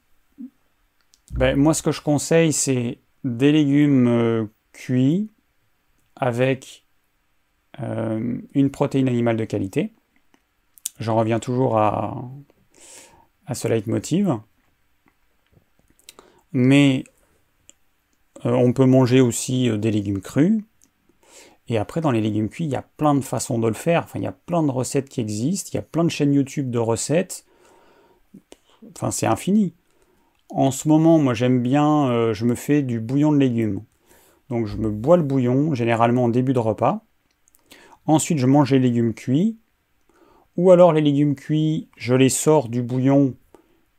ben, 1.31 1.57
moi 1.57 1.73
ce 1.73 1.81
que 1.81 1.91
je 1.91 2.01
conseille, 2.01 2.53
c'est 2.53 2.99
des 3.23 3.51
légumes 3.51 4.07
euh, 4.07 4.45
cuits 4.71 5.29
avec 6.15 6.85
euh, 7.81 8.37
une 8.53 8.69
protéine 8.69 9.07
animale 9.07 9.37
de 9.37 9.45
qualité. 9.45 9.93
J'en 10.99 11.15
reviens 11.15 11.39
toujours 11.39 11.77
à, 11.77 12.29
à 13.45 13.55
ce 13.55 13.67
leitmotiv. 13.67 14.37
Mais 16.51 17.03
on 18.43 18.73
peut 18.73 18.85
manger 18.85 19.21
aussi 19.21 19.75
des 19.79 19.89
légumes 19.89 20.21
crus. 20.21 20.61
Et 21.67 21.77
après, 21.77 21.99
dans 21.99 22.11
les 22.11 22.21
légumes 22.21 22.49
cuits, 22.49 22.65
il 22.65 22.71
y 22.71 22.75
a 22.75 22.83
plein 22.83 23.15
de 23.15 23.21
façons 23.21 23.57
de 23.57 23.67
le 23.67 23.73
faire. 23.73 24.03
Enfin, 24.03 24.19
il 24.19 24.23
y 24.23 24.27
a 24.27 24.33
plein 24.33 24.61
de 24.61 24.69
recettes 24.69 25.09
qui 25.09 25.21
existent. 25.21 25.71
Il 25.73 25.77
y 25.77 25.79
a 25.79 25.83
plein 25.83 26.03
de 26.03 26.09
chaînes 26.09 26.33
YouTube 26.33 26.69
de 26.69 26.77
recettes 26.77 27.45
enfin 28.95 29.11
c'est 29.11 29.25
infini. 29.25 29.73
En 30.49 30.71
ce 30.71 30.87
moment, 30.87 31.17
moi 31.19 31.33
j'aime 31.33 31.61
bien, 31.61 32.09
euh, 32.09 32.33
je 32.33 32.45
me 32.45 32.55
fais 32.55 32.81
du 32.81 32.99
bouillon 32.99 33.31
de 33.31 33.37
légumes. 33.37 33.81
Donc 34.49 34.67
je 34.67 34.77
me 34.77 34.89
bois 34.89 35.17
le 35.17 35.23
bouillon, 35.23 35.73
généralement 35.73 36.25
en 36.25 36.29
début 36.29 36.53
de 36.53 36.59
repas. 36.59 37.03
Ensuite, 38.05 38.37
je 38.37 38.45
mange 38.45 38.71
les 38.71 38.79
légumes 38.79 39.13
cuits. 39.13 39.57
Ou 40.55 40.71
alors 40.71 40.93
les 40.93 41.01
légumes 41.01 41.35
cuits, 41.35 41.89
je 41.97 42.13
les 42.13 42.29
sors 42.29 42.69
du 42.69 42.83
bouillon 42.83 43.33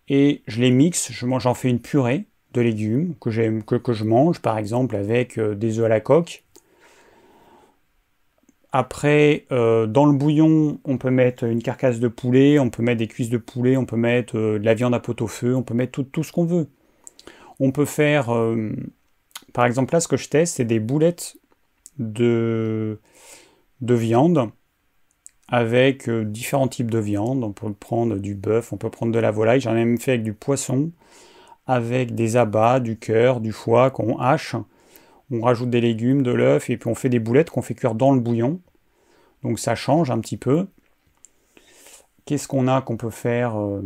et 0.08 0.42
je 0.46 0.60
les 0.60 0.70
mixe. 0.70 1.10
J'en 1.10 1.54
fais 1.54 1.70
une 1.70 1.80
purée 1.80 2.26
de 2.52 2.60
légumes 2.60 3.14
que, 3.20 3.76
que, 3.76 3.92
je 3.92 4.04
mange, 4.04 4.40
par 4.40 4.58
exemple 4.58 4.94
avec 4.94 5.38
euh, 5.38 5.56
des 5.56 5.80
œufs 5.80 5.86
à 5.86 5.88
la 5.88 6.00
coque. 6.00 6.43
Après, 8.76 9.46
euh, 9.52 9.86
dans 9.86 10.04
le 10.04 10.18
bouillon, 10.18 10.80
on 10.84 10.98
peut 10.98 11.12
mettre 11.12 11.44
une 11.44 11.62
carcasse 11.62 12.00
de 12.00 12.08
poulet, 12.08 12.58
on 12.58 12.70
peut 12.70 12.82
mettre 12.82 12.98
des 12.98 13.06
cuisses 13.06 13.28
de 13.28 13.38
poulet, 13.38 13.76
on 13.76 13.86
peut 13.86 13.94
mettre 13.94 14.36
euh, 14.36 14.58
de 14.58 14.64
la 14.64 14.74
viande 14.74 14.94
à 14.94 14.98
pot 14.98 15.22
au 15.22 15.28
feu, 15.28 15.54
on 15.54 15.62
peut 15.62 15.74
mettre 15.74 16.02
tout, 16.02 16.24
ce 16.24 16.32
qu'on 16.32 16.44
veut. 16.44 16.66
On 17.60 17.70
peut 17.70 17.84
faire, 17.84 18.34
euh, 18.34 18.72
par 19.52 19.64
exemple 19.64 19.94
là, 19.94 20.00
ce 20.00 20.08
que 20.08 20.16
je 20.16 20.28
teste, 20.28 20.56
c'est 20.56 20.64
des 20.64 20.80
boulettes 20.80 21.36
de, 22.00 22.98
de 23.80 23.94
viande 23.94 24.50
avec 25.46 26.10
différents 26.10 26.66
types 26.66 26.90
de 26.90 26.98
viande. 26.98 27.44
On 27.44 27.52
peut 27.52 27.72
prendre 27.74 28.16
du 28.16 28.34
bœuf, 28.34 28.72
on 28.72 28.76
peut 28.76 28.90
prendre 28.90 29.12
de 29.12 29.20
la 29.20 29.30
volaille. 29.30 29.60
J'en 29.60 29.76
ai 29.76 29.84
même 29.84 30.00
fait 30.00 30.14
avec 30.14 30.24
du 30.24 30.32
poisson, 30.32 30.90
avec 31.68 32.16
des 32.16 32.36
abats, 32.36 32.80
du 32.80 32.98
cœur, 32.98 33.40
du 33.40 33.52
foie 33.52 33.92
qu'on 33.92 34.18
hache 34.18 34.56
on 35.30 35.40
rajoute 35.40 35.70
des 35.70 35.80
légumes, 35.80 36.22
de 36.22 36.30
l'œuf, 36.30 36.70
et 36.70 36.76
puis 36.76 36.88
on 36.88 36.94
fait 36.94 37.08
des 37.08 37.18
boulettes 37.18 37.50
qu'on 37.50 37.62
fait 37.62 37.74
cuire 37.74 37.94
dans 37.94 38.12
le 38.12 38.20
bouillon. 38.20 38.60
Donc 39.42 39.58
ça 39.58 39.74
change 39.74 40.10
un 40.10 40.18
petit 40.20 40.36
peu. 40.36 40.66
Qu'est-ce 42.24 42.48
qu'on 42.48 42.68
a 42.68 42.80
qu'on 42.80 42.96
peut 42.96 43.10
faire 43.10 43.58
euh, 43.58 43.82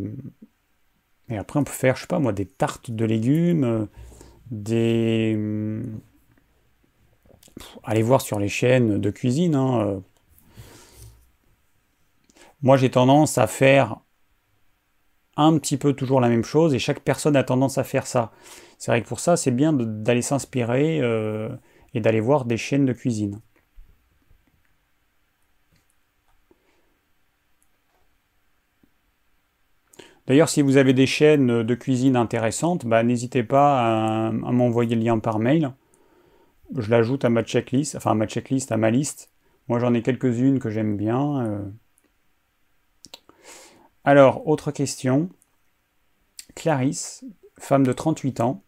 Et 1.28 1.36
après 1.36 1.58
on 1.58 1.64
peut 1.64 1.72
faire, 1.72 1.96
je 1.96 2.02
sais 2.02 2.06
pas 2.06 2.18
moi, 2.20 2.32
des 2.32 2.46
tartes 2.46 2.90
de 2.90 3.04
légumes, 3.04 3.64
euh, 3.64 3.86
des... 4.50 5.36
Allez 7.82 8.02
voir 8.02 8.20
sur 8.20 8.38
les 8.38 8.48
chaînes 8.48 9.00
de 9.00 9.10
cuisine. 9.10 9.56
Hein, 9.56 9.80
euh. 9.80 10.00
Moi 12.62 12.76
j'ai 12.76 12.90
tendance 12.90 13.38
à 13.38 13.48
faire 13.48 13.96
un 15.36 15.56
petit 15.58 15.76
peu 15.76 15.92
toujours 15.92 16.20
la 16.20 16.28
même 16.28 16.44
chose 16.44 16.74
et 16.74 16.78
chaque 16.78 17.00
personne 17.00 17.36
a 17.36 17.44
tendance 17.44 17.78
à 17.78 17.84
faire 17.84 18.06
ça. 18.06 18.32
C'est 18.78 18.92
vrai 18.92 19.02
que 19.02 19.08
pour 19.08 19.20
ça, 19.20 19.36
c'est 19.36 19.50
bien 19.50 19.72
d'aller 19.72 20.22
s'inspirer 20.22 21.00
euh, 21.00 21.48
et 21.94 22.00
d'aller 22.00 22.20
voir 22.20 22.44
des 22.44 22.56
chaînes 22.56 22.86
de 22.86 22.92
cuisine. 22.92 23.40
D'ailleurs, 30.28 30.48
si 30.48 30.62
vous 30.62 30.76
avez 30.76 30.92
des 30.92 31.06
chaînes 31.06 31.62
de 31.62 31.74
cuisine 31.74 32.14
intéressantes, 32.14 32.84
bah, 32.86 33.02
n'hésitez 33.02 33.42
pas 33.42 34.28
à, 34.28 34.30
m'envoyer 34.30 34.94
le 34.94 35.02
lien 35.02 35.18
par 35.18 35.38
mail. 35.38 35.72
Je 36.76 36.90
l'ajoute 36.90 37.24
à 37.24 37.30
ma 37.30 37.42
checklist, 37.42 37.96
enfin 37.96 38.10
à 38.10 38.14
ma 38.14 38.26
checklist, 38.26 38.70
à 38.70 38.76
ma 38.76 38.90
liste. 38.90 39.32
Moi, 39.68 39.78
j'en 39.78 39.94
ai 39.94 40.02
quelques-unes 40.02 40.58
que 40.60 40.68
j'aime 40.70 40.98
bien. 40.98 41.46
Euh. 41.46 41.64
Alors, 44.04 44.46
autre 44.46 44.70
question. 44.70 45.30
Clarisse, 46.54 47.24
femme 47.58 47.86
de 47.86 47.92
38 47.92 48.40
ans, 48.40 48.62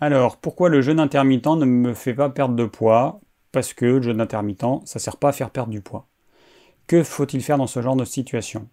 alors, 0.00 0.36
pourquoi 0.36 0.68
le 0.68 0.82
jeûne 0.82 1.00
intermittent 1.00 1.46
ne 1.46 1.64
me 1.64 1.94
fait 1.94 2.14
pas 2.14 2.28
perdre 2.28 2.54
de 2.54 2.66
poids? 2.66 3.20
Parce 3.52 3.72
que 3.72 3.86
le 3.86 4.02
jeûne 4.02 4.20
intermittent, 4.20 4.84
ça 4.84 4.98
ne 4.98 5.00
sert 5.00 5.16
pas 5.16 5.30
à 5.30 5.32
faire 5.32 5.50
perdre 5.50 5.70
du 5.70 5.80
poids. 5.80 6.06
Que 6.86 7.02
faut-il 7.02 7.42
faire 7.42 7.56
dans 7.56 7.66
ce 7.66 7.80
genre 7.80 7.96
de 7.96 8.04
situation? 8.04 8.68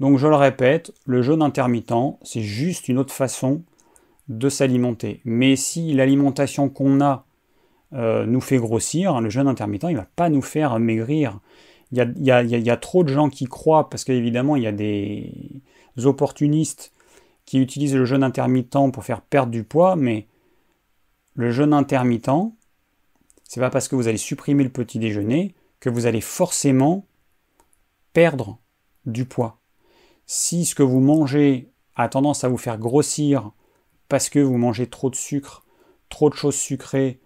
Donc, 0.00 0.18
je 0.18 0.26
le 0.26 0.34
répète, 0.34 0.92
le 1.06 1.22
jeûne 1.22 1.42
intermittent, 1.42 2.18
c'est 2.22 2.42
juste 2.42 2.88
une 2.88 2.98
autre 2.98 3.14
façon 3.14 3.62
de 4.28 4.50
s'alimenter. 4.50 5.22
Mais 5.24 5.56
si 5.56 5.94
l'alimentation 5.94 6.68
qu'on 6.68 7.00
a 7.00 7.24
euh, 7.94 8.26
nous 8.26 8.42
fait 8.42 8.58
grossir, 8.58 9.20
le 9.22 9.30
jeûne 9.30 9.48
intermittent, 9.48 9.86
il 9.88 9.94
ne 9.94 10.00
va 10.00 10.08
pas 10.14 10.28
nous 10.28 10.42
faire 10.42 10.78
maigrir. 10.78 11.40
Il 11.90 11.96
y 11.98 12.30
a, 12.30 12.42
y 12.42 12.70
a, 12.70 12.76
trop 12.76 13.02
de 13.02 13.08
gens 13.08 13.30
qui 13.30 13.46
croient, 13.46 13.88
parce 13.88 14.04
qu'évidemment, 14.04 14.56
il 14.56 14.62
y 14.62 14.66
a 14.66 14.72
des 14.72 15.32
opportunistes 16.04 16.92
qui 17.48 17.58
utilisent 17.58 17.94
le 17.94 18.04
jeûne 18.04 18.22
intermittent 18.22 18.92
pour 18.92 19.04
faire 19.04 19.22
perdre 19.22 19.50
du 19.50 19.64
poids, 19.64 19.96
mais 19.96 20.26
le 21.34 21.50
jeûne 21.50 21.72
intermittent, 21.72 22.52
c'est 23.44 23.58
pas 23.58 23.70
parce 23.70 23.88
que 23.88 23.96
vous 23.96 24.06
allez 24.06 24.18
supprimer 24.18 24.64
le 24.64 24.68
petit 24.68 24.98
déjeuner 24.98 25.54
que 25.80 25.88
vous 25.88 26.04
allez 26.04 26.20
forcément 26.20 27.06
perdre 28.12 28.58
du 29.06 29.24
poids. 29.24 29.60
Si 30.26 30.66
ce 30.66 30.74
que 30.74 30.82
vous 30.82 31.00
mangez 31.00 31.70
a 31.96 32.10
tendance 32.10 32.44
à 32.44 32.48
vous 32.48 32.58
faire 32.58 32.76
grossir 32.76 33.52
parce 34.10 34.28
que 34.28 34.40
vous 34.40 34.58
mangez 34.58 34.86
trop 34.86 35.08
de 35.08 35.16
sucre, 35.16 35.64
trop 36.10 36.28
de 36.28 36.34
choses 36.34 36.54
sucrées, 36.54 37.18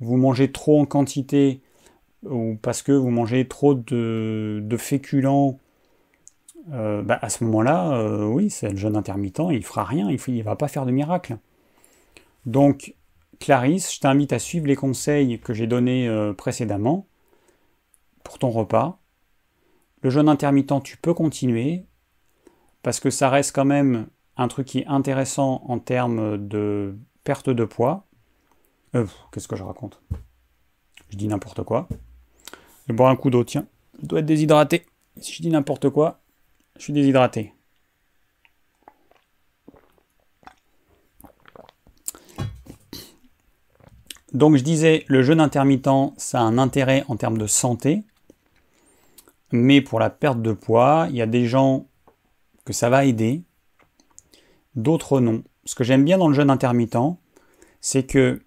vous 0.00 0.16
mangez 0.16 0.50
trop 0.52 0.80
en 0.80 0.86
quantité, 0.86 1.60
ou 2.22 2.56
parce 2.62 2.80
que 2.80 2.92
vous 2.92 3.10
mangez 3.10 3.46
trop 3.46 3.74
de, 3.74 4.76
féculents 4.78 5.60
euh, 6.72 7.02
bah, 7.02 7.18
à 7.22 7.28
ce 7.28 7.44
moment-là, 7.44 7.92
euh, 7.92 8.24
oui, 8.24 8.50
c'est 8.50 8.70
le 8.70 8.76
jeûne 8.76 8.96
intermittent, 8.96 9.42
il 9.50 9.64
fera 9.64 9.84
rien, 9.84 10.10
il 10.10 10.38
ne 10.38 10.42
va 10.42 10.56
pas 10.56 10.68
faire 10.68 10.84
de 10.84 10.90
miracle. 10.90 11.38
Donc, 12.44 12.94
Clarisse, 13.38 13.94
je 13.94 14.00
t'invite 14.00 14.32
à 14.32 14.38
suivre 14.38 14.66
les 14.66 14.76
conseils 14.76 15.38
que 15.40 15.54
j'ai 15.54 15.66
donnés 15.66 16.08
euh, 16.08 16.32
précédemment 16.32 17.06
pour 18.24 18.38
ton 18.38 18.50
repas. 18.50 18.98
Le 20.02 20.10
jeûne 20.10 20.28
intermittent, 20.28 20.82
tu 20.82 20.96
peux 20.96 21.14
continuer, 21.14 21.84
parce 22.82 23.00
que 23.00 23.10
ça 23.10 23.30
reste 23.30 23.54
quand 23.54 23.64
même 23.64 24.06
un 24.36 24.48
truc 24.48 24.66
qui 24.66 24.80
est 24.80 24.86
intéressant 24.86 25.62
en 25.68 25.78
termes 25.78 26.36
de 26.48 26.96
perte 27.24 27.50
de 27.50 27.64
poids. 27.64 28.06
Qu'est-ce 29.30 29.48
que 29.48 29.56
je 29.56 29.62
raconte? 29.62 30.00
Je 31.10 31.16
dis 31.16 31.28
n'importe 31.28 31.62
quoi. 31.64 31.86
Je 32.88 32.92
boire 32.94 33.10
un 33.10 33.16
coup 33.16 33.30
d'eau, 33.30 33.44
tiens. 33.44 33.66
Je 34.00 34.06
dois 34.06 34.20
être 34.20 34.26
déshydraté. 34.26 34.86
Si 35.20 35.32
je 35.32 35.42
dis 35.42 35.50
n'importe 35.50 35.90
quoi, 35.90 36.20
je 36.78 36.84
suis 36.84 36.92
déshydraté. 36.92 37.52
Donc 44.32 44.56
je 44.56 44.62
disais, 44.62 45.04
le 45.08 45.22
jeûne 45.22 45.40
intermittent, 45.40 46.12
ça 46.18 46.40
a 46.40 46.42
un 46.42 46.58
intérêt 46.58 47.04
en 47.08 47.16
termes 47.16 47.38
de 47.38 47.46
santé, 47.46 48.04
mais 49.50 49.80
pour 49.80 49.98
la 49.98 50.10
perte 50.10 50.42
de 50.42 50.52
poids, 50.52 51.06
il 51.08 51.16
y 51.16 51.22
a 51.22 51.26
des 51.26 51.46
gens 51.46 51.86
que 52.64 52.72
ça 52.72 52.90
va 52.90 53.04
aider, 53.04 53.44
d'autres 54.74 55.20
non. 55.20 55.42
Ce 55.64 55.74
que 55.74 55.84
j'aime 55.84 56.04
bien 56.04 56.18
dans 56.18 56.28
le 56.28 56.34
jeûne 56.34 56.50
intermittent, 56.50 57.16
c'est 57.80 58.04
que 58.04 58.42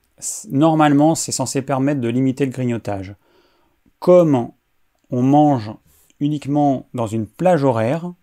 normalement, 0.51 1.15
c'est 1.15 1.31
censé 1.31 1.61
permettre 1.61 2.01
de 2.01 2.09
limiter 2.09 2.45
le 2.45 2.51
grignotage. 2.51 3.15
Comme 3.99 4.51
on 5.09 5.21
mange 5.23 5.71
uniquement 6.19 6.87
dans 6.93 7.07
une 7.07 7.27
plage 7.27 7.63
horaire, 7.63 8.13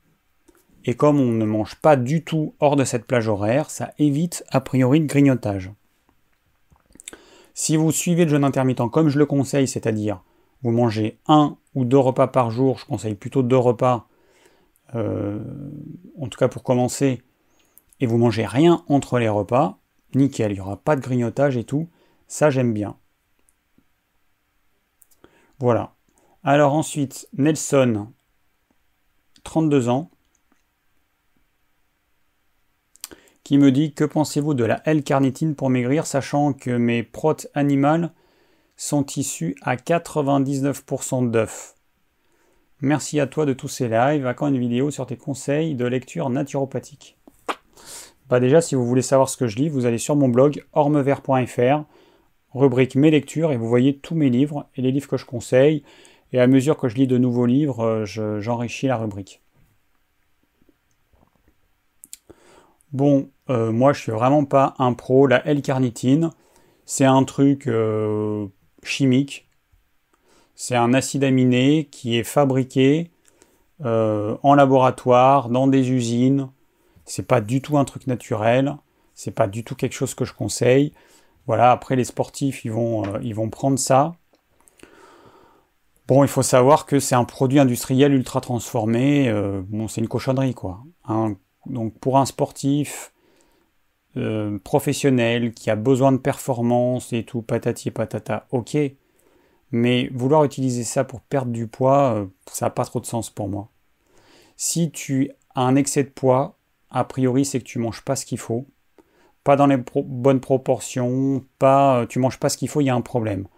et 0.84 0.94
comme 0.94 1.20
on 1.20 1.32
ne 1.32 1.44
mange 1.44 1.74
pas 1.76 1.96
du 1.96 2.22
tout 2.22 2.54
hors 2.60 2.76
de 2.76 2.84
cette 2.84 3.06
plage 3.06 3.28
horaire, 3.28 3.70
ça 3.70 3.92
évite 3.98 4.44
a 4.50 4.60
priori 4.60 5.00
le 5.00 5.06
grignotage. 5.06 5.72
Si 7.54 7.76
vous 7.76 7.90
suivez 7.90 8.24
le 8.24 8.30
jeûne 8.30 8.44
intermittent 8.44 8.90
comme 8.92 9.08
je 9.08 9.18
le 9.18 9.26
conseille, 9.26 9.66
c'est-à-dire 9.66 10.22
vous 10.62 10.70
mangez 10.70 11.18
un 11.26 11.56
ou 11.74 11.84
deux 11.84 11.98
repas 11.98 12.28
par 12.28 12.50
jour, 12.50 12.78
je 12.78 12.86
conseille 12.86 13.14
plutôt 13.14 13.42
deux 13.42 13.56
repas, 13.56 14.08
euh, 14.94 15.40
en 16.20 16.28
tout 16.28 16.38
cas 16.38 16.48
pour 16.48 16.62
commencer, 16.62 17.22
et 18.00 18.06
vous 18.06 18.18
mangez 18.18 18.46
rien 18.46 18.84
entre 18.88 19.18
les 19.18 19.28
repas, 19.28 19.78
nickel, 20.14 20.52
il 20.52 20.54
n'y 20.54 20.60
aura 20.60 20.76
pas 20.76 20.96
de 20.96 21.00
grignotage 21.00 21.56
et 21.56 21.64
tout, 21.64 21.88
ça 22.28 22.50
j'aime 22.50 22.72
bien. 22.72 22.96
Voilà. 25.58 25.95
Alors 26.48 26.74
ensuite, 26.74 27.28
Nelson, 27.36 28.06
32 29.42 29.88
ans, 29.88 30.12
qui 33.42 33.58
me 33.58 33.72
dit 33.72 33.94
Que 33.94 34.04
pensez-vous 34.04 34.54
de 34.54 34.62
la 34.62 34.80
L-carnitine 34.84 35.56
pour 35.56 35.70
maigrir, 35.70 36.06
sachant 36.06 36.52
que 36.52 36.70
mes 36.70 37.02
protes 37.02 37.48
animales 37.54 38.12
sont 38.76 39.04
issues 39.16 39.56
à 39.60 39.74
99% 39.74 41.28
d'œufs? 41.32 41.74
Merci 42.80 43.18
à 43.18 43.26
toi 43.26 43.44
de 43.44 43.52
tous 43.52 43.66
ces 43.66 43.88
lives. 43.88 44.24
À 44.24 44.32
quand 44.32 44.46
une 44.46 44.60
vidéo 44.60 44.92
sur 44.92 45.04
tes 45.04 45.16
conseils 45.16 45.74
de 45.74 45.84
lecture 45.84 46.30
naturopathique. 46.30 47.18
Bah 48.28 48.38
Déjà, 48.38 48.60
si 48.60 48.76
vous 48.76 48.86
voulez 48.86 49.02
savoir 49.02 49.28
ce 49.28 49.36
que 49.36 49.48
je 49.48 49.56
lis, 49.56 49.68
vous 49.68 49.84
allez 49.84 49.98
sur 49.98 50.14
mon 50.14 50.28
blog 50.28 50.64
ormevert.fr, 50.74 51.82
rubrique 52.54 52.94
Mes 52.94 53.10
lectures, 53.10 53.50
et 53.50 53.56
vous 53.56 53.68
voyez 53.68 53.96
tous 53.98 54.14
mes 54.14 54.30
livres 54.30 54.68
et 54.76 54.82
les 54.82 54.92
livres 54.92 55.08
que 55.08 55.16
je 55.16 55.26
conseille 55.26 55.82
et 56.32 56.40
à 56.40 56.46
mesure 56.46 56.76
que 56.76 56.88
je 56.88 56.96
lis 56.96 57.06
de 57.06 57.18
nouveaux 57.18 57.46
livres, 57.46 57.84
euh, 57.84 58.40
j'enrichis 58.40 58.88
la 58.88 58.96
rubrique. 58.96 59.42
Bon, 62.92 63.28
euh, 63.50 63.72
moi 63.72 63.92
je 63.92 64.00
suis 64.00 64.12
vraiment 64.12 64.44
pas 64.44 64.74
un 64.78 64.92
pro. 64.92 65.26
La 65.26 65.46
L-carnitine, 65.46 66.30
c'est 66.84 67.04
un 67.04 67.24
truc 67.24 67.66
euh, 67.66 68.46
chimique. 68.82 69.48
C'est 70.54 70.76
un 70.76 70.94
acide 70.94 71.24
aminé 71.24 71.88
qui 71.90 72.16
est 72.16 72.24
fabriqué 72.24 73.10
en 73.84 74.54
laboratoire, 74.54 75.50
dans 75.50 75.66
des 75.66 75.90
usines. 75.90 76.48
C'est 77.04 77.26
pas 77.26 77.42
du 77.42 77.60
tout 77.60 77.76
un 77.76 77.84
truc 77.84 78.06
naturel. 78.06 78.74
C'est 79.14 79.32
pas 79.32 79.48
du 79.48 79.64
tout 79.64 79.74
quelque 79.74 79.92
chose 79.92 80.14
que 80.14 80.24
je 80.24 80.32
conseille. 80.32 80.94
Voilà, 81.46 81.72
après 81.72 81.94
les 81.94 82.04
sportifs, 82.04 82.64
ils 82.64 82.72
vont, 82.72 83.20
ils 83.20 83.34
vont 83.34 83.50
prendre 83.50 83.78
ça 83.78 84.16
Bon, 86.06 86.22
il 86.22 86.28
faut 86.28 86.42
savoir 86.42 86.86
que 86.86 87.00
c'est 87.00 87.16
un 87.16 87.24
produit 87.24 87.58
industriel 87.58 88.14
ultra 88.14 88.40
transformé. 88.40 89.28
Euh, 89.28 89.62
bon, 89.66 89.88
c'est 89.88 90.00
une 90.00 90.08
cochonnerie, 90.08 90.54
quoi. 90.54 90.84
Hein. 91.08 91.36
donc, 91.66 91.98
pour 91.98 92.18
un 92.18 92.26
sportif 92.26 93.12
euh, 94.16 94.58
professionnel 94.60 95.52
qui 95.52 95.68
a 95.70 95.76
besoin 95.76 96.12
de 96.12 96.18
performance 96.18 97.12
et 97.12 97.24
tout, 97.24 97.42
patati 97.42 97.88
et 97.88 97.90
patata, 97.90 98.46
ok. 98.52 98.76
Mais 99.72 100.08
vouloir 100.14 100.44
utiliser 100.44 100.84
ça 100.84 101.02
pour 101.04 101.20
perdre 101.22 101.50
du 101.50 101.66
poids, 101.66 102.14
euh, 102.14 102.26
ça 102.50 102.66
n'a 102.66 102.70
pas 102.70 102.84
trop 102.84 103.00
de 103.00 103.06
sens 103.06 103.30
pour 103.30 103.48
moi. 103.48 103.70
Si 104.56 104.92
tu 104.92 105.30
as 105.56 105.62
un 105.62 105.74
excès 105.74 106.04
de 106.04 106.10
poids, 106.10 106.58
a 106.90 107.04
priori, 107.04 107.44
c'est 107.44 107.58
que 107.58 107.64
tu 107.64 107.80
manges 107.80 108.02
pas 108.04 108.14
ce 108.16 108.26
qu'il 108.26 108.38
faut, 108.38 108.66
pas 109.44 109.56
dans 109.56 109.66
les 109.66 109.78
bonnes 110.04 110.40
proportions, 110.40 111.44
pas, 111.58 112.06
tu 112.08 112.20
manges 112.20 112.38
pas 112.38 112.48
ce 112.48 112.56
qu'il 112.58 112.68
faut, 112.68 112.80
il 112.80 112.86
y 112.86 112.90
a 112.90 112.94
un 112.94 113.00
problème 113.00 113.48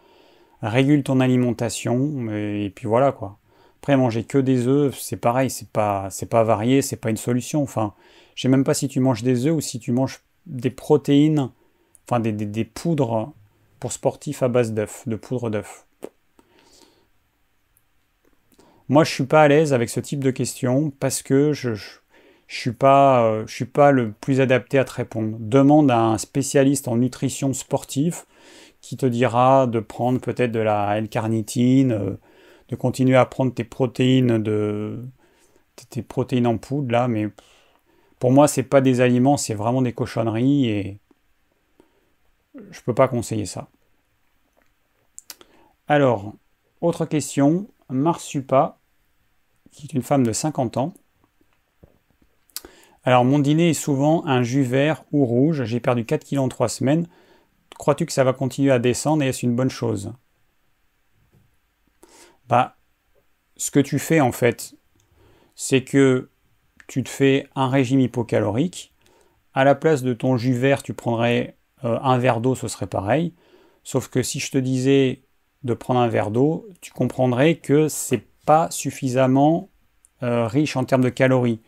régule 0.63 1.03
ton 1.03 1.21
alimentation, 1.21 2.31
et 2.33 2.73
puis 2.75 2.87
voilà 2.87 3.13
quoi. 3.13 3.39
Après, 3.81 3.97
manger 3.97 4.25
que 4.25 4.39
des 4.39 4.67
œufs, 4.67 4.99
c'est 4.99 5.17
pareil, 5.17 5.51
c'est 5.51 5.69
pas, 5.69 6.09
c'est 6.11 6.27
pas 6.27 6.43
varié, 6.43 6.83
c'est 6.83 6.97
pas 6.97 7.11
une 7.11 7.17
solution. 7.17 7.63
Enfin, 7.63 7.95
je 8.35 8.43
sais 8.43 8.49
même 8.49 8.65
pas 8.65 8.75
si 8.75 8.89
tu 8.89 9.01
manges 9.01 9.23
des 9.23 9.47
œufs 9.47 9.55
ou 9.55 9.61
si 9.61 9.79
tu 9.79 9.93
manges 9.93 10.21
des 10.47 10.71
protéines, 10.71 11.51
enfin 12.07 12.21
des, 12.21 12.33
des, 12.33 12.65
poudres 12.65 13.33
pour 13.79 13.93
sportifs 13.93 14.43
à 14.43 14.49
base 14.49 14.73
d'œufs, 14.73 15.05
de 15.07 15.17
poudre 15.17 15.49
d'œufs. 15.49 15.87
Moi, 18.89 19.05
je 19.05 19.13
suis 19.13 19.25
pas 19.25 19.43
à 19.43 19.49
l'aise 19.49 19.73
avec 19.73 19.91
ce 19.91 20.01
type 20.01 20.25
de 20.25 20.31
questions 20.31 20.91
parce 20.99 21.23
que 21.23 21.53
je, 21.53 21.75
je, 21.75 21.99
suis 22.49 22.73
pas, 22.73 23.45
je 23.47 23.55
suis 23.55 23.65
pas 23.67 23.93
le 23.93 24.13
plus 24.13 24.41
adapté 24.41 24.79
à 24.79 24.85
te 24.85 24.93
répondre. 24.93 25.37
Demande 25.39 25.91
à 25.91 26.01
un 26.01 26.19
spécialiste 26.19 26.89
en 26.89 26.97
nutrition 26.97 27.53
sportive 27.53 28.25
qui 28.89 28.97
te 28.97 29.05
dira 29.05 29.67
de 29.67 29.81
prendre 29.81 30.19
peut-être 30.19 30.51
de 30.51 30.61
la 30.61 30.97
L-carnitine, 30.97 31.93
euh, 31.93 32.17
de 32.71 32.75
continuer 32.75 33.17
à 33.17 33.27
prendre 33.27 33.53
tes 33.53 33.63
protéines 33.63 34.43
de 34.43 35.05
tes 35.91 36.01
protéines 36.01 36.47
en 36.47 36.57
poudre 36.57 36.91
là, 36.91 37.07
mais 37.07 37.29
pour 38.19 38.33
moi 38.33 38.49
c'est 38.49 38.63
pas 38.63 38.81
des 38.81 39.03
aliments, 39.03 39.37
c'est 39.37 39.53
vraiment 39.53 39.83
des 39.83 39.93
cochonneries 39.93 40.71
et 40.71 41.01
je 42.71 42.81
peux 42.81 42.95
pas 42.95 43.09
conseiller 43.09 43.45
ça. 43.45 43.69
Alors, 45.87 46.33
autre 46.81 47.05
question, 47.05 47.69
Marsupa, 47.91 48.79
qui 49.71 49.85
est 49.85 49.93
une 49.93 50.03
femme 50.03 50.25
de 50.25 50.33
50 50.33 50.79
ans. 50.79 50.95
Alors, 53.05 53.27
mon 53.27 53.39
dîner 53.39 53.71
est 53.71 53.75
souvent 53.75 54.25
un 54.27 54.43
jus 54.43 54.63
vert 54.63 55.05
ou 55.13 55.27
rouge. 55.27 55.65
J'ai 55.65 55.79
perdu 55.79 56.07
4 56.07 56.25
kg 56.25 56.39
en 56.39 56.49
3 56.49 56.69
semaines. 56.69 57.07
Crois-tu 57.79 58.05
que 58.05 58.13
ça 58.13 58.25
va 58.25 58.33
continuer 58.33 58.73
à 58.73 58.79
descendre 58.79 59.23
et 59.23 59.29
est-ce 59.29 59.47
une 59.47 59.57
bonne 59.57 59.71
chose? 59.71 60.13
Bah, 62.49 62.77
ce 63.57 63.71
que 63.71 63.81
tu 63.81 63.99
fais 63.99 64.21
en 64.21 64.33
fait, 64.33 64.75
c'est 65.55 65.85
que 65.85 66.29
tu 66.87 67.03
te 67.03 67.09
fais 67.09 67.49
un 67.55 67.69
régime 67.69 68.01
hypocalorique. 68.01 68.93
À 69.55 69.65
la 69.65 69.75
place 69.75 70.03
de 70.03 70.13
ton 70.13 70.37
jus 70.37 70.55
vert, 70.55 70.83
tu 70.83 70.95
prendrais 70.95 71.57
euh, 71.85 71.99
un 72.03 72.19
verre 72.19 72.41
d'eau, 72.41 72.55
ce 72.55 72.69
serait 72.69 72.87
pareil. 72.87 73.35
Sauf 73.85 74.09
que 74.09 74.23
si 74.23 74.41
je 74.41 74.51
te 74.51 74.59
disais 74.59 75.23
de 75.63 75.75
prendre 75.75 76.01
un 76.01 76.09
verre 76.09 76.31
d'eau, 76.31 76.69
tu 76.81 76.93
comprendrais 76.93 77.57
que 77.57 77.89
c'est 77.89 78.25
pas 78.45 78.71
suffisamment 78.71 79.69
euh, 80.23 80.47
riche 80.47 80.77
en 80.77 80.85
termes 80.85 81.05
de 81.05 81.09
calories. 81.11 81.61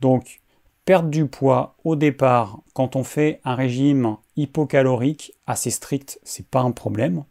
Donc, 0.00 0.40
perdre 0.86 1.10
du 1.10 1.26
poids 1.26 1.76
au 1.84 1.96
départ, 1.96 2.60
quand 2.72 2.96
on 2.96 3.04
fait 3.04 3.40
un 3.44 3.56
régime 3.56 4.16
hypocalorique 4.36 5.32
assez 5.46 5.70
strict, 5.70 6.18
c'est 6.22 6.46
pas 6.48 6.60
un 6.60 6.70
problème. 6.70 7.24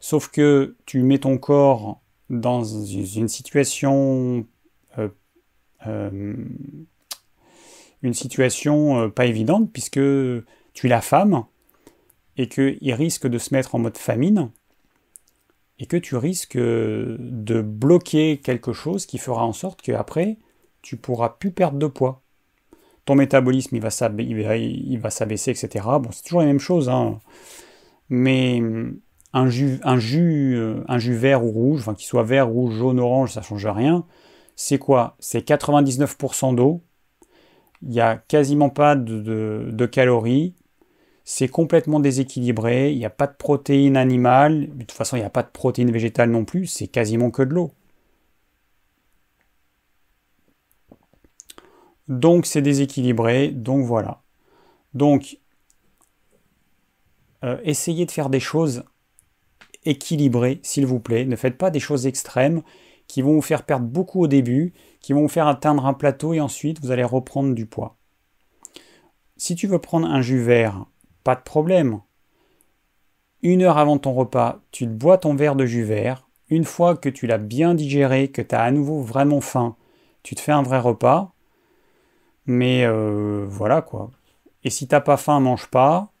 Sauf 0.00 0.28
que 0.28 0.74
tu 0.86 1.02
mets 1.02 1.18
ton 1.18 1.38
corps 1.38 2.00
dans 2.30 2.64
une 2.64 3.28
situation 3.28 4.46
euh, 4.98 5.08
euh, 5.86 6.34
une 8.02 8.14
situation 8.14 9.02
euh, 9.02 9.08
pas 9.08 9.26
évidente 9.26 9.70
puisque 9.72 10.00
tu 10.72 10.86
es 10.86 10.88
la 10.88 11.00
femme 11.00 11.44
et 12.36 12.48
qu'il 12.48 12.94
risque 12.94 13.26
de 13.26 13.38
se 13.38 13.52
mettre 13.52 13.74
en 13.74 13.80
mode 13.80 13.98
famine 13.98 14.50
et 15.78 15.86
que 15.86 15.96
tu 15.96 16.16
risques 16.16 16.58
de 16.58 17.62
bloquer 17.62 18.38
quelque 18.38 18.72
chose 18.72 19.04
qui 19.04 19.18
fera 19.18 19.44
en 19.44 19.52
sorte 19.52 19.82
qu'après 19.82 20.38
tu 20.80 20.96
pourras 20.96 21.30
plus 21.30 21.50
perdre 21.50 21.78
de 21.78 21.86
poids 21.86 22.22
ton 23.08 23.14
métabolisme 23.14 23.74
il 23.74 23.80
va 23.80 23.88
s'abaisser, 25.10 25.50
etc. 25.50 25.86
Bon, 25.98 26.10
c'est 26.12 26.24
toujours 26.24 26.40
la 26.40 26.46
même 26.46 26.60
chose, 26.60 26.90
hein. 26.90 27.20
mais 28.10 28.62
un 29.32 29.48
jus, 29.48 29.80
un, 29.82 29.98
jus, 29.98 30.56
euh, 30.58 30.84
un 30.88 30.98
jus 30.98 31.14
vert 31.14 31.42
ou 31.42 31.50
rouge, 31.50 31.80
enfin 31.80 31.94
qu'il 31.94 32.06
soit 32.06 32.22
vert, 32.22 32.48
rouge, 32.48 32.74
jaune, 32.74 33.00
orange, 33.00 33.32
ça 33.32 33.40
ne 33.40 33.46
change 33.46 33.64
rien. 33.64 34.04
c'est 34.56 34.76
quoi? 34.76 35.16
C'est 35.20 35.48
99% 35.48 36.54
d'eau, 36.54 36.82
il 37.80 37.88
n'y 37.88 38.00
a 38.02 38.16
quasiment 38.16 38.68
pas 38.68 38.94
de, 38.94 39.86
calories, 39.90 40.54
c'est 41.24 41.48
complètement 41.48 42.00
déséquilibré, 42.00 42.92
il 42.92 42.98
n'y 42.98 43.06
a 43.06 43.10
pas 43.10 43.26
de 43.26 43.36
protéines 43.38 43.96
animales, 43.96 44.68
de 44.74 44.84
toute 44.84 44.92
façon 44.92 45.16
il 45.16 45.20
n'y 45.20 45.26
a 45.26 45.30
pas 45.30 45.42
de 45.42 45.50
protéines 45.50 45.92
végétales 45.92 46.30
non 46.30 46.44
plus, 46.44 46.66
c'est 46.66 46.88
quasiment 46.88 47.30
que 47.30 47.42
de 47.42 47.54
l'eau. 47.54 47.70
Donc 52.08 52.46
c'est 52.46 52.62
déséquilibré, 52.62 53.48
donc 53.48 53.84
voilà. 53.84 54.22
Donc 54.94 55.38
euh, 57.44 57.58
essayez 57.62 58.06
de 58.06 58.10
faire 58.10 58.30
des 58.30 58.40
choses 58.40 58.84
équilibrées, 59.84 60.60
s'il 60.62 60.86
vous 60.86 61.00
plaît. 61.00 61.24
Ne 61.24 61.36
faites 61.36 61.58
pas 61.58 61.70
des 61.70 61.80
choses 61.80 62.06
extrêmes 62.06 62.62
qui 63.06 63.22
vont 63.22 63.34
vous 63.34 63.42
faire 63.42 63.62
perdre 63.62 63.86
beaucoup 63.86 64.22
au 64.22 64.26
début, 64.26 64.72
qui 65.00 65.12
vont 65.12 65.22
vous 65.22 65.28
faire 65.28 65.46
atteindre 65.46 65.86
un 65.86 65.94
plateau 65.94 66.34
et 66.34 66.40
ensuite 66.40 66.80
vous 66.80 66.90
allez 66.90 67.04
reprendre 67.04 67.54
du 67.54 67.66
poids. 67.66 67.96
Si 69.36 69.54
tu 69.54 69.66
veux 69.66 69.78
prendre 69.78 70.08
un 70.08 70.20
jus 70.20 70.42
vert, 70.42 70.86
pas 71.24 71.36
de 71.36 71.42
problème. 71.42 72.00
Une 73.42 73.62
heure 73.62 73.78
avant 73.78 73.98
ton 73.98 74.12
repas, 74.12 74.60
tu 74.72 74.84
te 74.84 74.90
bois 74.90 75.16
ton 75.16 75.34
verre 75.34 75.54
de 75.54 75.64
jus 75.64 75.84
vert. 75.84 76.28
Une 76.50 76.64
fois 76.64 76.96
que 76.96 77.08
tu 77.08 77.26
l'as 77.26 77.38
bien 77.38 77.74
digéré, 77.74 78.28
que 78.28 78.42
tu 78.42 78.54
as 78.54 78.62
à 78.62 78.70
nouveau 78.70 79.00
vraiment 79.00 79.40
faim, 79.40 79.76
tu 80.22 80.34
te 80.34 80.40
fais 80.40 80.52
un 80.52 80.62
vrai 80.62 80.80
repas. 80.80 81.32
Mais 82.48 82.84
euh, 82.84 83.46
voilà 83.46 83.82
quoi. 83.82 84.10
Et 84.64 84.70
si 84.70 84.88
t'as 84.88 85.00
pas 85.00 85.16
faim, 85.16 85.38
mange 85.38 85.68
pas. 85.68 86.12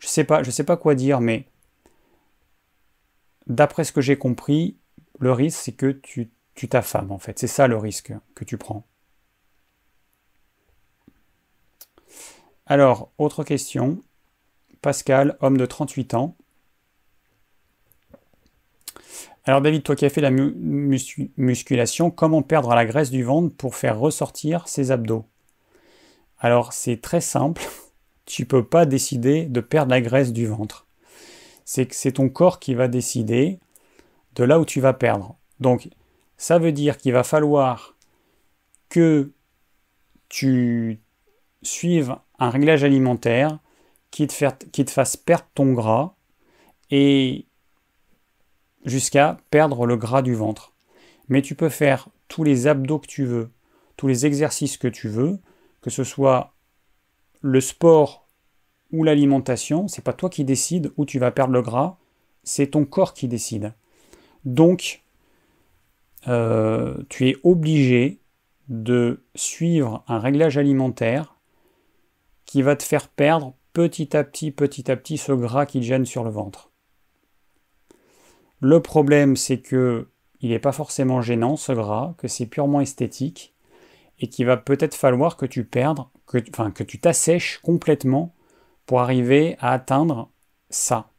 Je 0.00 0.06
sais 0.08 0.24
pas, 0.24 0.42
je 0.42 0.50
sais 0.50 0.64
pas 0.64 0.76
quoi 0.78 0.94
dire, 0.94 1.20
mais 1.20 1.46
d'après 3.46 3.84
ce 3.84 3.92
que 3.92 4.00
j'ai 4.00 4.16
compris, 4.16 4.78
le 5.18 5.32
risque 5.32 5.60
c'est 5.60 5.72
que 5.72 5.90
tu 5.90 6.30
tu 6.54 6.68
t'affames 6.68 7.10
en 7.10 7.18
fait. 7.18 7.38
C'est 7.38 7.46
ça 7.48 7.66
le 7.66 7.76
risque 7.76 8.12
que 8.34 8.44
tu 8.44 8.58
prends. 8.58 8.86
Alors, 12.66 13.10
autre 13.18 13.42
question. 13.44 14.02
Pascal, 14.82 15.36
homme 15.40 15.56
de 15.56 15.66
38 15.66 16.14
ans. 16.14 16.36
Alors 19.44 19.60
David, 19.60 19.82
toi 19.82 19.96
qui 19.96 20.04
as 20.04 20.10
fait 20.10 20.20
la 20.20 20.30
musculation, 20.30 22.10
comment 22.10 22.42
perdre 22.42 22.74
la 22.74 22.86
graisse 22.86 23.10
du 23.10 23.24
ventre 23.24 23.54
pour 23.56 23.74
faire 23.74 23.98
ressortir 23.98 24.68
ses 24.68 24.90
abdos? 24.92 25.29
Alors 26.40 26.72
c'est 26.72 27.00
très 27.00 27.20
simple. 27.20 27.62
Tu 28.26 28.46
peux 28.46 28.64
pas 28.64 28.86
décider 28.86 29.44
de 29.46 29.60
perdre 29.60 29.90
la 29.90 30.00
graisse 30.00 30.32
du 30.32 30.46
ventre. 30.46 30.86
C'est 31.64 31.86
que 31.86 31.94
c'est 31.94 32.12
ton 32.12 32.28
corps 32.28 32.60
qui 32.60 32.74
va 32.74 32.88
décider 32.88 33.58
de 34.34 34.44
là 34.44 34.58
où 34.58 34.64
tu 34.64 34.80
vas 34.80 34.92
perdre. 34.92 35.36
Donc 35.58 35.88
ça 36.36 36.58
veut 36.58 36.72
dire 36.72 36.96
qu'il 36.96 37.12
va 37.12 37.22
falloir 37.22 37.96
que 38.88 39.32
tu 40.28 41.00
suives 41.62 42.16
un 42.38 42.50
réglage 42.50 42.84
alimentaire 42.84 43.58
qui 44.10 44.26
te 44.26 44.90
fasse 44.90 45.16
perdre 45.16 45.46
ton 45.54 45.72
gras 45.72 46.14
et 46.90 47.46
jusqu'à 48.84 49.36
perdre 49.50 49.86
le 49.86 49.96
gras 49.96 50.22
du 50.22 50.34
ventre. 50.34 50.72
Mais 51.28 51.42
tu 51.42 51.54
peux 51.54 51.68
faire 51.68 52.08
tous 52.28 52.44
les 52.44 52.66
abdos 52.66 52.98
que 53.00 53.06
tu 53.06 53.24
veux, 53.24 53.50
tous 53.96 54.06
les 54.06 54.24
exercices 54.24 54.76
que 54.76 54.88
tu 54.88 55.08
veux, 55.08 55.38
que 55.80 55.90
ce 55.90 56.04
soit 56.04 56.54
le 57.40 57.60
sport 57.60 58.28
ou 58.92 59.04
l'alimentation, 59.04 59.88
c'est 59.88 60.04
pas 60.04 60.12
toi 60.12 60.28
qui 60.28 60.44
décides 60.44 60.92
où 60.96 61.04
tu 61.04 61.18
vas 61.18 61.30
perdre 61.30 61.52
le 61.52 61.62
gras, 61.62 61.98
c'est 62.42 62.68
ton 62.68 62.84
corps 62.84 63.14
qui 63.14 63.28
décide. 63.28 63.74
Donc, 64.44 65.02
euh, 66.28 66.96
tu 67.08 67.28
es 67.28 67.36
obligé 67.44 68.20
de 68.68 69.22
suivre 69.34 70.04
un 70.06 70.18
réglage 70.18 70.58
alimentaire 70.58 71.36
qui 72.44 72.62
va 72.62 72.76
te 72.76 72.82
faire 72.82 73.08
perdre 73.08 73.54
petit 73.72 74.16
à 74.16 74.24
petit, 74.24 74.50
petit 74.50 74.90
à 74.90 74.96
petit 74.96 75.18
ce 75.18 75.32
gras 75.32 75.66
qui 75.66 75.82
gêne 75.82 76.04
sur 76.04 76.24
le 76.24 76.30
ventre. 76.30 76.70
Le 78.60 78.80
problème, 78.80 79.36
c'est 79.36 79.60
que 79.60 80.08
il 80.40 80.50
n'est 80.50 80.58
pas 80.58 80.72
forcément 80.72 81.20
gênant 81.20 81.56
ce 81.56 81.72
gras, 81.72 82.14
que 82.16 82.28
c'est 82.28 82.46
purement 82.46 82.80
esthétique, 82.80 83.54
et 84.20 84.28
qu'il 84.28 84.46
va 84.46 84.56
peut-être 84.56 84.94
falloir 84.94 85.36
que 85.36 85.46
tu 85.46 85.64
perdes, 85.64 86.04
que, 86.26 86.38
tu 86.82 87.00
t'assèches 87.00 87.58
complètement 87.58 88.34
pour 88.86 89.00
arriver 89.00 89.56
à 89.58 89.72
atteindre 89.72 90.30
ça. 90.68 91.10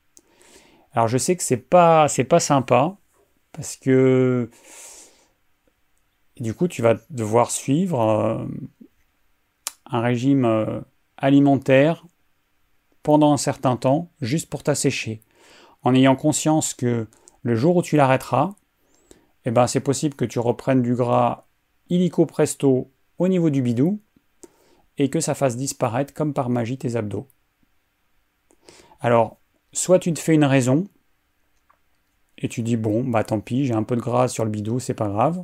Alors 0.93 1.07
je 1.07 1.17
sais 1.17 1.35
que 1.35 1.43
c'est 1.43 1.57
pas 1.57 2.07
c'est 2.07 2.23
pas 2.23 2.39
sympa 2.39 2.97
parce 3.53 3.75
que 3.75 4.49
du 6.41 6.55
coup, 6.55 6.67
tu 6.67 6.81
vas 6.81 6.95
devoir 7.11 7.51
suivre 7.51 8.01
euh, 8.01 8.45
un 9.85 10.01
régime 10.01 10.45
euh, 10.45 10.81
alimentaire 11.17 12.05
pendant 13.03 13.31
un 13.31 13.37
certain 13.37 13.77
temps, 13.77 14.11
juste 14.21 14.49
pour 14.49 14.63
t'assécher, 14.63 15.21
en 15.83 15.93
ayant 15.93 16.15
conscience 16.15 16.73
que 16.73 17.07
le 17.43 17.55
jour 17.55 17.75
où 17.75 17.81
tu 17.83 17.95
l'arrêteras, 17.95 18.55
eh 19.45 19.51
ben, 19.51 19.67
c'est 19.67 19.81
possible 19.81 20.15
que 20.15 20.25
tu 20.25 20.39
reprennes 20.39 20.81
du 20.81 20.95
gras 20.95 21.45
illico 21.89 22.25
presto 22.25 22.90
au 23.23 23.27
niveau 23.27 23.49
du 23.49 23.61
bidou 23.61 23.99
et 24.97 25.09
que 25.09 25.19
ça 25.19 25.33
fasse 25.33 25.57
disparaître 25.57 26.13
comme 26.13 26.33
par 26.33 26.49
magie 26.49 26.77
tes 26.77 26.95
abdos. 26.95 27.27
Alors, 28.99 29.39
soit 29.73 29.99
tu 29.99 30.13
te 30.13 30.19
fais 30.19 30.35
une 30.35 30.45
raison 30.45 30.87
et 32.37 32.49
tu 32.49 32.61
dis 32.61 32.77
bon, 32.77 33.03
bah 33.03 33.23
tant 33.23 33.39
pis, 33.39 33.65
j'ai 33.65 33.73
un 33.73 33.83
peu 33.83 33.95
de 33.95 34.01
gras 34.01 34.27
sur 34.27 34.45
le 34.45 34.51
bidou, 34.51 34.79
c'est 34.79 34.93
pas 34.93 35.07
grave 35.07 35.43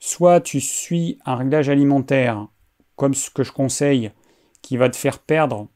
soit 0.00 0.40
tu 0.40 0.60
suis 0.60 1.18
un 1.24 1.36
réglage 1.36 1.68
alimentaire 1.68 2.48
comme 2.96 3.14
ce 3.14 3.30
que 3.30 3.44
je 3.44 3.52
conseille, 3.52 4.10
qui 4.62 4.76
va 4.76 4.90
te 4.90 4.96
faire 4.96 5.20
perdre 5.20 5.68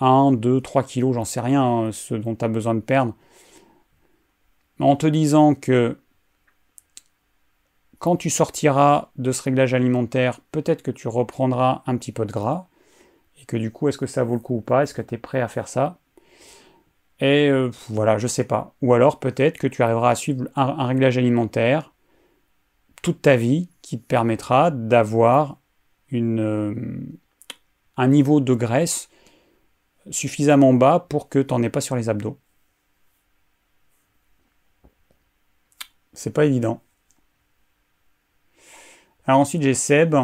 1, 0.00 0.32
2, 0.32 0.60
3 0.60 0.82
kilos, 0.84 1.14
j'en 1.14 1.24
sais 1.24 1.40
rien, 1.40 1.62
hein, 1.62 1.92
ce 1.92 2.14
dont 2.14 2.34
tu 2.34 2.44
as 2.44 2.48
besoin 2.48 2.74
de 2.74 2.80
perdre, 2.80 3.14
en 4.80 4.96
te 4.96 5.06
disant 5.06 5.54
que 5.54 5.98
quand 7.98 8.16
tu 8.16 8.30
sortiras 8.30 9.10
de 9.16 9.32
ce 9.32 9.42
réglage 9.42 9.74
alimentaire, 9.74 10.40
peut-être 10.52 10.82
que 10.82 10.90
tu 10.90 11.08
reprendras 11.08 11.82
un 11.86 11.96
petit 11.96 12.12
peu 12.12 12.24
de 12.26 12.32
gras, 12.32 12.68
et 13.40 13.44
que 13.44 13.56
du 13.56 13.70
coup, 13.70 13.88
est-ce 13.88 13.98
que 13.98 14.06
ça 14.06 14.24
vaut 14.24 14.34
le 14.34 14.40
coup 14.40 14.56
ou 14.56 14.60
pas? 14.60 14.82
Est-ce 14.82 14.94
que 14.94 15.02
tu 15.02 15.14
es 15.14 15.18
prêt 15.18 15.40
à 15.40 15.48
faire 15.48 15.68
ça? 15.68 15.98
Et 17.20 17.48
euh, 17.48 17.70
voilà, 17.88 18.18
je 18.18 18.26
sais 18.26 18.44
pas. 18.44 18.74
Ou 18.82 18.94
alors 18.94 19.18
peut-être 19.18 19.58
que 19.58 19.66
tu 19.66 19.82
arriveras 19.82 20.10
à 20.10 20.14
suivre 20.14 20.46
un 20.54 20.86
réglage 20.86 21.18
alimentaire 21.18 21.92
toute 23.02 23.22
ta 23.22 23.36
vie 23.36 23.68
qui 23.82 23.98
te 24.00 24.06
permettra 24.06 24.70
d'avoir 24.70 25.58
euh, 26.12 27.00
un 27.96 28.08
niveau 28.08 28.40
de 28.40 28.54
graisse 28.54 29.08
suffisamment 30.10 30.72
bas 30.74 31.06
pour 31.08 31.28
que 31.28 31.38
tu 31.40 31.54
n'en 31.54 31.62
aies 31.62 31.70
pas 31.70 31.80
sur 31.80 31.96
les 31.96 32.08
abdos. 32.08 32.38
C'est 36.12 36.32
pas 36.32 36.44
évident. 36.44 36.82
Ensuite 39.34 39.62
j'ai 39.62 39.74
Seb. 39.74 40.14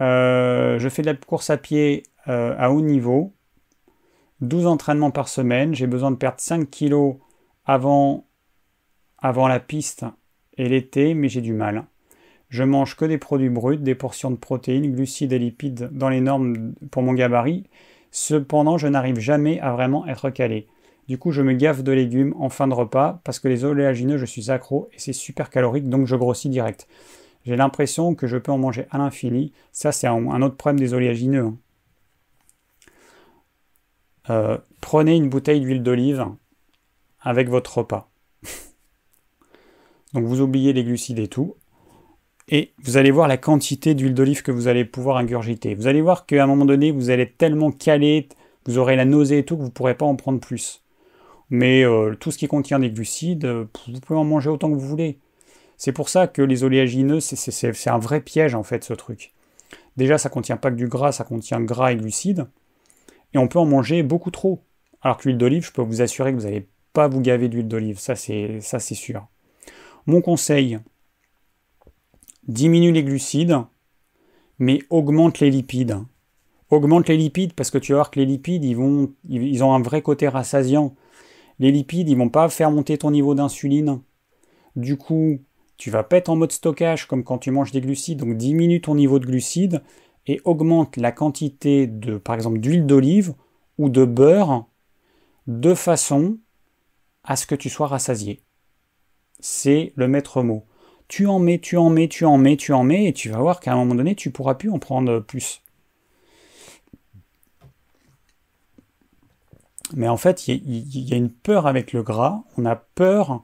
Euh, 0.00 0.78
je 0.78 0.88
fais 0.88 1.02
de 1.02 1.06
la 1.06 1.14
course 1.14 1.50
à 1.50 1.56
pied 1.56 2.02
euh, 2.28 2.54
à 2.58 2.70
haut 2.70 2.80
niveau. 2.80 3.32
12 4.40 4.66
entraînements 4.66 5.10
par 5.10 5.28
semaine. 5.28 5.74
J'ai 5.74 5.86
besoin 5.86 6.10
de 6.10 6.16
perdre 6.16 6.40
5 6.40 6.70
kilos 6.70 7.16
avant, 7.66 8.26
avant 9.18 9.48
la 9.48 9.60
piste 9.60 10.04
et 10.56 10.68
l'été, 10.68 11.14
mais 11.14 11.28
j'ai 11.28 11.40
du 11.40 11.52
mal. 11.52 11.84
Je 12.48 12.62
mange 12.62 12.96
que 12.96 13.04
des 13.04 13.18
produits 13.18 13.50
bruts, 13.50 13.76
des 13.76 13.94
portions 13.94 14.30
de 14.30 14.36
protéines, 14.36 14.90
glucides 14.90 15.32
et 15.32 15.38
lipides 15.38 15.90
dans 15.92 16.08
les 16.08 16.20
normes 16.20 16.72
pour 16.90 17.02
mon 17.02 17.12
gabarit. 17.12 17.64
Cependant, 18.10 18.78
je 18.78 18.88
n'arrive 18.88 19.18
jamais 19.18 19.60
à 19.60 19.72
vraiment 19.72 20.06
être 20.06 20.30
calé. 20.30 20.66
Du 21.08 21.18
coup, 21.18 21.30
je 21.30 21.42
me 21.42 21.52
gaffe 21.52 21.82
de 21.82 21.92
légumes 21.92 22.34
en 22.38 22.48
fin 22.48 22.66
de 22.68 22.74
repas 22.74 23.20
parce 23.24 23.38
que 23.38 23.48
les 23.48 23.64
oléagineux, 23.64 24.16
je 24.16 24.24
suis 24.24 24.50
accro 24.50 24.88
et 24.94 24.98
c'est 24.98 25.12
super 25.12 25.50
calorique, 25.50 25.88
donc 25.88 26.06
je 26.06 26.16
grossis 26.16 26.48
direct. 26.48 26.86
J'ai 27.48 27.56
l'impression 27.56 28.14
que 28.14 28.26
je 28.26 28.36
peux 28.36 28.52
en 28.52 28.58
manger 28.58 28.84
à 28.90 28.98
l'infini. 28.98 29.54
Ça, 29.72 29.90
c'est 29.90 30.06
un, 30.06 30.42
autre 30.42 30.56
problème 30.56 30.78
des 30.78 30.92
oléagineux. 30.92 31.46
Hein. 31.46 31.56
Euh, 34.28 34.58
prenez 34.82 35.16
une 35.16 35.30
bouteille 35.30 35.60
d'huile 35.60 35.82
d'olive 35.82 36.26
avec 37.22 37.48
votre 37.48 37.78
repas. 37.78 38.10
Donc 40.12 40.26
vous 40.26 40.42
oubliez 40.42 40.74
les 40.74 40.84
glucides 40.84 41.20
et 41.20 41.28
tout. 41.28 41.56
Et 42.48 42.74
vous 42.82 42.98
allez 42.98 43.10
voir 43.10 43.28
la 43.28 43.38
quantité 43.38 43.94
d'huile 43.94 44.12
d'olive 44.12 44.42
que 44.42 44.52
vous 44.52 44.68
allez 44.68 44.84
pouvoir 44.84 45.16
ingurgiter. 45.16 45.74
Vous 45.74 45.86
allez 45.86 46.02
voir 46.02 46.26
qu'à 46.26 46.44
un 46.44 46.46
moment 46.46 46.66
donné, 46.66 46.90
vous 46.90 47.08
allez 47.08 47.30
tellement 47.30 47.70
calé, 47.70 48.28
vous 48.66 48.76
aurez 48.76 48.94
la 48.94 49.06
nausée 49.06 49.38
et 49.38 49.44
tout, 49.46 49.56
que 49.56 49.62
vous 49.62 49.68
ne 49.68 49.72
pourrez 49.72 49.94
pas 49.94 50.04
en 50.04 50.16
prendre 50.16 50.38
plus. 50.38 50.84
Mais 51.48 51.82
euh, 51.82 52.14
tout 52.14 52.30
ce 52.30 52.36
qui 52.36 52.46
contient 52.46 52.78
des 52.78 52.90
glucides, 52.90 53.46
euh, 53.46 53.64
vous 53.86 54.00
pouvez 54.00 54.18
en 54.18 54.24
manger 54.24 54.50
autant 54.50 54.68
que 54.68 54.74
vous 54.74 54.86
voulez. 54.86 55.18
C'est 55.78 55.92
pour 55.92 56.08
ça 56.08 56.26
que 56.26 56.42
les 56.42 56.64
oléagineux, 56.64 57.20
c'est 57.20 57.88
un 57.88 57.98
vrai 57.98 58.20
piège 58.20 58.54
en 58.54 58.64
fait 58.64 58.84
ce 58.84 58.92
truc. 58.92 59.32
Déjà, 59.96 60.18
ça 60.18 60.28
contient 60.28 60.56
pas 60.56 60.70
que 60.70 60.76
du 60.76 60.88
gras, 60.88 61.12
ça 61.12 61.24
contient 61.24 61.60
gras 61.60 61.92
et 61.92 61.96
glucides. 61.96 62.46
Et 63.32 63.38
on 63.38 63.48
peut 63.48 63.60
en 63.60 63.64
manger 63.64 64.02
beaucoup 64.02 64.30
trop. 64.30 64.60
Alors 65.02 65.18
que 65.18 65.28
l'huile 65.28 65.38
d'olive, 65.38 65.64
je 65.64 65.72
peux 65.72 65.82
vous 65.82 66.02
assurer 66.02 66.32
que 66.32 66.36
vous 66.36 66.44
n'allez 66.44 66.68
pas 66.92 67.06
vous 67.06 67.20
gaver 67.20 67.48
d'huile 67.48 67.68
d'olive, 67.68 67.98
ça 68.00 68.16
c'est 68.16 68.60
sûr. 68.94 69.28
Mon 70.06 70.20
conseil, 70.20 70.80
diminue 72.48 72.90
les 72.90 73.04
glucides, 73.04 73.58
mais 74.58 74.80
augmente 74.90 75.38
les 75.38 75.50
lipides. 75.50 75.98
Augmente 76.70 77.08
les 77.08 77.16
lipides 77.16 77.52
parce 77.52 77.70
que 77.70 77.78
tu 77.78 77.92
vas 77.92 77.98
voir 77.98 78.10
que 78.10 78.18
les 78.18 78.26
lipides, 78.26 78.64
ils, 78.64 78.74
vont, 78.76 79.12
ils 79.28 79.62
ont 79.62 79.74
un 79.74 79.80
vrai 79.80 80.02
côté 80.02 80.26
rassasiant. 80.26 80.96
Les 81.60 81.70
lipides, 81.70 82.08
ils 82.08 82.16
vont 82.16 82.30
pas 82.30 82.48
faire 82.48 82.70
monter 82.72 82.98
ton 82.98 83.12
niveau 83.12 83.34
d'insuline. 83.34 84.00
Du 84.74 84.96
coup, 84.96 85.40
tu 85.78 85.90
vas 85.90 86.02
pas 86.02 86.16
être 86.18 86.28
en 86.28 86.36
mode 86.36 86.52
stockage 86.52 87.06
comme 87.06 87.24
quand 87.24 87.38
tu 87.38 87.50
manges 87.50 87.72
des 87.72 87.80
glucides, 87.80 88.18
donc 88.18 88.36
diminue 88.36 88.80
ton 88.80 88.96
niveau 88.96 89.18
de 89.18 89.26
glucides 89.26 89.82
et 90.26 90.40
augmente 90.44 90.96
la 90.96 91.12
quantité 91.12 91.86
de, 91.86 92.18
par 92.18 92.34
exemple, 92.34 92.58
d'huile 92.58 92.84
d'olive 92.84 93.34
ou 93.78 93.88
de 93.88 94.04
beurre 94.04 94.66
de 95.46 95.74
façon 95.74 96.38
à 97.24 97.36
ce 97.36 97.46
que 97.46 97.54
tu 97.54 97.70
sois 97.70 97.86
rassasié. 97.86 98.42
C'est 99.40 99.92
le 99.96 100.08
maître 100.08 100.42
mot. 100.42 100.66
Tu 101.06 101.26
en 101.26 101.38
mets, 101.38 101.58
tu 101.58 101.76
en 101.76 101.88
mets, 101.88 102.08
tu 102.08 102.24
en 102.24 102.36
mets, 102.36 102.56
tu 102.56 102.72
en 102.72 102.84
mets, 102.84 103.06
et 103.06 103.12
tu 103.12 103.30
vas 103.30 103.38
voir 103.38 103.60
qu'à 103.60 103.72
un 103.72 103.76
moment 103.76 103.94
donné, 103.94 104.14
tu 104.14 104.30
pourras 104.30 104.54
plus 104.54 104.70
en 104.70 104.78
prendre 104.78 105.20
plus. 105.20 105.62
Mais 109.94 110.08
en 110.08 110.18
fait, 110.18 110.48
il 110.48 111.10
y, 111.10 111.14
a 111.14 111.16
une 111.16 111.30
peur 111.30 111.66
avec 111.66 111.92
le 111.92 112.02
gras. 112.02 112.42
On 112.58 112.66
a 112.66 112.76
peur 112.76 113.42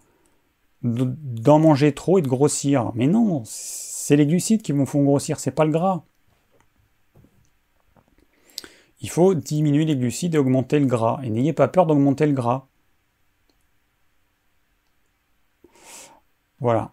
d'en 0.85 1.59
manger 1.59 1.93
trop 1.93 2.19
et 2.19 2.23
de 2.23 2.28
grossir. 2.28 2.93
Mais 2.94 3.06
non, 3.06 3.43
c'est 3.44 4.16
les 4.16 4.27
glucides 4.27 4.62
qui 4.62 4.73
vont 4.73 4.86
font 4.86 5.02
grossir, 5.02 5.40
c'est 5.40 5.51
pas 5.51 5.65
le 5.65 5.73
gras. 5.73 6.05
Il 9.01 9.11
faut 9.11 9.35
diminuer 9.35 9.85
les 9.85 9.97
glucides 9.97 10.35
et 10.35 10.39
augmenter 10.39 10.78
le 10.78 10.86
gras. 10.86 11.20
Et 11.23 11.31
n'ayez 11.31 11.52
pas 11.52 11.69
peur 11.69 11.86
d'augmenter 11.86 12.27
le 12.27 12.32
gras. 12.32 12.69
Voilà. 16.61 16.93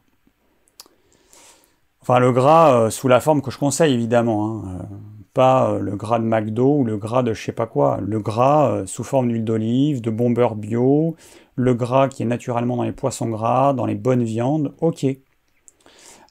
Enfin, 2.02 2.20
le 2.20 2.32
gras 2.32 2.76
euh, 2.76 2.90
sous 2.90 3.08
la 3.08 3.22
forme 3.22 3.42
que 3.42 3.52
je 3.52 3.58
conseille, 3.58 3.94
évidemment. 3.94 4.46
Hein. 4.66 4.80
Euh, 4.82 4.96
pas 5.34 5.72
euh, 5.72 5.80
le 5.80 5.96
gras 5.96 6.20
de 6.20 6.26
McDo 6.26 6.80
ou 6.80 6.84
le 6.84 6.98
gras 6.98 7.24
de 7.24 7.34
je 7.34 7.42
sais 7.42 7.54
pas 7.54 7.68
quoi. 7.68 8.00
Le 8.02 8.20
gras 8.20 8.86
sous 8.86 9.06
forme 9.06 9.30
d'huile 9.30 9.46
d'olive, 9.46 10.02
de 10.02 10.10
bon 10.10 10.32
beurre 10.32 10.56
bio, 10.56 11.16
le 11.62 11.74
gras 11.74 12.08
qui 12.08 12.24
est 12.24 12.26
naturellement 12.26 12.78
dans 12.78 12.84
les 12.84 12.92
poissons 12.92 13.30
gras, 13.30 13.74
dans 13.74 13.86
les 13.86 13.96
bonnes 13.96 14.24
viandes. 14.24 14.74
Ok. 14.82 15.06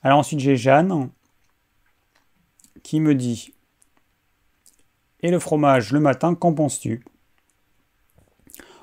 Alors 0.02 0.18
ensuite, 0.18 0.40
j'ai 0.40 0.56
Jeanne 0.56 1.10
qui 2.82 3.00
me 3.00 3.14
dit 3.14 3.54
Et 5.20 5.30
le 5.30 5.38
fromage 5.38 5.92
le 5.92 6.00
matin, 6.00 6.34
qu'en 6.34 6.52
penses-tu? 6.52 7.04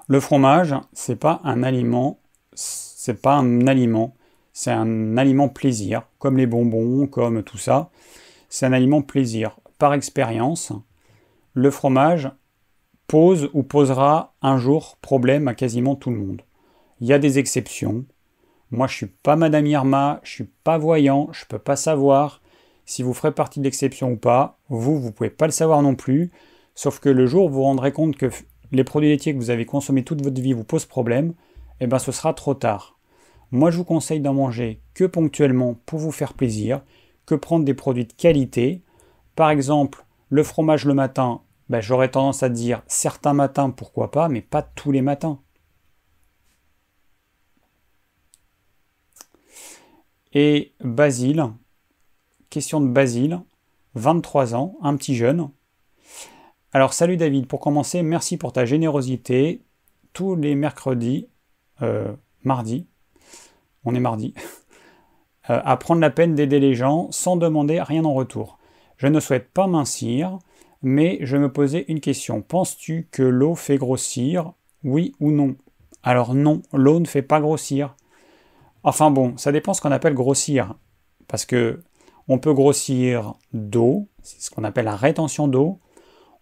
Le 0.08 0.20
fromage, 0.20 0.74
c'est 0.94 1.18
pas 1.18 1.42
un 1.44 1.64
aliment, 1.64 2.20
c'est 2.54 3.22
pas 3.22 3.36
un 3.36 3.68
aliment 3.68 4.16
c'est 4.60 4.72
un 4.72 5.18
aliment 5.18 5.50
plaisir, 5.50 6.08
comme 6.18 6.36
les 6.36 6.48
bonbons, 6.48 7.06
comme 7.06 7.44
tout 7.44 7.60
ça. 7.60 7.92
C'est 8.50 8.66
un 8.66 8.74
aliment 8.74 9.04
plaisir. 9.04 9.60
Par 9.78 9.94
expérience, 9.94 10.74
le 11.54 11.70
fromage 11.70 12.32
pose 13.08 13.50
ou 13.54 13.64
posera 13.64 14.34
un 14.42 14.58
jour 14.58 14.98
problème 15.02 15.48
à 15.48 15.56
quasiment 15.56 15.96
tout 15.96 16.12
le 16.12 16.18
monde. 16.18 16.42
Il 17.00 17.08
y 17.08 17.14
a 17.14 17.20
des 17.20 17.40
exceptions. 17.40 18.06
Moi, 18.72 18.88
je 18.88 18.96
suis 18.96 19.06
pas 19.08 19.36
Madame 19.36 19.66
Irma, 19.66 20.20
je 20.24 20.32
suis 20.32 20.50
pas 20.64 20.78
voyant, 20.78 21.30
je 21.32 21.46
peux 21.46 21.60
pas 21.60 21.78
savoir 21.78 22.42
si 22.86 23.04
vous 23.04 23.14
ferez 23.14 23.34
partie 23.34 23.60
de 23.60 23.66
l'exception 23.66 24.12
ou 24.12 24.18
pas. 24.18 24.60
Vous, 24.70 25.00
vous 25.00 25.12
pouvez 25.12 25.30
pas 25.30 25.46
le 25.46 25.52
savoir 25.52 25.82
non 25.82 25.96
plus. 25.96 26.32
Sauf 26.76 27.00
que 27.00 27.10
le 27.10 27.26
jour 27.26 27.46
où 27.46 27.50
vous 27.50 27.56
vous 27.56 27.64
rendrez 27.64 27.92
compte 27.92 28.18
que 28.18 28.30
les 28.72 28.84
produits 28.84 29.10
laitiers 29.10 29.34
que 29.34 29.40
vous 29.40 29.50
avez 29.50 29.66
consommés 29.66 30.04
toute 30.04 30.22
votre 30.22 30.42
vie 30.42 30.54
vous 30.54 30.64
posent 30.64 30.86
problème, 30.86 31.34
eh 31.80 31.88
ben 31.88 32.00
ce 32.00 32.12
sera 32.12 32.34
trop 32.34 32.54
tard. 32.54 32.98
Moi, 33.52 33.72
je 33.72 33.78
vous 33.78 33.86
conseille 33.86 34.20
d'en 34.20 34.34
manger 34.34 34.82
que 34.94 35.06
ponctuellement 35.06 35.76
pour 35.86 36.00
vous 36.00 36.12
faire 36.12 36.34
plaisir, 36.34 36.82
que 37.26 37.36
prendre 37.36 37.64
des 37.64 37.74
produits 37.74 38.06
de 38.06 38.14
qualité. 38.14 38.82
Par 39.36 39.50
exemple, 39.50 40.06
le 40.30 40.44
fromage 40.44 40.86
le 40.86 40.94
matin, 40.94 41.42
ben, 41.70 41.82
j'aurais 41.82 42.10
tendance 42.10 42.44
à 42.44 42.50
dire 42.50 42.82
certains 42.88 43.34
matins, 43.34 43.70
pourquoi 43.70 44.12
pas, 44.12 44.30
mais 44.30 44.42
pas 44.42 44.62
tous 44.62 44.92
les 44.92 45.02
matins. 45.02 45.40
Et 50.34 50.74
Basile, 50.82 51.52
question 52.50 52.80
de 52.80 52.88
Basile, 52.88 53.42
23 53.96 54.56
ans, 54.56 54.78
un 54.82 54.96
petit 54.96 55.16
jeune. 55.16 55.50
Alors 56.74 56.94
salut 56.94 57.18
David, 57.18 57.48
pour 57.48 57.60
commencer, 57.60 58.04
merci 58.04 58.38
pour 58.38 58.54
ta 58.54 58.66
générosité. 58.66 59.64
Tous 60.14 60.36
les 60.36 60.56
mercredis, 60.56 61.28
euh, 61.82 62.14
mardi, 62.44 62.88
on 63.84 63.96
est 63.96 64.00
mardi, 64.00 64.34
euh, 65.50 65.62
à 65.64 65.78
prendre 65.78 66.02
la 66.02 66.10
peine 66.10 66.36
d'aider 66.36 66.60
les 66.60 66.76
gens 66.76 67.12
sans 67.12 67.36
demander 67.38 67.82
rien 67.82 68.06
en 68.06 68.14
retour. 68.14 68.60
Je 68.98 69.08
ne 69.08 69.20
souhaite 69.20 69.52
pas 69.52 69.68
mincir, 69.68 70.40
mais 70.82 71.20
je 71.22 71.38
me 71.38 71.52
posais 71.52 71.86
une 71.88 72.00
question. 72.00 72.42
Penses-tu 72.42 73.08
que 73.12 73.24
l'eau 73.24 73.56
fait 73.56 73.78
grossir? 73.78 74.54
Oui 74.84 75.14
ou 75.20 75.32
non? 75.32 75.56
Alors 76.04 76.34
non, 76.34 76.62
l'eau 76.74 77.00
ne 77.00 77.06
fait 77.06 77.22
pas 77.22 77.42
grossir. 77.42 77.96
Enfin 78.84 79.12
bon, 79.12 79.36
ça 79.38 79.52
dépend 79.52 79.74
ce 79.74 79.82
qu'on 79.82 79.92
appelle 79.92 80.14
grossir. 80.14 80.76
Parce 81.28 81.46
que 81.46 81.82
on 82.28 82.40
peut 82.40 82.54
grossir 82.54 83.36
d'eau, 83.54 84.08
c'est 84.22 84.42
ce 84.42 84.50
qu'on 84.50 84.64
appelle 84.64 84.86
la 84.86 84.96
rétention 84.96 85.48
d'eau. 85.48 85.80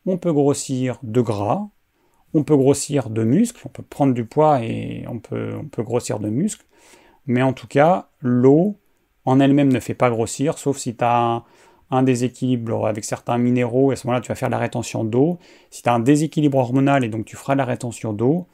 On 0.05 0.17
peut 0.17 0.33
grossir 0.33 0.99
de 1.03 1.21
gras. 1.21 1.67
On 2.33 2.43
peut 2.43 2.57
grossir 2.57 3.09
de 3.09 3.23
muscles. 3.23 3.61
On 3.65 3.69
peut 3.69 3.83
prendre 3.83 4.13
du 4.13 4.25
poids 4.25 4.63
et 4.63 5.05
on 5.07 5.19
peut, 5.19 5.53
on 5.57 5.65
peut 5.65 5.83
grossir 5.83 6.19
de 6.19 6.29
muscles. 6.29 6.65
Mais 7.27 7.41
en 7.41 7.53
tout 7.53 7.67
cas, 7.67 8.09
l'eau 8.19 8.77
en 9.25 9.39
elle-même 9.39 9.73
ne 9.73 9.79
fait 9.79 9.95
pas 9.95 10.09
grossir, 10.09 10.57
sauf 10.57 10.77
si 10.77 10.95
tu 10.95 11.03
as 11.03 11.43
un, 11.91 12.03
déséquilibre 12.03 12.87
avec 12.87 13.05
certains 13.05 13.37
minéraux, 13.37 13.91
et 13.91 13.93
à 13.93 13.95
ce 13.95 14.07
moment-là, 14.07 14.21
tu 14.21 14.29
vas 14.29 14.35
faire 14.35 14.49
la 14.49 14.57
rétention 14.57 15.03
d'eau. 15.03 15.39
Si 15.69 15.83
tu 15.83 15.89
as 15.89 15.93
un 15.93 15.99
déséquilibre 15.99 16.57
hormonal, 16.57 17.03
et 17.03 17.09
donc 17.09 17.25
tu 17.25 17.35
feras 17.35 17.55
la 17.55 17.65
rétention 17.65 18.13
d'eau, 18.13 18.47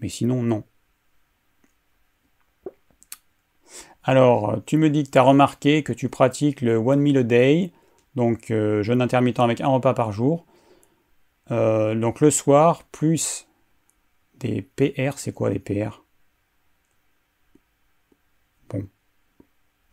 mais 0.00 0.08
sinon, 0.08 0.42
non. 0.42 0.64
Alors, 4.04 4.56
tu 4.66 4.76
me 4.76 4.90
dis 4.90 5.04
que 5.04 5.10
tu 5.10 5.18
as 5.18 5.22
remarqué 5.22 5.82
que 5.82 5.92
tu 5.92 6.08
pratiques 6.08 6.60
le 6.60 6.76
one 6.76 7.00
meal 7.00 7.18
a 7.18 7.22
day, 7.22 7.72
donc 8.16 8.50
euh, 8.50 8.82
jeûne 8.82 9.00
intermittent 9.00 9.40
avec 9.40 9.60
un 9.60 9.68
repas 9.68 9.94
par 9.94 10.12
jour. 10.12 10.44
Euh, 11.50 11.94
donc 11.94 12.20
le 12.20 12.30
soir, 12.30 12.84
plus 12.84 13.46
des 14.34 14.62
PR, 14.62 15.18
c'est 15.18 15.32
quoi 15.32 15.50
des 15.50 15.60
PR 15.60 16.02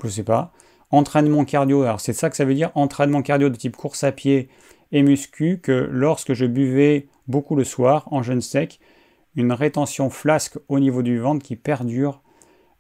je 0.03 0.09
sais 0.09 0.23
pas. 0.23 0.51
Entraînement 0.91 1.45
cardio, 1.45 1.83
alors 1.83 1.99
c'est 1.99 2.13
ça 2.13 2.29
que 2.29 2.35
ça 2.35 2.45
veut 2.45 2.55
dire, 2.55 2.71
entraînement 2.75 3.21
cardio 3.21 3.49
de 3.49 3.55
type 3.55 3.77
course 3.77 4.03
à 4.03 4.11
pied 4.11 4.49
et 4.91 5.03
muscu, 5.03 5.59
que 5.61 5.87
lorsque 5.91 6.33
je 6.33 6.45
buvais 6.45 7.07
beaucoup 7.27 7.55
le 7.55 7.63
soir, 7.63 8.07
en 8.11 8.23
jeûne 8.23 8.41
sec, 8.41 8.79
une 9.35 9.51
rétention 9.51 10.09
flasque 10.09 10.57
au 10.67 10.79
niveau 10.79 11.03
du 11.03 11.19
ventre 11.19 11.45
qui 11.45 11.55
perdure 11.55 12.23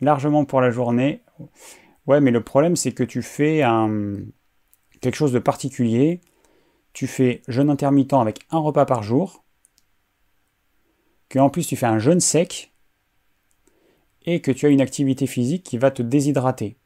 largement 0.01 0.45
pour 0.45 0.61
la 0.61 0.71
journée. 0.71 1.21
Ouais, 2.07 2.19
mais 2.19 2.31
le 2.31 2.43
problème 2.43 2.75
c'est 2.75 2.93
que 2.93 3.03
tu 3.03 3.21
fais 3.21 3.61
un, 3.61 4.15
quelque 5.01 5.15
chose 5.15 5.31
de 5.31 5.39
particulier. 5.39 6.21
Tu 6.93 7.05
fais 7.05 7.43
jeûne 7.47 7.69
intermittent 7.69 8.13
avec 8.13 8.39
un 8.49 8.57
repas 8.57 8.85
par 8.85 9.03
jour, 9.03 9.43
que 11.29 11.37
en 11.37 11.51
plus 11.51 11.67
tu 11.67 11.75
fais 11.75 11.85
un 11.85 11.99
jeûne 11.99 12.19
sec, 12.19 12.73
et 14.25 14.41
que 14.41 14.51
tu 14.51 14.65
as 14.65 14.69
une 14.69 14.81
activité 14.81 15.27
physique 15.27 15.63
qui 15.63 15.77
va 15.77 15.91
te 15.91 16.01
déshydrater. 16.01 16.77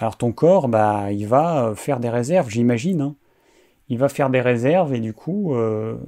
Alors 0.00 0.16
ton 0.16 0.32
corps, 0.32 0.68
bah, 0.68 1.12
il 1.12 1.26
va 1.26 1.66
euh, 1.66 1.74
faire 1.74 2.00
des 2.00 2.08
réserves, 2.08 2.48
j'imagine. 2.48 3.02
Hein. 3.02 3.16
Il 3.88 3.98
va 3.98 4.08
faire 4.08 4.30
des 4.30 4.40
réserves 4.40 4.94
et 4.94 5.00
du 5.00 5.12
coup, 5.12 5.54
euh, 5.54 5.98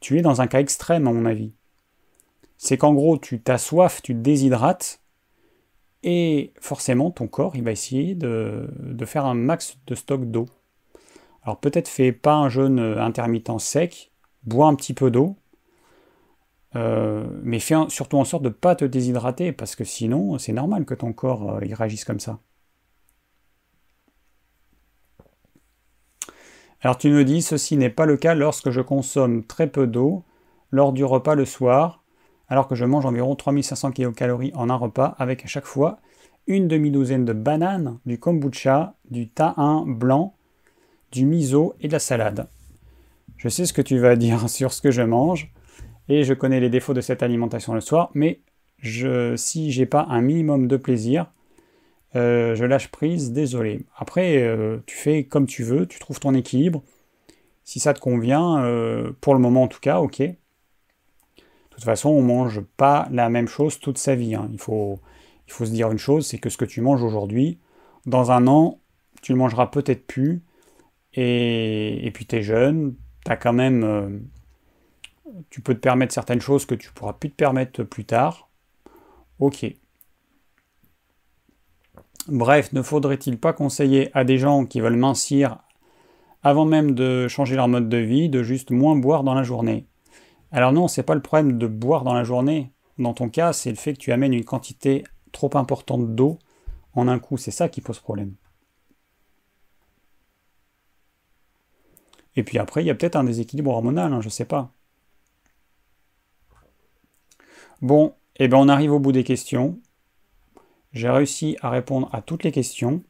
tu 0.00 0.18
es 0.18 0.22
dans 0.22 0.42
un 0.42 0.46
cas 0.46 0.60
extrême 0.60 1.08
à 1.08 1.12
mon 1.12 1.24
avis. 1.24 1.54
C'est 2.58 2.76
qu'en 2.76 2.92
gros, 2.92 3.16
tu 3.16 3.40
t'as 3.40 3.56
soif, 3.56 4.02
tu 4.02 4.14
te 4.14 4.20
déshydrates, 4.20 5.00
et 6.02 6.52
forcément, 6.60 7.10
ton 7.10 7.28
corps, 7.28 7.56
il 7.56 7.62
va 7.62 7.72
essayer 7.72 8.14
de, 8.14 8.68
faire 9.06 9.24
un 9.24 9.34
max 9.34 9.78
de 9.86 9.94
stock 9.94 10.30
d'eau. 10.30 10.46
Alors 11.42 11.58
peut-être 11.60 11.88
fais 11.88 12.12
pas 12.12 12.34
un 12.34 12.48
jeûne 12.50 12.78
intermittent 12.78 13.58
sec, 13.58 14.12
bois 14.44 14.66
un 14.66 14.74
petit 14.74 14.94
peu 14.94 15.10
d'eau, 15.10 15.36
euh, 16.76 17.26
mais 17.42 17.58
fais 17.58 17.76
surtout 17.88 18.18
en 18.18 18.24
sorte 18.24 18.42
de 18.42 18.48
ne 18.48 18.54
pas 18.54 18.76
te 18.76 18.84
déshydrater, 18.84 19.52
parce 19.52 19.76
que 19.76 19.84
sinon, 19.84 20.38
c'est 20.38 20.52
normal 20.52 20.84
que 20.84 20.94
ton 20.94 21.14
corps 21.14 21.58
réagisse 21.58 22.04
comme 22.04 22.20
ça. 22.20 22.40
Alors 26.82 26.96
tu 26.96 27.10
me 27.10 27.24
dis, 27.24 27.42
ceci 27.42 27.76
n'est 27.76 27.90
pas 27.90 28.06
le 28.06 28.16
cas 28.16 28.34
lorsque 28.34 28.70
je 28.70 28.80
consomme 28.80 29.44
très 29.44 29.66
peu 29.66 29.86
d'eau 29.86 30.24
lors 30.70 30.92
du 30.92 31.04
repas 31.04 31.34
le 31.34 31.44
soir, 31.44 32.02
alors 32.48 32.68
que 32.68 32.74
je 32.74 32.84
mange 32.84 33.04
environ 33.04 33.36
3500 33.36 33.92
kcal 33.92 34.36
en 34.54 34.70
un 34.70 34.76
repas, 34.76 35.14
avec 35.18 35.44
à 35.44 35.46
chaque 35.46 35.66
fois 35.66 35.98
une 36.46 36.68
demi-douzaine 36.68 37.24
de 37.24 37.32
bananes, 37.34 37.98
du 38.06 38.18
kombucha, 38.18 38.94
du 39.10 39.28
tahin 39.28 39.84
blanc, 39.86 40.34
du 41.12 41.26
miso 41.26 41.74
et 41.80 41.88
de 41.88 41.92
la 41.92 41.98
salade. 41.98 42.48
Je 43.36 43.48
sais 43.48 43.66
ce 43.66 43.72
que 43.72 43.82
tu 43.82 43.98
vas 43.98 44.16
dire 44.16 44.48
sur 44.48 44.72
ce 44.72 44.80
que 44.80 44.90
je 44.90 45.02
mange, 45.02 45.52
et 46.08 46.24
je 46.24 46.34
connais 46.34 46.60
les 46.60 46.70
défauts 46.70 46.94
de 46.94 47.00
cette 47.02 47.22
alimentation 47.22 47.74
le 47.74 47.80
soir, 47.80 48.10
mais 48.14 48.40
je, 48.78 49.36
si 49.36 49.70
j'ai 49.70 49.86
pas 49.86 50.06
un 50.08 50.22
minimum 50.22 50.66
de 50.66 50.78
plaisir, 50.78 51.26
je 52.14 52.64
lâche 52.64 52.88
prise, 52.88 53.32
désolé. 53.32 53.84
Après, 53.96 54.44
tu 54.86 54.96
fais 54.96 55.24
comme 55.24 55.46
tu 55.46 55.62
veux, 55.62 55.86
tu 55.86 55.98
trouves 55.98 56.20
ton 56.20 56.34
équilibre. 56.34 56.82
Si 57.64 57.78
ça 57.78 57.94
te 57.94 58.00
convient, 58.00 58.64
pour 59.20 59.34
le 59.34 59.40
moment 59.40 59.64
en 59.64 59.68
tout 59.68 59.80
cas, 59.80 60.00
ok. 60.00 60.20
De 60.20 60.34
toute 61.70 61.84
façon, 61.84 62.10
on 62.10 62.22
mange 62.22 62.60
pas 62.76 63.08
la 63.10 63.30
même 63.30 63.48
chose 63.48 63.78
toute 63.78 63.98
sa 63.98 64.14
vie. 64.14 64.34
Hein. 64.34 64.48
Il, 64.52 64.58
faut, 64.58 65.00
se 65.46 65.64
dire 65.64 65.90
une 65.90 65.98
chose, 65.98 66.26
c'est 66.26 66.38
que 66.38 66.50
ce 66.50 66.58
que 66.58 66.64
tu 66.64 66.80
manges 66.80 67.02
aujourd'hui, 67.02 67.58
dans 68.06 68.32
un 68.32 68.46
an, 68.48 68.80
tu 69.22 69.32
le 69.32 69.38
mangeras 69.38 69.68
peut-être 69.68 70.06
plus. 70.06 70.42
Et, 71.14 72.10
puis 72.12 72.26
tu 72.26 72.36
es 72.36 72.42
jeune, 72.42 72.94
as 73.26 73.36
quand 73.36 73.52
même 73.52 74.20
tu 75.48 75.60
peux 75.60 75.74
te 75.74 75.80
permettre 75.80 76.12
certaines 76.12 76.40
choses 76.40 76.66
que 76.66 76.74
tu 76.74 76.90
pourras 76.92 77.12
plus 77.12 77.30
te 77.30 77.36
permettre 77.36 77.82
plus 77.82 78.04
tard. 78.04 78.48
Ok. 79.38 79.64
Bref, 82.30 82.72
ne 82.72 82.80
faudrait-il 82.80 83.40
pas 83.40 83.52
conseiller 83.52 84.16
à 84.16 84.22
des 84.22 84.38
gens 84.38 84.64
qui 84.64 84.80
veulent 84.80 84.94
mincir 84.96 85.58
avant 86.44 86.64
même 86.64 86.94
de 86.94 87.26
changer 87.26 87.56
leur 87.56 87.66
mode 87.66 87.88
de 87.88 87.96
vie, 87.96 88.28
de 88.28 88.44
juste 88.44 88.70
moins 88.70 88.94
boire 88.94 89.24
dans 89.24 89.34
la 89.34 89.42
journée? 89.42 89.88
Alors 90.52 90.72
non, 90.72 90.86
c'est 90.86 91.02
pas 91.02 91.16
le 91.16 91.22
problème 91.22 91.58
de 91.58 91.66
boire 91.66 92.04
dans 92.04 92.14
la 92.14 92.22
journée. 92.22 92.72
Dans 92.98 93.14
ton 93.14 93.28
cas, 93.28 93.52
c'est 93.52 93.70
le 93.70 93.76
fait 93.76 93.94
que 93.94 93.98
tu 93.98 94.12
amènes 94.12 94.32
une 94.32 94.44
quantité 94.44 95.02
trop 95.32 95.50
importante 95.54 96.14
d'eau 96.14 96.38
en 96.94 97.08
un 97.08 97.18
coup. 97.18 97.36
C'est 97.36 97.50
ça 97.50 97.68
qui 97.68 97.80
pose 97.80 97.98
problème. 97.98 98.34
Et 102.36 102.44
puis 102.44 102.58
après, 102.58 102.82
il 102.84 102.86
y 102.86 102.90
a 102.90 102.94
peut-être 102.94 103.16
un 103.16 103.24
déséquilibre 103.24 103.72
hormonal, 103.72 104.12
hein, 104.12 104.20
je 104.20 104.26
ne 104.26 104.30
sais 104.30 104.44
pas. 104.44 104.72
Bon, 107.82 108.14
eh 108.36 108.46
bien 108.46 108.58
on 108.58 108.68
arrive 108.68 108.92
au 108.92 109.00
bout 109.00 109.12
des 109.12 109.24
questions. 109.24 109.80
J'ai 110.92 111.08
réussi 111.08 111.56
à 111.60 111.70
répondre 111.70 112.08
à 112.12 112.22
toutes 112.22 112.44
les 112.44 112.52
questions. 112.52 113.02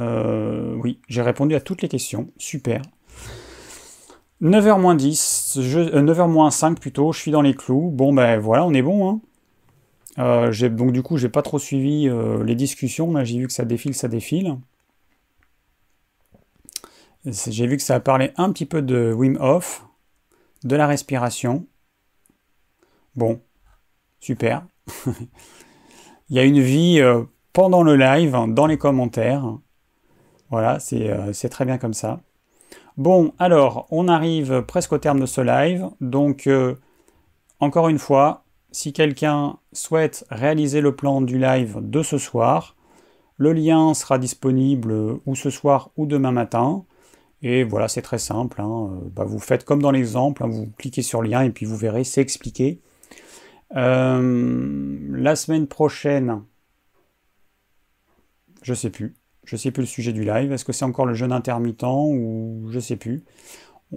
Euh, 0.00 0.74
oui, 0.76 1.00
j'ai 1.08 1.22
répondu 1.22 1.54
à 1.54 1.60
toutes 1.60 1.82
les 1.82 1.88
questions. 1.88 2.32
Super. 2.36 2.82
9h 4.42 4.80
moins 4.80 4.94
10, 4.94 5.58
9h 5.58 6.28
moins 6.28 6.50
5 6.50 6.78
plutôt, 6.80 7.12
je 7.12 7.20
suis 7.20 7.30
dans 7.30 7.42
les 7.42 7.54
clous. 7.54 7.90
Bon 7.90 8.12
ben 8.12 8.38
voilà, 8.38 8.66
on 8.66 8.74
est 8.74 8.82
bon. 8.82 9.08
Hein. 9.08 9.20
Euh, 10.18 10.68
donc 10.68 10.92
du 10.92 11.02
coup, 11.02 11.16
j'ai 11.16 11.28
pas 11.28 11.42
trop 11.42 11.58
suivi 11.58 12.08
euh, 12.08 12.42
les 12.44 12.54
discussions. 12.54 13.24
J'ai 13.24 13.38
vu 13.38 13.46
que 13.46 13.52
ça 13.52 13.64
défile, 13.64 13.94
ça 13.94 14.08
défile. 14.08 14.58
J'ai 17.24 17.66
vu 17.66 17.76
que 17.76 17.82
ça 17.82 17.94
a 17.94 18.00
parlé 18.00 18.32
un 18.36 18.52
petit 18.52 18.66
peu 18.66 18.82
de 18.82 19.12
Wim 19.12 19.38
Hof 19.40 19.86
de 20.62 20.76
la 20.76 20.86
respiration. 20.86 21.66
Bon, 23.16 23.40
super. 24.24 24.66
Il 26.30 26.36
y 26.36 26.38
a 26.38 26.44
une 26.44 26.60
vie 26.60 26.98
euh, 27.00 27.24
pendant 27.52 27.82
le 27.82 27.94
live, 27.94 28.36
dans 28.48 28.66
les 28.66 28.78
commentaires. 28.78 29.58
Voilà, 30.50 30.78
euh, 30.92 31.32
c'est 31.32 31.48
très 31.50 31.64
bien 31.64 31.78
comme 31.78 31.92
ça. 31.92 32.20
Bon, 32.96 33.34
alors, 33.38 33.86
on 33.90 34.08
arrive 34.08 34.62
presque 34.62 34.92
au 34.92 34.98
terme 34.98 35.20
de 35.20 35.26
ce 35.26 35.40
live. 35.40 35.90
Donc, 36.00 36.46
euh, 36.46 36.76
encore 37.60 37.88
une 37.88 37.98
fois, 37.98 38.44
si 38.72 38.92
quelqu'un 38.92 39.58
souhaite 39.72 40.24
réaliser 40.30 40.80
le 40.80 40.96
plan 40.96 41.20
du 41.20 41.38
live 41.38 41.78
de 41.82 42.02
ce 42.02 42.16
soir, 42.16 42.76
le 43.36 43.52
lien 43.52 43.92
sera 43.94 44.18
disponible 44.18 45.18
ou 45.26 45.34
ce 45.34 45.50
soir 45.50 45.90
ou 45.96 46.06
demain 46.06 46.32
matin. 46.32 46.84
Et 47.42 47.62
voilà, 47.62 47.88
c'est 47.88 48.02
très 48.02 48.18
simple. 48.18 48.62
Hein. 48.62 48.90
Bah, 49.14 49.24
vous 49.24 49.38
faites 49.38 49.64
comme 49.64 49.82
dans 49.82 49.90
l'exemple, 49.90 50.44
hein, 50.44 50.48
vous 50.48 50.68
cliquez 50.78 51.02
sur 51.02 51.20
le 51.20 51.28
lien 51.28 51.42
et 51.42 51.50
puis 51.50 51.66
vous 51.66 51.76
verrez, 51.76 52.04
c'est 52.04 52.22
expliqué. 52.22 52.80
Euh, 53.76 54.98
la 55.10 55.36
semaine 55.36 55.66
prochaine, 55.66 56.42
je 58.62 58.74
sais 58.74 58.90
plus. 58.90 59.14
Je 59.44 59.56
sais 59.56 59.70
plus 59.70 59.82
le 59.82 59.86
sujet 59.86 60.12
du 60.12 60.24
live. 60.24 60.52
Est-ce 60.52 60.64
que 60.64 60.72
c'est 60.72 60.84
encore 60.84 61.06
le 61.06 61.14
jeûne 61.14 61.32
intermittent 61.32 61.84
ou 61.84 62.66
je 62.70 62.80
sais 62.80 62.96
plus. 62.96 63.24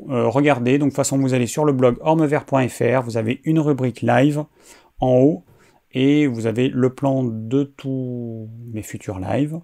Euh, 0.09 0.27
regardez, 0.27 0.77
donc 0.77 0.87
de 0.87 0.91
toute 0.91 0.97
façon 0.97 1.17
vous 1.17 1.33
allez 1.33 1.47
sur 1.47 1.63
le 1.63 1.73
blog 1.73 1.97
ormevert.fr, 2.01 3.01
vous 3.03 3.17
avez 3.17 3.41
une 3.45 3.59
rubrique 3.59 4.01
live 4.01 4.43
en 4.99 5.15
haut 5.15 5.45
et 5.91 6.27
vous 6.27 6.45
avez 6.45 6.67
le 6.69 6.93
plan 6.93 7.23
de 7.23 7.63
tous 7.63 8.49
mes 8.73 8.83
futurs 8.83 9.19
lives. 9.19 9.59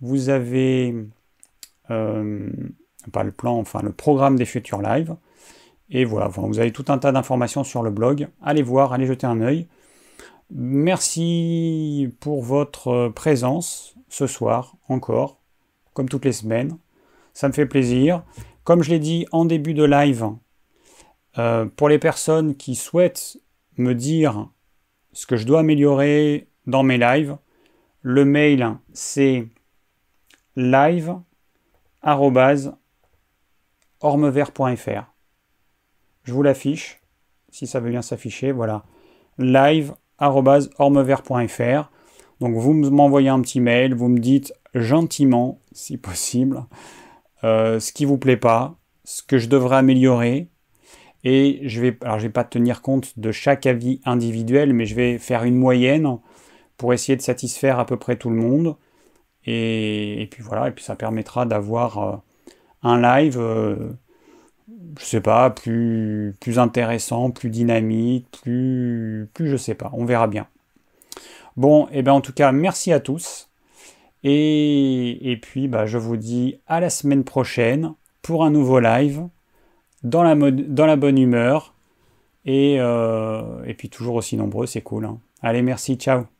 Vous 0.00 0.28
avez 0.30 0.94
pas 1.88 3.24
le 3.24 3.32
plan, 3.32 3.56
enfin 3.58 3.80
le 3.82 3.92
programme 3.92 4.36
des 4.36 4.44
futurs 4.44 4.82
lives. 4.82 5.16
Et 5.90 6.04
voilà, 6.04 6.28
vous 6.28 6.58
avez 6.58 6.72
tout 6.72 6.84
un 6.88 6.98
tas 6.98 7.12
d'informations 7.12 7.64
sur 7.64 7.82
le 7.82 7.90
blog. 7.90 8.28
Allez 8.42 8.62
voir, 8.62 8.92
allez 8.92 9.06
jeter 9.06 9.26
un 9.26 9.40
œil. 9.40 9.66
Merci 10.50 12.12
pour 12.20 12.42
votre 12.42 13.08
présence 13.08 13.94
ce 14.08 14.26
soir 14.26 14.76
encore, 14.88 15.40
comme 15.92 16.08
toutes 16.08 16.24
les 16.24 16.32
semaines. 16.32 16.76
Ça 17.34 17.48
me 17.48 17.52
fait 17.52 17.66
plaisir. 17.66 18.24
Comme 18.64 18.82
je 18.82 18.90
l'ai 18.90 18.98
dit 18.98 19.26
en 19.32 19.44
début 19.44 19.74
de 19.74 19.84
live, 19.84 20.28
euh, 21.38 21.66
pour 21.66 21.88
les 21.88 21.98
personnes 21.98 22.56
qui 22.56 22.74
souhaitent 22.74 23.38
me 23.76 23.94
dire 23.94 24.48
ce 25.12 25.26
que 25.26 25.36
je 25.36 25.46
dois 25.46 25.60
améliorer 25.60 26.48
dans 26.66 26.82
mes 26.82 26.98
lives, 26.98 27.36
le 28.02 28.24
mail 28.24 28.76
c'est 28.92 29.48
live 30.56 31.16
ormevert.fr. 34.00 35.09
Je 36.24 36.32
vous 36.32 36.42
l'affiche, 36.42 37.00
si 37.50 37.66
ça 37.66 37.80
veut 37.80 37.90
bien 37.90 38.02
s'afficher, 38.02 38.52
voilà. 38.52 38.84
live.ormevert.fr. 39.38 41.90
Donc 42.40 42.54
vous 42.54 42.72
m'envoyez 42.72 43.28
un 43.28 43.40
petit 43.40 43.60
mail, 43.60 43.94
vous 43.94 44.08
me 44.08 44.18
dites 44.18 44.52
gentiment, 44.74 45.60
si 45.72 45.96
possible, 45.98 46.64
euh, 47.44 47.80
ce 47.80 47.92
qui 47.92 48.04
vous 48.04 48.18
plaît 48.18 48.36
pas, 48.36 48.76
ce 49.04 49.22
que 49.22 49.38
je 49.38 49.48
devrais 49.48 49.76
améliorer. 49.76 50.48
Et 51.22 51.60
je 51.68 51.82
vais, 51.82 51.98
alors 52.02 52.18
je 52.18 52.24
vais 52.24 52.32
pas 52.32 52.44
tenir 52.44 52.80
compte 52.80 53.18
de 53.18 53.30
chaque 53.30 53.66
avis 53.66 54.00
individuel, 54.04 54.72
mais 54.72 54.86
je 54.86 54.94
vais 54.94 55.18
faire 55.18 55.44
une 55.44 55.56
moyenne 55.56 56.18
pour 56.78 56.94
essayer 56.94 57.16
de 57.16 57.22
satisfaire 57.22 57.78
à 57.78 57.84
peu 57.84 57.98
près 57.98 58.16
tout 58.16 58.30
le 58.30 58.36
monde. 58.36 58.76
Et, 59.44 60.28
puis 60.30 60.42
voilà, 60.42 60.68
et 60.68 60.70
puis 60.70 60.84
ça 60.84 60.96
permettra 60.96 61.44
d'avoir 61.44 61.98
euh, 61.98 62.16
un 62.82 63.00
live, 63.00 63.38
euh, 63.38 63.90
je 64.98 65.04
sais 65.04 65.20
pas, 65.20 65.50
plus, 65.50 66.34
plus 66.40 66.58
intéressant, 66.58 67.30
plus 67.30 67.50
dynamique, 67.50 68.26
plus, 68.42 69.28
plus 69.34 69.48
je 69.48 69.56
sais 69.56 69.74
pas, 69.74 69.90
on 69.92 70.04
verra 70.04 70.26
bien. 70.26 70.46
Bon, 71.56 71.86
et 71.86 71.98
eh 71.98 72.02
bien 72.02 72.12
en 72.14 72.20
tout 72.20 72.32
cas, 72.32 72.52
merci 72.52 72.92
à 72.92 73.00
tous. 73.00 73.48
Et, 74.22 75.32
et 75.32 75.36
puis, 75.36 75.68
bah, 75.68 75.86
je 75.86 75.98
vous 75.98 76.16
dis 76.16 76.58
à 76.66 76.80
la 76.80 76.90
semaine 76.90 77.24
prochaine 77.24 77.94
pour 78.22 78.44
un 78.44 78.50
nouveau 78.50 78.80
live, 78.80 79.26
dans 80.02 80.22
la, 80.22 80.96
bonne 80.96 81.18
humeur. 81.18 81.74
Et, 82.46 82.76
euh, 82.78 83.62
et 83.66 83.74
puis 83.74 83.88
toujours 83.90 84.14
aussi 84.14 84.36
nombreux, 84.36 84.66
c'est 84.66 84.82
cool. 84.82 85.04
Hein. 85.04 85.18
Allez, 85.42 85.62
merci, 85.62 85.96
ciao 85.96 86.39